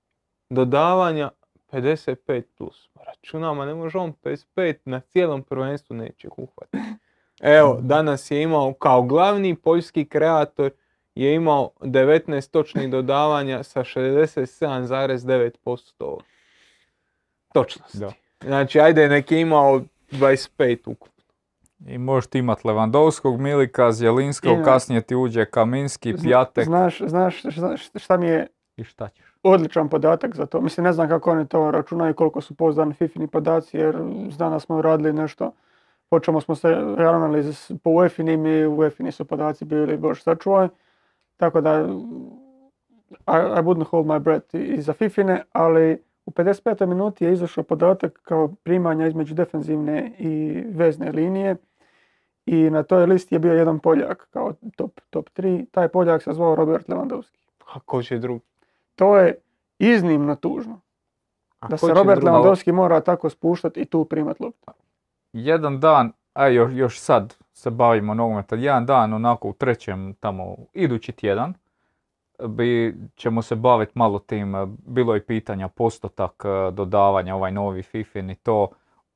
dodavanja 0.50 1.30
55 1.72 2.44
plus. 2.58 2.90
Računama, 3.08 3.66
ne 3.66 3.74
može 3.74 3.98
on 3.98 4.14
55 4.24 4.76
na 4.86 5.00
cijelom 5.00 5.44
prvenstvu 5.44 5.96
neće 5.96 6.28
uhvatiti. 6.38 6.78
Evo, 7.58 7.80
danas 7.82 8.32
je 8.32 8.42
imao 8.42 8.74
kao 8.74 9.02
glavni 9.02 9.56
poljski 9.56 10.06
kreator 10.06 10.72
je 11.16 11.36
imao 11.36 11.70
19 11.80 12.52
točnih 12.52 12.90
dodavanja 12.96 13.64
sa 13.64 13.84
67,9% 13.84 16.20
točnosti. 17.54 17.98
Da. 17.98 18.12
Znači, 18.42 18.80
ajde, 18.80 19.10
nek 19.10 19.32
je 19.32 19.42
imao 19.42 19.82
25 20.12 20.78
ukupno. 20.86 21.24
I 21.88 21.98
možete 21.98 22.40
imati 22.40 22.68
Lewandowskog, 22.68 23.38
Milika, 23.38 23.92
Zjelinskog, 23.92 24.64
kasnije 24.66 25.02
ti 25.02 25.16
uđe 25.16 25.46
Kaminski, 25.46 26.16
Pjatek 26.24 26.66
Znaš, 26.66 27.02
znaš, 27.08 27.44
znaš 27.44 27.90
šta 27.96 28.18
mi 28.18 28.28
je 28.28 28.48
i 28.76 28.84
šta 28.84 29.10
ćeš. 29.10 29.29
Odličan 29.44 29.90
podatak 29.90 30.36
za 30.36 30.46
to. 30.46 30.62
Mislim, 30.62 30.84
ne 30.84 30.94
znam 30.94 31.10
kako 31.10 31.32
oni 31.32 31.48
to 31.48 31.72
računaju, 31.72 32.14
koliko 32.14 32.42
su 32.42 32.56
pouzdani 32.56 32.94
FIFIni 32.94 33.28
podaci, 33.28 33.78
jer 33.78 33.98
znam 34.30 34.52
da 34.52 34.60
smo 34.60 34.82
radili 34.82 35.14
nešto. 35.14 35.52
Počemo 36.10 36.42
smo 36.42 36.56
se 36.56 36.70
ravnali 36.98 37.44
po 37.84 37.90
UEFA-inim 37.90 38.46
i 38.46 38.66
UEFA-ini 38.68 39.12
su 39.12 39.26
podaci 39.26 39.66
bili 39.66 39.98
bož 39.98 40.22
sačuvaj. 40.22 40.68
Tako 41.38 41.62
da, 41.62 41.88
I, 43.28 43.60
I 43.60 43.62
wouldn't 43.62 43.88
hold 43.88 44.06
my 44.06 44.20
breath 44.20 44.56
i 44.56 44.82
za 44.82 44.94
FIFIne, 44.94 45.44
ali 45.52 46.04
u 46.26 46.32
55. 46.32 46.86
minuti 46.86 47.26
je 47.26 47.34
izašao 47.34 47.64
podatak 47.64 48.20
kao 48.24 48.48
primanja 48.64 49.08
između 49.08 49.36
defenzivne 49.36 50.12
i 50.20 50.64
vezne 50.68 51.12
linije. 51.12 51.56
I 52.46 52.70
na 52.70 52.84
toj 52.84 53.06
listi 53.06 53.36
je 53.36 53.40
bio 53.40 53.54
jedan 53.54 53.80
Poljak 53.80 54.28
kao 54.30 54.54
top, 54.76 55.02
top 55.10 55.30
3. 55.30 55.66
Taj 55.72 55.88
Poljak 55.88 56.24
se 56.24 56.34
zvao 56.34 56.56
Robert 56.56 56.88
Lewandowski. 56.88 57.38
A 57.74 57.80
ko 57.80 58.04
će 58.04 58.18
drugi? 58.18 58.42
To 59.00 59.18
je 59.18 59.36
iznimno 59.80 60.36
tužno. 60.36 60.80
A 61.60 61.68
Da 61.68 61.78
se 61.78 61.94
Robert? 61.94 62.22
Lewandowski 62.24 62.72
mora 62.72 63.02
tako 63.02 63.30
spuštati 63.30 63.80
i 63.80 63.86
tu 63.86 64.06
primat 64.06 64.40
loptu. 64.40 64.72
Jedan 65.34 65.80
dan, 65.80 66.12
a 66.34 66.48
još, 66.48 66.72
još 66.74 67.00
sad 67.00 67.36
se 67.54 67.70
bavimo 67.70 68.14
nogometom, 68.14 68.60
jedan 68.60 68.86
dan 68.86 69.14
onako 69.14 69.50
u 69.50 69.54
trećem 69.54 70.14
tamo 70.14 70.56
idući 70.74 71.12
tjedan 71.12 71.54
bi, 72.40 72.96
ćemo 73.16 73.42
se 73.42 73.56
baviti 73.56 73.92
malo 73.96 74.20
tim, 74.20 74.54
bilo 74.78 75.16
je 75.16 75.26
pitanja 75.26 75.68
postotak 75.68 76.44
e, 76.46 76.72
dodavanja, 76.72 77.36
ovaj 77.36 77.52
novi 77.52 77.84
FIFIN 77.84 78.30
i 78.30 78.36
to. 78.36 78.68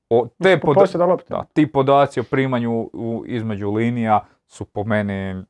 O, 0.09 0.27
te 0.43 0.59
Po- 0.59 0.67
poda- 0.67 1.17
da, 1.29 1.43
ti 1.53 1.71
podaci 1.71 2.19
o 2.19 2.23
primanju 2.23 2.89
u, 2.93 3.23
između 3.27 3.71
linija 3.71 4.25
su 4.47 4.65
po 4.65 4.83
meni 4.83 5.43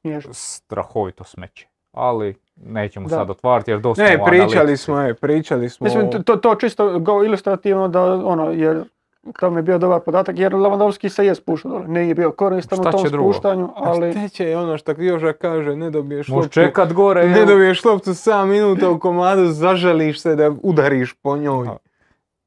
Smiješno. 0.00 0.30
strahovito 0.34 1.24
smeće. 1.24 1.68
Ali 1.92 2.36
nećemo 2.56 3.08
Da. 3.08 3.16
sad 3.16 3.30
otvarati 3.30 3.70
jer 3.70 3.80
dosta 3.80 4.02
Ne, 4.02 4.18
pričali 4.18 4.52
analitici. 4.52 4.76
smo, 4.76 4.98
je, 4.98 5.14
pričali 5.14 5.68
smo. 5.68 5.84
Mislim, 5.84 6.10
to- 6.10 6.18
to, 6.18 6.36
to 6.36 6.54
čisto 6.54 6.98
go 6.98 7.24
ilustrativno 7.24 7.88
da 7.88 8.02
ono, 8.04 8.50
jer 8.50 8.84
to 9.32 9.50
mi 9.50 9.58
je 9.58 9.62
bio 9.62 9.78
dobar 9.78 10.00
podatak, 10.00 10.38
jer 10.38 10.52
Lewandowski 10.52 11.08
se 11.08 11.26
je 11.26 11.34
spuštao 11.34 11.70
dole. 11.70 11.88
Nije 11.88 12.14
bio 12.14 12.32
koristan 12.32 12.80
u 12.80 12.84
tom 12.84 13.06
spuštanju, 13.08 13.68
ali... 13.76 13.88
ali 13.98 14.12
Šta 14.12 14.28
će 14.28 14.56
ono 14.56 14.78
što 14.78 14.92
Joža 14.92 15.32
kaže, 15.32 15.76
ne 15.76 15.90
dobiješ 15.90 16.28
Možeš 16.28 16.44
loptu. 16.46 16.54
čekat 16.54 16.92
gore. 16.92 17.28
Ne 17.28 17.44
dobiješ 17.44 17.84
loptu 17.84 18.10
7 18.10 18.46
minuta 18.46 18.90
u 18.90 18.98
komadu, 18.98 19.44
zaželiš 19.44 20.20
se 20.20 20.36
da 20.36 20.52
udariš 20.62 21.12
po 21.14 21.36
njoj. 21.36 21.68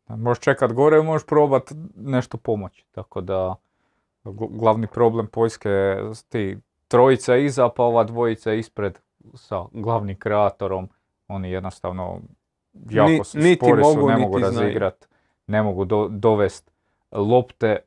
Možeš 0.07 0.39
čekat 0.39 0.73
gore, 0.73 1.01
možeš 1.01 1.25
probat 1.25 1.63
nešto 1.95 2.37
pomoći. 2.37 2.85
Tako 2.91 3.21
da 3.21 3.55
gl- 4.25 4.49
glavni 4.51 4.87
problem 4.87 5.27
Poljske 5.27 5.69
je 5.69 5.97
ti 6.29 6.57
trojica 6.87 7.35
iza, 7.35 7.69
pa 7.69 7.83
ova 7.83 8.03
dvojica 8.03 8.53
ispred 8.53 8.99
sa 9.33 9.65
glavnim 9.73 10.15
kreatorom. 10.17 10.89
Oni 11.27 11.51
jednostavno 11.51 12.19
jako 12.89 13.09
Ni- 13.09 13.19
niti 13.35 13.55
spori 13.57 13.83
su, 13.83 13.89
mogu, 13.89 14.07
ne 14.07 14.13
niti 14.13 14.21
mogu 14.21 14.39
znaju. 14.39 14.53
razigrat, 14.59 15.07
ne 15.47 15.63
mogu 15.63 15.85
do, 15.85 16.07
dovest 16.07 16.71
lopte 17.11 17.77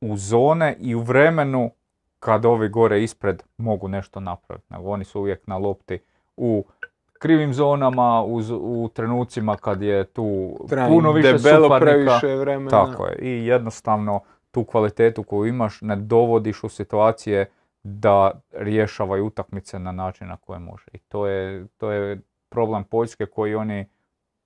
u 0.00 0.16
zone 0.16 0.76
i 0.80 0.94
u 0.94 1.00
vremenu 1.00 1.70
kad 2.18 2.44
ovi 2.44 2.68
gore 2.68 3.02
ispred 3.02 3.42
mogu 3.56 3.88
nešto 3.88 4.20
napraviti. 4.20 4.66
Nego 4.70 4.90
oni 4.90 5.04
su 5.04 5.20
uvijek 5.20 5.46
na 5.46 5.58
lopti 5.58 5.98
u 6.36 6.64
krivim 7.12 7.54
zonama, 7.54 8.22
u, 8.22 8.40
u 8.52 8.88
trenucima 8.88 9.56
kad 9.56 9.82
je 9.82 10.04
tu 10.04 10.56
Treba 10.68 10.88
puno 10.88 11.12
više 11.12 11.32
debelo 11.32 11.62
suparnika. 11.64 11.90
previše 11.92 12.36
vremena. 12.36 12.70
Tako 12.70 13.06
je. 13.06 13.16
I 13.16 13.46
jednostavno 13.46 14.20
tu 14.50 14.64
kvalitetu 14.64 15.22
koju 15.22 15.46
imaš 15.46 15.80
ne 15.80 15.96
dovodiš 15.96 16.64
u 16.64 16.68
situacije 16.68 17.46
da 17.82 18.40
rješavaju 18.52 19.26
utakmice 19.26 19.78
na 19.78 19.92
način 19.92 20.28
na 20.28 20.36
koji 20.36 20.60
može. 20.60 20.84
I 20.92 20.98
to 20.98 21.26
je, 21.26 21.66
to 21.76 21.90
je 21.90 22.20
problem 22.48 22.84
Poljske 22.84 23.26
koji 23.26 23.54
oni 23.54 23.86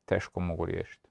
teško 0.04 0.40
mogu 0.40 0.64
riješiti. 0.64 1.08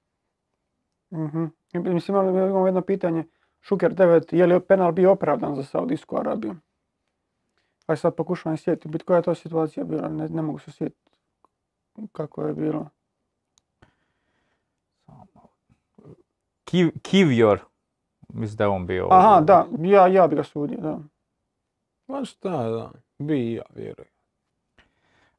mhm. 1.12 1.44
I 1.72 1.78
mislim, 1.78 2.16
imamo 2.16 2.66
jedno 2.66 2.80
pitanje. 2.80 3.24
Šuker 3.60 3.94
9, 3.94 4.34
je 4.34 4.46
li 4.46 4.60
penal 4.60 4.92
bio 4.92 5.12
opravdan 5.12 5.56
za 5.56 5.62
Saudijsku 5.62 6.18
Arabiju? 6.18 6.56
Aj 7.86 7.96
sad 7.96 8.14
pokušavam 8.14 8.56
sjetiti, 8.56 8.88
bit 8.88 9.02
koja 9.02 9.16
je 9.16 9.22
to 9.22 9.34
situacija 9.34 9.84
bila, 9.84 10.08
ne, 10.08 10.28
ne 10.28 10.42
mogu 10.42 10.58
se 10.58 10.72
sjetiti 10.72 11.10
kako 12.12 12.42
je 12.42 12.54
bilo. 12.54 12.88
Kiv, 16.64 16.90
Kivjor, 17.02 17.60
mislim 18.28 18.56
da 18.56 18.64
je 18.64 18.68
on 18.68 18.86
bio... 18.86 19.08
Aha, 19.10 19.40
da, 19.40 19.66
ja, 19.78 20.06
ja 20.06 20.26
bi 20.26 20.36
ga 20.36 20.42
sudio, 20.42 20.78
da. 20.80 20.98
Ma 22.06 22.24
šta 22.24 22.50
da, 22.50 22.90
bi 23.18 23.38
i 23.38 23.54
ja 23.54 23.62
vjerujem. 23.74 24.10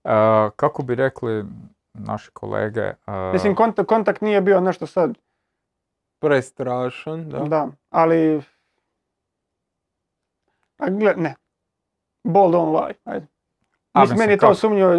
E, 0.04 0.10
kako 0.56 0.84
bi 0.84 0.96
rekli 0.96 1.46
naši 1.94 2.32
kolege... 2.32 2.82
e, 2.82 2.96
Mislim, 3.34 3.56
kontakt, 3.56 3.90
kontakt 3.90 4.22
nije 4.22 4.42
bio 4.42 4.62
nešto 4.62 4.88
sad, 4.88 5.18
Prestrašan, 6.20 7.30
da. 7.30 7.40
da, 7.40 7.68
ali... 7.90 8.42
A 10.78 10.90
gle, 10.90 11.14
ne. 11.18 11.36
Ball 12.24 12.52
don't 12.52 12.86
lie, 12.86 12.96
ajde. 13.04 13.28
A, 13.94 14.02
Mislim, 14.02 14.20
meni 14.20 14.34
je 14.34 14.38
to 14.38 14.56
sumnjivo, 14.56 14.90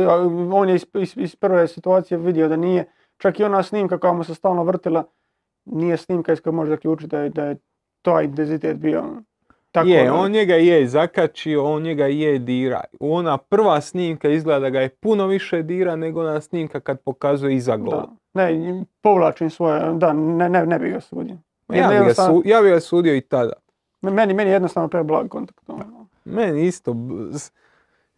on 0.54 0.68
je 0.68 0.74
iz, 0.74 0.86
iz, 0.94 1.16
iz 1.16 1.36
prve 1.36 1.68
situacije 1.68 2.18
vidio 2.18 2.48
da 2.48 2.56
nije, 2.56 2.92
čak 3.16 3.40
i 3.40 3.44
ona 3.44 3.62
snimka 3.62 3.98
koja 3.98 4.12
mu 4.12 4.24
se 4.24 4.34
stalno 4.34 4.64
vrtila, 4.64 5.04
nije 5.64 5.96
snimka 5.96 6.32
iz 6.32 6.40
koje 6.40 6.52
može 6.52 6.70
zaključiti 6.70 7.08
da 7.08 7.20
je, 7.20 7.30
da 7.30 7.44
je 7.44 7.56
taj 8.02 8.24
intenzitet 8.24 8.76
bio 8.76 9.04
tako. 9.78 9.88
je, 9.88 10.04
da- 10.04 10.14
on 10.14 10.30
njega 10.30 10.54
je 10.54 10.88
zakačio, 10.88 11.64
on 11.64 11.82
njega 11.82 12.06
je 12.06 12.38
dira. 12.38 12.84
Ona 13.00 13.36
prva 13.38 13.80
snimka 13.80 14.28
izgleda 14.28 14.60
da 14.60 14.70
ga 14.70 14.80
je 14.80 14.88
puno 14.90 15.26
više 15.26 15.62
dira 15.62 15.96
nego 15.96 16.20
ona 16.20 16.40
snimka 16.40 16.80
kad 16.80 17.00
pokazuje 17.00 17.56
iza 17.56 17.72
da. 17.72 17.76
gola. 17.78 18.08
Ne, 18.34 18.54
povlačim 19.00 19.50
svoje, 19.50 19.92
da, 19.92 20.12
ne, 20.12 20.48
ne, 20.48 20.66
ne 20.66 20.78
bi 20.78 20.90
ga 20.90 21.00
sudio. 21.00 21.36
Ja 21.68 21.88
bi, 21.90 22.06
ga 22.06 22.14
su- 22.14 22.42
ja 22.44 22.62
bi 22.62 22.68
ga 22.68 22.80
sudio 22.80 23.14
i 23.14 23.20
tada. 23.20 23.52
Meni, 24.02 24.34
meni 24.34 24.50
je 24.50 24.54
jednostavno 24.54 24.88
preblag 24.88 25.28
kontakt. 25.28 25.68
ono. 25.68 26.06
Meni 26.24 26.62
isto, 26.62 26.94
s, 27.32 27.50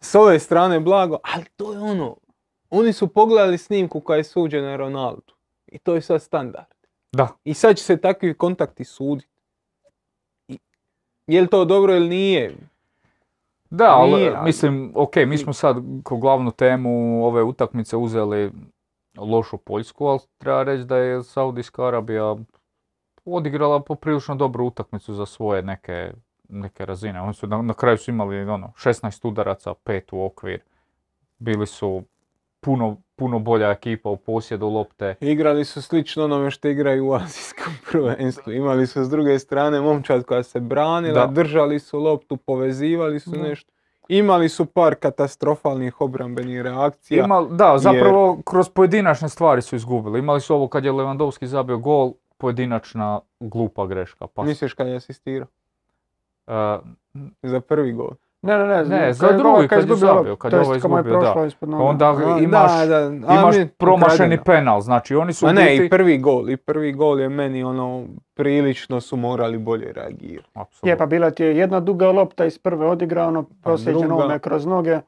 s 0.01 0.15
ove 0.15 0.39
strane 0.39 0.81
blago, 0.81 1.19
ali 1.25 1.45
to 1.47 1.73
je 1.73 1.79
ono, 1.81 2.17
oni 2.71 2.93
su 2.93 3.07
pogledali 3.09 3.59
snimku 3.59 4.01
koja 4.01 4.17
je 4.17 4.25
suđena 4.25 4.77
Ronaldu. 4.77 5.33
I 5.67 5.79
to 5.79 5.95
je 5.95 6.01
sad 6.01 6.23
standard. 6.23 6.67
Da, 7.13 7.29
I 7.45 7.55
sad 7.55 7.77
će 7.77 7.85
se 7.85 7.97
takvi 7.97 8.35
kontakti 8.35 8.85
suditi. 8.85 9.29
Je 11.31 11.41
li 11.41 11.49
to 11.49 11.65
dobro 11.65 11.97
ili 11.97 12.09
nije? 12.09 12.55
Da, 13.71 13.95
ali 13.97 14.13
Nije, 14.13 14.35
ali- 14.37 14.45
mislim, 14.45 14.93
ok, 14.95 15.17
mi 15.17 15.39
smo 15.39 15.53
sad 15.53 15.77
kao 16.05 16.19
glavnu 16.19 16.51
temu 16.51 17.25
ove 17.27 17.43
utakmice 17.43 17.97
uzeli 17.97 18.53
lošu 19.19 19.57
Poljsku, 19.57 20.07
ali 20.07 20.21
treba 20.39 20.63
reći 20.63 20.85
da 20.85 20.97
je 20.97 21.23
Saudijska 21.23 21.87
Arabija 21.87 22.37
odigrala 23.25 23.81
poprilično 23.81 24.35
dobru 24.35 24.67
utakmicu 24.67 25.15
za 25.15 25.27
svoje 25.27 25.63
neke, 25.63 26.13
neke 26.49 26.87
razine. 26.87 27.21
Oni 27.21 27.35
su 27.35 27.47
na, 27.47 27.63
na 27.63 27.75
kraju 27.75 27.99
su 27.99 28.11
imali 28.11 28.41
ono, 28.49 28.73
16 28.77 29.29
udaraca, 29.29 29.75
5 29.85 30.03
u 30.13 30.25
okvir. 30.25 30.61
Bili 31.39 31.67
su 31.67 32.03
puno, 32.61 32.97
puno 33.17 33.39
bolja 33.39 33.71
ekipa 33.71 34.09
u 34.09 34.17
posjedu 34.17 34.69
lopte. 34.69 35.15
Igrali 35.21 35.65
su 35.65 35.83
slično 35.83 36.25
onome 36.25 36.51
što 36.51 36.69
igraju 36.69 37.07
u 37.07 37.15
azijskom 37.15 37.73
prvenstvu. 37.91 38.53
Imali 38.53 38.87
su 38.87 39.05
s 39.05 39.11
druge 39.11 39.39
strane 39.39 39.81
momčad 39.81 40.25
koja 40.25 40.43
se 40.43 40.61
branila, 40.61 41.15
Da. 41.17 41.33
držali 41.33 41.79
su 41.79 41.99
loptu, 41.99 42.37
povezivali 42.37 43.21
su 43.21 43.31
Da. 43.31 43.39
nešto. 43.39 43.73
Imali 44.09 44.49
su 44.49 44.67
par 44.67 44.95
katastrofalnih 44.95 46.01
obrambenih 46.01 46.61
reakcija. 46.61 47.25
Ima, 47.25 47.43
da, 47.43 47.79
zapravo 47.79 48.39
kroz 48.45 48.69
pojedinačne 48.69 49.29
stvari 49.29 49.63
su 49.63 49.77
izgubili. 49.77 50.19
Imali 50.19 50.41
su 50.41 50.55
ovo 50.55 50.69
kad 50.69 50.85
je 50.85 50.93
Lewandowski 50.93 51.45
zabio 51.45 51.79
gol, 51.79 52.13
pojedinačna 52.37 53.21
glupa 53.41 53.87
greška. 53.87 54.27
Pa, 54.27 54.43
Misliš 54.43 54.75
kad 54.75 54.87
je 54.87 54.97
asistirao? 54.97 55.47
e, 56.47 56.79
Za 57.43 57.61
prvi 57.61 57.93
gol. 57.93 58.11
Ne, 58.43 58.59
ne, 58.59 58.67
ne. 58.67 58.85
Ne, 58.85 59.01
kad 59.01 59.15
za 59.15 59.27
je 59.27 59.33
drugi, 59.33 59.49
ovaj- 59.49 59.69
kad 59.69 59.79
je 59.79 59.83
izgubio 59.85 59.97
zabio, 60.09 60.37
kad 60.37 60.51
to 60.51 60.57
je 60.57 60.61
ovaj 60.61 60.81
kad 60.81 60.91
je 60.91 60.99
izgubio, 60.99 61.21
da. 61.69 61.79
onda 61.79 62.07
A, 62.07 62.39
imaš, 62.39 62.73
da, 62.81 62.87
da, 63.01 63.05
a 63.27 63.35
imaš 63.35 63.57
mi- 63.57 63.69
promašeni 63.69 64.39
penal. 64.39 64.81
Znači 64.81 65.15
oni 65.15 65.33
su 65.33 65.47
Ma 65.47 65.53
ne, 65.53 65.65
biti... 65.65 65.85
i 65.85 65.89
prvi 65.89 66.19
gol, 66.19 66.51
i 66.51 66.57
prvi 66.57 66.93
gol 66.93 67.21
je 67.21 67.29
meni 67.29 67.63
ono, 67.63 68.05
prilično 68.35 69.01
su 69.01 69.17
morali 69.17 69.59
bolje 69.59 69.93
reagirati. 69.93 70.49
Apsolutno. 70.55 70.91
Je, 70.91 70.99
pa 70.99 71.07
bila 71.07 71.31
ti 71.31 71.43
je 71.43 71.57
jedna 71.57 71.81
duga 71.81 72.09
lopta 72.09 72.45
iz 72.45 72.59
prve 72.59 72.87
odigrano, 72.87 73.45
prosjeđeno 73.63 74.01
druga- 74.01 74.15
ovome 74.15 74.39
kroz 74.39 74.67
noge. 74.67 74.99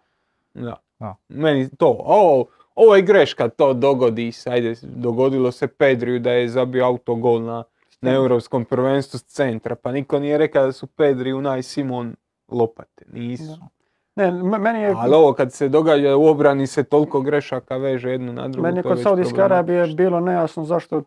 Da. 0.54 0.76
Da. 0.98 1.14
Meni 1.28 1.68
to, 1.70 1.96
ovo, 1.98 2.44
ovo 2.74 2.96
je 2.96 3.02
greška, 3.02 3.48
to 3.48 3.74
dogodi 3.74 4.32
se, 4.32 4.50
ajde, 4.50 4.74
dogodilo 4.82 5.52
se 5.52 5.66
Pedriju 5.66 6.18
da 6.18 6.32
je 6.32 6.48
zabio 6.48 6.84
autogol 6.84 7.42
na, 7.42 7.64
na 8.00 8.10
europskom 8.12 8.64
prvenstvu 8.64 9.18
s 9.18 9.24
centra, 9.24 9.74
pa 9.74 9.92
niko 9.92 10.18
nije 10.18 10.38
rekao 10.38 10.66
da 10.66 10.72
su 10.72 10.86
Pedri 10.86 11.32
Unai 11.32 11.62
Simon 11.62 12.14
lopate, 12.54 13.04
nisu. 13.12 13.58
Ne, 14.16 14.30
meni 14.42 14.80
je, 14.80 14.94
Ali 14.96 15.14
ovo 15.14 15.32
kad 15.32 15.52
se 15.52 15.68
događa 15.68 16.16
u 16.16 16.26
obrani 16.26 16.66
se 16.66 16.84
toliko 16.84 17.20
grešaka 17.20 17.76
veže 17.76 18.10
jednu 18.10 18.32
na 18.32 18.48
drugu, 18.48 18.66
meni 18.66 18.78
je 18.78 18.82
kod 18.82 19.02
Saudijske 19.02 19.42
Arabije 19.42 19.86
bilo 19.86 20.20
nejasno 20.20 20.64
zašto 20.64 21.02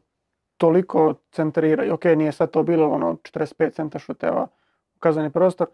toliko 0.58 1.14
centriraju. 1.32 1.94
Ok, 1.94 2.06
nije 2.06 2.32
sad 2.32 2.52
to 2.52 2.64
bilo 2.64 2.90
ono 2.90 3.14
45 3.14 3.74
centa 3.74 4.00
šuteva 4.00 4.48
u 4.96 5.00
kazani 5.00 5.30
prostor, 5.30 5.68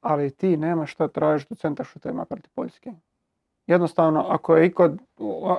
ali 0.00 0.30
ti 0.30 0.56
nemaš 0.56 0.92
šta 0.92 1.08
tražiti 1.08 1.52
u 1.52 1.56
centar 1.56 1.86
šutevima 1.86 2.24
protiv 2.24 2.50
Poljske. 2.54 2.92
Jednostavno, 3.66 4.26
ako 4.28 4.56
je 4.56 4.66
ikod, 4.66 4.98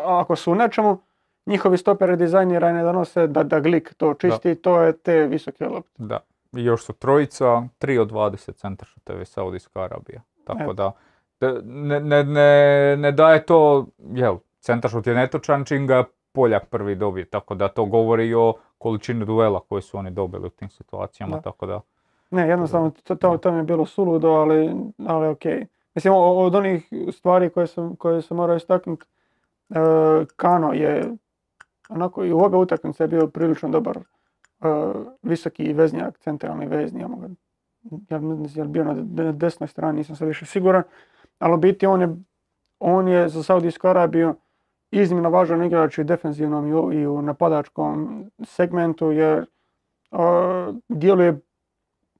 ako 0.05 0.35
su 0.35 0.51
u 0.51 0.55
nečemu, 0.55 0.97
njihovi 1.45 1.77
stoperi 1.77 2.17
dizajnirani 2.17 2.83
da 2.83 2.91
nose 2.91 3.27
da, 3.27 3.43
da 3.43 3.59
glik 3.59 3.93
to 3.93 4.13
čisti, 4.13 4.55
to 4.55 4.81
je 4.81 4.97
te 4.97 5.27
visoke 5.27 5.65
lopte. 5.65 5.91
Da. 5.97 6.19
I 6.53 6.63
još 6.63 6.83
su 6.83 6.93
trojica, 6.93 7.45
3 7.79 7.99
od 7.99 8.11
20 8.11 8.55
centar 8.55 8.87
šuteve 8.87 9.25
Saudijska 9.25 9.83
Arabija. 9.83 10.21
Tako 10.43 10.73
da, 10.73 10.91
ne, 11.63 11.99
ne, 11.99 12.23
ne, 12.23 12.95
ne 12.97 13.11
daje 13.11 13.45
to, 13.45 13.87
jel, 14.13 14.37
centar 14.59 14.91
šut 14.91 15.07
je 15.07 15.15
netočan 15.15 15.65
čim 15.65 15.87
ga 15.87 16.03
Poljak 16.33 16.65
prvi 16.65 16.95
dobije. 16.95 17.25
Tako 17.25 17.55
da 17.55 17.67
to 17.67 17.85
govori 17.85 18.33
o 18.33 18.53
količini 18.77 19.25
duela 19.25 19.59
koje 19.59 19.81
su 19.81 19.97
oni 19.97 20.11
dobili 20.11 20.47
u 20.47 20.49
tim 20.49 20.69
situacijama. 20.69 21.35
Da. 21.35 21.41
Tako 21.41 21.65
da, 21.65 21.81
Ne, 22.31 22.47
jednostavno 22.47 22.91
to, 23.03 23.15
to, 23.15 23.37
to 23.37 23.51
mi 23.51 23.57
je 23.57 23.63
bilo 23.63 23.85
suludo, 23.85 24.29
ali, 24.29 24.75
ali 25.07 25.27
ok. 25.27 25.45
Mislim, 25.95 26.13
od 26.15 26.55
onih 26.55 26.89
stvari 27.11 27.49
koje 27.49 27.67
sam, 27.67 27.95
koje 27.95 28.21
sam 28.21 28.37
morao 28.37 28.55
istaknuti, 28.55 29.05
e, 29.69 29.75
Kano 30.35 30.73
je 30.73 31.11
onako 31.89 32.25
i 32.25 32.33
u 32.33 32.39
obe 32.39 32.57
utakmice 32.57 33.03
je 33.03 33.07
bio 33.07 33.27
prilično 33.27 33.69
dobar 33.69 33.99
visoki 35.21 35.73
veznjak, 35.73 36.19
centralni 36.19 36.65
vezni, 36.65 37.01
ja 38.09 38.19
ne 38.19 38.47
znam 38.47 38.71
bio 38.71 38.83
na 38.83 38.93
de- 38.93 39.31
desnoj 39.31 39.67
strani, 39.67 39.97
nisam 39.97 40.15
se 40.15 40.25
više 40.25 40.45
siguran, 40.45 40.83
ali 41.39 41.53
u 41.53 41.57
biti 41.57 41.85
on 41.85 42.01
je, 42.01 42.15
on 42.79 43.07
je 43.07 43.29
za 43.29 43.43
Saudijsku 43.43 43.88
Arabiju 43.88 44.35
iznimno 44.91 45.29
važan 45.29 45.63
igrač 45.63 45.97
i 45.97 46.01
u 46.01 46.03
defensivnom 46.03 46.67
i 46.67 46.73
u, 46.73 46.93
i 46.93 47.07
u 47.07 47.21
napadačkom 47.21 48.25
segmentu 48.43 49.11
jer 49.11 49.38
e, 49.38 49.45
djeluje 50.89 51.39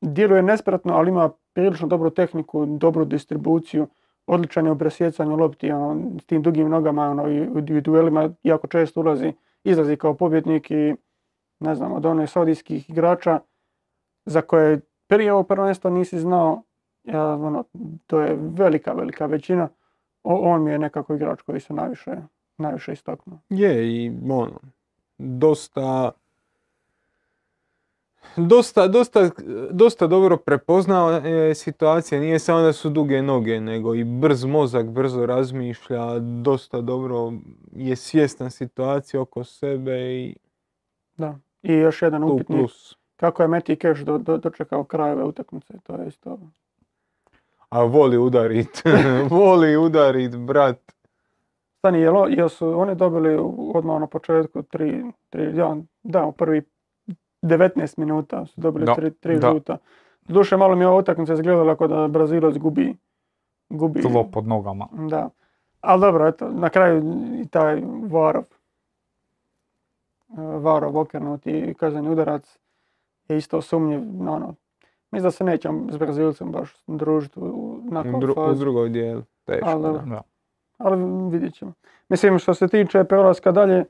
djeluje 0.02 0.42
nespretno, 0.42 0.94
ali 0.94 1.10
ima 1.10 1.30
prilično 1.54 1.88
dobru 1.88 2.10
tehniku, 2.10 2.66
dobru 2.66 3.06
distribuciju, 3.06 3.88
odličan 4.28 4.66
je 4.66 4.72
u 4.72 4.78
presjecanju 4.78 5.36
lopti, 5.36 5.72
ono, 5.72 6.20
s 6.20 6.26
tim 6.26 6.42
dugim 6.42 6.70
nogama 6.70 7.10
ono, 7.10 7.30
i, 7.30 7.38
i 7.38 7.78
u 7.78 7.82
duelima 7.82 8.30
jako 8.44 8.68
često 8.68 9.00
ulazi, 9.00 9.34
izlazi 9.64 9.96
kao 9.96 10.14
pobjednik 10.14 10.72
i 10.72 10.96
ne 11.62 11.76
znam, 11.76 11.92
od 11.94 12.06
onih 12.06 12.30
saudijskih 12.30 12.90
igrača 12.90 13.40
za 14.26 14.42
koje 14.42 14.80
prije 15.08 15.34
ovog 15.34 15.48
prvenstva 15.48 15.92
nisi 15.92 16.20
znao, 16.20 16.64
ja, 17.04 17.34
ono, 17.34 17.64
to 18.08 18.20
je 18.22 18.38
velika, 18.40 18.94
velika 18.94 19.26
većina, 19.26 19.70
o- 20.24 20.54
on 20.54 20.64
mi 20.64 20.72
je 20.72 20.80
nekako 20.80 21.16
igrač 21.16 21.42
koji 21.42 21.60
se 21.60 21.74
najviše, 21.74 22.12
najviše 22.58 22.94
istaknuo. 22.94 23.40
Je 23.50 23.88
i 23.96 24.12
ono, 24.30 24.60
dosta, 25.18 26.12
dosta, 28.38 28.88
dosta, 28.88 29.30
dosta 29.72 30.08
dobro 30.08 30.38
prepoznao 30.38 31.12
je 31.12 31.56
situacije, 31.56 32.22
nije 32.22 32.40
samo 32.40 32.62
da 32.62 32.74
su 32.74 32.90
duge 32.90 33.22
noge, 33.22 33.60
nego 33.62 33.96
i 33.96 34.04
brz 34.04 34.46
mozak, 34.46 34.86
brzo 34.86 35.26
razmišlja, 35.26 36.20
dosta 36.20 36.82
dobro 36.82 37.34
je 37.72 37.96
svjestan 37.96 38.52
situacije 38.52 39.20
oko 39.20 39.44
sebe 39.44 40.16
i 40.16 40.36
Da. 41.18 41.36
I 41.64 41.74
još 41.74 42.02
jedan 42.02 42.24
upitnik, 42.24 42.60
plus. 42.60 42.98
kako 43.16 43.42
je 43.42 43.48
Meti 43.48 43.76
Cash 43.76 44.02
do, 44.02 44.18
do, 44.18 44.38
dočekao 44.38 44.84
krajeve 44.84 45.24
utakmice, 45.24 45.74
to 45.84 45.96
je 45.96 46.08
isto 46.08 46.40
A 47.70 47.84
voli 47.84 48.18
udarit, 48.18 48.84
voli 49.30 49.78
udarit, 49.78 50.36
brat. 50.38 50.92
Stani, 51.78 52.00
jel, 52.00 52.16
jel 52.30 52.50
su 52.50 52.80
oni 52.80 52.96
dobili 52.96 53.38
odmah 53.74 54.00
na 54.00 54.08
početku 54.08 54.62
tri, 54.64 55.04
tri 55.30 55.58
ja, 55.58 55.76
da, 56.04 56.26
u 56.26 56.32
prvi 56.32 56.62
19 57.42 58.00
minuta 58.00 58.46
su 58.46 58.62
dobili 58.62 58.86
Da, 58.86 58.96
tri, 58.96 59.12
tri 59.14 59.40
da. 59.40 59.52
žuta. 59.52 59.78
Doduše 60.22 60.58
malo 60.58 60.76
mi 60.76 60.84
je 60.84 60.88
ova 60.88 60.98
utakmica 60.98 61.34
izgledala 61.34 61.76
kao 61.76 61.88
da 61.88 62.08
Brazilac 62.08 62.58
gubi, 62.58 62.96
gubi, 63.70 64.02
tlo 64.02 64.24
pod 64.32 64.48
nogama. 64.48 64.88
da. 64.92 65.30
Ali 65.82 66.02
dobro, 66.02 66.28
eto, 66.28 66.50
na 66.50 66.70
kraju 66.70 67.04
i 67.44 67.48
taj 67.48 67.82
Varov, 68.10 68.44
Varov 70.38 70.98
okrenut 70.98 71.48
i 71.48 71.74
kazani 71.74 72.10
udarac 72.10 72.58
je 73.28 73.38
isto 73.38 73.62
sumnjiv, 73.62 74.02
no, 74.14 74.34
ono, 74.34 74.56
mislim 75.12 75.24
da 75.24 75.32
se 75.32 75.44
nećem 75.44 75.88
s 75.92 75.98
Brazilcem 75.98 76.52
baš 76.52 76.76
družiti 76.88 77.40
u, 77.40 77.80
nakon 77.84 78.22
dru- 78.22 78.52
u 78.52 78.54
drugoj 78.54 78.90
dijelu. 78.90 79.22
Teško, 79.46 79.70
Ali 79.70 80.00
da. 80.10 80.22
ali 80.78 81.30
vidjet 81.32 81.54
ćemo. 81.54 81.74
Mislim, 82.10 82.40
što 82.40 82.54
se 82.54 82.68
tiče 82.68 83.04
prelaska 83.04 83.52
dalje, 83.52 83.86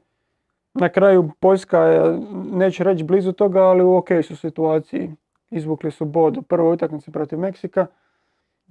na 0.73 0.89
kraju 0.89 1.30
Poljska 1.39 1.80
je, 1.80 2.19
neću 2.51 2.84
reći 2.84 3.03
blizu 3.03 3.31
toga, 3.31 3.61
ali 3.61 3.84
u 3.84 3.95
ok 3.95 4.07
su 4.23 4.35
situaciji. 4.35 5.15
Izvukli 5.49 5.91
su 5.91 6.05
bod 6.05 6.38
u 6.38 6.41
prvoj 6.41 6.73
utakmici 6.73 7.11
protiv 7.11 7.39
Meksika. 7.39 7.88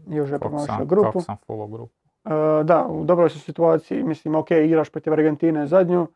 Još 0.06 0.30
je 0.30 0.38
sam, 0.66 0.86
grupu. 0.86 1.06
kako 1.06 1.20
sam 1.20 1.36
follow 1.48 1.70
grupu. 1.70 1.92
E, 2.24 2.64
da, 2.64 2.86
u 2.86 3.04
dobroj 3.04 3.30
su 3.30 3.40
situaciji. 3.40 4.02
Mislim, 4.02 4.34
ok, 4.34 4.50
igraš 4.50 4.90
protiv 4.90 5.12
Argentine 5.12 5.66
zadnju, 5.66 6.06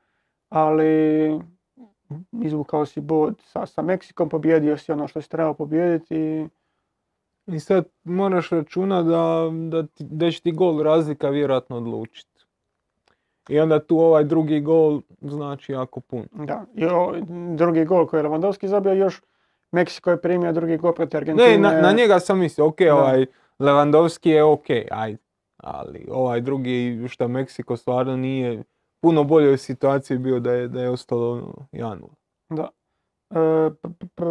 ali 0.55 1.41
izvukao 2.35 2.87
si 2.87 3.01
bod 3.01 3.35
sa, 3.43 3.67
sa 3.67 3.83
Meksikom, 3.83 4.29
pobjedio 4.29 4.77
si 4.77 4.93
ono 4.93 5.09
što 5.09 5.21
si 5.21 5.31
trebao 5.31 5.55
pobijediti. 5.55 6.49
i 7.47 7.61
sad 7.61 7.85
moraš 8.05 8.51
računati 8.51 9.09
da, 9.09 9.51
da, 9.73 9.87
ti- 9.87 10.05
da 10.05 10.31
će 10.31 10.41
ti 10.41 10.53
gol 10.53 10.83
razlika 10.83 11.29
vjerojatno 11.29 11.77
odlučiti. 11.77 12.31
I 13.49 13.61
onda 13.61 13.79
tu 13.81 13.99
ovaj 13.99 14.25
drugi 14.25 14.61
gol 14.61 15.01
znači 15.21 15.73
jako 15.73 16.01
puno. 16.01 16.25
Da, 16.33 16.65
i 16.75 16.85
o- 16.87 17.15
drugi 17.57 17.85
gol 17.85 18.07
koji 18.07 18.21
je 18.21 18.25
Lewandowski 18.25 18.67
zabio 18.67 18.93
još, 18.93 19.23
Meksiko 19.73 20.11
je 20.11 20.21
primio 20.21 20.53
drugi 20.53 20.77
gol 20.77 20.93
protiv 20.93 21.19
Argentine. 21.19 21.49
Ne, 21.49 21.59
na, 21.59 21.81
na 21.83 21.93
njega 21.93 22.21
sam 22.21 22.39
mislio, 22.39 22.67
ok, 22.67 22.79
Da. 22.79 22.95
ovaj 22.95 23.27
Lewandowski 23.59 24.29
je 24.29 24.45
ok, 24.45 24.65
ajde. 24.91 25.19
Ali 25.57 26.07
ovaj 26.11 26.41
drugi 26.41 27.05
što 27.09 27.29
Meksiko 27.29 27.77
stvarno 27.77 28.17
nije 28.17 28.63
puno 29.05 29.25
boljoj 29.25 29.59
situaciji 29.59 30.19
bio 30.19 30.41
da 30.41 30.53
je, 30.53 30.69
da 30.69 30.83
je 30.83 30.91
ostalo 30.91 31.33
ono, 31.33 31.55
1-0. 31.73 32.09
Da. 32.49 32.69
E, 33.31 33.71
p- 33.83 33.89
p- 33.99 34.07
p- 34.15 34.25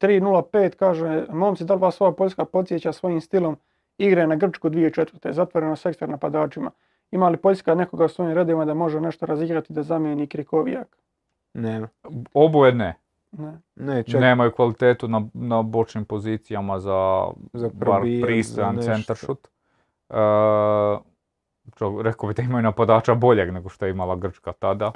3.05 0.00 0.76
kaže, 0.76 1.26
momci, 1.32 1.64
da 1.64 1.74
li 1.74 1.80
vas 1.80 2.00
ova 2.00 2.12
Poljska 2.12 2.44
podsjeća 2.44 2.92
svojim 2.92 3.20
stilom 3.20 3.56
igre 3.98 4.26
na 4.26 4.36
Grčku 4.36 4.70
2004. 4.70 5.32
zatvoreno 5.32 5.76
s 5.76 5.86
ekstra 5.86 6.06
napadačima? 6.06 6.70
Ima 7.10 7.28
li 7.28 7.36
Poljska 7.36 7.74
nekoga 7.74 8.04
u 8.04 8.08
svojim 8.08 8.34
redovima 8.34 8.64
da 8.64 8.74
može 8.74 9.00
nešto 9.00 9.26
razigrati 9.26 9.72
da 9.72 9.82
zamijeni 9.82 10.26
Krikovijak? 10.26 10.98
Nema. 11.54 11.88
Oboje 12.34 12.74
ne. 12.74 12.94
Ne. 13.32 13.60
Ne, 13.76 14.02
čak 14.02 14.20
Nemaju 14.20 14.52
kvalitetu 14.52 15.08
na, 15.08 15.22
na 15.34 15.62
bočnim 15.62 16.04
pozicijama 16.04 16.80
za, 16.80 17.26
Za 17.52 17.68
bar 17.68 17.78
probijanje, 17.78 18.20
za 18.20 18.26
pristojan 18.26 18.74
nešto. 18.74 18.92
centar 18.92 19.16
šut. 19.16 19.48
E, 20.10 20.14
čo- 21.70 22.02
rekao 22.02 22.28
bi 22.28 22.34
da 22.34 22.42
imaju 22.42 22.62
napadača 22.62 23.14
boljeg 23.14 23.52
nego 23.52 23.68
što 23.68 23.86
je 23.86 23.90
imala 23.90 24.16
Grčka 24.16 24.52
tada. 24.52 24.92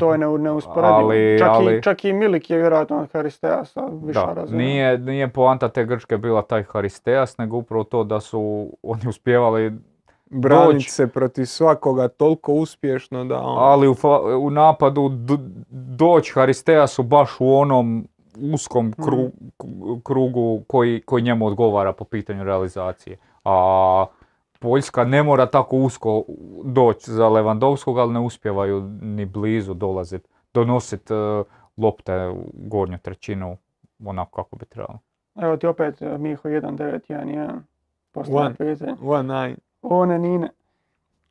To 0.00 0.12
je 0.12 0.18
ne, 0.18 0.28
neusporedivo. 0.30 1.12
Čak, 1.38 1.48
ali- 1.50 1.76
i, 1.76 1.82
čak 1.82 2.04
i 2.04 2.12
Milik 2.12 2.50
je 2.50 2.58
vjerojatno 2.58 2.96
od 2.96 3.12
Haristeasa 3.12 3.80
viša 3.96 4.26
Da, 4.26 4.32
razina. 4.32 4.58
nije, 4.58 4.98
nije 4.98 5.28
poanta 5.28 5.68
te 5.68 5.84
Grčke 5.84 6.16
bila 6.16 6.42
taj 6.42 6.62
Haristeas, 6.62 7.38
nego 7.38 7.56
upravo 7.56 7.84
to 7.84 8.04
da 8.04 8.20
su 8.20 8.40
oni 8.82 9.08
uspjevali 9.08 9.72
Branit 10.26 10.74
doć. 10.74 10.88
se 10.88 11.06
protiv 11.06 11.44
svakoga 11.44 12.08
toliko 12.08 12.52
uspješno 12.52 13.24
da 13.24 13.36
on... 13.36 13.56
ali 13.58 13.88
u, 13.88 13.94
fa- 13.94 14.36
u 14.36 14.50
napadu 14.50 15.08
d- 15.08 15.36
doći 15.70 16.32
Haristeasu 16.32 17.02
baš 17.02 17.30
u 17.40 17.54
onom 17.54 18.08
uskom 18.44 18.92
kru- 18.94 19.30
k- 19.56 19.64
krugu 20.04 20.62
koji, 20.66 21.00
koji 21.00 21.22
njemu 21.22 21.46
odgovara 21.46 21.92
po 21.92 22.04
pitanju 22.04 22.44
realizacije. 22.44 23.16
A 23.44 24.06
Poljska 24.58 25.04
ne 25.04 25.22
mora 25.22 25.46
tako 25.46 25.76
usko 25.76 26.24
doći 26.64 27.10
za 27.10 27.28
Levandovskog, 27.28 27.98
ali 27.98 28.12
ne 28.12 28.20
uspjevaju 28.20 28.80
ni 29.02 29.26
blizu 29.26 29.74
dolaziti, 29.74 30.28
donositi 30.54 31.14
lopte 31.76 32.28
u 32.28 32.44
gornju 32.54 32.98
trećinu 32.98 33.56
onako 34.04 34.42
kako 34.42 34.56
bi 34.56 34.64
trebalo. 34.64 34.98
Evo 35.42 35.56
ti 35.56 35.66
opet 35.66 36.02
e, 36.02 36.18
Miho 36.18 36.48
1-9-1-1. 36.48 37.60
Postavlja 38.12 38.40
One. 38.40 38.54
pitanje. 38.54 38.94
One 39.02 39.22
nine. 39.22 39.56
One 39.82 40.18
nine. 40.18 40.48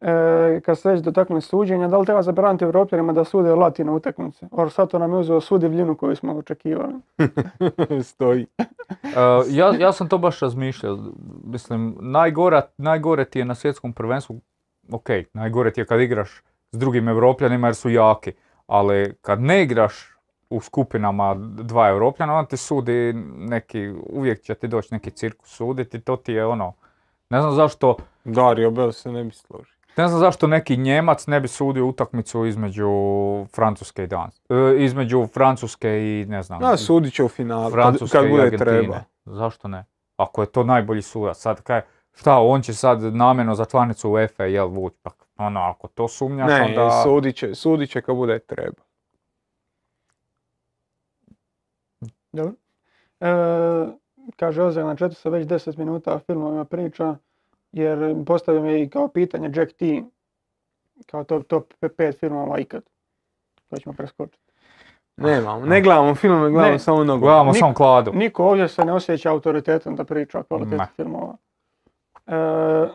E, 0.01 0.61
kad 0.65 0.79
se 0.79 0.91
već 0.91 1.01
dotaknuli 1.01 1.41
suđenja, 1.41 1.87
da 1.87 1.97
li 1.97 2.05
treba 2.05 2.21
zabraniti 2.21 2.65
Evropljanima 2.65 3.13
da 3.13 3.23
sude 3.23 3.55
latine 3.55 3.91
utakmice? 3.91 4.47
Or 4.51 4.71
sad 4.71 4.89
to 4.89 4.99
nam 4.99 5.11
je 5.11 5.17
uzeo 5.17 5.41
svu 5.41 5.57
divljinu 5.57 5.95
koju 5.95 6.15
smo 6.15 6.37
očekivali. 6.37 6.93
Stoji. 8.03 8.47
E, 8.57 8.65
ja, 9.49 9.73
ja 9.79 9.91
sam 9.91 10.09
to 10.09 10.17
baš 10.17 10.39
razmišljao. 10.39 10.97
Mislim, 11.43 11.97
najgora, 11.99 12.61
najgore 12.77 13.25
ti 13.25 13.39
je 13.39 13.45
na 13.45 13.55
svjetskom 13.55 13.93
prvenstvu, 13.93 14.39
ok, 14.91 15.09
najgore 15.33 15.71
ti 15.71 15.81
je 15.81 15.85
kad 15.85 16.01
igraš 16.01 16.43
s 16.71 16.77
drugim 16.77 17.07
Evropljanima 17.07 17.67
jer 17.67 17.75
su 17.75 17.89
jaki, 17.89 18.31
ali 18.67 19.13
kad 19.21 19.41
ne 19.41 19.63
igraš 19.63 20.17
u 20.49 20.61
skupinama 20.61 21.35
dva 21.39 21.89
Evropljana, 21.89 22.33
onda 22.33 22.47
ti 22.47 22.57
sudi 22.57 23.13
neki, 23.37 23.93
uvijek 24.09 24.41
će 24.41 24.55
ti 24.55 24.67
doći 24.67 24.93
neki 24.93 25.11
cirkus 25.11 25.49
suditi, 25.49 26.01
to 26.01 26.15
ti 26.15 26.33
je 26.33 26.45
ono, 26.45 26.73
ne 27.29 27.41
znam 27.41 27.53
zašto, 27.53 27.97
Dario 28.23 28.71
Bell 28.71 28.91
se 28.91 29.11
ne 29.11 29.23
bi 29.23 29.31
složio. 29.31 29.76
Ne 29.97 30.07
znam 30.07 30.19
zašto 30.19 30.47
neki 30.47 30.77
Njemac 30.77 31.27
ne 31.27 31.39
bi 31.39 31.47
sudio 31.47 31.85
utakmicu 31.87 32.45
između 32.45 32.89
Francuske 33.55 34.03
i 34.03 34.07
Danske, 34.07 34.53
e, 34.53 34.83
između 34.83 35.27
Francuske 35.27 35.89
i 35.89 36.25
ne 36.25 36.43
znam, 36.43 36.59
Da, 36.59 36.77
sudit 36.77 37.13
će 37.13 37.23
u 37.23 37.27
finalu, 37.29 37.63
kad, 37.63 37.73
Francuske 37.73 38.17
kad 38.17 38.25
i 38.25 38.29
bude 38.29 38.43
Argentine. 38.43 38.71
treba. 38.71 39.03
Zašto 39.25 39.67
ne? 39.67 39.85
Ako 40.17 40.41
je 40.41 40.47
to 40.47 40.63
najbolji 40.63 41.01
sudac, 41.01 41.37
sad 41.37 41.61
kaj, 41.61 41.81
šta, 42.13 42.37
on 42.39 42.61
će 42.61 42.73
sad 42.73 43.01
namjerno 43.03 43.55
za 43.55 43.65
članicu 43.65 44.11
UEFA 44.11 44.43
jel 44.43 44.67
vuć, 44.67 44.93
pa 45.01 45.09
ono, 45.37 45.59
ako 45.59 45.87
to 45.87 46.07
sumnjaš, 46.07 46.49
Ne, 46.49 46.61
onda... 46.65 47.03
sudit 47.03 47.35
će, 47.35 47.55
sudit 47.55 47.89
će 47.89 48.01
kad 48.01 48.15
bude 48.15 48.39
treba. 48.39 48.81
Dobro. 52.31 52.53
E, 53.19 53.27
kaže 54.35 54.63
Ozak, 54.63 54.85
na 54.85 54.95
četu 54.95 55.15
se 55.15 55.29
već 55.29 55.47
10 55.47 55.77
minuta 55.77 56.19
filmovima 56.19 56.65
priča, 56.65 57.15
jer 57.71 58.15
postavio 58.25 58.61
mi 58.61 58.89
kao 58.89 59.07
pitanje 59.07 59.51
Jack 59.55 59.73
T, 59.73 60.03
kao 61.05 61.23
top, 61.23 61.47
top 61.47 61.73
5 61.81 62.19
filmova 62.19 62.59
ikad. 62.59 62.83
To 63.69 63.77
ćemo 63.77 63.93
preskočiti. 63.93 64.43
Nemamo, 65.17 65.65
ne 65.65 65.81
gledamo 65.81 66.15
filmove, 66.15 66.51
gledamo 66.51 66.73
Ne. 66.73 66.79
samo 66.79 67.03
nogu. 67.03 67.19
Gledamo 67.25 67.53
samo 67.53 67.73
kladu. 67.73 68.11
Niko 68.13 68.45
ovdje 68.45 68.67
se 68.67 68.85
ne 68.85 68.93
osjeća 68.93 69.31
autoritetom 69.31 69.95
da 69.95 70.03
priča 70.03 70.39
o 70.39 70.43
kvaliteti 70.43 70.83
filmova. 70.95 71.37
E, 72.27 72.87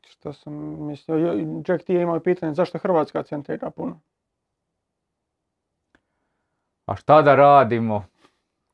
što 0.00 0.32
sam 0.32 0.52
mislio, 0.86 1.16
Jack 1.68 1.84
T 1.84 1.94
je 1.94 2.02
imao 2.02 2.20
pitanje 2.20 2.54
zašto 2.54 2.78
Hrvatska 2.78 3.22
centrira 3.22 3.70
puno. 3.70 4.00
A 6.86 6.96
šta 6.96 7.22
da 7.22 7.34
radimo? 7.34 8.04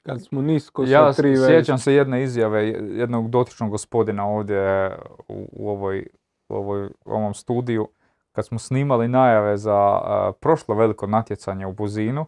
Kad 0.03 0.23
smo 0.23 0.43
nisko 0.43 0.85
Ja 0.87 1.13
sa 1.13 1.23
tri 1.23 1.37
sjećam 1.37 1.79
se 1.79 1.95
jedne 1.95 2.23
izjave 2.23 2.69
jednog 2.69 3.31
dotičnog 3.31 3.71
gospodina 3.71 4.27
ovdje 4.27 4.93
u, 5.29 5.49
u 5.53 5.71
ovoj, 5.71 6.07
u 6.49 6.55
ovoj, 6.57 6.89
ovom 7.05 7.35
studiju, 7.35 7.89
kad 8.33 8.47
smo 8.47 8.59
snimali 8.59 9.09
najave 9.09 9.57
za 9.57 9.77
a, 9.77 10.33
prošlo 10.41 10.75
veliko 10.75 11.07
natjecanje 11.07 11.67
u 11.67 11.73
Buzinu, 11.73 12.27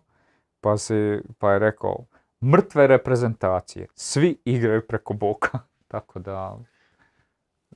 pa, 0.61 0.77
si, 0.77 1.21
pa 1.39 1.53
je 1.53 1.59
rekao, 1.59 2.05
mrtve 2.45 2.87
reprezentacije, 2.87 3.87
svi 3.95 4.37
igraju 4.45 4.87
preko 4.87 5.15
boka. 5.15 5.59
Tako 5.89 6.19
da, 6.19 6.59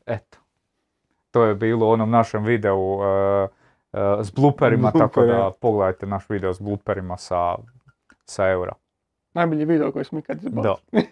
eto. 0.06 0.38
To 1.30 1.44
je 1.44 1.54
bilo 1.54 1.86
u 1.86 1.90
onom 1.90 2.10
našem 2.10 2.44
videu 2.44 2.78
e, 2.78 3.48
e, 3.92 4.24
s 4.24 4.32
blooperima, 4.32 4.92
tako 4.92 5.22
da 5.22 5.50
pogledajte 5.60 6.06
naš 6.06 6.28
video 6.28 6.54
s 6.54 6.60
blooperima 6.60 7.16
sa, 7.16 7.56
sa 8.24 8.48
eura. 8.50 8.72
Najbolji 9.34 9.64
video 9.64 9.92
koji 9.92 10.04
smo 10.04 10.18
ikad 10.18 10.44
izbacili. 10.44 10.74
Da. 10.92 11.00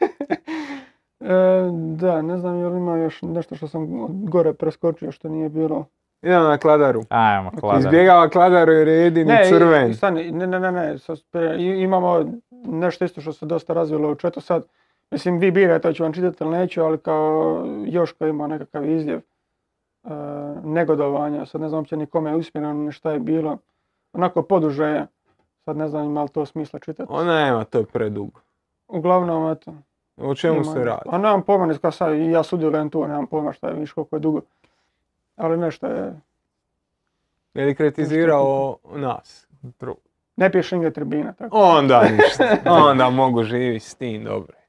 E, 1.24 1.70
da, 1.72 2.22
ne 2.22 2.38
znam 2.38 2.58
je 2.58 2.66
li 2.68 2.76
ima 2.76 2.96
još 2.96 3.22
nešto 3.22 3.56
što 3.56 3.68
sam 3.68 3.86
gore 4.26 4.52
preskočio 4.52 5.12
što 5.12 5.28
nije 5.28 5.48
bilo. 5.48 5.86
Idemo 6.22 6.44
na 6.44 6.58
kladaru. 6.58 7.02
Ajmo, 7.08 7.50
klada. 7.60 7.78
Izbjegava 7.78 8.28
kladaru 8.28 8.72
jer 8.72 8.88
je 8.88 8.94
jedini 8.94 9.32
Ne, 9.32 9.44
crven. 9.48 9.90
i 9.90 9.94
stani, 9.94 10.30
ne, 10.30 10.46
ne, 10.46 10.60
ne, 10.60 10.72
ne, 10.72 10.96
imamo 11.82 12.24
nešto 12.64 13.04
isto 13.04 13.20
što 13.20 13.32
se 13.32 13.46
dosta 13.46 13.72
razvilo 13.72 14.10
u 14.10 14.14
četu 14.14 14.40
sad. 14.40 14.66
Mislim, 15.10 15.38
vi 15.38 15.50
birajte, 15.50 15.88
hoću 15.88 16.02
vam 16.02 16.12
čitati 16.12 16.44
ili 16.44 16.58
neću, 16.58 16.82
ali 16.82 16.98
kao 16.98 17.64
Joško 17.86 18.26
ima 18.26 18.46
nekakav 18.46 18.90
izljev 18.90 19.18
e, 19.18 20.08
negodovanja, 20.64 21.46
sad 21.46 21.60
ne 21.60 21.68
znam 21.68 21.78
uopće 21.78 21.96
ni 21.96 22.06
kome 22.06 22.30
je 22.30 22.36
usmjereno, 22.36 22.74
ni 22.74 22.92
šta 22.92 23.12
je 23.12 23.18
bilo. 23.18 23.58
Onako 24.12 24.42
poduže 24.42 24.84
je, 24.84 25.06
sad 25.64 25.76
ne 25.76 25.88
znam 25.88 26.04
ima 26.04 26.22
li 26.22 26.28
to 26.28 26.46
smisla 26.46 26.78
čitati. 26.78 27.12
Ona 27.12 27.34
nema, 27.34 27.64
to 27.64 27.78
je 27.78 27.84
predugo. 27.84 28.40
Uglavnom, 28.88 29.50
eto. 29.50 29.74
O 30.16 30.34
čemu 30.34 30.54
ima- 30.56 30.64
se 30.64 30.78
radi? 30.78 31.02
A 31.06 31.18
nemam 31.18 31.42
pojma, 31.42 31.74
kao 31.74 31.90
sad, 31.90 32.14
i 32.14 32.30
ja 32.30 32.42
sudjelujem 32.42 32.90
tu, 32.90 33.02
nemam 33.02 33.26
pojma 33.26 33.52
šta 33.52 33.68
je, 33.68 33.74
viš 33.74 33.92
koliko 33.92 34.16
je 34.16 34.20
dugo. 34.20 34.40
Ali 35.36 35.56
nešto 35.56 35.86
je, 35.86 36.20
Je 37.54 37.64
li 37.64 37.74
kritizirao 37.74 38.76
nas? 38.86 39.48
ne 40.36 40.52
piše 40.52 40.76
nigdje 40.76 40.90
tribina, 40.90 41.32
tako. 41.32 41.56
Onda 41.58 42.02
ništa. 42.12 42.56
Onda 42.66 43.10
mogu 43.10 43.42
živjeti 43.42 43.80
s 43.80 43.94
tim, 43.94 44.24
dobro. 44.24 44.52
je. 44.52 44.62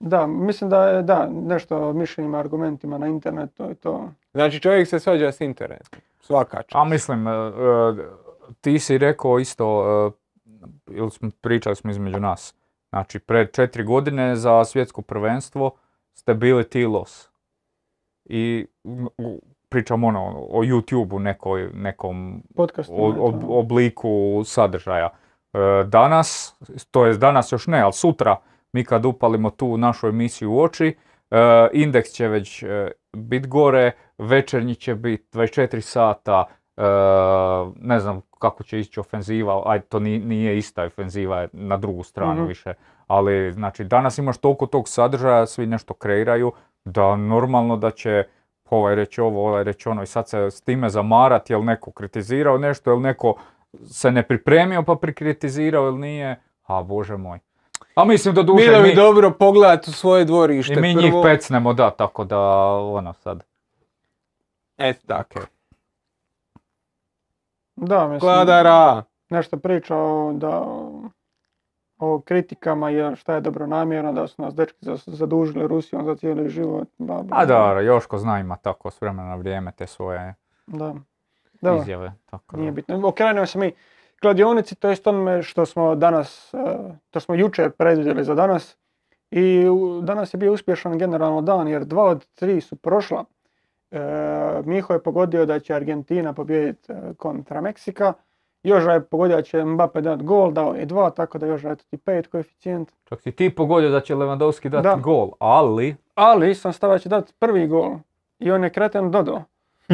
Da, 0.00 0.26
mislim 0.26 0.70
da 0.70 0.84
je, 0.84 1.02
da, 1.02 1.28
nešto 1.32 1.88
o 1.88 1.92
mišljenjima, 1.92 2.38
argumentima 2.38 2.98
na 2.98 3.06
internetu 3.06 3.70
i 3.70 3.74
to. 3.74 4.08
Znači 4.32 4.60
čovjek 4.60 4.88
se 4.88 4.98
svađa 5.00 5.32
s 5.32 5.40
internetom. 5.40 6.00
Svaka 6.20 6.56
čast. 6.56 6.74
A 6.74 6.84
mislim, 6.84 7.28
e, 7.28 7.30
e, 7.30 7.42
ti 8.60 8.78
si 8.78 8.98
rekao 8.98 9.38
isto, 9.38 9.64
e, 10.08 10.19
ili 10.90 11.10
smo, 11.10 11.30
pričali 11.40 11.76
smo 11.76 11.90
između 11.90 12.20
nas, 12.20 12.54
znači 12.88 13.18
pred 13.18 13.52
četiri 13.52 13.84
godine 13.84 14.36
za 14.36 14.64
svjetsko 14.64 15.02
prvenstvo 15.02 15.70
ste 16.14 16.34
bili 16.34 16.64
ti 16.68 16.84
los. 16.86 17.30
I 18.24 18.66
pričam 19.68 20.04
ono 20.04 20.46
o 20.50 20.62
YouTube-u 20.62 21.18
nekoj, 21.18 21.70
nekom 21.74 22.42
Podcast. 22.56 22.90
o- 22.92 23.12
ob- 23.12 23.44
obliku 23.48 24.42
sadržaja. 24.44 25.08
E, 25.52 25.58
Danas, 25.86 26.56
to 26.90 27.06
je 27.06 27.14
danas 27.16 27.52
još 27.52 27.66
ne, 27.66 27.80
ali 27.80 27.92
sutra 27.92 28.36
mi 28.72 28.84
kad 28.84 29.04
upalimo 29.04 29.50
tu 29.50 29.76
našu 29.76 30.08
emisiju 30.08 30.52
u 30.52 30.60
oči, 30.62 30.96
e, 31.30 31.36
indeks 31.72 32.10
će 32.10 32.28
već 32.28 32.62
e, 32.62 32.90
bit 33.12 33.46
gore, 33.46 33.92
večernji 34.18 34.74
će 34.74 34.94
biti 34.94 35.38
24 35.38 35.80
sata, 35.80 36.44
e, 36.76 36.82
ne 37.76 38.00
znam 38.00 38.20
kako 38.40 38.62
će 38.62 38.80
ići 38.80 39.00
ofenziva, 39.00 39.62
aj 39.66 39.80
to 39.80 39.98
ni- 39.98 40.18
nije 40.18 40.58
ista 40.58 40.84
ofenziva, 40.84 41.48
na 41.52 41.76
drugu 41.76 42.02
stranu 42.02 42.34
Mhm. 42.34 42.46
više. 42.46 42.74
Ali 43.06 43.52
znači 43.52 43.84
danas 43.84 44.18
imaš 44.18 44.38
toliko 44.38 44.66
tog 44.66 44.88
sadržaja, 44.88 45.46
svi 45.46 45.66
nešto 45.66 45.94
kreiraju, 45.94 46.52
da 46.84 47.16
normalno 47.16 47.76
da 47.76 47.90
će 47.90 48.24
ovaj 48.66 48.94
reći 48.94 49.20
ovo, 49.20 49.48
ovaj 49.48 49.64
reći 49.64 49.88
ono 49.88 50.02
i 50.02 50.06
sad 50.06 50.28
se 50.28 50.38
s 50.40 50.60
time 50.60 50.90
zamarat, 50.90 51.50
jel 51.50 51.64
neko 51.64 51.90
kritizirao 51.90 52.58
nešto, 52.58 52.90
jel 52.90 53.00
neko 53.00 53.34
se 53.84 54.10
ne 54.10 54.22
pripremio 54.22 54.82
pa 54.82 54.94
prikritizirao 54.94 55.86
ili 55.86 55.98
nije, 55.98 56.40
a 56.64 56.82
bože 56.82 57.16
moj. 57.16 57.38
A 57.94 58.04
mislim 58.04 58.34
da 58.34 58.42
duže 58.42 58.64
Bilo 58.64 58.82
bi 58.82 58.88
mi, 58.88 58.94
dobro 58.94 59.30
pogledati 59.30 59.90
u 59.90 59.94
svoje 59.94 60.24
dvorište. 60.24 60.72
i 60.72 60.76
mi 60.76 60.94
njih 60.94 61.10
prvo. 61.10 61.22
pecnemo, 61.22 61.72
da, 61.72 61.90
tako 61.90 62.24
da 62.24 62.38
ono 62.74 63.12
sad. 63.12 63.42
Eto 64.78 65.00
tako. 65.06 65.40
Da, 67.76 68.00
mislim, 68.00 68.20
Kladara. 68.20 69.02
nešto 69.30 69.56
priča 69.56 69.96
o, 69.96 70.32
da, 70.32 70.62
o 71.98 72.20
kritikama 72.20 72.90
i 72.90 73.16
šta 73.16 73.34
je 73.34 73.40
dobro 73.40 73.66
namjerno, 73.66 74.12
da 74.12 74.26
su 74.26 74.42
nas 74.42 74.54
dečki 74.54 74.78
za- 74.80 74.96
zadužili 75.06 75.66
Rusijom 75.66 76.04
za 76.04 76.16
cijeli 76.16 76.48
život. 76.48 76.88
Bla, 76.98 77.22
bla, 77.22 77.36
A 77.38 77.46
da, 77.46 77.80
Joško 77.80 78.18
zna 78.18 78.40
ima 78.40 78.56
tako 78.56 78.90
s 78.90 79.00
vremena 79.00 79.28
na 79.28 79.34
vrijeme 79.34 79.72
te 79.72 79.86
svoje 79.86 80.34
Da. 80.66 80.94
Da, 81.60 81.74
izjave. 81.74 82.12
Tako 82.26 82.56
da. 82.56 82.60
nije 82.60 82.72
bitno. 82.72 83.00
Okrenuo 83.04 83.46
se 83.46 83.58
mi 83.58 83.72
kladionici, 84.20 84.74
to 84.74 84.88
jest 84.88 85.06
onome 85.06 85.42
što 85.42 85.66
smo 85.66 85.94
danas, 85.94 86.54
e, 86.54 86.58
to 87.10 87.20
smo 87.20 87.34
jučer 87.34 87.70
predvidjeli 87.70 88.24
za 88.24 88.34
danas. 88.34 88.76
I 89.30 89.64
danas 90.02 90.34
je 90.34 90.38
bio 90.38 90.52
uspješan 90.52 90.98
generalno 90.98 91.42
dan 91.42 91.68
jer 91.68 91.84
dva 91.84 92.04
od 92.04 92.26
tri 92.26 92.60
su 92.60 92.76
prošla. 92.76 93.24
E, 93.92 93.98
Miho 94.64 94.92
je 94.92 95.00
pogodio 95.00 95.46
da 95.46 95.58
će 95.58 95.74
Argentina 95.74 96.32
pobijediti 96.32 96.92
e, 96.92 97.14
kontra 97.14 97.60
Meksika. 97.60 98.12
Joža 98.62 98.92
je 98.92 99.00
pogodio 99.02 99.36
da 99.36 99.42
će 99.42 99.64
Mbappe 99.64 100.00
dati 100.00 100.24
gol, 100.24 100.52
dao 100.52 100.74
je 100.74 100.86
dva, 100.86 101.10
tako 101.10 101.38
da 101.38 101.46
Joža 101.46 101.70
eto 101.70 101.84
ti 101.84 101.96
pet 101.96 102.26
koeficijent. 102.26 102.92
Čak 103.04 103.20
si 103.20 103.32
ti 103.32 103.50
pogodio 103.50 103.90
da 103.90 104.00
će 104.00 104.14
Lewandowski 104.14 104.68
dati 104.68 104.82
Da. 104.84 104.94
gol, 104.96 105.30
ali 105.38 105.96
Ali 106.14 106.54
sam 106.54 106.72
stavio 106.72 106.94
da 106.94 106.98
će 106.98 107.08
dati 107.08 107.32
prvi 107.34 107.66
gol 107.66 107.92
i 108.38 108.50
on 108.50 108.64
je 108.64 108.70
kreten 108.70 109.10
dodao. 109.10 109.42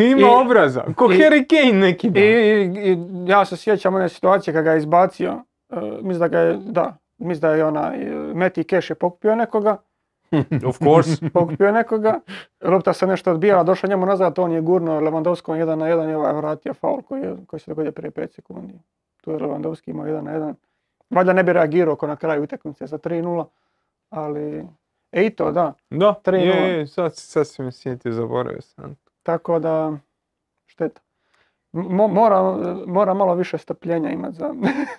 Ima 0.00 0.20
I- 0.20 0.24
obraza, 0.36 0.84
ko 0.96 1.04
i- 1.04 1.08
Harry 1.10 1.46
Kane 1.46 1.72
neki 1.74 2.06
I, 2.06 2.10
dan. 2.10 2.22
i- 2.22 2.82
i 2.84 2.98
ja 3.26 3.44
se 3.44 3.56
sjećam 3.56 3.94
one 3.94 4.08
situacije 4.08 4.54
kad 4.54 4.64
ga 4.64 4.72
je 4.72 4.78
izbacio, 4.78 5.32
e, 5.70 5.76
mislim 5.80 6.18
da 6.18 6.28
ga 6.28 6.38
je, 6.38 6.56
da, 6.56 6.96
mislim 7.18 7.40
da 7.40 7.50
je 7.50 7.64
ona, 7.64 7.92
Meti 8.34 8.64
Cash 8.64 8.90
je 8.90 8.94
pokupio 8.94 9.34
nekoga, 9.34 9.76
Of 10.68 10.78
course. 10.78 11.16
pokupio 11.34 11.72
nekoga, 11.72 12.20
lopta 12.62 12.92
se 12.92 13.06
nešto 13.06 13.30
odbijala, 13.30 13.62
došao 13.62 13.88
njemu 13.88 14.06
nazad, 14.06 14.38
on 14.38 14.52
je 14.52 14.60
gurnuo 14.60 15.00
Lewandowskom 15.00 15.54
jedan 15.54 15.78
na 15.78 15.88
jedan 15.88 16.10
i 16.10 16.14
ovaj 16.14 16.32
vratio 16.32 16.74
faul 16.74 17.02
koji, 17.02 17.22
je, 17.22 17.36
koji 17.46 17.60
se 17.60 17.70
dogodio 17.70 17.92
prije 17.92 18.10
5 18.10 18.34
sekundi. 18.34 18.74
Tu 19.20 19.30
je 19.30 19.38
Lewandowski 19.38 19.90
imao 19.90 20.06
jedan 20.06 20.24
na 20.24 20.32
jedan. 20.32 20.54
Valjda 21.10 21.32
ne 21.32 21.42
bi 21.42 21.52
reagirao 21.52 21.96
ko 21.96 22.06
na 22.06 22.16
kraju 22.16 22.42
utakmice 22.42 22.86
za 22.86 22.98
3-0, 22.98 23.44
ali 24.10 24.66
e 25.12 25.26
i 25.26 25.30
to 25.30 25.52
da. 25.52 25.72
Da, 25.90 26.14
3:0. 26.24 26.34
je, 26.34 26.78
je, 26.78 26.86
sad, 26.86 27.16
sad 27.16 27.48
si 27.48 27.62
me 27.62 27.72
sjetio, 27.72 28.12
zaboravio 28.12 28.62
sam. 28.62 28.96
Tako 29.22 29.58
da, 29.58 29.98
šteta. 30.66 31.00
Mo- 31.72 32.08
mora, 32.08 32.56
mora 32.86 33.14
malo 33.14 33.34
više 33.34 33.58
strpljenja 33.58 34.10
imati 34.10 34.36
za, 34.36 34.54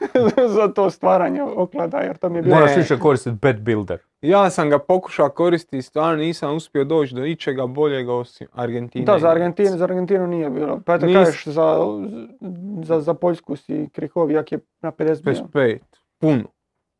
za 0.55 0.67
to 0.67 0.89
stvaranje 0.89 1.43
oklada, 1.43 1.97
jer 1.97 2.17
to 2.17 2.29
mi 2.29 2.37
je 2.37 2.41
bilo... 2.41 2.55
Moraš 2.55 2.77
više 2.77 2.99
koristiti 2.99 3.37
bet 3.41 3.61
builder. 3.61 3.99
Ja 4.21 4.49
sam 4.49 4.69
ga 4.69 4.79
pokušao 4.79 5.29
koristiti, 5.29 5.81
stvarno 5.81 6.15
nisam 6.15 6.55
uspio 6.55 6.83
doći 6.83 7.15
do 7.15 7.25
ičega 7.25 7.67
boljega 7.67 8.13
osim 8.13 8.47
Argentine. 8.51 9.05
Da, 9.05 9.19
za 9.19 9.29
Argentinu, 9.29 9.77
za 9.77 9.83
Argentinu 9.83 10.27
nije 10.27 10.49
bilo. 10.49 10.81
Pa 10.85 10.95
eto 10.95 11.05
Nis- 11.05 11.13
kažeš, 11.13 11.47
za, 11.47 11.77
za, 12.83 13.01
za 13.01 13.13
Poljsku 13.13 13.55
si 13.55 13.89
Krihovijak 13.93 14.51
je 14.51 14.59
na 14.81 14.91
50 14.91 15.23
bio. 15.23 15.33
55. 15.33 15.79
Puno. 16.19 16.43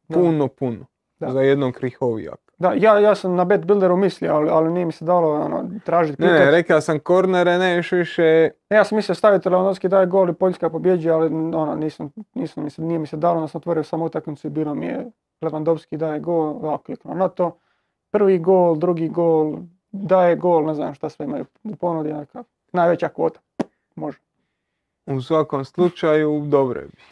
Da. 0.08 0.16
Puno, 0.20 0.48
puno. 0.48 0.86
Da. 1.20 1.32
Za 1.32 1.42
jednog 1.42 1.74
krihovijaka. 1.74 2.49
Da, 2.60 2.74
ja, 2.74 3.00
ja 3.00 3.16
sam 3.16 3.36
na 3.36 3.46
bet 3.46 3.66
builderu 3.66 3.98
mislio, 3.98 4.34
ali, 4.34 4.50
ali 4.50 4.72
nije 4.72 4.86
mi 4.86 4.92
se 4.92 5.06
dalo 5.06 5.34
ono, 5.34 5.70
tražiti. 5.86 6.22
Ne, 6.22 6.32
ne, 6.32 6.52
rekao 6.52 6.82
sam 6.82 7.00
kornere, 7.00 7.58
ne 7.58 7.76
još 7.76 7.92
više. 7.92 8.50
Ne, 8.70 8.78
ja 8.78 8.84
sam 8.84 8.96
mislio 8.96 9.16
staviti 9.16 9.50
Lewandowski 9.50 9.88
daje 9.88 10.06
gol 10.06 10.30
i 10.30 10.34
Poljska 10.34 10.70
pobjeđuje, 10.70 11.14
ali 11.14 11.26
ono, 11.28 11.76
nisam, 11.76 12.12
nisam 12.34 12.70
se, 12.70 12.82
nije 12.82 13.00
mi 13.00 13.08
se 13.08 13.18
dalo, 13.18 13.36
onda 13.36 13.48
sam 13.48 13.60
otvorio 13.60 13.84
samo 13.84 14.06
utakmicu 14.06 14.48
i 14.48 14.50
bilo 14.50 14.76
mi 14.76 14.86
je 14.86 15.12
Lewandowski 15.42 15.98
daje 15.98 16.20
gol, 16.20 16.60
ja 16.64 16.78
kliknuo 16.78 17.16
na 17.16 17.28
to. 17.28 17.58
Prvi 18.12 18.40
gol, 18.40 18.76
drugi 18.76 19.10
gol, 19.10 19.56
daje 19.92 20.36
gol, 20.36 20.66
ne 20.66 20.74
znam 20.74 20.94
šta 20.94 21.10
sve 21.10 21.26
imaju 21.26 21.46
u 21.64 21.76
ponudi, 21.76 22.14
neka 22.14 22.44
najveća 22.72 23.10
kvota. 23.10 23.40
Može. 23.96 24.18
U 25.06 25.22
svakom 25.22 25.66
slučaju, 25.66 26.44
dobro 26.48 26.80
je 26.80 26.88
bilo. 26.88 27.04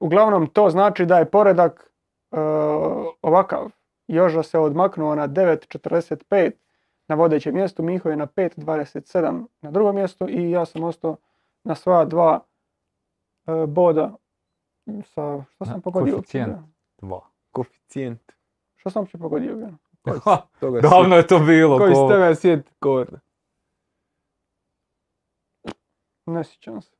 Uglavnom, 0.00 0.46
to 0.46 0.70
znači 0.70 1.06
da 1.06 1.18
je 1.18 1.24
poredak 1.24 1.92
e, 2.32 2.36
ovakav. 3.22 3.70
Joža 4.08 4.42
se 4.42 4.58
odmaknuo 4.58 5.14
na 5.14 5.28
9.45 5.28 6.50
na 7.08 7.14
vodećem 7.14 7.54
mjestu, 7.54 7.82
Miho 7.82 8.08
je 8.10 8.16
na 8.16 8.26
5.27 8.26 9.46
na 9.60 9.70
drugom 9.70 9.94
mjestu 9.94 10.28
i 10.28 10.50
ja 10.50 10.64
sam 10.64 10.84
ostao 10.84 11.16
na 11.64 11.74
svoja 11.74 12.04
dva 12.04 12.40
e, 13.46 13.66
boda 13.66 14.14
sa, 15.04 15.44
što 15.50 15.64
sam 15.64 15.80
pogodio? 15.80 16.14
koeficijent. 16.14 16.56
Dva. 16.98 17.20
Koeficijent. 17.50 18.32
Što 18.76 18.90
sam 18.90 19.02
uopće 19.02 19.18
pogodio? 19.18 19.70
Ha, 20.24 20.42
Davno 20.82 21.16
je 21.16 21.26
to 21.26 21.38
bilo. 21.38 21.78
Koji 21.78 21.94
ko- 21.94 22.06
s 22.06 22.12
tebe 22.12 22.34
sjeti 22.34 22.70
korne? 22.78 23.18
Ne 26.26 26.44
sjećam 26.44 26.82
se. 26.82 26.96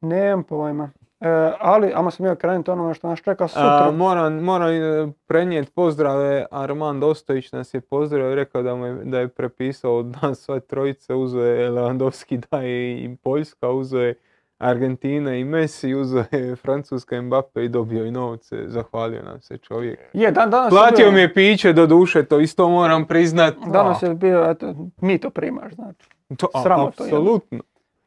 Nemam 0.00 0.44
pojma. 0.44 0.90
E, 1.20 1.28
ali, 1.60 1.92
ama 1.94 2.10
sam 2.10 2.24
bio 2.24 2.34
krenuti 2.34 2.70
onome 2.70 2.94
što 2.94 3.08
nas 3.08 3.18
čeka 3.18 3.48
sutra. 3.48 3.88
A, 3.88 3.90
moram 3.90 4.34
moram 4.34 4.68
e, 4.68 5.12
prenijeti 5.26 5.70
pozdrave, 5.70 6.46
Armand 6.50 7.04
Ostojić 7.04 7.52
nas 7.52 7.74
je 7.74 7.80
pozdravio 7.80 8.32
i 8.32 8.36
rekao 8.36 8.62
da, 8.62 8.74
mu 8.74 8.86
je, 8.86 8.94
da 8.94 9.20
je 9.20 9.28
prepisao 9.28 9.96
od 9.96 10.16
nas 10.22 10.38
sve 10.38 10.60
trojice, 10.60 11.14
uzeo 11.14 11.44
je 11.44 11.70
Lewandowski 11.70 12.42
da 12.50 12.58
je 12.58 12.94
i 12.94 13.16
Poljska, 13.16 13.70
uzeo 13.70 14.00
je 14.00 14.14
Argentina 14.58 15.34
i 15.34 15.44
Messi, 15.44 15.94
uzeo 15.94 16.24
je 16.30 16.56
Francuska 16.56 17.22
Mbappe 17.22 17.64
i 17.64 17.68
dobio 17.68 18.04
i 18.04 18.10
novce, 18.10 18.64
zahvalio 18.66 19.22
nam 19.22 19.40
se 19.40 19.58
čovjek. 19.58 19.98
je, 20.12 20.30
dan, 20.30 20.50
danas 20.50 20.66
je 20.66 20.70
Platio 20.70 21.06
bio- 21.06 21.12
mi 21.12 21.20
je 21.20 21.34
piće 21.34 21.72
do 21.72 21.86
duše, 21.86 22.22
to 22.22 22.40
isto 22.40 22.68
moram 22.68 23.06
priznat. 23.06 23.54
Danas 23.66 24.02
je 24.02 24.14
bio, 24.14 24.50
eto, 24.50 24.74
mi 25.00 25.18
to 25.18 25.30
primaš, 25.30 25.74
znači. 25.74 26.08
To, 26.36 26.48
a, 26.54 26.62
sramotno 26.62 27.04
je. 27.04 27.10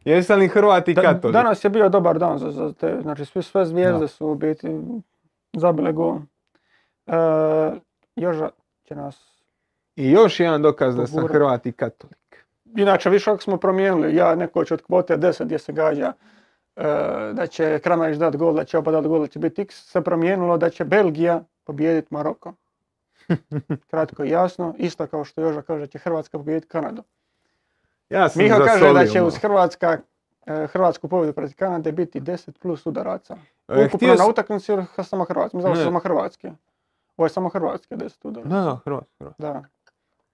Jeste 0.01 0.35
li 0.35 0.47
Hrvati 0.47 0.93
Da- 0.93 1.01
katolici? 1.03 1.33
danas 1.33 1.63
je 1.63 1.69
bio 1.69 1.89
dobar 1.89 2.19
dan 2.19 2.37
za, 2.37 2.51
za 2.51 2.73
te, 2.73 2.99
znači 3.01 3.25
sve, 3.25 3.41
sve 3.41 3.65
zvijezde 3.65 3.99
Da. 3.99 4.07
su 4.07 4.27
u 4.27 4.35
biti 4.35 4.79
zabile 5.53 5.91
gol. 5.93 6.17
E, 7.07 7.13
Joža 8.15 8.49
će 8.83 8.95
nas, 8.95 9.41
I 9.95 10.11
još 10.11 10.39
jedan 10.39 10.61
dokaz 10.61 10.95
da 10.95 11.07
sam. 11.07 11.27
Hrvat 11.27 11.65
i 11.65 11.71
katolik. 11.71 12.45
inače 12.67 13.09
više 13.09 13.31
ako 13.31 13.41
smo 13.41 13.57
promijenili, 13.57 14.15
ja 14.15 14.35
nekoć 14.35 14.71
od 14.71 14.81
kvote 14.81 15.17
10 15.17 15.43
gdje 15.45 15.59
se 15.59 15.73
gađa 15.73 16.13
e, 16.75 16.83
da 17.33 17.47
će 17.47 17.79
Kramarić 17.79 18.17
dati 18.17 18.37
gol, 18.37 18.53
da 18.53 18.63
će 18.63 18.77
oba 18.77 18.91
dati 18.91 19.07
gol, 19.07 19.21
da 19.21 19.27
će 19.27 19.39
biti 19.39 19.61
x, 19.61 19.75
se 19.83 20.01
promijenilo 20.01 20.57
da 20.57 20.69
će 20.69 20.85
Belgija 20.85 21.43
pobijediti 21.63 22.07
Maroko. 22.11 22.53
Kratko 23.89 24.23
i 24.23 24.29
jasno, 24.29 24.75
isto 24.77 25.07
kao 25.07 25.23
što 25.23 25.41
Joža 25.41 25.61
kaže 25.61 25.79
da 25.79 25.87
će 25.87 25.97
Hrvatska 25.99 26.37
pobijediti 26.37 26.67
Kanadu. 26.67 27.03
Ja 28.09 28.29
sam 28.29 28.43
Miho 28.43 28.57
kaže 28.65 28.93
da 28.93 29.05
će 29.05 29.21
uz 29.21 29.37
Hrvatska, 29.37 29.97
e, 30.45 30.67
Hrvatsku 30.67 31.07
pobjedu 31.07 31.33
protiv 31.33 31.55
Kanade 31.55 31.91
biti 31.91 32.21
10 32.21 32.51
plus 32.59 32.85
udaraca. 32.85 33.37
E, 33.67 33.85
Ukupno 33.85 34.15
na 34.15 34.27
utakmici 34.27 34.71
samo 35.03 35.23
Hrvatski? 35.23 35.57
Ne. 35.57 35.75
samo 35.75 35.99
Hrvatske. 35.99 36.51
Ovo 37.17 37.25
je 37.25 37.29
samo 37.29 37.49
Hrvatske 37.49 37.95
10 37.95 38.27
udaraca. 38.27 38.49
Da, 38.49 38.61
da, 38.61 38.79
Hrvat, 38.85 39.05
Hrvat. 39.19 39.33
Da. 39.37 39.63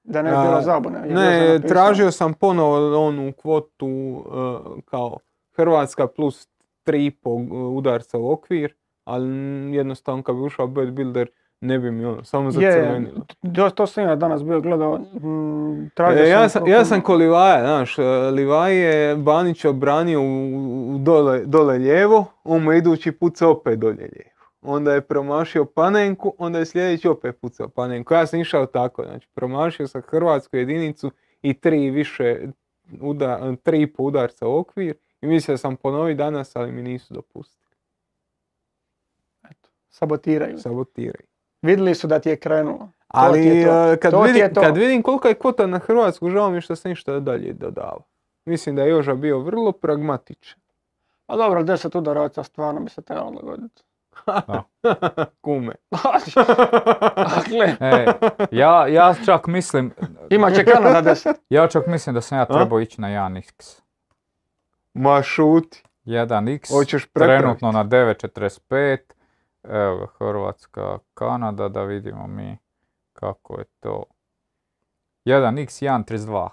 Da 0.03 0.21
ne 0.21 0.31
bi 0.31 0.37
bilo 0.47 0.61
zabune. 0.61 0.99
Ne, 0.99 1.59
tražio 1.67 2.11
sam 2.11 2.33
ponovo 2.33 3.05
onu 3.07 3.33
kvotu 3.33 3.87
e, 3.87 4.81
kao 4.85 5.17
Hrvatska 5.55 6.07
plus 6.07 6.47
3,5 6.85 7.77
udarca 7.77 8.17
u 8.17 8.31
okvir, 8.31 8.73
ali 9.03 9.29
jednostavno 9.75 10.23
kad 10.23 10.35
bi 10.35 10.41
ušao 10.41 10.67
Bet 10.67 10.91
Builder 10.91 11.27
ne 11.61 11.79
bi 11.79 11.91
mi 11.91 12.05
ono, 12.05 12.23
samo 12.23 12.47
Je, 12.47 12.51
zacrvenilo. 12.51 13.25
to, 13.55 13.69
to 13.69 13.87
sam 13.87 14.03
ja 14.03 14.15
danas 14.15 14.43
bio 14.43 14.61
gledao. 14.61 14.97
mm, 14.97 15.89
tražio 15.93 16.23
E, 16.23 16.29
ja, 16.29 16.49
sam, 16.49 16.67
ja 16.67 16.85
sam 16.85 17.01
ko 17.01 17.15
Livaja, 17.15 17.59
znaš, 17.61 17.99
e, 17.99 18.03
Livaj 18.31 18.75
je 18.75 19.15
Banić 19.15 19.65
obranio 19.65 20.21
u, 20.21 20.47
u 20.95 20.97
dole, 20.97 21.45
dole 21.45 21.77
lijevo, 21.77 22.25
on 22.43 22.63
mu 22.63 22.71
je 22.71 22.77
idući 22.77 23.11
pucao 23.11 23.51
opet 23.51 23.79
dolje 23.79 24.09
lijevo. 24.13 24.29
Onda 24.61 24.93
je 24.93 25.01
promašio 25.01 25.65
Panenku, 25.65 26.33
onda 26.37 26.59
je 26.59 26.65
sljedeći 26.65 27.07
opet 27.07 27.41
pucao 27.41 27.69
Panenku. 27.69 28.13
Ja 28.13 28.27
sam 28.27 28.39
išao 28.39 28.65
tako, 28.65 29.03
znači 29.03 29.27
promašio 29.33 29.87
sam 29.87 30.01
hrvatsku 30.01 30.57
jedinicu 30.57 31.11
i 31.41 31.53
tri 31.53 31.89
više, 31.89 32.39
uda, 33.01 33.55
tri 33.63 33.81
i 33.81 33.93
po 33.93 34.03
udarca 34.03 34.47
u 34.47 34.57
okvir 34.57 34.95
i 35.21 35.27
mislio 35.27 35.57
sam 35.57 35.75
ponoviti 35.75 36.17
danas, 36.17 36.55
ali 36.55 36.71
mi 36.71 36.81
nisu 36.81 37.13
dopustili. 37.13 37.65
Sabotiraju. 39.89 40.57
Sabotiraj. 40.57 41.25
Vidjeli 41.65 41.95
su 41.95 42.07
da 42.07 42.19
ti 42.19 42.29
je 42.29 42.37
krenulo. 42.37 42.77
ti 42.79 42.91
Ali 43.07 43.45
je 43.47 43.65
to. 43.65 43.91
e, 43.91 43.97
kad, 43.97 44.11
To 44.11 44.21
ti 44.21 44.27
vidim, 44.27 44.41
je 44.41 44.53
to. 44.53 44.61
kad 44.61 44.77
vidim 44.77 45.01
kolika 45.01 45.27
je 45.27 45.33
kvota 45.35 45.67
na 45.67 45.79
Hrvatsku, 45.79 46.29
žao 46.29 46.49
mi 46.49 46.57
je 46.57 46.61
što 46.61 46.75
sam 46.75 46.89
ništa 46.89 47.19
dalje 47.19 47.53
dodao. 47.53 47.99
Mislim 48.45 48.75
da 48.75 48.81
je 48.81 48.89
Joža 48.89 49.13
bio 49.13 49.39
vrlo 49.39 49.71
pragmatičan. 49.71 50.59
A 51.27 51.37
dobro, 51.37 51.63
10 51.63 51.97
udaraca 51.97 52.43
stvarno 52.43 52.79
bi 52.79 52.89
se 52.89 53.01
trebalo 53.01 53.31
dogoditi. 53.31 53.83
Kume. 55.41 55.75
Dakle, 57.15 57.75
E, 57.91 58.05
ja, 58.51 58.87
ja 58.87 59.15
čak 59.25 59.47
mislim, 59.47 59.91
imat 60.29 60.55
će 60.55 60.65
Kanada 60.65 61.11
10. 61.11 61.33
ja 61.49 61.67
čak 61.67 61.87
mislim 61.87 62.13
da 62.13 62.21
sam 62.21 62.37
ja 62.37 62.45
trebao 62.45 62.79
ići 62.79 63.01
na 63.01 63.07
1x. 63.07 63.79
Ma 64.93 65.21
šuti. 65.21 65.83
1x, 66.05 66.71
Hoćeš 66.71 67.07
trenutno 67.07 67.71
na 67.71 67.85
9.45. 67.85 68.97
Evo 69.69 69.97
ga, 69.97 70.05
Hrvatska, 70.17 70.97
Kanada, 71.13 71.69
da 71.69 71.83
vidimo 71.83 72.27
mi 72.27 72.57
kako 73.13 73.59
je 73.59 73.65
to. 73.79 74.03
1x, 75.25 75.85
1.32. 75.85 76.49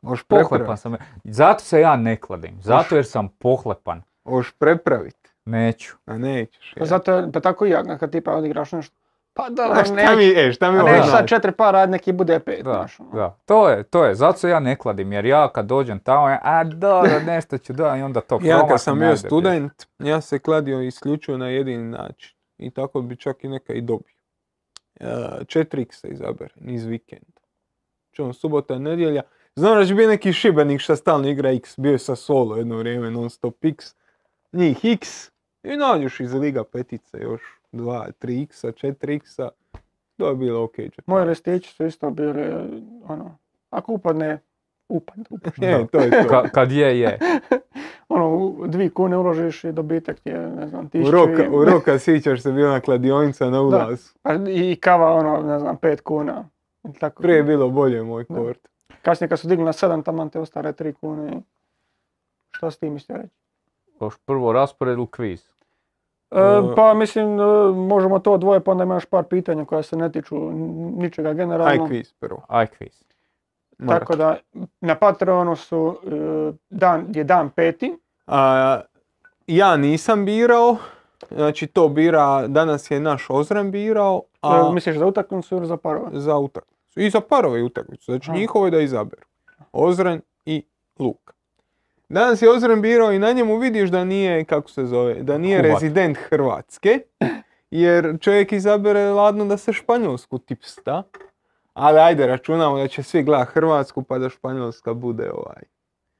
Možeš 0.00 0.24
Pohlepan 0.24 0.76
sam. 0.76 0.96
Zato 1.24 1.64
se 1.64 1.80
ja 1.80 1.96
ne 1.96 2.16
kladim, 2.16 2.62
zato 2.62 2.96
jer 2.96 3.06
sam 3.06 3.28
pohlepan. 3.28 4.02
Možeš 4.24 4.52
prepraviti. 4.58 5.30
Neću. 5.44 5.96
A 6.06 6.18
nećeš. 6.18 6.74
Pa 6.78 6.84
zato, 6.84 7.30
pa 7.32 7.40
tako 7.40 7.66
i 7.66 7.70
ja, 7.70 7.98
kad 7.98 8.12
tipa 8.12 8.32
odigraš 8.32 8.72
nešto. 8.72 8.96
Pa 9.34 9.50
da, 9.50 9.72
A 9.72 9.84
šta 9.84 10.16
mi, 10.16 10.24
e, 10.36 10.52
šta 10.52 10.70
mi 10.70 10.78
ovo 10.78 11.02
sad 11.02 11.28
četiri 11.28 11.52
para, 11.52 11.78
ajde 11.78 11.90
neki 11.90 12.12
bude 12.12 12.40
pet, 12.40 12.64
Da, 12.64 12.86
ono. 12.98 13.10
da. 13.12 13.38
To 13.44 13.68
je, 13.68 13.82
to 13.82 14.04
je, 14.04 14.14
zato 14.14 14.38
se 14.38 14.48
ja 14.48 14.60
ne 14.60 14.76
kladim, 14.76 15.12
jer 15.12 15.24
ja 15.24 15.48
kad 15.52 15.66
dođem 15.66 15.98
tamo, 15.98 16.28
ja, 16.28 16.40
a 16.42 16.64
dobro, 16.64 17.10
nešto 17.26 17.58
ću 17.58 17.72
da 17.72 17.96
i 17.96 18.02
onda 18.02 18.20
to 18.20 18.38
Ja 18.42 18.66
kad 18.68 18.82
sam 18.82 18.98
bio 18.98 19.16
student, 19.16 19.72
ja 19.98 20.20
se 20.20 20.38
kladio 20.38 20.80
isključivo 20.80 21.38
na 21.38 21.48
jedini 21.48 21.84
način. 21.90 22.36
I 22.58 22.70
tako 22.70 23.00
bi 23.00 23.16
čak 23.16 23.44
i 23.44 23.48
neka 23.48 23.72
i 23.72 23.80
dobio. 23.80 24.14
E, 25.00 25.06
4x 25.40 25.92
se 25.92 26.08
izabere, 26.08 26.54
niz 26.60 26.84
vikenda. 26.84 27.40
Čujem, 28.12 28.32
subota, 28.34 28.78
nedjelja. 28.78 29.22
Znam 29.56 29.78
da 29.78 29.86
će 29.86 29.94
biti 29.94 30.08
neki 30.08 30.32
šibenik 30.32 30.80
šta 30.80 30.96
stalno 30.96 31.28
igra 31.28 31.50
x, 31.50 31.78
bio 31.78 31.92
je 31.92 31.98
sa 31.98 32.16
solo 32.16 32.56
jedno 32.56 32.76
vrijeme, 32.76 33.10
non 33.10 33.30
stop 33.30 33.64
x. 33.64 33.94
Njih 34.52 34.84
x 34.84 35.30
i 35.62 35.76
nađeš 35.76 36.20
iz 36.20 36.34
Liga 36.34 36.64
petice 36.64 37.18
još 37.18 37.42
2, 37.74 38.10
3x, 38.14 38.48
4x. 38.74 39.48
To 40.16 40.28
je 40.28 40.34
bilo 40.34 40.64
ok. 40.64 40.74
Moji 41.06 41.24
listići 41.24 41.70
su 41.70 41.86
isto 41.86 42.10
bili, 42.10 42.52
ono, 43.04 43.38
Ako 43.70 43.92
upadne, 43.92 44.38
upad, 44.88 45.16
upad. 45.30 45.52
E, 45.58 45.86
to 45.86 45.98
je 45.98 46.10
to. 46.12 46.16
Ka- 46.28 46.50
kad 46.50 46.72
je, 46.72 47.00
je. 47.00 47.18
Ono, 48.08 48.36
u 48.36 48.66
dvi 48.66 48.90
kune 48.90 49.16
uložiš 49.16 49.64
i 49.64 49.72
dobitak 49.72 50.16
je, 50.24 50.38
ne 50.40 50.68
znam, 50.68 50.86
U 50.86 50.88
tisuću 50.88 51.10
roka, 51.12 51.44
i- 51.44 51.48
u 51.48 51.64
roka 51.64 51.98
sjećaš 51.98 52.42
se 52.42 52.52
bila 52.52 52.80
kladionica 52.80 53.50
na 53.50 53.60
ulazu. 53.62 54.08
Pa 54.22 54.34
I 54.48 54.76
kava, 54.76 55.10
ono, 55.12 55.42
ne 55.42 55.58
znam, 55.58 55.76
pet 55.76 56.00
kuna. 56.00 56.48
Tako. 57.00 57.22
Prije 57.22 57.36
je 57.36 57.42
bilo 57.42 57.68
bolje 57.68 58.02
moj 58.02 58.24
Da. 58.28 58.34
kort. 58.36 58.68
Kasnije 59.02 59.28
kad 59.28 59.38
su 59.40 59.48
digli 59.48 59.64
na 59.64 59.72
sedam, 59.72 60.02
taman 60.02 60.30
te 60.30 60.40
ostare 60.40 60.72
tri 60.72 60.92
kune. 60.92 61.28
i 61.28 61.36
Šta 62.50 62.70
s 62.70 62.78
tim 62.78 62.92
mislio 62.92 63.16
reći? 63.16 63.34
Još 64.00 64.14
prvo 64.18 64.52
raspored 64.52 64.98
ili 64.98 65.06
kviz? 65.06 65.53
E, 66.30 66.36
pa 66.76 66.94
mislim, 66.94 67.40
e, 67.40 67.44
možemo 67.72 68.18
to 68.18 68.36
dvoje, 68.36 68.60
pa 68.60 68.70
onda 68.70 68.84
imaš 68.84 69.04
par 69.06 69.24
pitanja 69.24 69.64
koja 69.64 69.82
se 69.82 69.96
ne 69.96 70.12
tiču 70.12 70.36
ničega 70.96 71.28
Aj 71.28 71.34
generalno. 71.34 71.86
kviz 71.86 72.12
prvo. 72.12 72.42
Aj 72.48 72.66
kviz. 72.66 73.04
Mora. 73.78 73.98
Tako 73.98 74.16
da, 74.16 74.36
na 74.80 74.94
Patreonu 74.94 75.56
su, 75.56 75.98
e, 76.02 76.52
dan, 76.70 77.06
je 77.08 77.24
dan 77.24 77.50
peti. 77.50 77.98
A, 78.26 78.80
ja 79.46 79.76
nisam 79.76 80.24
birao, 80.24 80.76
znači 81.30 81.66
to 81.66 81.88
bira, 81.88 82.46
danas 82.48 82.90
je 82.90 83.00
naš 83.00 83.26
Ozren 83.30 83.70
birao, 83.70 84.22
a 84.42 84.68
E, 84.70 84.74
misliš 84.74 84.96
za 84.96 85.06
utakmicu 85.06 85.56
ili 85.56 85.66
za 85.66 85.76
parove? 85.76 86.08
za 86.12 86.36
utakmicu. 86.36 87.00
I 87.00 87.10
za 87.10 87.20
parove 87.20 87.62
utakmicu, 87.62 88.04
znači 88.04 88.30
Aha. 88.30 88.38
njihovo 88.38 88.64
je 88.64 88.70
da 88.70 88.80
izaberu. 88.80 89.22
Ozren 89.72 90.20
i 90.46 90.62
Luka. 90.98 91.34
Danas 92.08 92.42
je 92.42 92.50
Ozren 92.50 92.82
birao 92.82 93.12
i 93.12 93.18
na 93.18 93.32
njemu 93.32 93.56
vidiš 93.56 93.90
da 93.90 94.04
nije, 94.04 94.44
kako 94.44 94.70
se 94.70 94.84
zove, 94.84 95.14
da 95.14 95.38
nije 95.38 95.58
Kubat. 95.58 95.72
rezident 95.72 96.18
Hrvatske, 96.20 97.00
jer 97.70 98.18
čovjek 98.20 98.52
izabere 98.52 99.04
ladno 99.04 99.44
da 99.44 99.56
se 99.56 99.72
Španjolsku 99.72 100.38
tipsta. 100.38 101.02
Ali 101.74 101.98
ajde, 101.98 102.26
računamo 102.26 102.78
da 102.78 102.88
će 102.88 103.02
svi 103.02 103.22
gledat 103.22 103.48
Hrvatsku 103.48 104.02
pa 104.02 104.18
da 104.18 104.28
Španjolska 104.28 104.94
bude 104.94 105.30
ovaj 105.32 105.62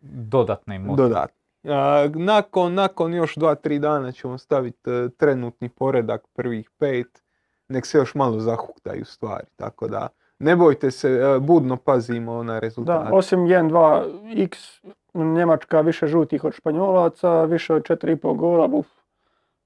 Dodatni 0.00 0.78
motiv. 0.78 0.96
dodatni. 0.98 1.40
A, 1.64 2.08
nakon, 2.08 2.74
nakon 2.74 3.14
još 3.14 3.36
dva, 3.36 3.54
tri 3.54 3.78
dana 3.78 4.12
ćemo 4.12 4.38
staviti 4.38 4.90
e, 4.90 5.08
trenutni 5.10 5.68
poredak 5.68 6.22
prvih 6.28 6.70
pet, 6.70 7.22
nek 7.68 7.86
se 7.86 7.98
još 7.98 8.14
malo 8.14 8.40
zahuktaju 8.40 9.04
stvari, 9.04 9.46
tako 9.56 9.88
da 9.88 10.08
ne 10.38 10.56
bojte 10.56 10.90
se, 10.90 11.10
e, 11.10 11.38
budno 11.40 11.76
pazimo 11.76 12.42
na 12.42 12.52
Da, 12.52 12.58
rezultate. 12.58 13.10
osim 13.12 13.38
1-2x, 13.40 14.80
Njemačka 15.14 15.80
više 15.80 16.06
žutih 16.06 16.44
od 16.44 16.54
Španjolaca, 16.54 17.44
više 17.44 17.74
od 17.74 17.82
4,5 17.82 18.36
gola, 18.36 18.68
buf. 18.68 18.86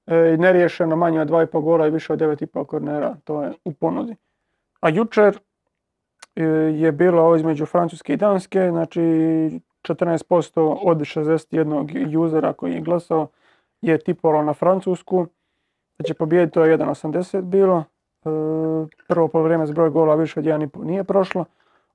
E, 0.07 0.37
neriješeno 0.37 0.95
manje 0.95 1.21
od 1.21 1.29
2,5 1.29 1.61
gola 1.61 1.87
i 1.87 1.91
više 1.91 2.13
od 2.13 2.19
9,5 2.19 2.65
kornera, 2.65 3.15
to 3.23 3.43
je 3.43 3.53
u 3.65 3.73
ponudi. 3.73 4.15
A 4.81 4.89
jučer 4.89 5.39
e, 6.35 6.43
je 6.73 6.91
bilo 6.91 7.21
ovo 7.21 7.35
između 7.35 7.65
Francuske 7.65 8.13
i 8.13 8.17
Danske, 8.17 8.69
znači 8.71 9.01
14% 9.87 10.77
od 10.83 10.97
61 10.97 12.17
usera 12.17 12.53
koji 12.53 12.73
je 12.73 12.81
glasao 12.81 13.27
je 13.81 13.97
tipovalo 13.97 14.43
na 14.43 14.53
Francusku, 14.53 15.27
da 15.99 16.03
će 16.03 16.13
pobijediti, 16.13 16.53
to 16.53 16.65
je 16.65 16.77
1,80 16.77 17.41
bilo. 17.41 17.77
E, 17.77 18.29
prvo 19.07 19.27
polovreme 19.27 19.67
s 19.67 19.71
broj 19.71 19.89
gola 19.89 20.15
više 20.15 20.39
od 20.39 20.45
1,5 20.45 20.83
nije 20.83 21.03
prošlo. 21.03 21.45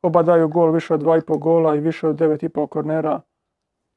Oba 0.03 0.23
daju 0.23 0.49
gol 0.49 0.71
više 0.71 0.95
od 0.95 1.03
2,5 1.03 1.39
gola 1.39 1.75
i 1.75 1.81
više 1.81 2.09
od 2.09 2.17
9,5 2.17 2.67
kornera. 2.67 3.21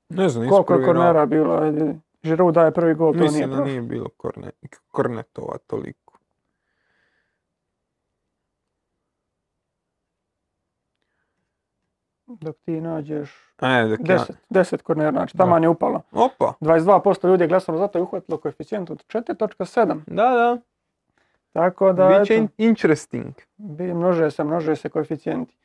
Ne 0.09 0.29
znam, 0.29 0.43
nisam 0.43 0.55
Koliko 0.55 0.73
je 0.73 0.77
provjeravao. 0.77 1.25
kornera 1.25 1.25
bilo? 1.25 1.99
Giroud 2.23 2.53
daje 2.53 2.71
prvi 2.71 2.93
gol, 2.93 3.11
to 3.11 3.17
nije 3.17 3.23
Mislim 3.23 3.49
da 3.49 3.61
nije 3.61 3.81
bilo 3.81 4.09
korne, 4.09 4.51
kornetova 4.87 5.57
toliko. 5.57 6.17
Dok 12.27 12.55
ti 12.57 12.81
nađeš 12.81 13.53
Ajde, 13.57 13.89
dok 13.89 14.09
ja... 14.09 14.17
10, 14.17 14.31
10 14.51 14.81
kornera, 14.81 15.11
znači 15.11 15.37
taman 15.37 15.63
je 15.63 15.69
upalo. 15.69 16.01
Opa, 16.11 16.53
22% 16.61 17.27
ljudi 17.27 17.43
je 17.43 17.47
glasalo 17.47 17.77
zato 17.77 17.97
je 17.97 18.03
uhvatilo 18.03 18.37
koeficijent 18.37 18.89
od 18.89 19.05
4.7. 19.07 19.99
da, 20.07 20.23
da, 20.23 20.57
Tako 21.53 21.93
da, 21.93 22.07
bit 22.09 22.27
će 22.27 22.33
eto, 22.33 22.41
in- 22.41 22.49
interesting. 22.59 23.33
bi- 23.57 23.93
množe 23.93 24.31
se, 24.31 24.43
množe 24.43 24.75
se 24.75 24.89
koeficijenti. 24.89 25.57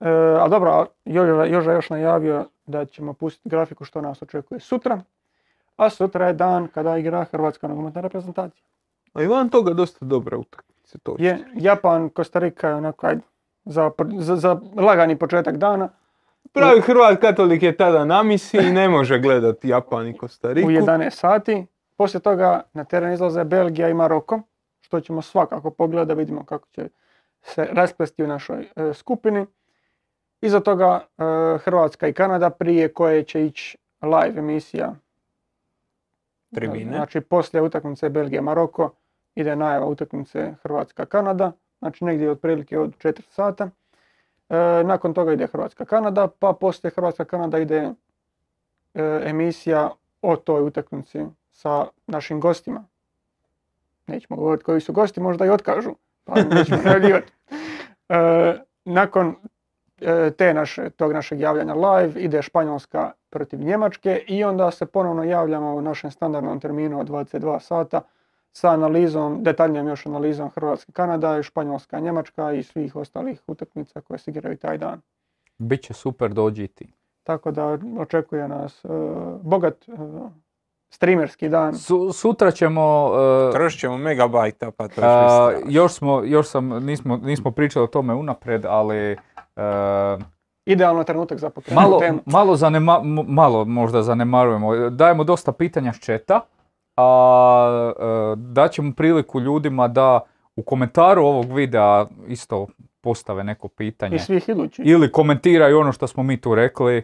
E, 0.00 0.08
a 0.40 0.48
dobro, 0.48 0.86
Joža, 1.04 1.72
još 1.72 1.90
najavio 1.90 2.44
da 2.66 2.84
ćemo 2.84 3.12
pustiti 3.12 3.48
grafiku 3.48 3.84
što 3.84 4.00
nas 4.00 4.22
očekuje 4.22 4.60
sutra. 4.60 5.00
A 5.76 5.90
sutra 5.90 6.26
je 6.26 6.32
dan 6.32 6.68
kada 6.68 6.98
igra 6.98 7.24
Hrvatska 7.24 7.68
nogometna 7.68 8.00
reprezentacija. 8.00 8.64
A 9.12 9.22
i 9.22 9.26
van 9.26 9.48
toga 9.48 9.72
dosta 9.72 10.04
dobra 10.04 10.38
utakmica, 10.38 10.98
to 11.02 11.16
Je 11.18 11.38
Japan, 11.54 12.08
Kostarika 12.08 12.68
je 12.68 12.74
onako, 12.74 13.10
za, 13.64 13.90
za, 14.18 14.36
za 14.36 14.60
lagani 14.76 15.18
početak 15.18 15.56
dana. 15.56 15.88
Pravi 16.52 16.80
Hrvat 16.80 17.20
katolik 17.20 17.62
je 17.62 17.76
tada 17.76 18.04
na 18.04 18.22
misiji 18.22 18.60
i 18.68 18.72
ne 18.72 18.88
može 18.88 19.18
gledati 19.18 19.68
Japan 19.68 20.08
i 20.08 20.16
Kostariku. 20.16 20.68
u 20.68 20.70
11 20.70 21.10
sati. 21.10 21.66
Poslije 21.96 22.20
toga 22.20 22.62
na 22.72 22.84
teren 22.84 23.12
izlaze 23.12 23.44
Belgija 23.44 23.88
i 23.88 23.94
Maroko, 23.94 24.40
što 24.80 25.00
ćemo 25.00 25.22
svakako 25.22 25.70
pogledati 25.70 26.08
da 26.08 26.14
vidimo 26.14 26.44
kako 26.44 26.68
će 26.70 26.88
se 27.42 27.68
rasplesti 27.72 28.24
u 28.24 28.26
našoj 28.26 28.68
e, 28.76 28.94
skupini. 28.94 29.46
Iza 30.42 30.60
toga 30.60 31.00
e, 31.18 31.22
Hrvatska 31.58 32.08
i 32.08 32.12
Kanada 32.12 32.50
prije 32.50 32.92
koje 32.92 33.24
će 33.24 33.46
ići 33.46 33.78
live 34.02 34.38
emisija. 34.38 34.94
Tribine. 36.54 36.96
Znači 36.96 37.20
poslije 37.20 37.62
utakmice 37.62 38.08
Belgija-Maroko 38.08 38.90
ide 39.34 39.56
najava 39.56 39.86
utakmice 39.86 40.54
Hrvatska-Kanada, 40.62 41.52
znači 41.78 42.04
negdje 42.04 42.30
otprilike 42.30 42.78
od 42.78 42.96
4 42.98 43.22
sata. 43.28 43.70
E, 44.48 44.56
nakon 44.84 45.14
toga 45.14 45.32
ide 45.32 45.46
Hrvatska-Kanada, 45.46 46.28
pa 46.38 46.52
poslije 46.60 46.90
Hrvatska-Kanada 46.90 47.58
ide 47.58 47.76
e, 48.94 49.22
emisija 49.24 49.90
o 50.22 50.36
toj 50.36 50.62
utakmici 50.62 51.24
sa 51.52 51.86
našim 52.06 52.40
gostima. 52.40 52.84
Nećemo 54.06 54.36
govoriti 54.36 54.64
koji 54.64 54.80
su 54.80 54.92
gosti, 54.92 55.20
možda 55.20 55.46
i 55.46 55.50
otkažu, 55.50 55.94
pa 56.24 56.34
nećemo 56.34 56.82
najavljivati. 56.84 57.32
E, 58.08 58.54
nakon 58.84 59.36
te 60.38 60.54
naše, 60.54 60.90
tog 60.90 61.12
našeg 61.12 61.40
javljanja 61.40 61.74
live 61.74 62.20
ide 62.20 62.42
Španjolska 62.42 63.12
protiv 63.30 63.60
Njemačke 63.60 64.24
i 64.28 64.44
onda 64.44 64.70
se 64.70 64.86
ponovno 64.86 65.24
javljamo 65.24 65.74
u 65.74 65.80
našem 65.80 66.10
standardnom 66.10 66.60
terminu 66.60 67.00
od 67.00 67.08
22 67.08 67.60
sata 67.60 68.00
sa 68.52 68.70
analizom, 68.70 69.42
detaljnijom 69.42 69.88
još 69.88 70.06
analizom 70.06 70.50
Hrvatska, 70.50 70.92
Kanada 70.92 71.38
i 71.38 71.42
Španjolska, 71.42 72.00
Njemačka 72.00 72.52
i 72.52 72.62
svih 72.62 72.96
ostalih 72.96 73.40
utakmica 73.46 74.00
koje 74.00 74.18
se 74.18 74.30
igraju 74.30 74.56
taj 74.56 74.78
dan. 74.78 75.00
Biće 75.58 75.94
super 75.94 76.32
dođiti. 76.32 76.92
Tako 77.22 77.50
da 77.50 77.78
očekuje 77.98 78.48
nas 78.48 78.84
e, 78.84 78.88
bogat 79.42 79.88
e, 79.88 79.92
streamerski 80.90 81.48
dan. 81.48 81.74
Su, 81.74 82.12
sutra 82.12 82.50
ćemo... 82.50 83.12
e, 83.48 83.52
Trošit 83.52 83.80
ćemo 83.80 83.98
megabajta, 83.98 84.70
pa 84.70 84.88
to 84.88 85.00
a, 85.04 85.50
je 85.50 85.62
još 85.68 85.92
smo, 85.92 86.22
još 86.24 86.48
sam, 86.48 86.68
nismo, 86.68 87.16
nismo 87.16 87.50
pričali 87.50 87.84
o 87.84 87.86
tome 87.86 88.14
unapred, 88.14 88.64
ali 88.64 88.96
e, 88.96 89.16
Idealno 90.66 91.04
trenutak 91.04 91.38
za 91.38 91.50
pokrenuti 91.50 91.84
malo, 91.84 91.98
temu. 91.98 92.20
malo, 92.26 92.56
zanema, 92.56 93.00
malo 93.26 93.64
možda 93.64 94.02
zanemarujemo. 94.02 94.90
Dajemo 94.90 95.24
dosta 95.24 95.52
pitanja 95.52 95.92
s 95.92 96.00
četa, 96.00 96.40
a 96.96 97.92
e, 97.98 98.36
daćemo 98.36 98.92
priliku 98.96 99.40
ljudima 99.40 99.88
da 99.88 100.20
u 100.56 100.62
komentaru 100.62 101.22
ovog 101.24 101.52
videa 101.52 102.06
isto 102.28 102.66
postave 103.00 103.44
neko 103.44 103.68
pitanje. 103.68 104.16
I 104.16 104.18
svih 104.18 104.48
idućih. 104.48 104.86
Ili 104.86 105.12
komentiraju 105.12 105.78
ono 105.78 105.92
što 105.92 106.06
smo 106.06 106.22
mi 106.22 106.40
tu 106.40 106.54
rekli. 106.54 106.94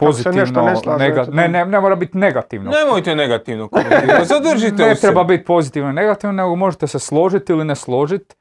Nešto 0.00 0.06
Pozitivno, 0.06 0.62
ne 0.62 0.74
nega- 0.98 1.34
ne, 1.34 1.42
da. 1.42 1.48
ne, 1.48 1.64
ne 1.64 1.80
mora 1.80 1.96
biti 1.96 2.18
negativno. 2.18 2.70
Nemojte 2.70 3.14
negativno 3.14 3.68
komentirati, 3.68 4.24
zadržite 4.34 4.82
ne 4.86 4.94
treba 4.94 5.24
biti 5.24 5.44
pozitivno 5.44 5.90
i 5.90 5.92
negativno, 5.92 6.32
nego 6.32 6.56
možete 6.56 6.86
se 6.86 6.98
složiti 6.98 7.52
ili 7.52 7.64
ne 7.64 7.76
složiti. 7.76 8.36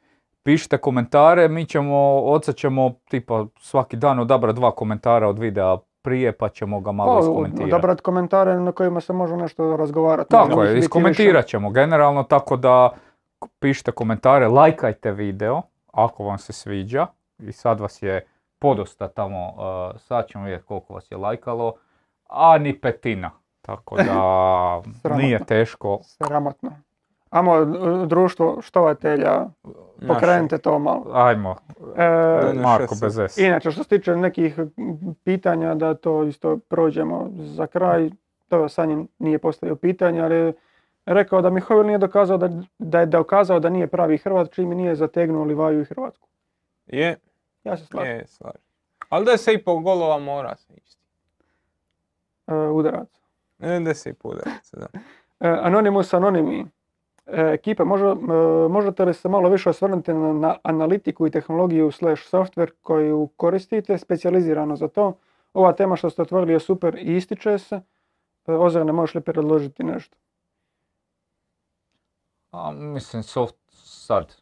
Pišite 0.47 0.77
komentare, 0.77 1.47
mi 1.47 1.65
ćemo, 1.65 2.21
odsad 2.21 2.55
ćemo 2.55 2.93
tipa 3.09 3.45
svaki 3.59 3.97
dan 3.97 4.19
odabrati 4.19 4.59
dva 4.59 4.71
komentara 4.71 5.27
od 5.27 5.39
videa 5.39 5.77
prije 6.01 6.31
pa 6.31 6.49
ćemo 6.49 6.79
ga 6.79 6.91
malo 6.91 7.13
Pa, 7.13 7.19
iskomentirati. 7.19 7.73
odabrati 7.73 8.01
komentare 8.01 8.59
na 8.59 8.71
kojima 8.71 9.01
se 9.01 9.13
može 9.13 9.37
nešto 9.37 9.77
razgovarati. 9.77 10.29
Tako 10.29 10.63
je, 10.63 10.77
iskomentirat 10.79 11.45
ćemo 11.45 11.69
generalno, 11.69 12.23
tako 12.23 12.57
da 12.57 12.89
pišite 13.59 13.91
komentare, 13.91 14.47
lajkajte 14.47 15.11
video 15.11 15.61
ako 15.93 16.23
vam 16.23 16.37
se 16.37 16.53
sviđa 16.53 17.07
i 17.39 17.51
sad 17.51 17.79
vas 17.79 18.01
je 18.01 18.25
podosta 18.59 19.07
tamo, 19.07 19.47
uh, 19.47 19.99
sad 19.99 20.27
ćemo 20.27 20.43
vidjeti 20.43 20.65
koliko 20.65 20.93
vas 20.93 21.11
je 21.11 21.17
lajkalo, 21.17 21.73
a 22.29 22.57
ni 22.57 22.79
petina, 22.79 23.31
tako 23.61 23.95
da 23.95 24.81
nije 25.17 25.45
teško. 25.45 25.99
Sramotno. 26.03 26.86
Amo, 27.29 27.55
e, 27.55 27.65
društvo 28.05 28.61
štovatelja, 28.61 29.45
pokrenite 30.07 30.57
to 30.57 30.79
malo. 30.79 31.05
Ajmo, 31.13 31.55
E, 31.97 32.09
Marko 32.55 32.95
bez 33.01 33.17
S. 33.19 33.37
inače, 33.37 33.71
što 33.71 33.83
se 33.83 33.89
tiče 33.89 34.15
nekih 34.15 34.59
pitanja, 35.23 35.75
da 35.75 35.93
to 35.93 36.23
isto 36.23 36.57
prođemo 36.59 37.29
za 37.31 37.67
kraj. 37.67 38.09
To 38.47 38.69
Sanjin 38.69 39.07
nije 39.19 39.39
postavio 39.39 39.75
pitanje, 39.75 40.21
ali 40.21 40.35
je 40.35 40.53
rekao 41.05 41.41
da 41.41 41.49
Mihovil 41.49 41.85
nije 41.85 41.97
dokazao 41.97 42.37
da, 42.37 42.49
da 42.79 42.99
je 42.99 43.05
dokazao 43.05 43.59
da 43.59 43.69
nije 43.69 43.87
pravi 43.87 44.17
Hrvat, 44.17 44.51
čim 44.51 44.69
nije 44.69 44.95
zategnuo 44.95 45.43
Livaju 45.43 45.81
i 45.81 45.85
Hrvatsku. 45.85 46.27
Je, 46.87 47.15
Ja 47.63 47.77
se 47.77 47.85
slažem. 47.85 48.11
je, 48.11 48.27
slažem. 48.27 48.61
Ali 49.09 49.25
10,5 49.25 49.83
golova 49.83 50.17
mora 50.17 50.55
se 50.55 50.73
isti. 50.75 51.01
E, 52.47 52.53
udarac. 52.53 53.07
Ne, 53.59 53.67
10,5 53.69 54.13
udaraca, 54.23 54.77
da. 54.77 54.87
E, 55.41 55.59
Anonimus 55.61 56.13
Anonimi. 56.13 56.65
E, 57.27 57.53
Ekipa, 57.53 57.83
može- 57.83 58.05
e, 58.05 58.67
možete 58.69 59.05
li 59.05 59.13
se 59.13 59.29
malo 59.29 59.49
više 59.49 59.69
osvrnuti 59.69 60.13
na, 60.13 60.33
na 60.33 60.55
analitiku 60.63 61.27
i 61.27 61.31
tehnologiju 61.31 61.91
slash 61.91 62.23
software 62.33 62.71
koju 62.81 63.29
koristite, 63.35 63.97
specijalizirano 63.97 64.75
za 64.75 64.87
to? 64.87 65.13
Ova 65.53 65.73
tema 65.73 65.95
što 65.95 66.09
ste 66.09 66.21
otvorili 66.21 66.53
je 66.53 66.59
super 66.59 66.95
i 66.95 67.15
ističe 67.15 67.57
se. 67.57 67.81
E, 68.47 68.53
Ozirne, 68.53 68.91
možeš 68.91 69.15
li 69.15 69.21
predložiti 69.21 69.83
nešto? 69.83 70.17
A, 72.51 72.71
mislim, 72.71 73.23
soft, 73.23 73.55
sad, 73.69 74.35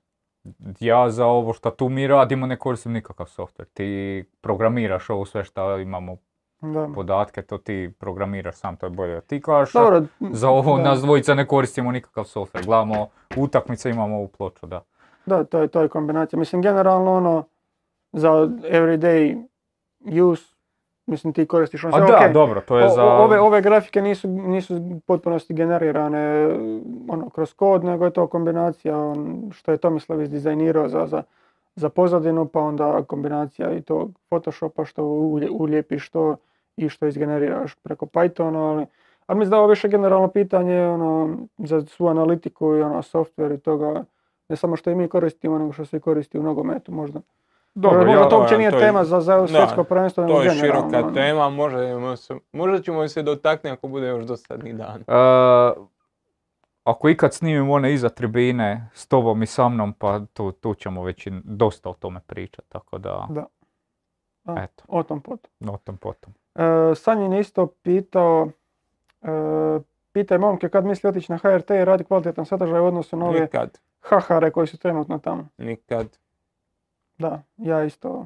ja 0.79 1.09
za 1.09 1.25
ovo 1.25 1.53
što 1.53 1.71
tu 1.71 1.89
mi 1.89 2.07
radimo 2.07 2.45
ne 2.45 2.57
koristim 2.57 2.91
nikakav 2.91 3.25
software. 3.25 3.67
Ti 3.73 4.23
programiraš 4.41 5.09
ovo 5.09 5.25
sve 5.25 5.43
što 5.43 5.77
imamo 5.79 6.17
Da. 6.61 6.87
podatke, 6.95 7.41
to 7.41 7.57
ti 7.57 7.91
programiraš 7.99 8.55
sam, 8.55 8.75
to 8.77 8.85
je 8.85 8.89
bolje 8.89 9.21
ti 9.21 9.41
kažeš. 9.41 9.73
Dobro, 9.73 10.03
Za 10.21 10.49
ovo 10.49 10.77
da. 10.77 10.83
nas 10.83 11.01
dvojica 11.01 11.33
ne 11.33 11.47
koristimo 11.47 11.91
nikakav 11.91 12.23
software. 12.25 12.65
Gledamo 12.65 13.07
utakmice, 13.37 13.89
imamo 13.89 14.15
ovu 14.15 14.27
ploču, 14.27 14.65
da. 14.65 14.81
Da, 15.25 15.43
to 15.43 15.59
je, 15.59 15.67
to 15.67 15.81
je 15.81 15.87
kombinacija. 15.87 16.39
Mislim, 16.39 16.61
generalno 16.61 17.13
ono, 17.13 17.43
za 18.13 18.29
everyday 18.63 19.45
use, 20.23 20.55
mislim 21.05 21.33
ti 21.33 21.45
koristiš 21.45 21.83
ono 21.83 21.95
A 21.95 21.99
sve, 21.99 22.07
da, 22.07 22.17
okej, 22.17 22.33
dobro, 22.33 22.61
to 22.61 22.77
je 22.77 22.85
o- 22.85 22.89
za... 22.89 23.03
ove, 23.03 23.39
ove 23.39 23.61
grafike 23.61 24.01
nisu, 24.01 24.27
nisu 24.27 24.81
potpunosti 25.07 25.53
generirane 25.53 26.45
ono, 27.07 27.29
kroz 27.29 27.53
kod, 27.53 27.83
nego 27.83 28.05
je 28.05 28.11
to 28.11 28.27
kombinacija 28.27 28.97
on, 28.97 29.49
što 29.53 29.71
je 29.71 29.77
Tomislav 29.77 30.21
izdizajnirao 30.21 30.89
za, 30.89 31.07
za, 31.07 31.23
za 31.75 31.89
pozadinu, 31.89 32.45
pa 32.45 32.59
onda 32.59 33.03
kombinacija 33.03 33.71
i 33.71 33.81
to 33.81 34.09
Photoshopa 34.29 34.85
što 34.85 35.03
ulijepiš 35.51 36.09
to 36.09 36.35
i 36.77 36.89
što 36.89 37.05
izgeneriraš 37.07 37.75
preko 37.75 38.05
Pythona, 38.05 38.69
ali, 38.69 38.85
ali 39.27 39.39
mislim 39.39 39.49
da 39.49 39.55
je 39.55 39.59
ovo 39.59 39.69
više 39.69 39.87
generalno 39.87 40.27
pitanje 40.27 40.81
ono, 40.81 41.29
za 41.57 41.81
svu 41.81 42.07
analitiku 42.07 42.75
i 42.75 42.81
ono, 42.81 42.95
software 42.95 43.53
i 43.53 43.59
toga, 43.59 44.03
ne 44.49 44.55
samo 44.55 44.75
što 44.75 44.89
i 44.89 44.95
mi 44.95 45.07
koristimo, 45.07 45.57
nego 45.57 45.71
što 45.73 45.85
se 45.85 45.99
koristi 45.99 46.39
u 46.39 46.43
nogometu 46.43 46.91
možda. 46.91 47.19
Dobro, 47.75 47.99
možda 47.99 48.11
ja- 48.13 48.29
to 48.29 48.37
uopće 48.37 48.53
ja, 48.53 48.57
nije 48.57 48.71
to 48.71 48.77
je- 48.77 48.81
tema 48.81 49.03
za, 49.03 49.21
za 49.21 49.47
svjetsko 49.47 49.83
prvenstvo, 49.83 50.27
To 50.27 50.41
je 50.41 50.49
široka 50.51 50.97
ono. 50.97 51.11
tema, 51.11 51.49
možda, 51.49 51.79
se, 52.17 52.33
možda 52.51 52.81
ćemo 52.81 53.07
se 53.07 53.21
dotaknuti 53.23 53.69
ako 53.69 53.87
bude 53.87 54.07
još 54.07 54.25
dosadni 54.25 54.73
dan. 54.73 55.01
E, 55.01 55.73
ako 56.85 57.09
ikad 57.09 57.33
snimimo 57.33 57.73
one 57.73 57.93
iza 57.93 58.09
tribine 58.09 58.89
s 58.93 59.07
tobom 59.07 59.43
i 59.43 59.47
sa 59.47 59.69
mnom, 59.69 59.93
pa 59.93 60.21
tu, 60.25 60.51
tu 60.51 60.73
ćemo 60.73 61.03
već 61.03 61.27
i 61.27 61.41
dosta 61.43 61.89
o 61.89 61.93
tome 61.93 62.19
pričati, 62.19 62.69
tako 62.69 62.97
da, 62.97 63.27
Da. 63.29 63.45
A, 64.45 64.63
eto, 64.63 64.83
O 64.87 65.03
tom 65.03 65.21
potom. 65.21 65.51
o 65.69 65.77
tom 65.77 65.97
potom. 65.97 66.33
E, 66.55 66.61
Sanjin 66.95 67.33
je 67.33 67.39
isto 67.39 67.67
pitao, 67.67 68.49
e, 69.21 69.27
pitaj 70.11 70.37
momke 70.37 70.69
kad 70.69 70.85
misli 70.85 71.09
otići 71.09 71.31
na 71.31 71.37
HRT 71.37 71.69
i 71.71 71.85
radi 71.85 72.03
kvalitetan 72.03 72.45
sadržaj 72.45 72.79
u 72.79 72.85
odnosu 72.85 73.17
na 73.17 73.25
ove 73.25 73.39
Nikad, 73.39 73.79
hahare 74.01 74.51
koji 74.51 74.67
su 74.67 74.77
trenutno 74.77 75.17
tamo. 75.19 75.47
nikad. 75.57 76.17
Da, 77.17 77.41
ja 77.57 77.83
isto. 77.83 78.25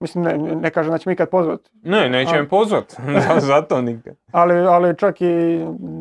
Mislim, 0.00 0.24
ne, 0.24 0.38
ne 0.38 0.70
kažem 0.70 0.92
da 0.92 0.98
će 0.98 1.08
me 1.08 1.12
ikad 1.12 1.30
pozvat, 1.30 1.60
Ne, 1.74 2.08
neće 2.08 2.36
A. 2.36 2.38
me 2.38 2.48
pozvat, 2.48 2.92
Za- 3.28 3.40
zato 3.40 3.80
nikad. 3.80 4.16
ali, 4.32 4.54
ali 4.56 4.98
čak 4.98 5.20
i 5.20 5.58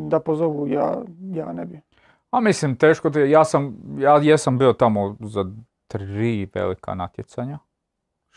da 0.08 0.20
pozovu, 0.20 0.68
ja, 0.68 0.94
ja 1.24 1.54
ne 1.54 1.66
bi. 1.66 1.82
A 2.32 2.40
mislim, 2.40 2.76
teško 2.76 3.10
ti, 3.10 3.20
je, 3.20 3.30
ja 3.30 3.46
sam, 3.46 3.78
ja 3.98 4.18
jesam 4.18 4.58
bio 4.58 4.74
tamo 4.74 5.18
za 5.20 5.46
tri 5.88 6.50
velika 6.54 6.94
natjecanja. 6.94 7.60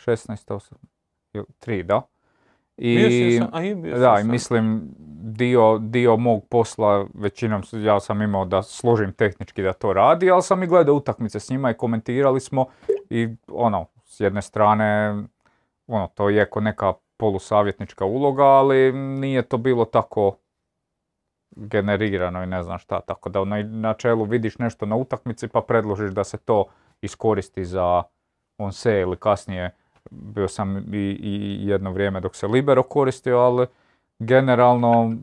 16, 0.05 0.53
8, 0.53 0.73
ili 1.33 1.45
tri, 1.59 1.83
da. 1.83 2.01
I, 2.77 2.95
Bio 2.97 3.39
sam, 3.39 3.49
a 3.53 3.63
i 3.63 3.75
bio 3.75 3.97
da, 3.97 4.17
sam. 4.17 4.31
mislim, 4.31 4.81
dio, 5.21 5.77
dio 5.77 6.17
mog 6.17 6.45
posla, 6.49 7.07
većinom 7.13 7.63
ja 7.73 7.99
sam 7.99 8.21
imao 8.21 8.45
da 8.45 8.63
složim 8.63 9.13
tehnički 9.13 9.61
da 9.63 9.73
to 9.73 9.93
radi, 9.93 10.31
ali 10.31 10.41
sam 10.41 10.63
i 10.63 10.67
gledao 10.67 10.95
utakmice 10.95 11.39
s 11.39 11.49
njima 11.49 11.71
i 11.71 11.73
komentirali 11.73 12.39
smo 12.39 12.65
i 13.09 13.29
ono, 13.47 13.85
s 14.05 14.19
jedne 14.19 14.41
strane, 14.41 15.15
ono, 15.87 16.07
to 16.07 16.29
je 16.29 16.49
ko 16.49 16.61
neka 16.61 16.93
polusavjetnička 17.17 18.05
uloga, 18.05 18.43
ali 18.43 18.93
nije 18.93 19.41
to 19.41 19.57
bilo 19.57 19.85
tako 19.85 20.37
generirano 21.55 22.43
i 22.43 22.47
ne 22.47 22.63
znam 22.63 22.77
šta, 22.77 23.01
tako 23.01 23.29
da 23.29 23.45
na 23.45 23.63
načelu 23.63 24.23
vidiš 24.23 24.57
nešto 24.57 24.85
na 24.85 24.95
utakmici 24.95 25.47
pa 25.47 25.61
predložiš 25.61 26.11
da 26.11 26.23
se 26.23 26.37
to 26.37 26.65
iskoristi 27.01 27.65
za 27.65 28.03
on 28.57 28.71
se 28.71 28.99
ili 28.99 29.17
kasnije 29.17 29.71
bio 30.11 30.47
sam 30.47 30.77
i, 30.77 31.17
i 31.21 31.67
jedno 31.67 31.91
vrijeme 31.91 32.19
dok 32.19 32.35
se 32.35 32.47
Libero 32.47 32.83
koristio, 32.83 33.37
ali 33.37 33.67
generalno 34.19 35.13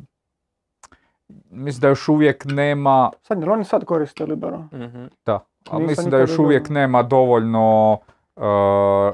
mislim 1.50 1.80
da 1.80 1.88
još 1.88 2.08
uvijek 2.08 2.44
nema, 2.44 3.10
Sad, 3.22 3.48
oni 3.48 3.64
sad 3.64 3.84
koriste 3.84 4.24
Libero? 4.24 4.58
Mhm. 4.58 5.04
da, 5.26 5.44
ali 5.70 5.86
mislim 5.86 6.10
da 6.10 6.18
još 6.18 6.38
uvijek 6.38 6.68
nema 6.68 7.02
dovoljno 7.02 7.92
uh, 7.92 8.42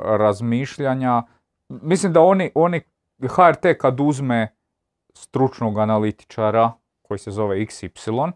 razmišljanja. 0.02 1.22
Mislim 1.68 2.12
da 2.12 2.20
oni, 2.20 2.50
oni, 2.54 2.80
HRT 3.28 3.66
kad 3.80 4.00
uzme 4.00 4.48
stručnog 5.14 5.78
analitičara 5.78 6.72
koji 7.02 7.18
se 7.18 7.30
zove 7.30 7.56
XY, 7.56 8.32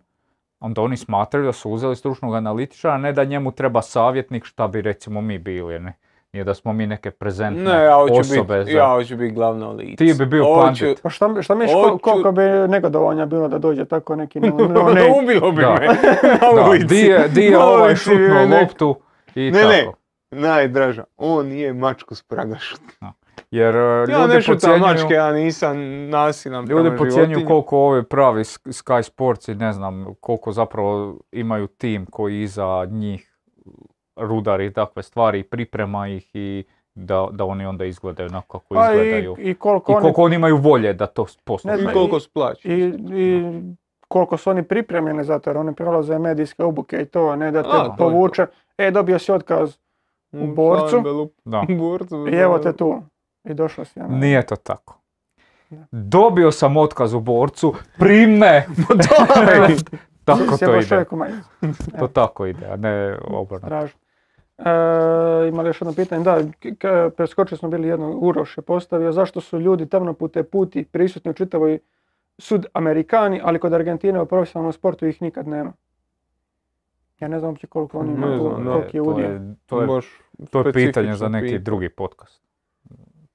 onda 0.61 0.83
oni 0.83 0.97
smatraju 0.97 1.47
da 1.47 1.53
su 1.53 1.71
uzeli 1.71 1.97
stručnog 1.97 2.35
analitičara, 2.35 2.95
a 2.95 2.99
ne 2.99 3.13
da 3.13 3.25
njemu 3.25 3.53
treba 3.53 3.83
savjetnik 3.83 4.45
šta 4.45 4.69
bi 4.69 4.83
recimo 4.83 5.21
mi 5.21 5.39
bili. 5.39 5.79
Ne? 5.79 5.93
Nije 6.33 6.45
da 6.45 6.55
smo 6.55 6.73
mi 6.73 6.87
neke 6.87 7.11
prezentne 7.11 7.63
Ne, 7.65 7.83
ja 7.83 7.95
hoću 7.95 8.15
osobe. 8.15 8.59
biti, 8.59 8.73
za- 8.73 8.79
ja 8.79 8.89
hoću 8.89 9.17
biti 9.17 9.35
glavno 9.35 9.73
lice. 9.73 9.97
Ti 9.97 10.15
bi 10.15 10.27
bio 10.27 10.45
Hoću- 10.45 10.61
pandit. 10.63 11.03
Pa 11.03 11.11
šta, 11.11 11.43
šta 11.43 11.55
misliš, 11.55 11.75
Hoću- 11.77 11.99
koliko 12.01 12.33
bi 12.33 12.43
negodovanja 12.69 13.27
bilo 13.27 13.49
da 13.49 13.59
dođe 13.59 13.85
tako 13.85 14.17
neki 14.17 14.41
no, 14.41 14.49
no 14.51 14.83
name? 14.83 15.13
Ubilo 15.13 15.53
bi 15.53 15.63
Da. 15.63 15.71
me 15.73 15.87
na 16.43 16.53
Da, 16.55 16.69
ulici. 16.69 16.87
di 16.87 16.97
je, 16.99 17.29
di 17.29 17.41
je 17.43 17.59
ovaj 17.59 17.97
šutnuo 17.97 18.47
loptu 18.53 18.97
i 19.35 19.41
Ne, 19.43 19.61
tako. 19.61 19.69
ne. 19.69 19.87
Najdraža, 20.33 21.05
on 21.17 21.47
nije 21.47 21.73
mačku 21.73 22.15
s 22.15 22.23
praga 22.23 22.57
šutnuo. 22.59 23.13
Jer 23.51 23.77
uh, 23.77 23.83
Ja 24.09 24.19
ljudi 24.19 24.35
ne 24.35 24.41
šutam 24.43 24.55
podcjenjuju- 24.71 24.81
mačke, 24.83 25.15
ja 25.15 25.33
nisam 25.33 25.77
nasilan 26.09 26.65
Ljudi 26.65 26.83
životinji. 27.27 27.47
koliko 27.47 27.79
ovi 27.79 28.03
pravi 28.05 28.41
Sk- 28.41 28.69
Sky 28.75 29.03
Sports 29.03 29.49
i 29.49 29.55
ne 29.55 29.73
znam 29.73 30.15
koliko 30.17 30.53
zapravo 30.53 31.19
imaju 31.33 31.67
tim 31.69 32.07
koji 32.07 32.43
iza 32.43 32.87
njih 32.87 33.33
rudari 34.19 34.67
i 34.67 34.73
takve 34.73 35.03
stvari 35.03 35.39
i 35.39 35.45
priprema 35.45 36.09
ih 36.09 36.31
i 36.35 36.65
da, 36.95 37.29
da 37.33 37.45
oni 37.45 37.67
onda 37.67 37.85
izgledaju 37.85 38.29
onako 38.29 38.59
kako 38.59 38.75
Pa 38.75 38.81
i, 38.83 38.97
izgledaju. 38.97 39.37
i 39.41 39.55
koliko 39.55 39.93
I 39.93 39.97
koliko 39.97 40.23
oni 40.23 40.37
imaju 40.37 40.57
volje 40.57 40.93
da 40.93 41.07
to 41.07 41.23
Ne 41.23 41.29
postupaju. 41.45 41.83
I 41.83 41.93
koliko 41.93 42.21
splaći. 42.21 42.69
I, 42.69 42.85
i 43.13 43.53
koliko 44.09 44.37
su 44.37 44.51
oni 44.51 44.63
pripremljeni 44.63 45.25
za 45.25 45.39
to, 45.39 45.51
jer 45.51 45.57
oni 45.59 45.75
prelaze 45.75 46.19
medijske 46.19 46.65
obuke 46.65 46.97
i 46.97 47.05
to, 47.05 47.21
a 47.23 47.37
ne 47.37 47.51
da 47.51 47.63
te 47.63 47.69
A, 47.73 47.95
povuče. 47.99 48.47
E, 48.79 48.91
dobio 48.91 49.19
si 49.19 49.33
otkaz 49.33 49.77
u 50.33 50.47
borcu 50.47 51.03
Da. 51.45 51.63
U 51.63 51.77
borcu. 51.77 52.27
i 52.29 52.35
evo 52.35 52.59
te 52.59 52.73
tu. 52.73 53.03
I 53.47 53.55
došao 53.55 53.85
si. 53.85 53.99
ja. 53.99 54.07
Nije 54.09 54.47
to 54.47 54.57
tako. 54.57 54.99
Dobio 55.91 56.53
sam 56.53 56.77
otkaz 56.77 57.15
u 57.15 57.21
borcu, 57.21 57.75
prime! 57.99 58.67
tako 60.25 60.57
to 60.57 60.77
ide. 60.77 61.05
To 61.99 62.09
tako 62.09 62.47
ide, 62.47 62.67
a 62.67 62.77
ne 62.77 63.17
obrnuto. 63.25 63.67
E, 64.59 64.63
ima 65.49 65.63
li 65.63 65.69
još 65.69 65.81
jedno 65.81 65.95
pitanje? 65.95 66.25
Da, 66.25 66.39
k- 66.51 66.79
k- 66.79 67.15
preskočili 67.17 67.59
smo 67.59 67.69
bili 67.69 67.89
jedno, 67.89 68.11
Uroš 68.11 68.59
je 68.59 68.63
postavio, 68.63 69.13
zašto 69.13 69.41
su 69.41 69.61
ljudi 69.61 69.89
tamnopute 69.89 70.43
puti 70.43 70.85
prisutni 70.85 71.31
u 71.31 71.35
čitavoj 71.35 71.79
sud 72.39 72.67
Amerikani, 72.73 73.41
ali 73.45 73.59
kod 73.59 73.73
Argentine 73.73 74.21
u 74.21 74.27
profesionalnom 74.27 74.73
sportu 74.73 75.07
ih 75.07 75.23
nikad 75.23 75.49
nema. 75.49 75.73
Ja 77.21 77.29
ne 77.29 77.39
znam 77.39 77.51
uopće 77.51 77.67
koliko 77.67 77.99
oni 77.99 78.13
imaju, 78.13 78.41
koliki 78.65 78.97
je 78.97 79.03
to 79.03 79.11
udio. 79.11 79.27
je, 79.27 79.55
to 79.67 79.81
je, 79.83 79.89
to 80.51 80.61
je 80.61 80.73
pitanje 80.73 81.15
za 81.15 81.29
neki 81.29 81.45
pitanje. 81.45 81.59
drugi 81.59 81.89
podcast. 81.89 82.46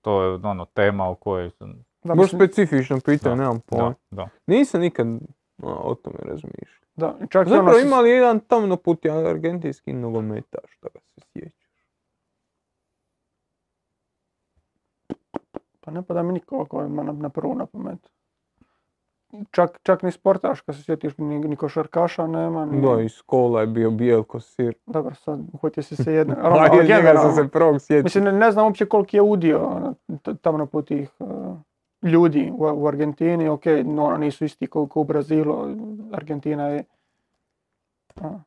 To 0.01 0.23
je 0.23 0.35
ono 0.35 0.65
tema 0.65 1.09
o 1.09 1.15
kojoj 1.15 1.49
sam... 1.49 1.83
Da, 2.03 2.15
Baš 2.15 2.29
specifično 2.31 2.99
pitanje, 2.99 3.35
nemam 3.35 3.59
pojma. 3.61 3.89
Da, 4.09 4.15
da. 4.15 4.29
Nisam 4.47 4.81
nikad 4.81 5.07
a, 5.07 5.17
o 5.63 5.95
tome 5.95 6.17
razmišljao. 6.19 6.81
da, 6.95 7.17
čak 7.21 7.47
i 7.47 7.49
Zapravo 7.49 7.69
ono 7.69 7.79
s- 7.79 7.83
imali 7.83 8.09
jedan 8.09 8.39
tamno 8.39 8.77
puti 8.77 9.09
argentinski 9.09 9.93
nogometaš, 9.93 10.77
da 10.81 10.89
ga 10.89 10.99
se 10.99 11.21
sjećaš. 11.23 11.61
Pa 15.81 15.91
ne 15.91 16.01
pada 16.01 16.23
mi 16.23 16.33
niko 16.33 16.55
ovako 16.55 16.83
ima 16.83 17.03
na, 17.03 17.11
na 17.11 17.29
prvu 17.29 17.55
na 17.55 17.65
pamet. 17.65 17.99
Čak, 19.51 19.79
čak 19.83 20.03
ni 20.03 20.11
sportaš, 20.11 20.61
kad 20.61 20.75
se 20.75 20.83
sjetiš, 20.83 21.17
ni, 21.17 21.39
ni 21.39 21.55
košarkaša 21.55 22.27
nema. 22.27 22.65
Ni, 22.65 22.81
Da, 22.81 23.01
iz 23.01 23.21
kola 23.21 23.61
je 23.61 23.67
bio 23.67 23.91
Bijelko 23.91 24.39
Sir. 24.39 24.73
Dobro, 24.85 25.15
sad 25.15 25.39
uhvatio 25.53 25.83
si 25.83 25.95
se 25.95 26.13
jedno. 26.13 26.35
Pa 26.35 26.69
iz 26.73 26.89
njega 26.89 27.13
sam 27.15 27.31
se 27.33 27.47
prvog 27.47 27.81
sjetio. 27.81 28.03
Mislim, 28.03 28.23
ne, 28.23 28.31
ne 28.31 28.51
znam 28.51 28.65
uopće 28.65 28.85
koliki 28.85 29.17
je 29.17 29.21
udio 29.21 29.67
ono, 29.67 29.95
tamo 30.41 30.65
put 30.65 30.87
tih 30.87 31.09
uh, 31.19 31.57
ljudi 32.03 32.51
u, 32.53 32.63
u 32.73 32.87
Argentini. 32.87 33.49
Ok, 33.49 33.63
no, 33.85 34.17
nisu 34.17 34.45
isti 34.45 34.67
kao 34.67 34.87
u 34.95 35.03
Brazilu. 35.03 35.55
Argentina 36.13 36.67
je... 36.67 36.83
a. 38.21 38.39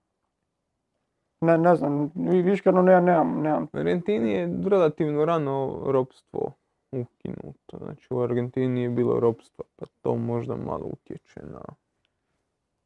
Ne, 1.41 1.59
ne 1.59 1.77
znam, 1.77 2.11
vi- 2.15 2.43
viš 2.43 2.61
kad 2.61 2.75
ono, 2.75 2.83
ne, 2.83 3.01
nemam, 3.01 3.43
nemam. 3.43 3.67
U 3.73 3.79
Argentini 3.79 4.33
je 4.33 4.59
relativno 4.67 5.25
rano 5.25 5.83
ropstvo 5.87 6.53
ukinuto. 6.97 7.79
Znači 7.79 8.07
u 8.11 8.21
Argentini 8.21 8.83
je 8.83 8.89
bilo 8.89 9.21
ropstvo, 9.21 9.65
pa 9.77 9.87
to 10.03 10.15
možda 10.15 10.57
malo 10.57 10.85
utječe 10.85 11.41
na... 11.43 11.61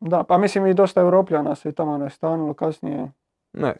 Da, 0.00 0.22
pa 0.22 0.38
mislim 0.38 0.66
i 0.66 0.74
dosta 0.74 1.00
Europljana 1.00 1.54
se 1.54 1.72
tamo 1.72 1.98
nastanilo 1.98 2.54
kasnije 2.54 3.10
Ne 3.52 3.74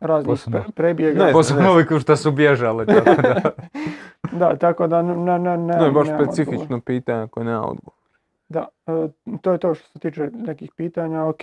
raznih 0.00 0.28
Posebno- 0.28 0.58
pre- 0.58 0.70
prebjega. 0.72 1.24
Ne, 1.24 1.32
Posebno 1.32 1.70
ovi 1.70 1.84
što 2.00 2.16
su 2.16 2.30
bježali. 2.32 2.86
tako 2.86 3.22
da. 3.22 3.40
Da, 4.32 4.56
tako 4.56 4.86
da 4.86 5.02
ne, 5.02 5.16
ne, 5.38 5.56
ne, 5.58 5.78
To 5.78 5.84
je 5.84 5.90
baš 5.90 6.08
specifično 6.08 6.62
odgovor. 6.62 6.80
pitanje 6.80 7.28
koje 7.28 7.44
nema 7.44 7.62
odgovor. 7.62 7.98
Da, 8.48 8.68
e, 8.86 9.08
to 9.40 9.52
je 9.52 9.58
to 9.58 9.74
što 9.74 9.88
se 9.88 9.98
tiče 9.98 10.30
nekih 10.32 10.72
pitanja. 10.76 11.24
Ok, 11.24 11.38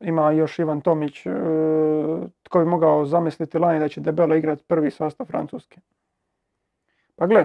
ima 0.00 0.30
još 0.30 0.58
Ivan 0.58 0.80
Tomić, 0.80 1.26
e, 1.26 1.30
tko 2.42 2.58
bi 2.58 2.64
mogao 2.64 3.06
zamisliti 3.06 3.58
lani 3.58 3.78
da 3.80 3.88
će 3.88 4.00
debelo 4.00 4.34
igrati 4.34 4.64
prvi 4.64 4.90
sastav 4.90 5.26
Francuske. 5.26 5.80
Pa 7.22 7.26
gle, 7.26 7.44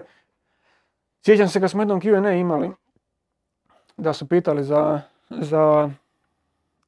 sjećam 1.21 1.47
se 1.47 1.59
kad 1.59 1.71
smo 1.71 1.81
jednom 1.81 2.01
Q&A 2.01 2.31
imali, 2.31 2.71
da 3.97 4.13
su 4.13 4.27
pitali 4.27 4.63
za, 4.63 5.01
za 5.29 5.89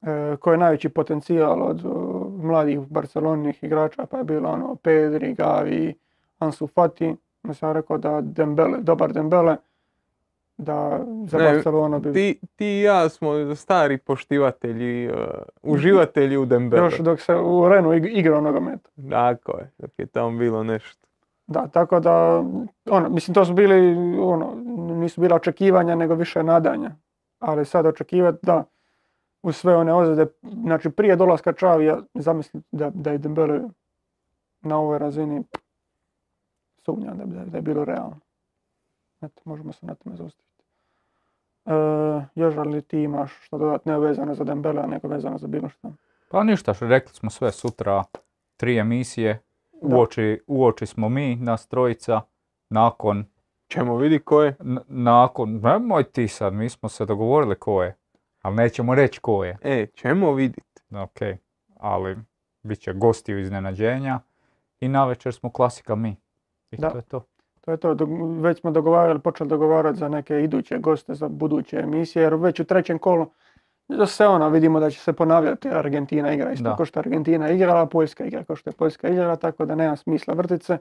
e, 0.01 0.35
ko 0.39 0.51
je 0.51 0.57
najveći 0.57 0.89
potencijal 0.89 1.63
od 1.63 1.79
e, 1.79 1.87
mladih 2.43 2.79
barceloninih 2.79 3.63
igrača, 3.63 4.05
pa 4.05 4.17
je 4.17 4.23
bilo 4.23 4.49
ono 4.49 4.75
Pedri, 4.75 5.33
Gavi, 5.33 5.95
Ansu 6.39 6.67
Fati. 6.67 7.15
Ja 7.43 7.53
sam 7.53 7.71
rekao 7.71 7.97
da 7.97 8.21
Dembele, 8.21 8.77
dobar 8.81 9.13
Dembele, 9.13 9.55
da 10.57 10.99
za 11.25 11.37
Ne, 11.37 11.43
Barcelonu 11.43 11.99
bi 11.99 12.13
Ti, 12.13 12.39
ti 12.55 12.65
i 12.65 12.81
ja 12.81 13.09
smo 13.09 13.55
stari 13.55 13.97
poštivatelji, 13.97 15.09
uh, 15.09 15.15
uživatelji 15.63 16.37
u 16.37 16.45
Dembele. 16.45 16.83
još 16.83 16.97
dok 16.99 17.21
se 17.21 17.35
u 17.35 17.69
Renu 17.69 17.89
ig- 17.89 18.17
igrao 18.19 18.41
nogomet. 18.41 18.89
Tako 19.09 19.57
je, 19.57 19.71
dok 19.77 19.91
je 19.97 20.05
tamo 20.05 20.37
bilo 20.37 20.63
nešto. 20.63 21.08
Da, 21.49 21.67
tako 21.67 21.99
da, 21.99 22.43
ono, 22.89 23.09
mislim 23.09 23.35
to 23.35 23.45
su 23.45 23.53
bili, 23.53 23.97
ono, 24.19 24.55
nisu 24.95 25.21
bila 25.21 25.35
očekivanja 25.35 25.95
nego 25.95 26.15
više 26.15 26.43
nadanja. 26.43 26.91
Ali 27.39 27.65
sad 27.65 27.85
očekivati 27.85 28.37
da 28.41 28.63
uz 29.43 29.55
sve 29.55 29.75
one 29.75 29.93
ozljede, 29.93 30.25
znači 30.41 30.89
prije 30.89 31.15
dolaska 31.15 31.53
Čavija, 31.53 31.99
zamislim 32.13 32.63
da, 32.71 32.89
da 32.89 33.11
je 33.11 33.17
Dembele 33.17 33.61
na 34.61 34.77
ovoj 34.77 34.99
razini, 34.99 35.43
sumnjam 36.85 37.17
da, 37.17 37.45
da, 37.45 37.57
je 37.57 37.61
bilo 37.61 37.85
realno. 37.85 38.19
Eto, 39.21 39.41
možemo 39.45 39.73
se 39.73 39.85
na 39.85 39.95
tome 39.95 40.15
zaustaviti. 40.15 40.63
E, 41.65 41.73
još 42.35 42.55
li 42.55 42.81
ti 42.81 43.01
imaš 43.01 43.31
što 43.41 43.57
dodati, 43.57 43.89
ne 43.89 43.99
vezano 43.99 44.35
za 44.35 44.43
Dembele, 44.43 44.87
nego 44.87 45.07
vezano 45.07 45.37
za 45.37 45.47
bilo 45.47 45.69
što? 45.69 45.91
Pa 46.31 46.43
ništa, 46.43 46.73
što 46.73 46.87
rekli 46.87 47.13
smo 47.13 47.29
sve 47.29 47.51
sutra, 47.51 48.03
tri 48.57 48.77
emisije. 48.77 49.39
Uoči, 49.81 50.39
uoči 50.47 50.85
smo 50.85 51.09
mi, 51.09 51.35
nas 51.35 51.67
trojica, 51.67 52.21
nakon, 52.69 53.25
Ćemo 53.67 53.97
vidi 53.97 54.19
ko 54.19 54.43
je. 54.43 54.55
n- 54.59 54.79
nakon, 54.87 55.53
nemoj 55.53 56.03
ti 56.03 56.27
sad, 56.27 56.53
mi 56.53 56.69
smo 56.69 56.89
se 56.89 57.05
dogovorili 57.05 57.55
ko 57.55 57.83
je, 57.83 57.95
ali 58.41 58.55
nećemo 58.55 58.95
reći 58.95 59.19
ko 59.19 59.43
je, 59.43 59.57
E, 59.61 59.87
ćemo 59.87 60.33
vidjeti. 60.33 60.81
ok, 60.93 61.19
ali 61.75 62.17
bit 62.63 62.79
će 62.79 62.93
gosti 62.93 63.33
u 63.33 63.39
iznenađenja 63.39 64.19
i 64.79 64.87
navečer 64.87 65.33
smo 65.33 65.51
klasika 65.51 65.95
mi. 65.95 66.15
I 66.71 66.77
Da. 66.77 66.89
to 66.89 66.97
je 66.97 67.01
to. 67.01 67.25
To 67.61 67.71
je 67.71 67.77
to, 67.77 67.95
već 68.39 68.59
smo 68.59 68.71
dogovarali, 68.71 69.19
počeli 69.19 69.49
dogovarati 69.49 69.99
za 69.99 70.09
neke 70.09 70.39
iduće 70.39 70.77
goste 70.77 71.13
za 71.13 71.27
buduće 71.27 71.77
emisije, 71.77 72.23
jer 72.23 72.35
već 72.35 72.59
u 72.59 72.65
trećem 72.65 72.99
kolu 72.99 73.27
da 73.97 74.05
se 74.05 74.27
ono, 74.27 74.49
vidimo 74.49 74.79
da 74.79 74.89
će 74.89 74.99
se 74.99 75.13
ponavljati 75.13 75.69
Argentina 75.69 76.33
igra 76.33 76.51
isto 76.51 76.75
kao 76.75 76.85
što 76.85 76.99
je 76.99 77.01
Argentina 77.01 77.49
igrala, 77.49 77.85
Poljska 77.85 78.25
igra 78.25 78.43
kao 78.43 78.55
što 78.55 78.69
je 78.69 78.73
Poljska 78.73 79.09
igrala, 79.09 79.35
tako 79.35 79.65
da 79.65 79.75
nema 79.75 79.95
smisla 79.95 80.33
vrtit 80.33 80.63
se. 80.63 80.77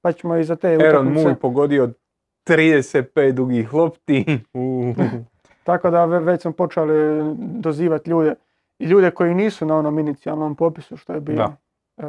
Pa 0.00 0.12
ćemo 0.12 0.36
i 0.36 0.44
za 0.44 0.56
te 0.56 0.76
utakmice. 0.76 1.24
Muj 1.24 1.34
pogodio 1.34 1.90
35 2.46 3.32
dugih 3.32 3.74
lopti. 3.74 4.24
Tako 5.64 5.90
da 5.90 6.04
ve- 6.04 6.20
već 6.20 6.42
smo 6.42 6.52
počeli 6.52 7.22
dozivati 7.36 8.10
ljude. 8.10 8.34
I 8.78 8.84
ljude 8.86 9.10
koji 9.10 9.34
nisu 9.34 9.66
na 9.66 9.76
onom 9.76 9.98
inicijalnom 9.98 10.56
popisu 10.56 10.96
što 10.96 11.12
je 11.12 11.20
bio. 11.20 11.36
Da. 11.36 11.56
E, 11.96 12.06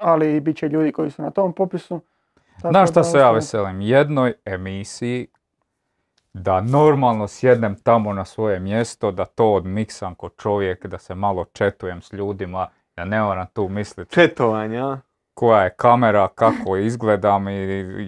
ali 0.00 0.36
i 0.36 0.40
bit 0.40 0.56
će 0.56 0.68
ljudi 0.68 0.92
koji 0.92 1.10
su 1.10 1.22
na 1.22 1.30
tom 1.30 1.52
popisu. 1.52 2.00
Tako 2.62 2.72
Znaš 2.72 2.90
šta 2.90 3.00
da 3.00 3.04
se 3.04 3.18
ja 3.18 3.30
veselim? 3.30 3.80
Jednoj 3.80 4.32
emisiji 4.44 5.26
da 6.32 6.60
normalno 6.60 7.28
sjednem 7.28 7.76
tamo 7.82 8.12
na 8.12 8.24
svoje 8.24 8.60
mjesto, 8.60 9.10
da 9.10 9.24
to 9.24 9.52
odmiksam 9.52 10.14
ko 10.14 10.28
čovjek, 10.28 10.86
da 10.86 10.98
se 10.98 11.14
malo 11.14 11.44
četujem 11.44 12.02
s 12.02 12.12
ljudima, 12.12 12.68
da 12.96 13.04
ne 13.04 13.22
moram 13.22 13.46
tu 13.52 13.68
misliti 13.68 14.14
četovanja. 14.14 14.98
koja 15.34 15.62
je 15.62 15.74
kamera, 15.76 16.28
kako 16.28 16.76
izgledam 16.76 17.48
i 17.48 17.52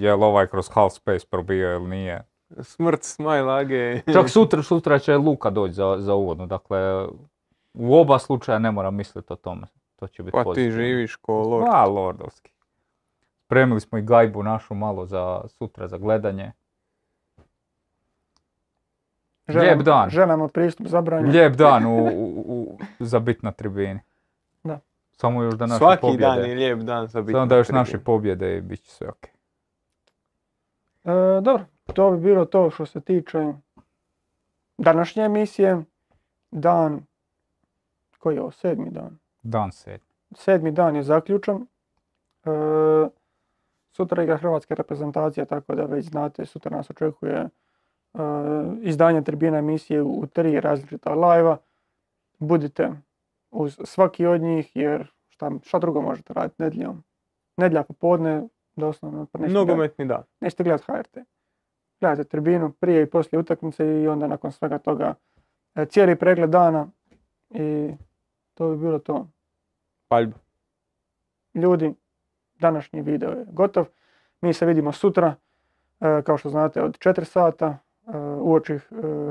je 0.00 0.14
li 0.14 0.24
ovaj 0.24 0.46
kroz 0.46 0.70
half 0.70 0.92
space 0.92 1.26
probio 1.30 1.72
ili 1.74 1.88
nije. 1.88 2.24
Smrt 2.60 3.02
smajlage. 3.02 4.00
Čak 4.12 4.28
sutra, 4.30 4.62
sutra 4.62 4.98
će 4.98 5.16
Luka 5.16 5.50
doći 5.50 5.74
za, 5.74 5.96
za 5.98 6.14
uvodnu, 6.14 6.46
dakle 6.46 7.06
u 7.74 7.94
oba 7.96 8.18
slučaja 8.18 8.58
ne 8.58 8.70
moram 8.70 8.94
misliti 8.94 9.32
o 9.32 9.36
tome. 9.36 9.66
To 9.96 10.06
će 10.08 10.22
biti 10.22 10.32
Pa 10.32 10.40
ti 10.40 10.44
pozitivno. 10.44 10.76
živiš 10.76 11.16
ko 11.16 11.32
lord. 11.42 11.66
A, 11.70 11.86
lordovski. 11.86 12.52
Spremili 13.44 13.80
smo 13.80 13.98
i 13.98 14.02
gajbu 14.02 14.42
našu 14.42 14.74
malo 14.74 15.06
za 15.06 15.40
sutra 15.48 15.88
za 15.88 15.98
gledanje. 15.98 16.52
Lijep 19.48 19.80
dan. 19.80 20.10
Ženama 20.10 20.48
pristup 20.48 20.86
zabranjen. 20.86 21.30
Lijep 21.30 21.54
dan 21.54 21.86
u, 21.86 21.96
u, 21.96 22.32
u- 22.46 22.78
za 22.98 23.18
bit 23.18 23.42
na 23.42 23.52
tribini. 23.52 24.00
Da. 24.64 24.80
Samo 25.12 25.42
još 25.42 25.54
da 25.54 25.66
naše 25.66 25.78
Svaki 25.78 26.00
pobjede. 26.00 26.22
dan 26.22 26.38
je 26.40 26.54
lijep 26.54 26.78
dan 26.78 27.06
za 27.06 27.20
biti 27.20 27.32
Samo 27.32 27.40
na 27.40 27.46
da 27.46 27.56
još 27.56 27.66
tribini. 27.66 27.80
naše 27.80 27.98
pobjede 27.98 28.56
i 28.56 28.60
bit 28.60 28.80
će 28.80 28.90
sve 28.90 29.08
ok. 29.08 29.24
E, 31.04 31.10
dobro, 31.42 31.64
to 31.86 32.10
bi 32.10 32.18
bilo 32.18 32.44
to 32.44 32.70
što 32.70 32.86
se 32.86 33.00
tiče 33.00 33.52
današnje 34.78 35.22
emisije. 35.22 35.82
Dan, 36.50 37.00
koji 38.18 38.34
je 38.36 38.40
ovo, 38.40 38.50
sedmi 38.50 38.90
dan? 38.90 39.18
Dan 39.42 39.72
sedmi. 39.72 40.06
Sedmi 40.34 40.70
dan 40.70 40.96
je 40.96 41.02
zaključan. 41.02 41.66
E, 42.44 42.48
sutra 43.92 44.22
igra 44.22 44.36
hrvatska 44.36 44.74
reprezentacija, 44.74 45.44
tako 45.44 45.74
da 45.74 45.84
već 45.84 46.04
znate, 46.04 46.46
sutra 46.46 46.76
nas 46.76 46.90
očekuje 46.90 47.48
e, 48.14 48.18
izdanje 48.80 49.22
tribina 49.22 49.58
emisije 49.58 50.02
u 50.02 50.26
tri 50.26 50.60
različita 50.60 51.14
live 51.14 51.56
Budite 52.42 52.92
uz 53.50 53.80
svaki 53.84 54.26
od 54.26 54.40
njih, 54.40 54.76
jer 54.76 55.12
šta, 55.28 55.50
šta 55.62 55.78
drugo 55.78 56.00
možete 56.00 56.32
raditi 56.32 56.62
nedjeljom? 56.62 57.04
Nedjelja 57.56 57.82
popodne, 57.82 58.48
doslovno. 58.76 59.26
pa 59.32 59.38
Nogometni 59.38 60.06
dan. 60.06 60.22
nećete 60.40 60.62
gledati 60.62 60.84
HRT. 60.86 61.18
Gledate 62.00 62.24
tribinu 62.24 62.72
prije 62.72 63.02
i 63.02 63.10
poslije 63.10 63.40
utakmice 63.40 64.02
i 64.02 64.08
onda 64.08 64.26
nakon 64.26 64.52
svega 64.52 64.78
toga 64.78 65.14
e, 65.74 65.86
cijeli 65.86 66.16
pregled 66.16 66.50
dana 66.50 66.88
i 67.50 67.90
to 68.54 68.70
bi 68.70 68.76
bilo 68.76 68.98
to. 68.98 69.28
Paljba. 70.08 70.36
Ljudi, 71.54 71.94
današnji 72.58 73.02
video 73.02 73.30
je 73.30 73.46
gotov. 73.50 73.86
Mi 74.40 74.52
se 74.52 74.66
vidimo 74.66 74.92
sutra, 74.92 75.34
e, 76.00 76.22
kao 76.22 76.38
što 76.38 76.50
znate, 76.50 76.82
od 76.82 76.98
4 76.98 77.24
sata 77.24 77.78
uoči 78.40 78.72
e, 78.72 78.80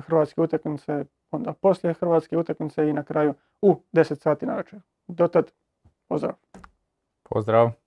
hrvatske 0.02 0.42
utakmice, 0.42 1.06
onda 1.32 1.54
poslije 1.54 1.94
hrvatske 1.94 2.38
utakmice 2.38 2.90
i 2.90 2.94
na 2.94 3.04
kraju 3.04 3.34
u 3.62 3.76
10 3.94 4.16
sati 4.22 4.46
navečer. 4.46 4.80
Do 5.08 5.28
tad, 5.28 5.52
pozdrav! 6.08 6.34
Pozdrav. 7.24 7.81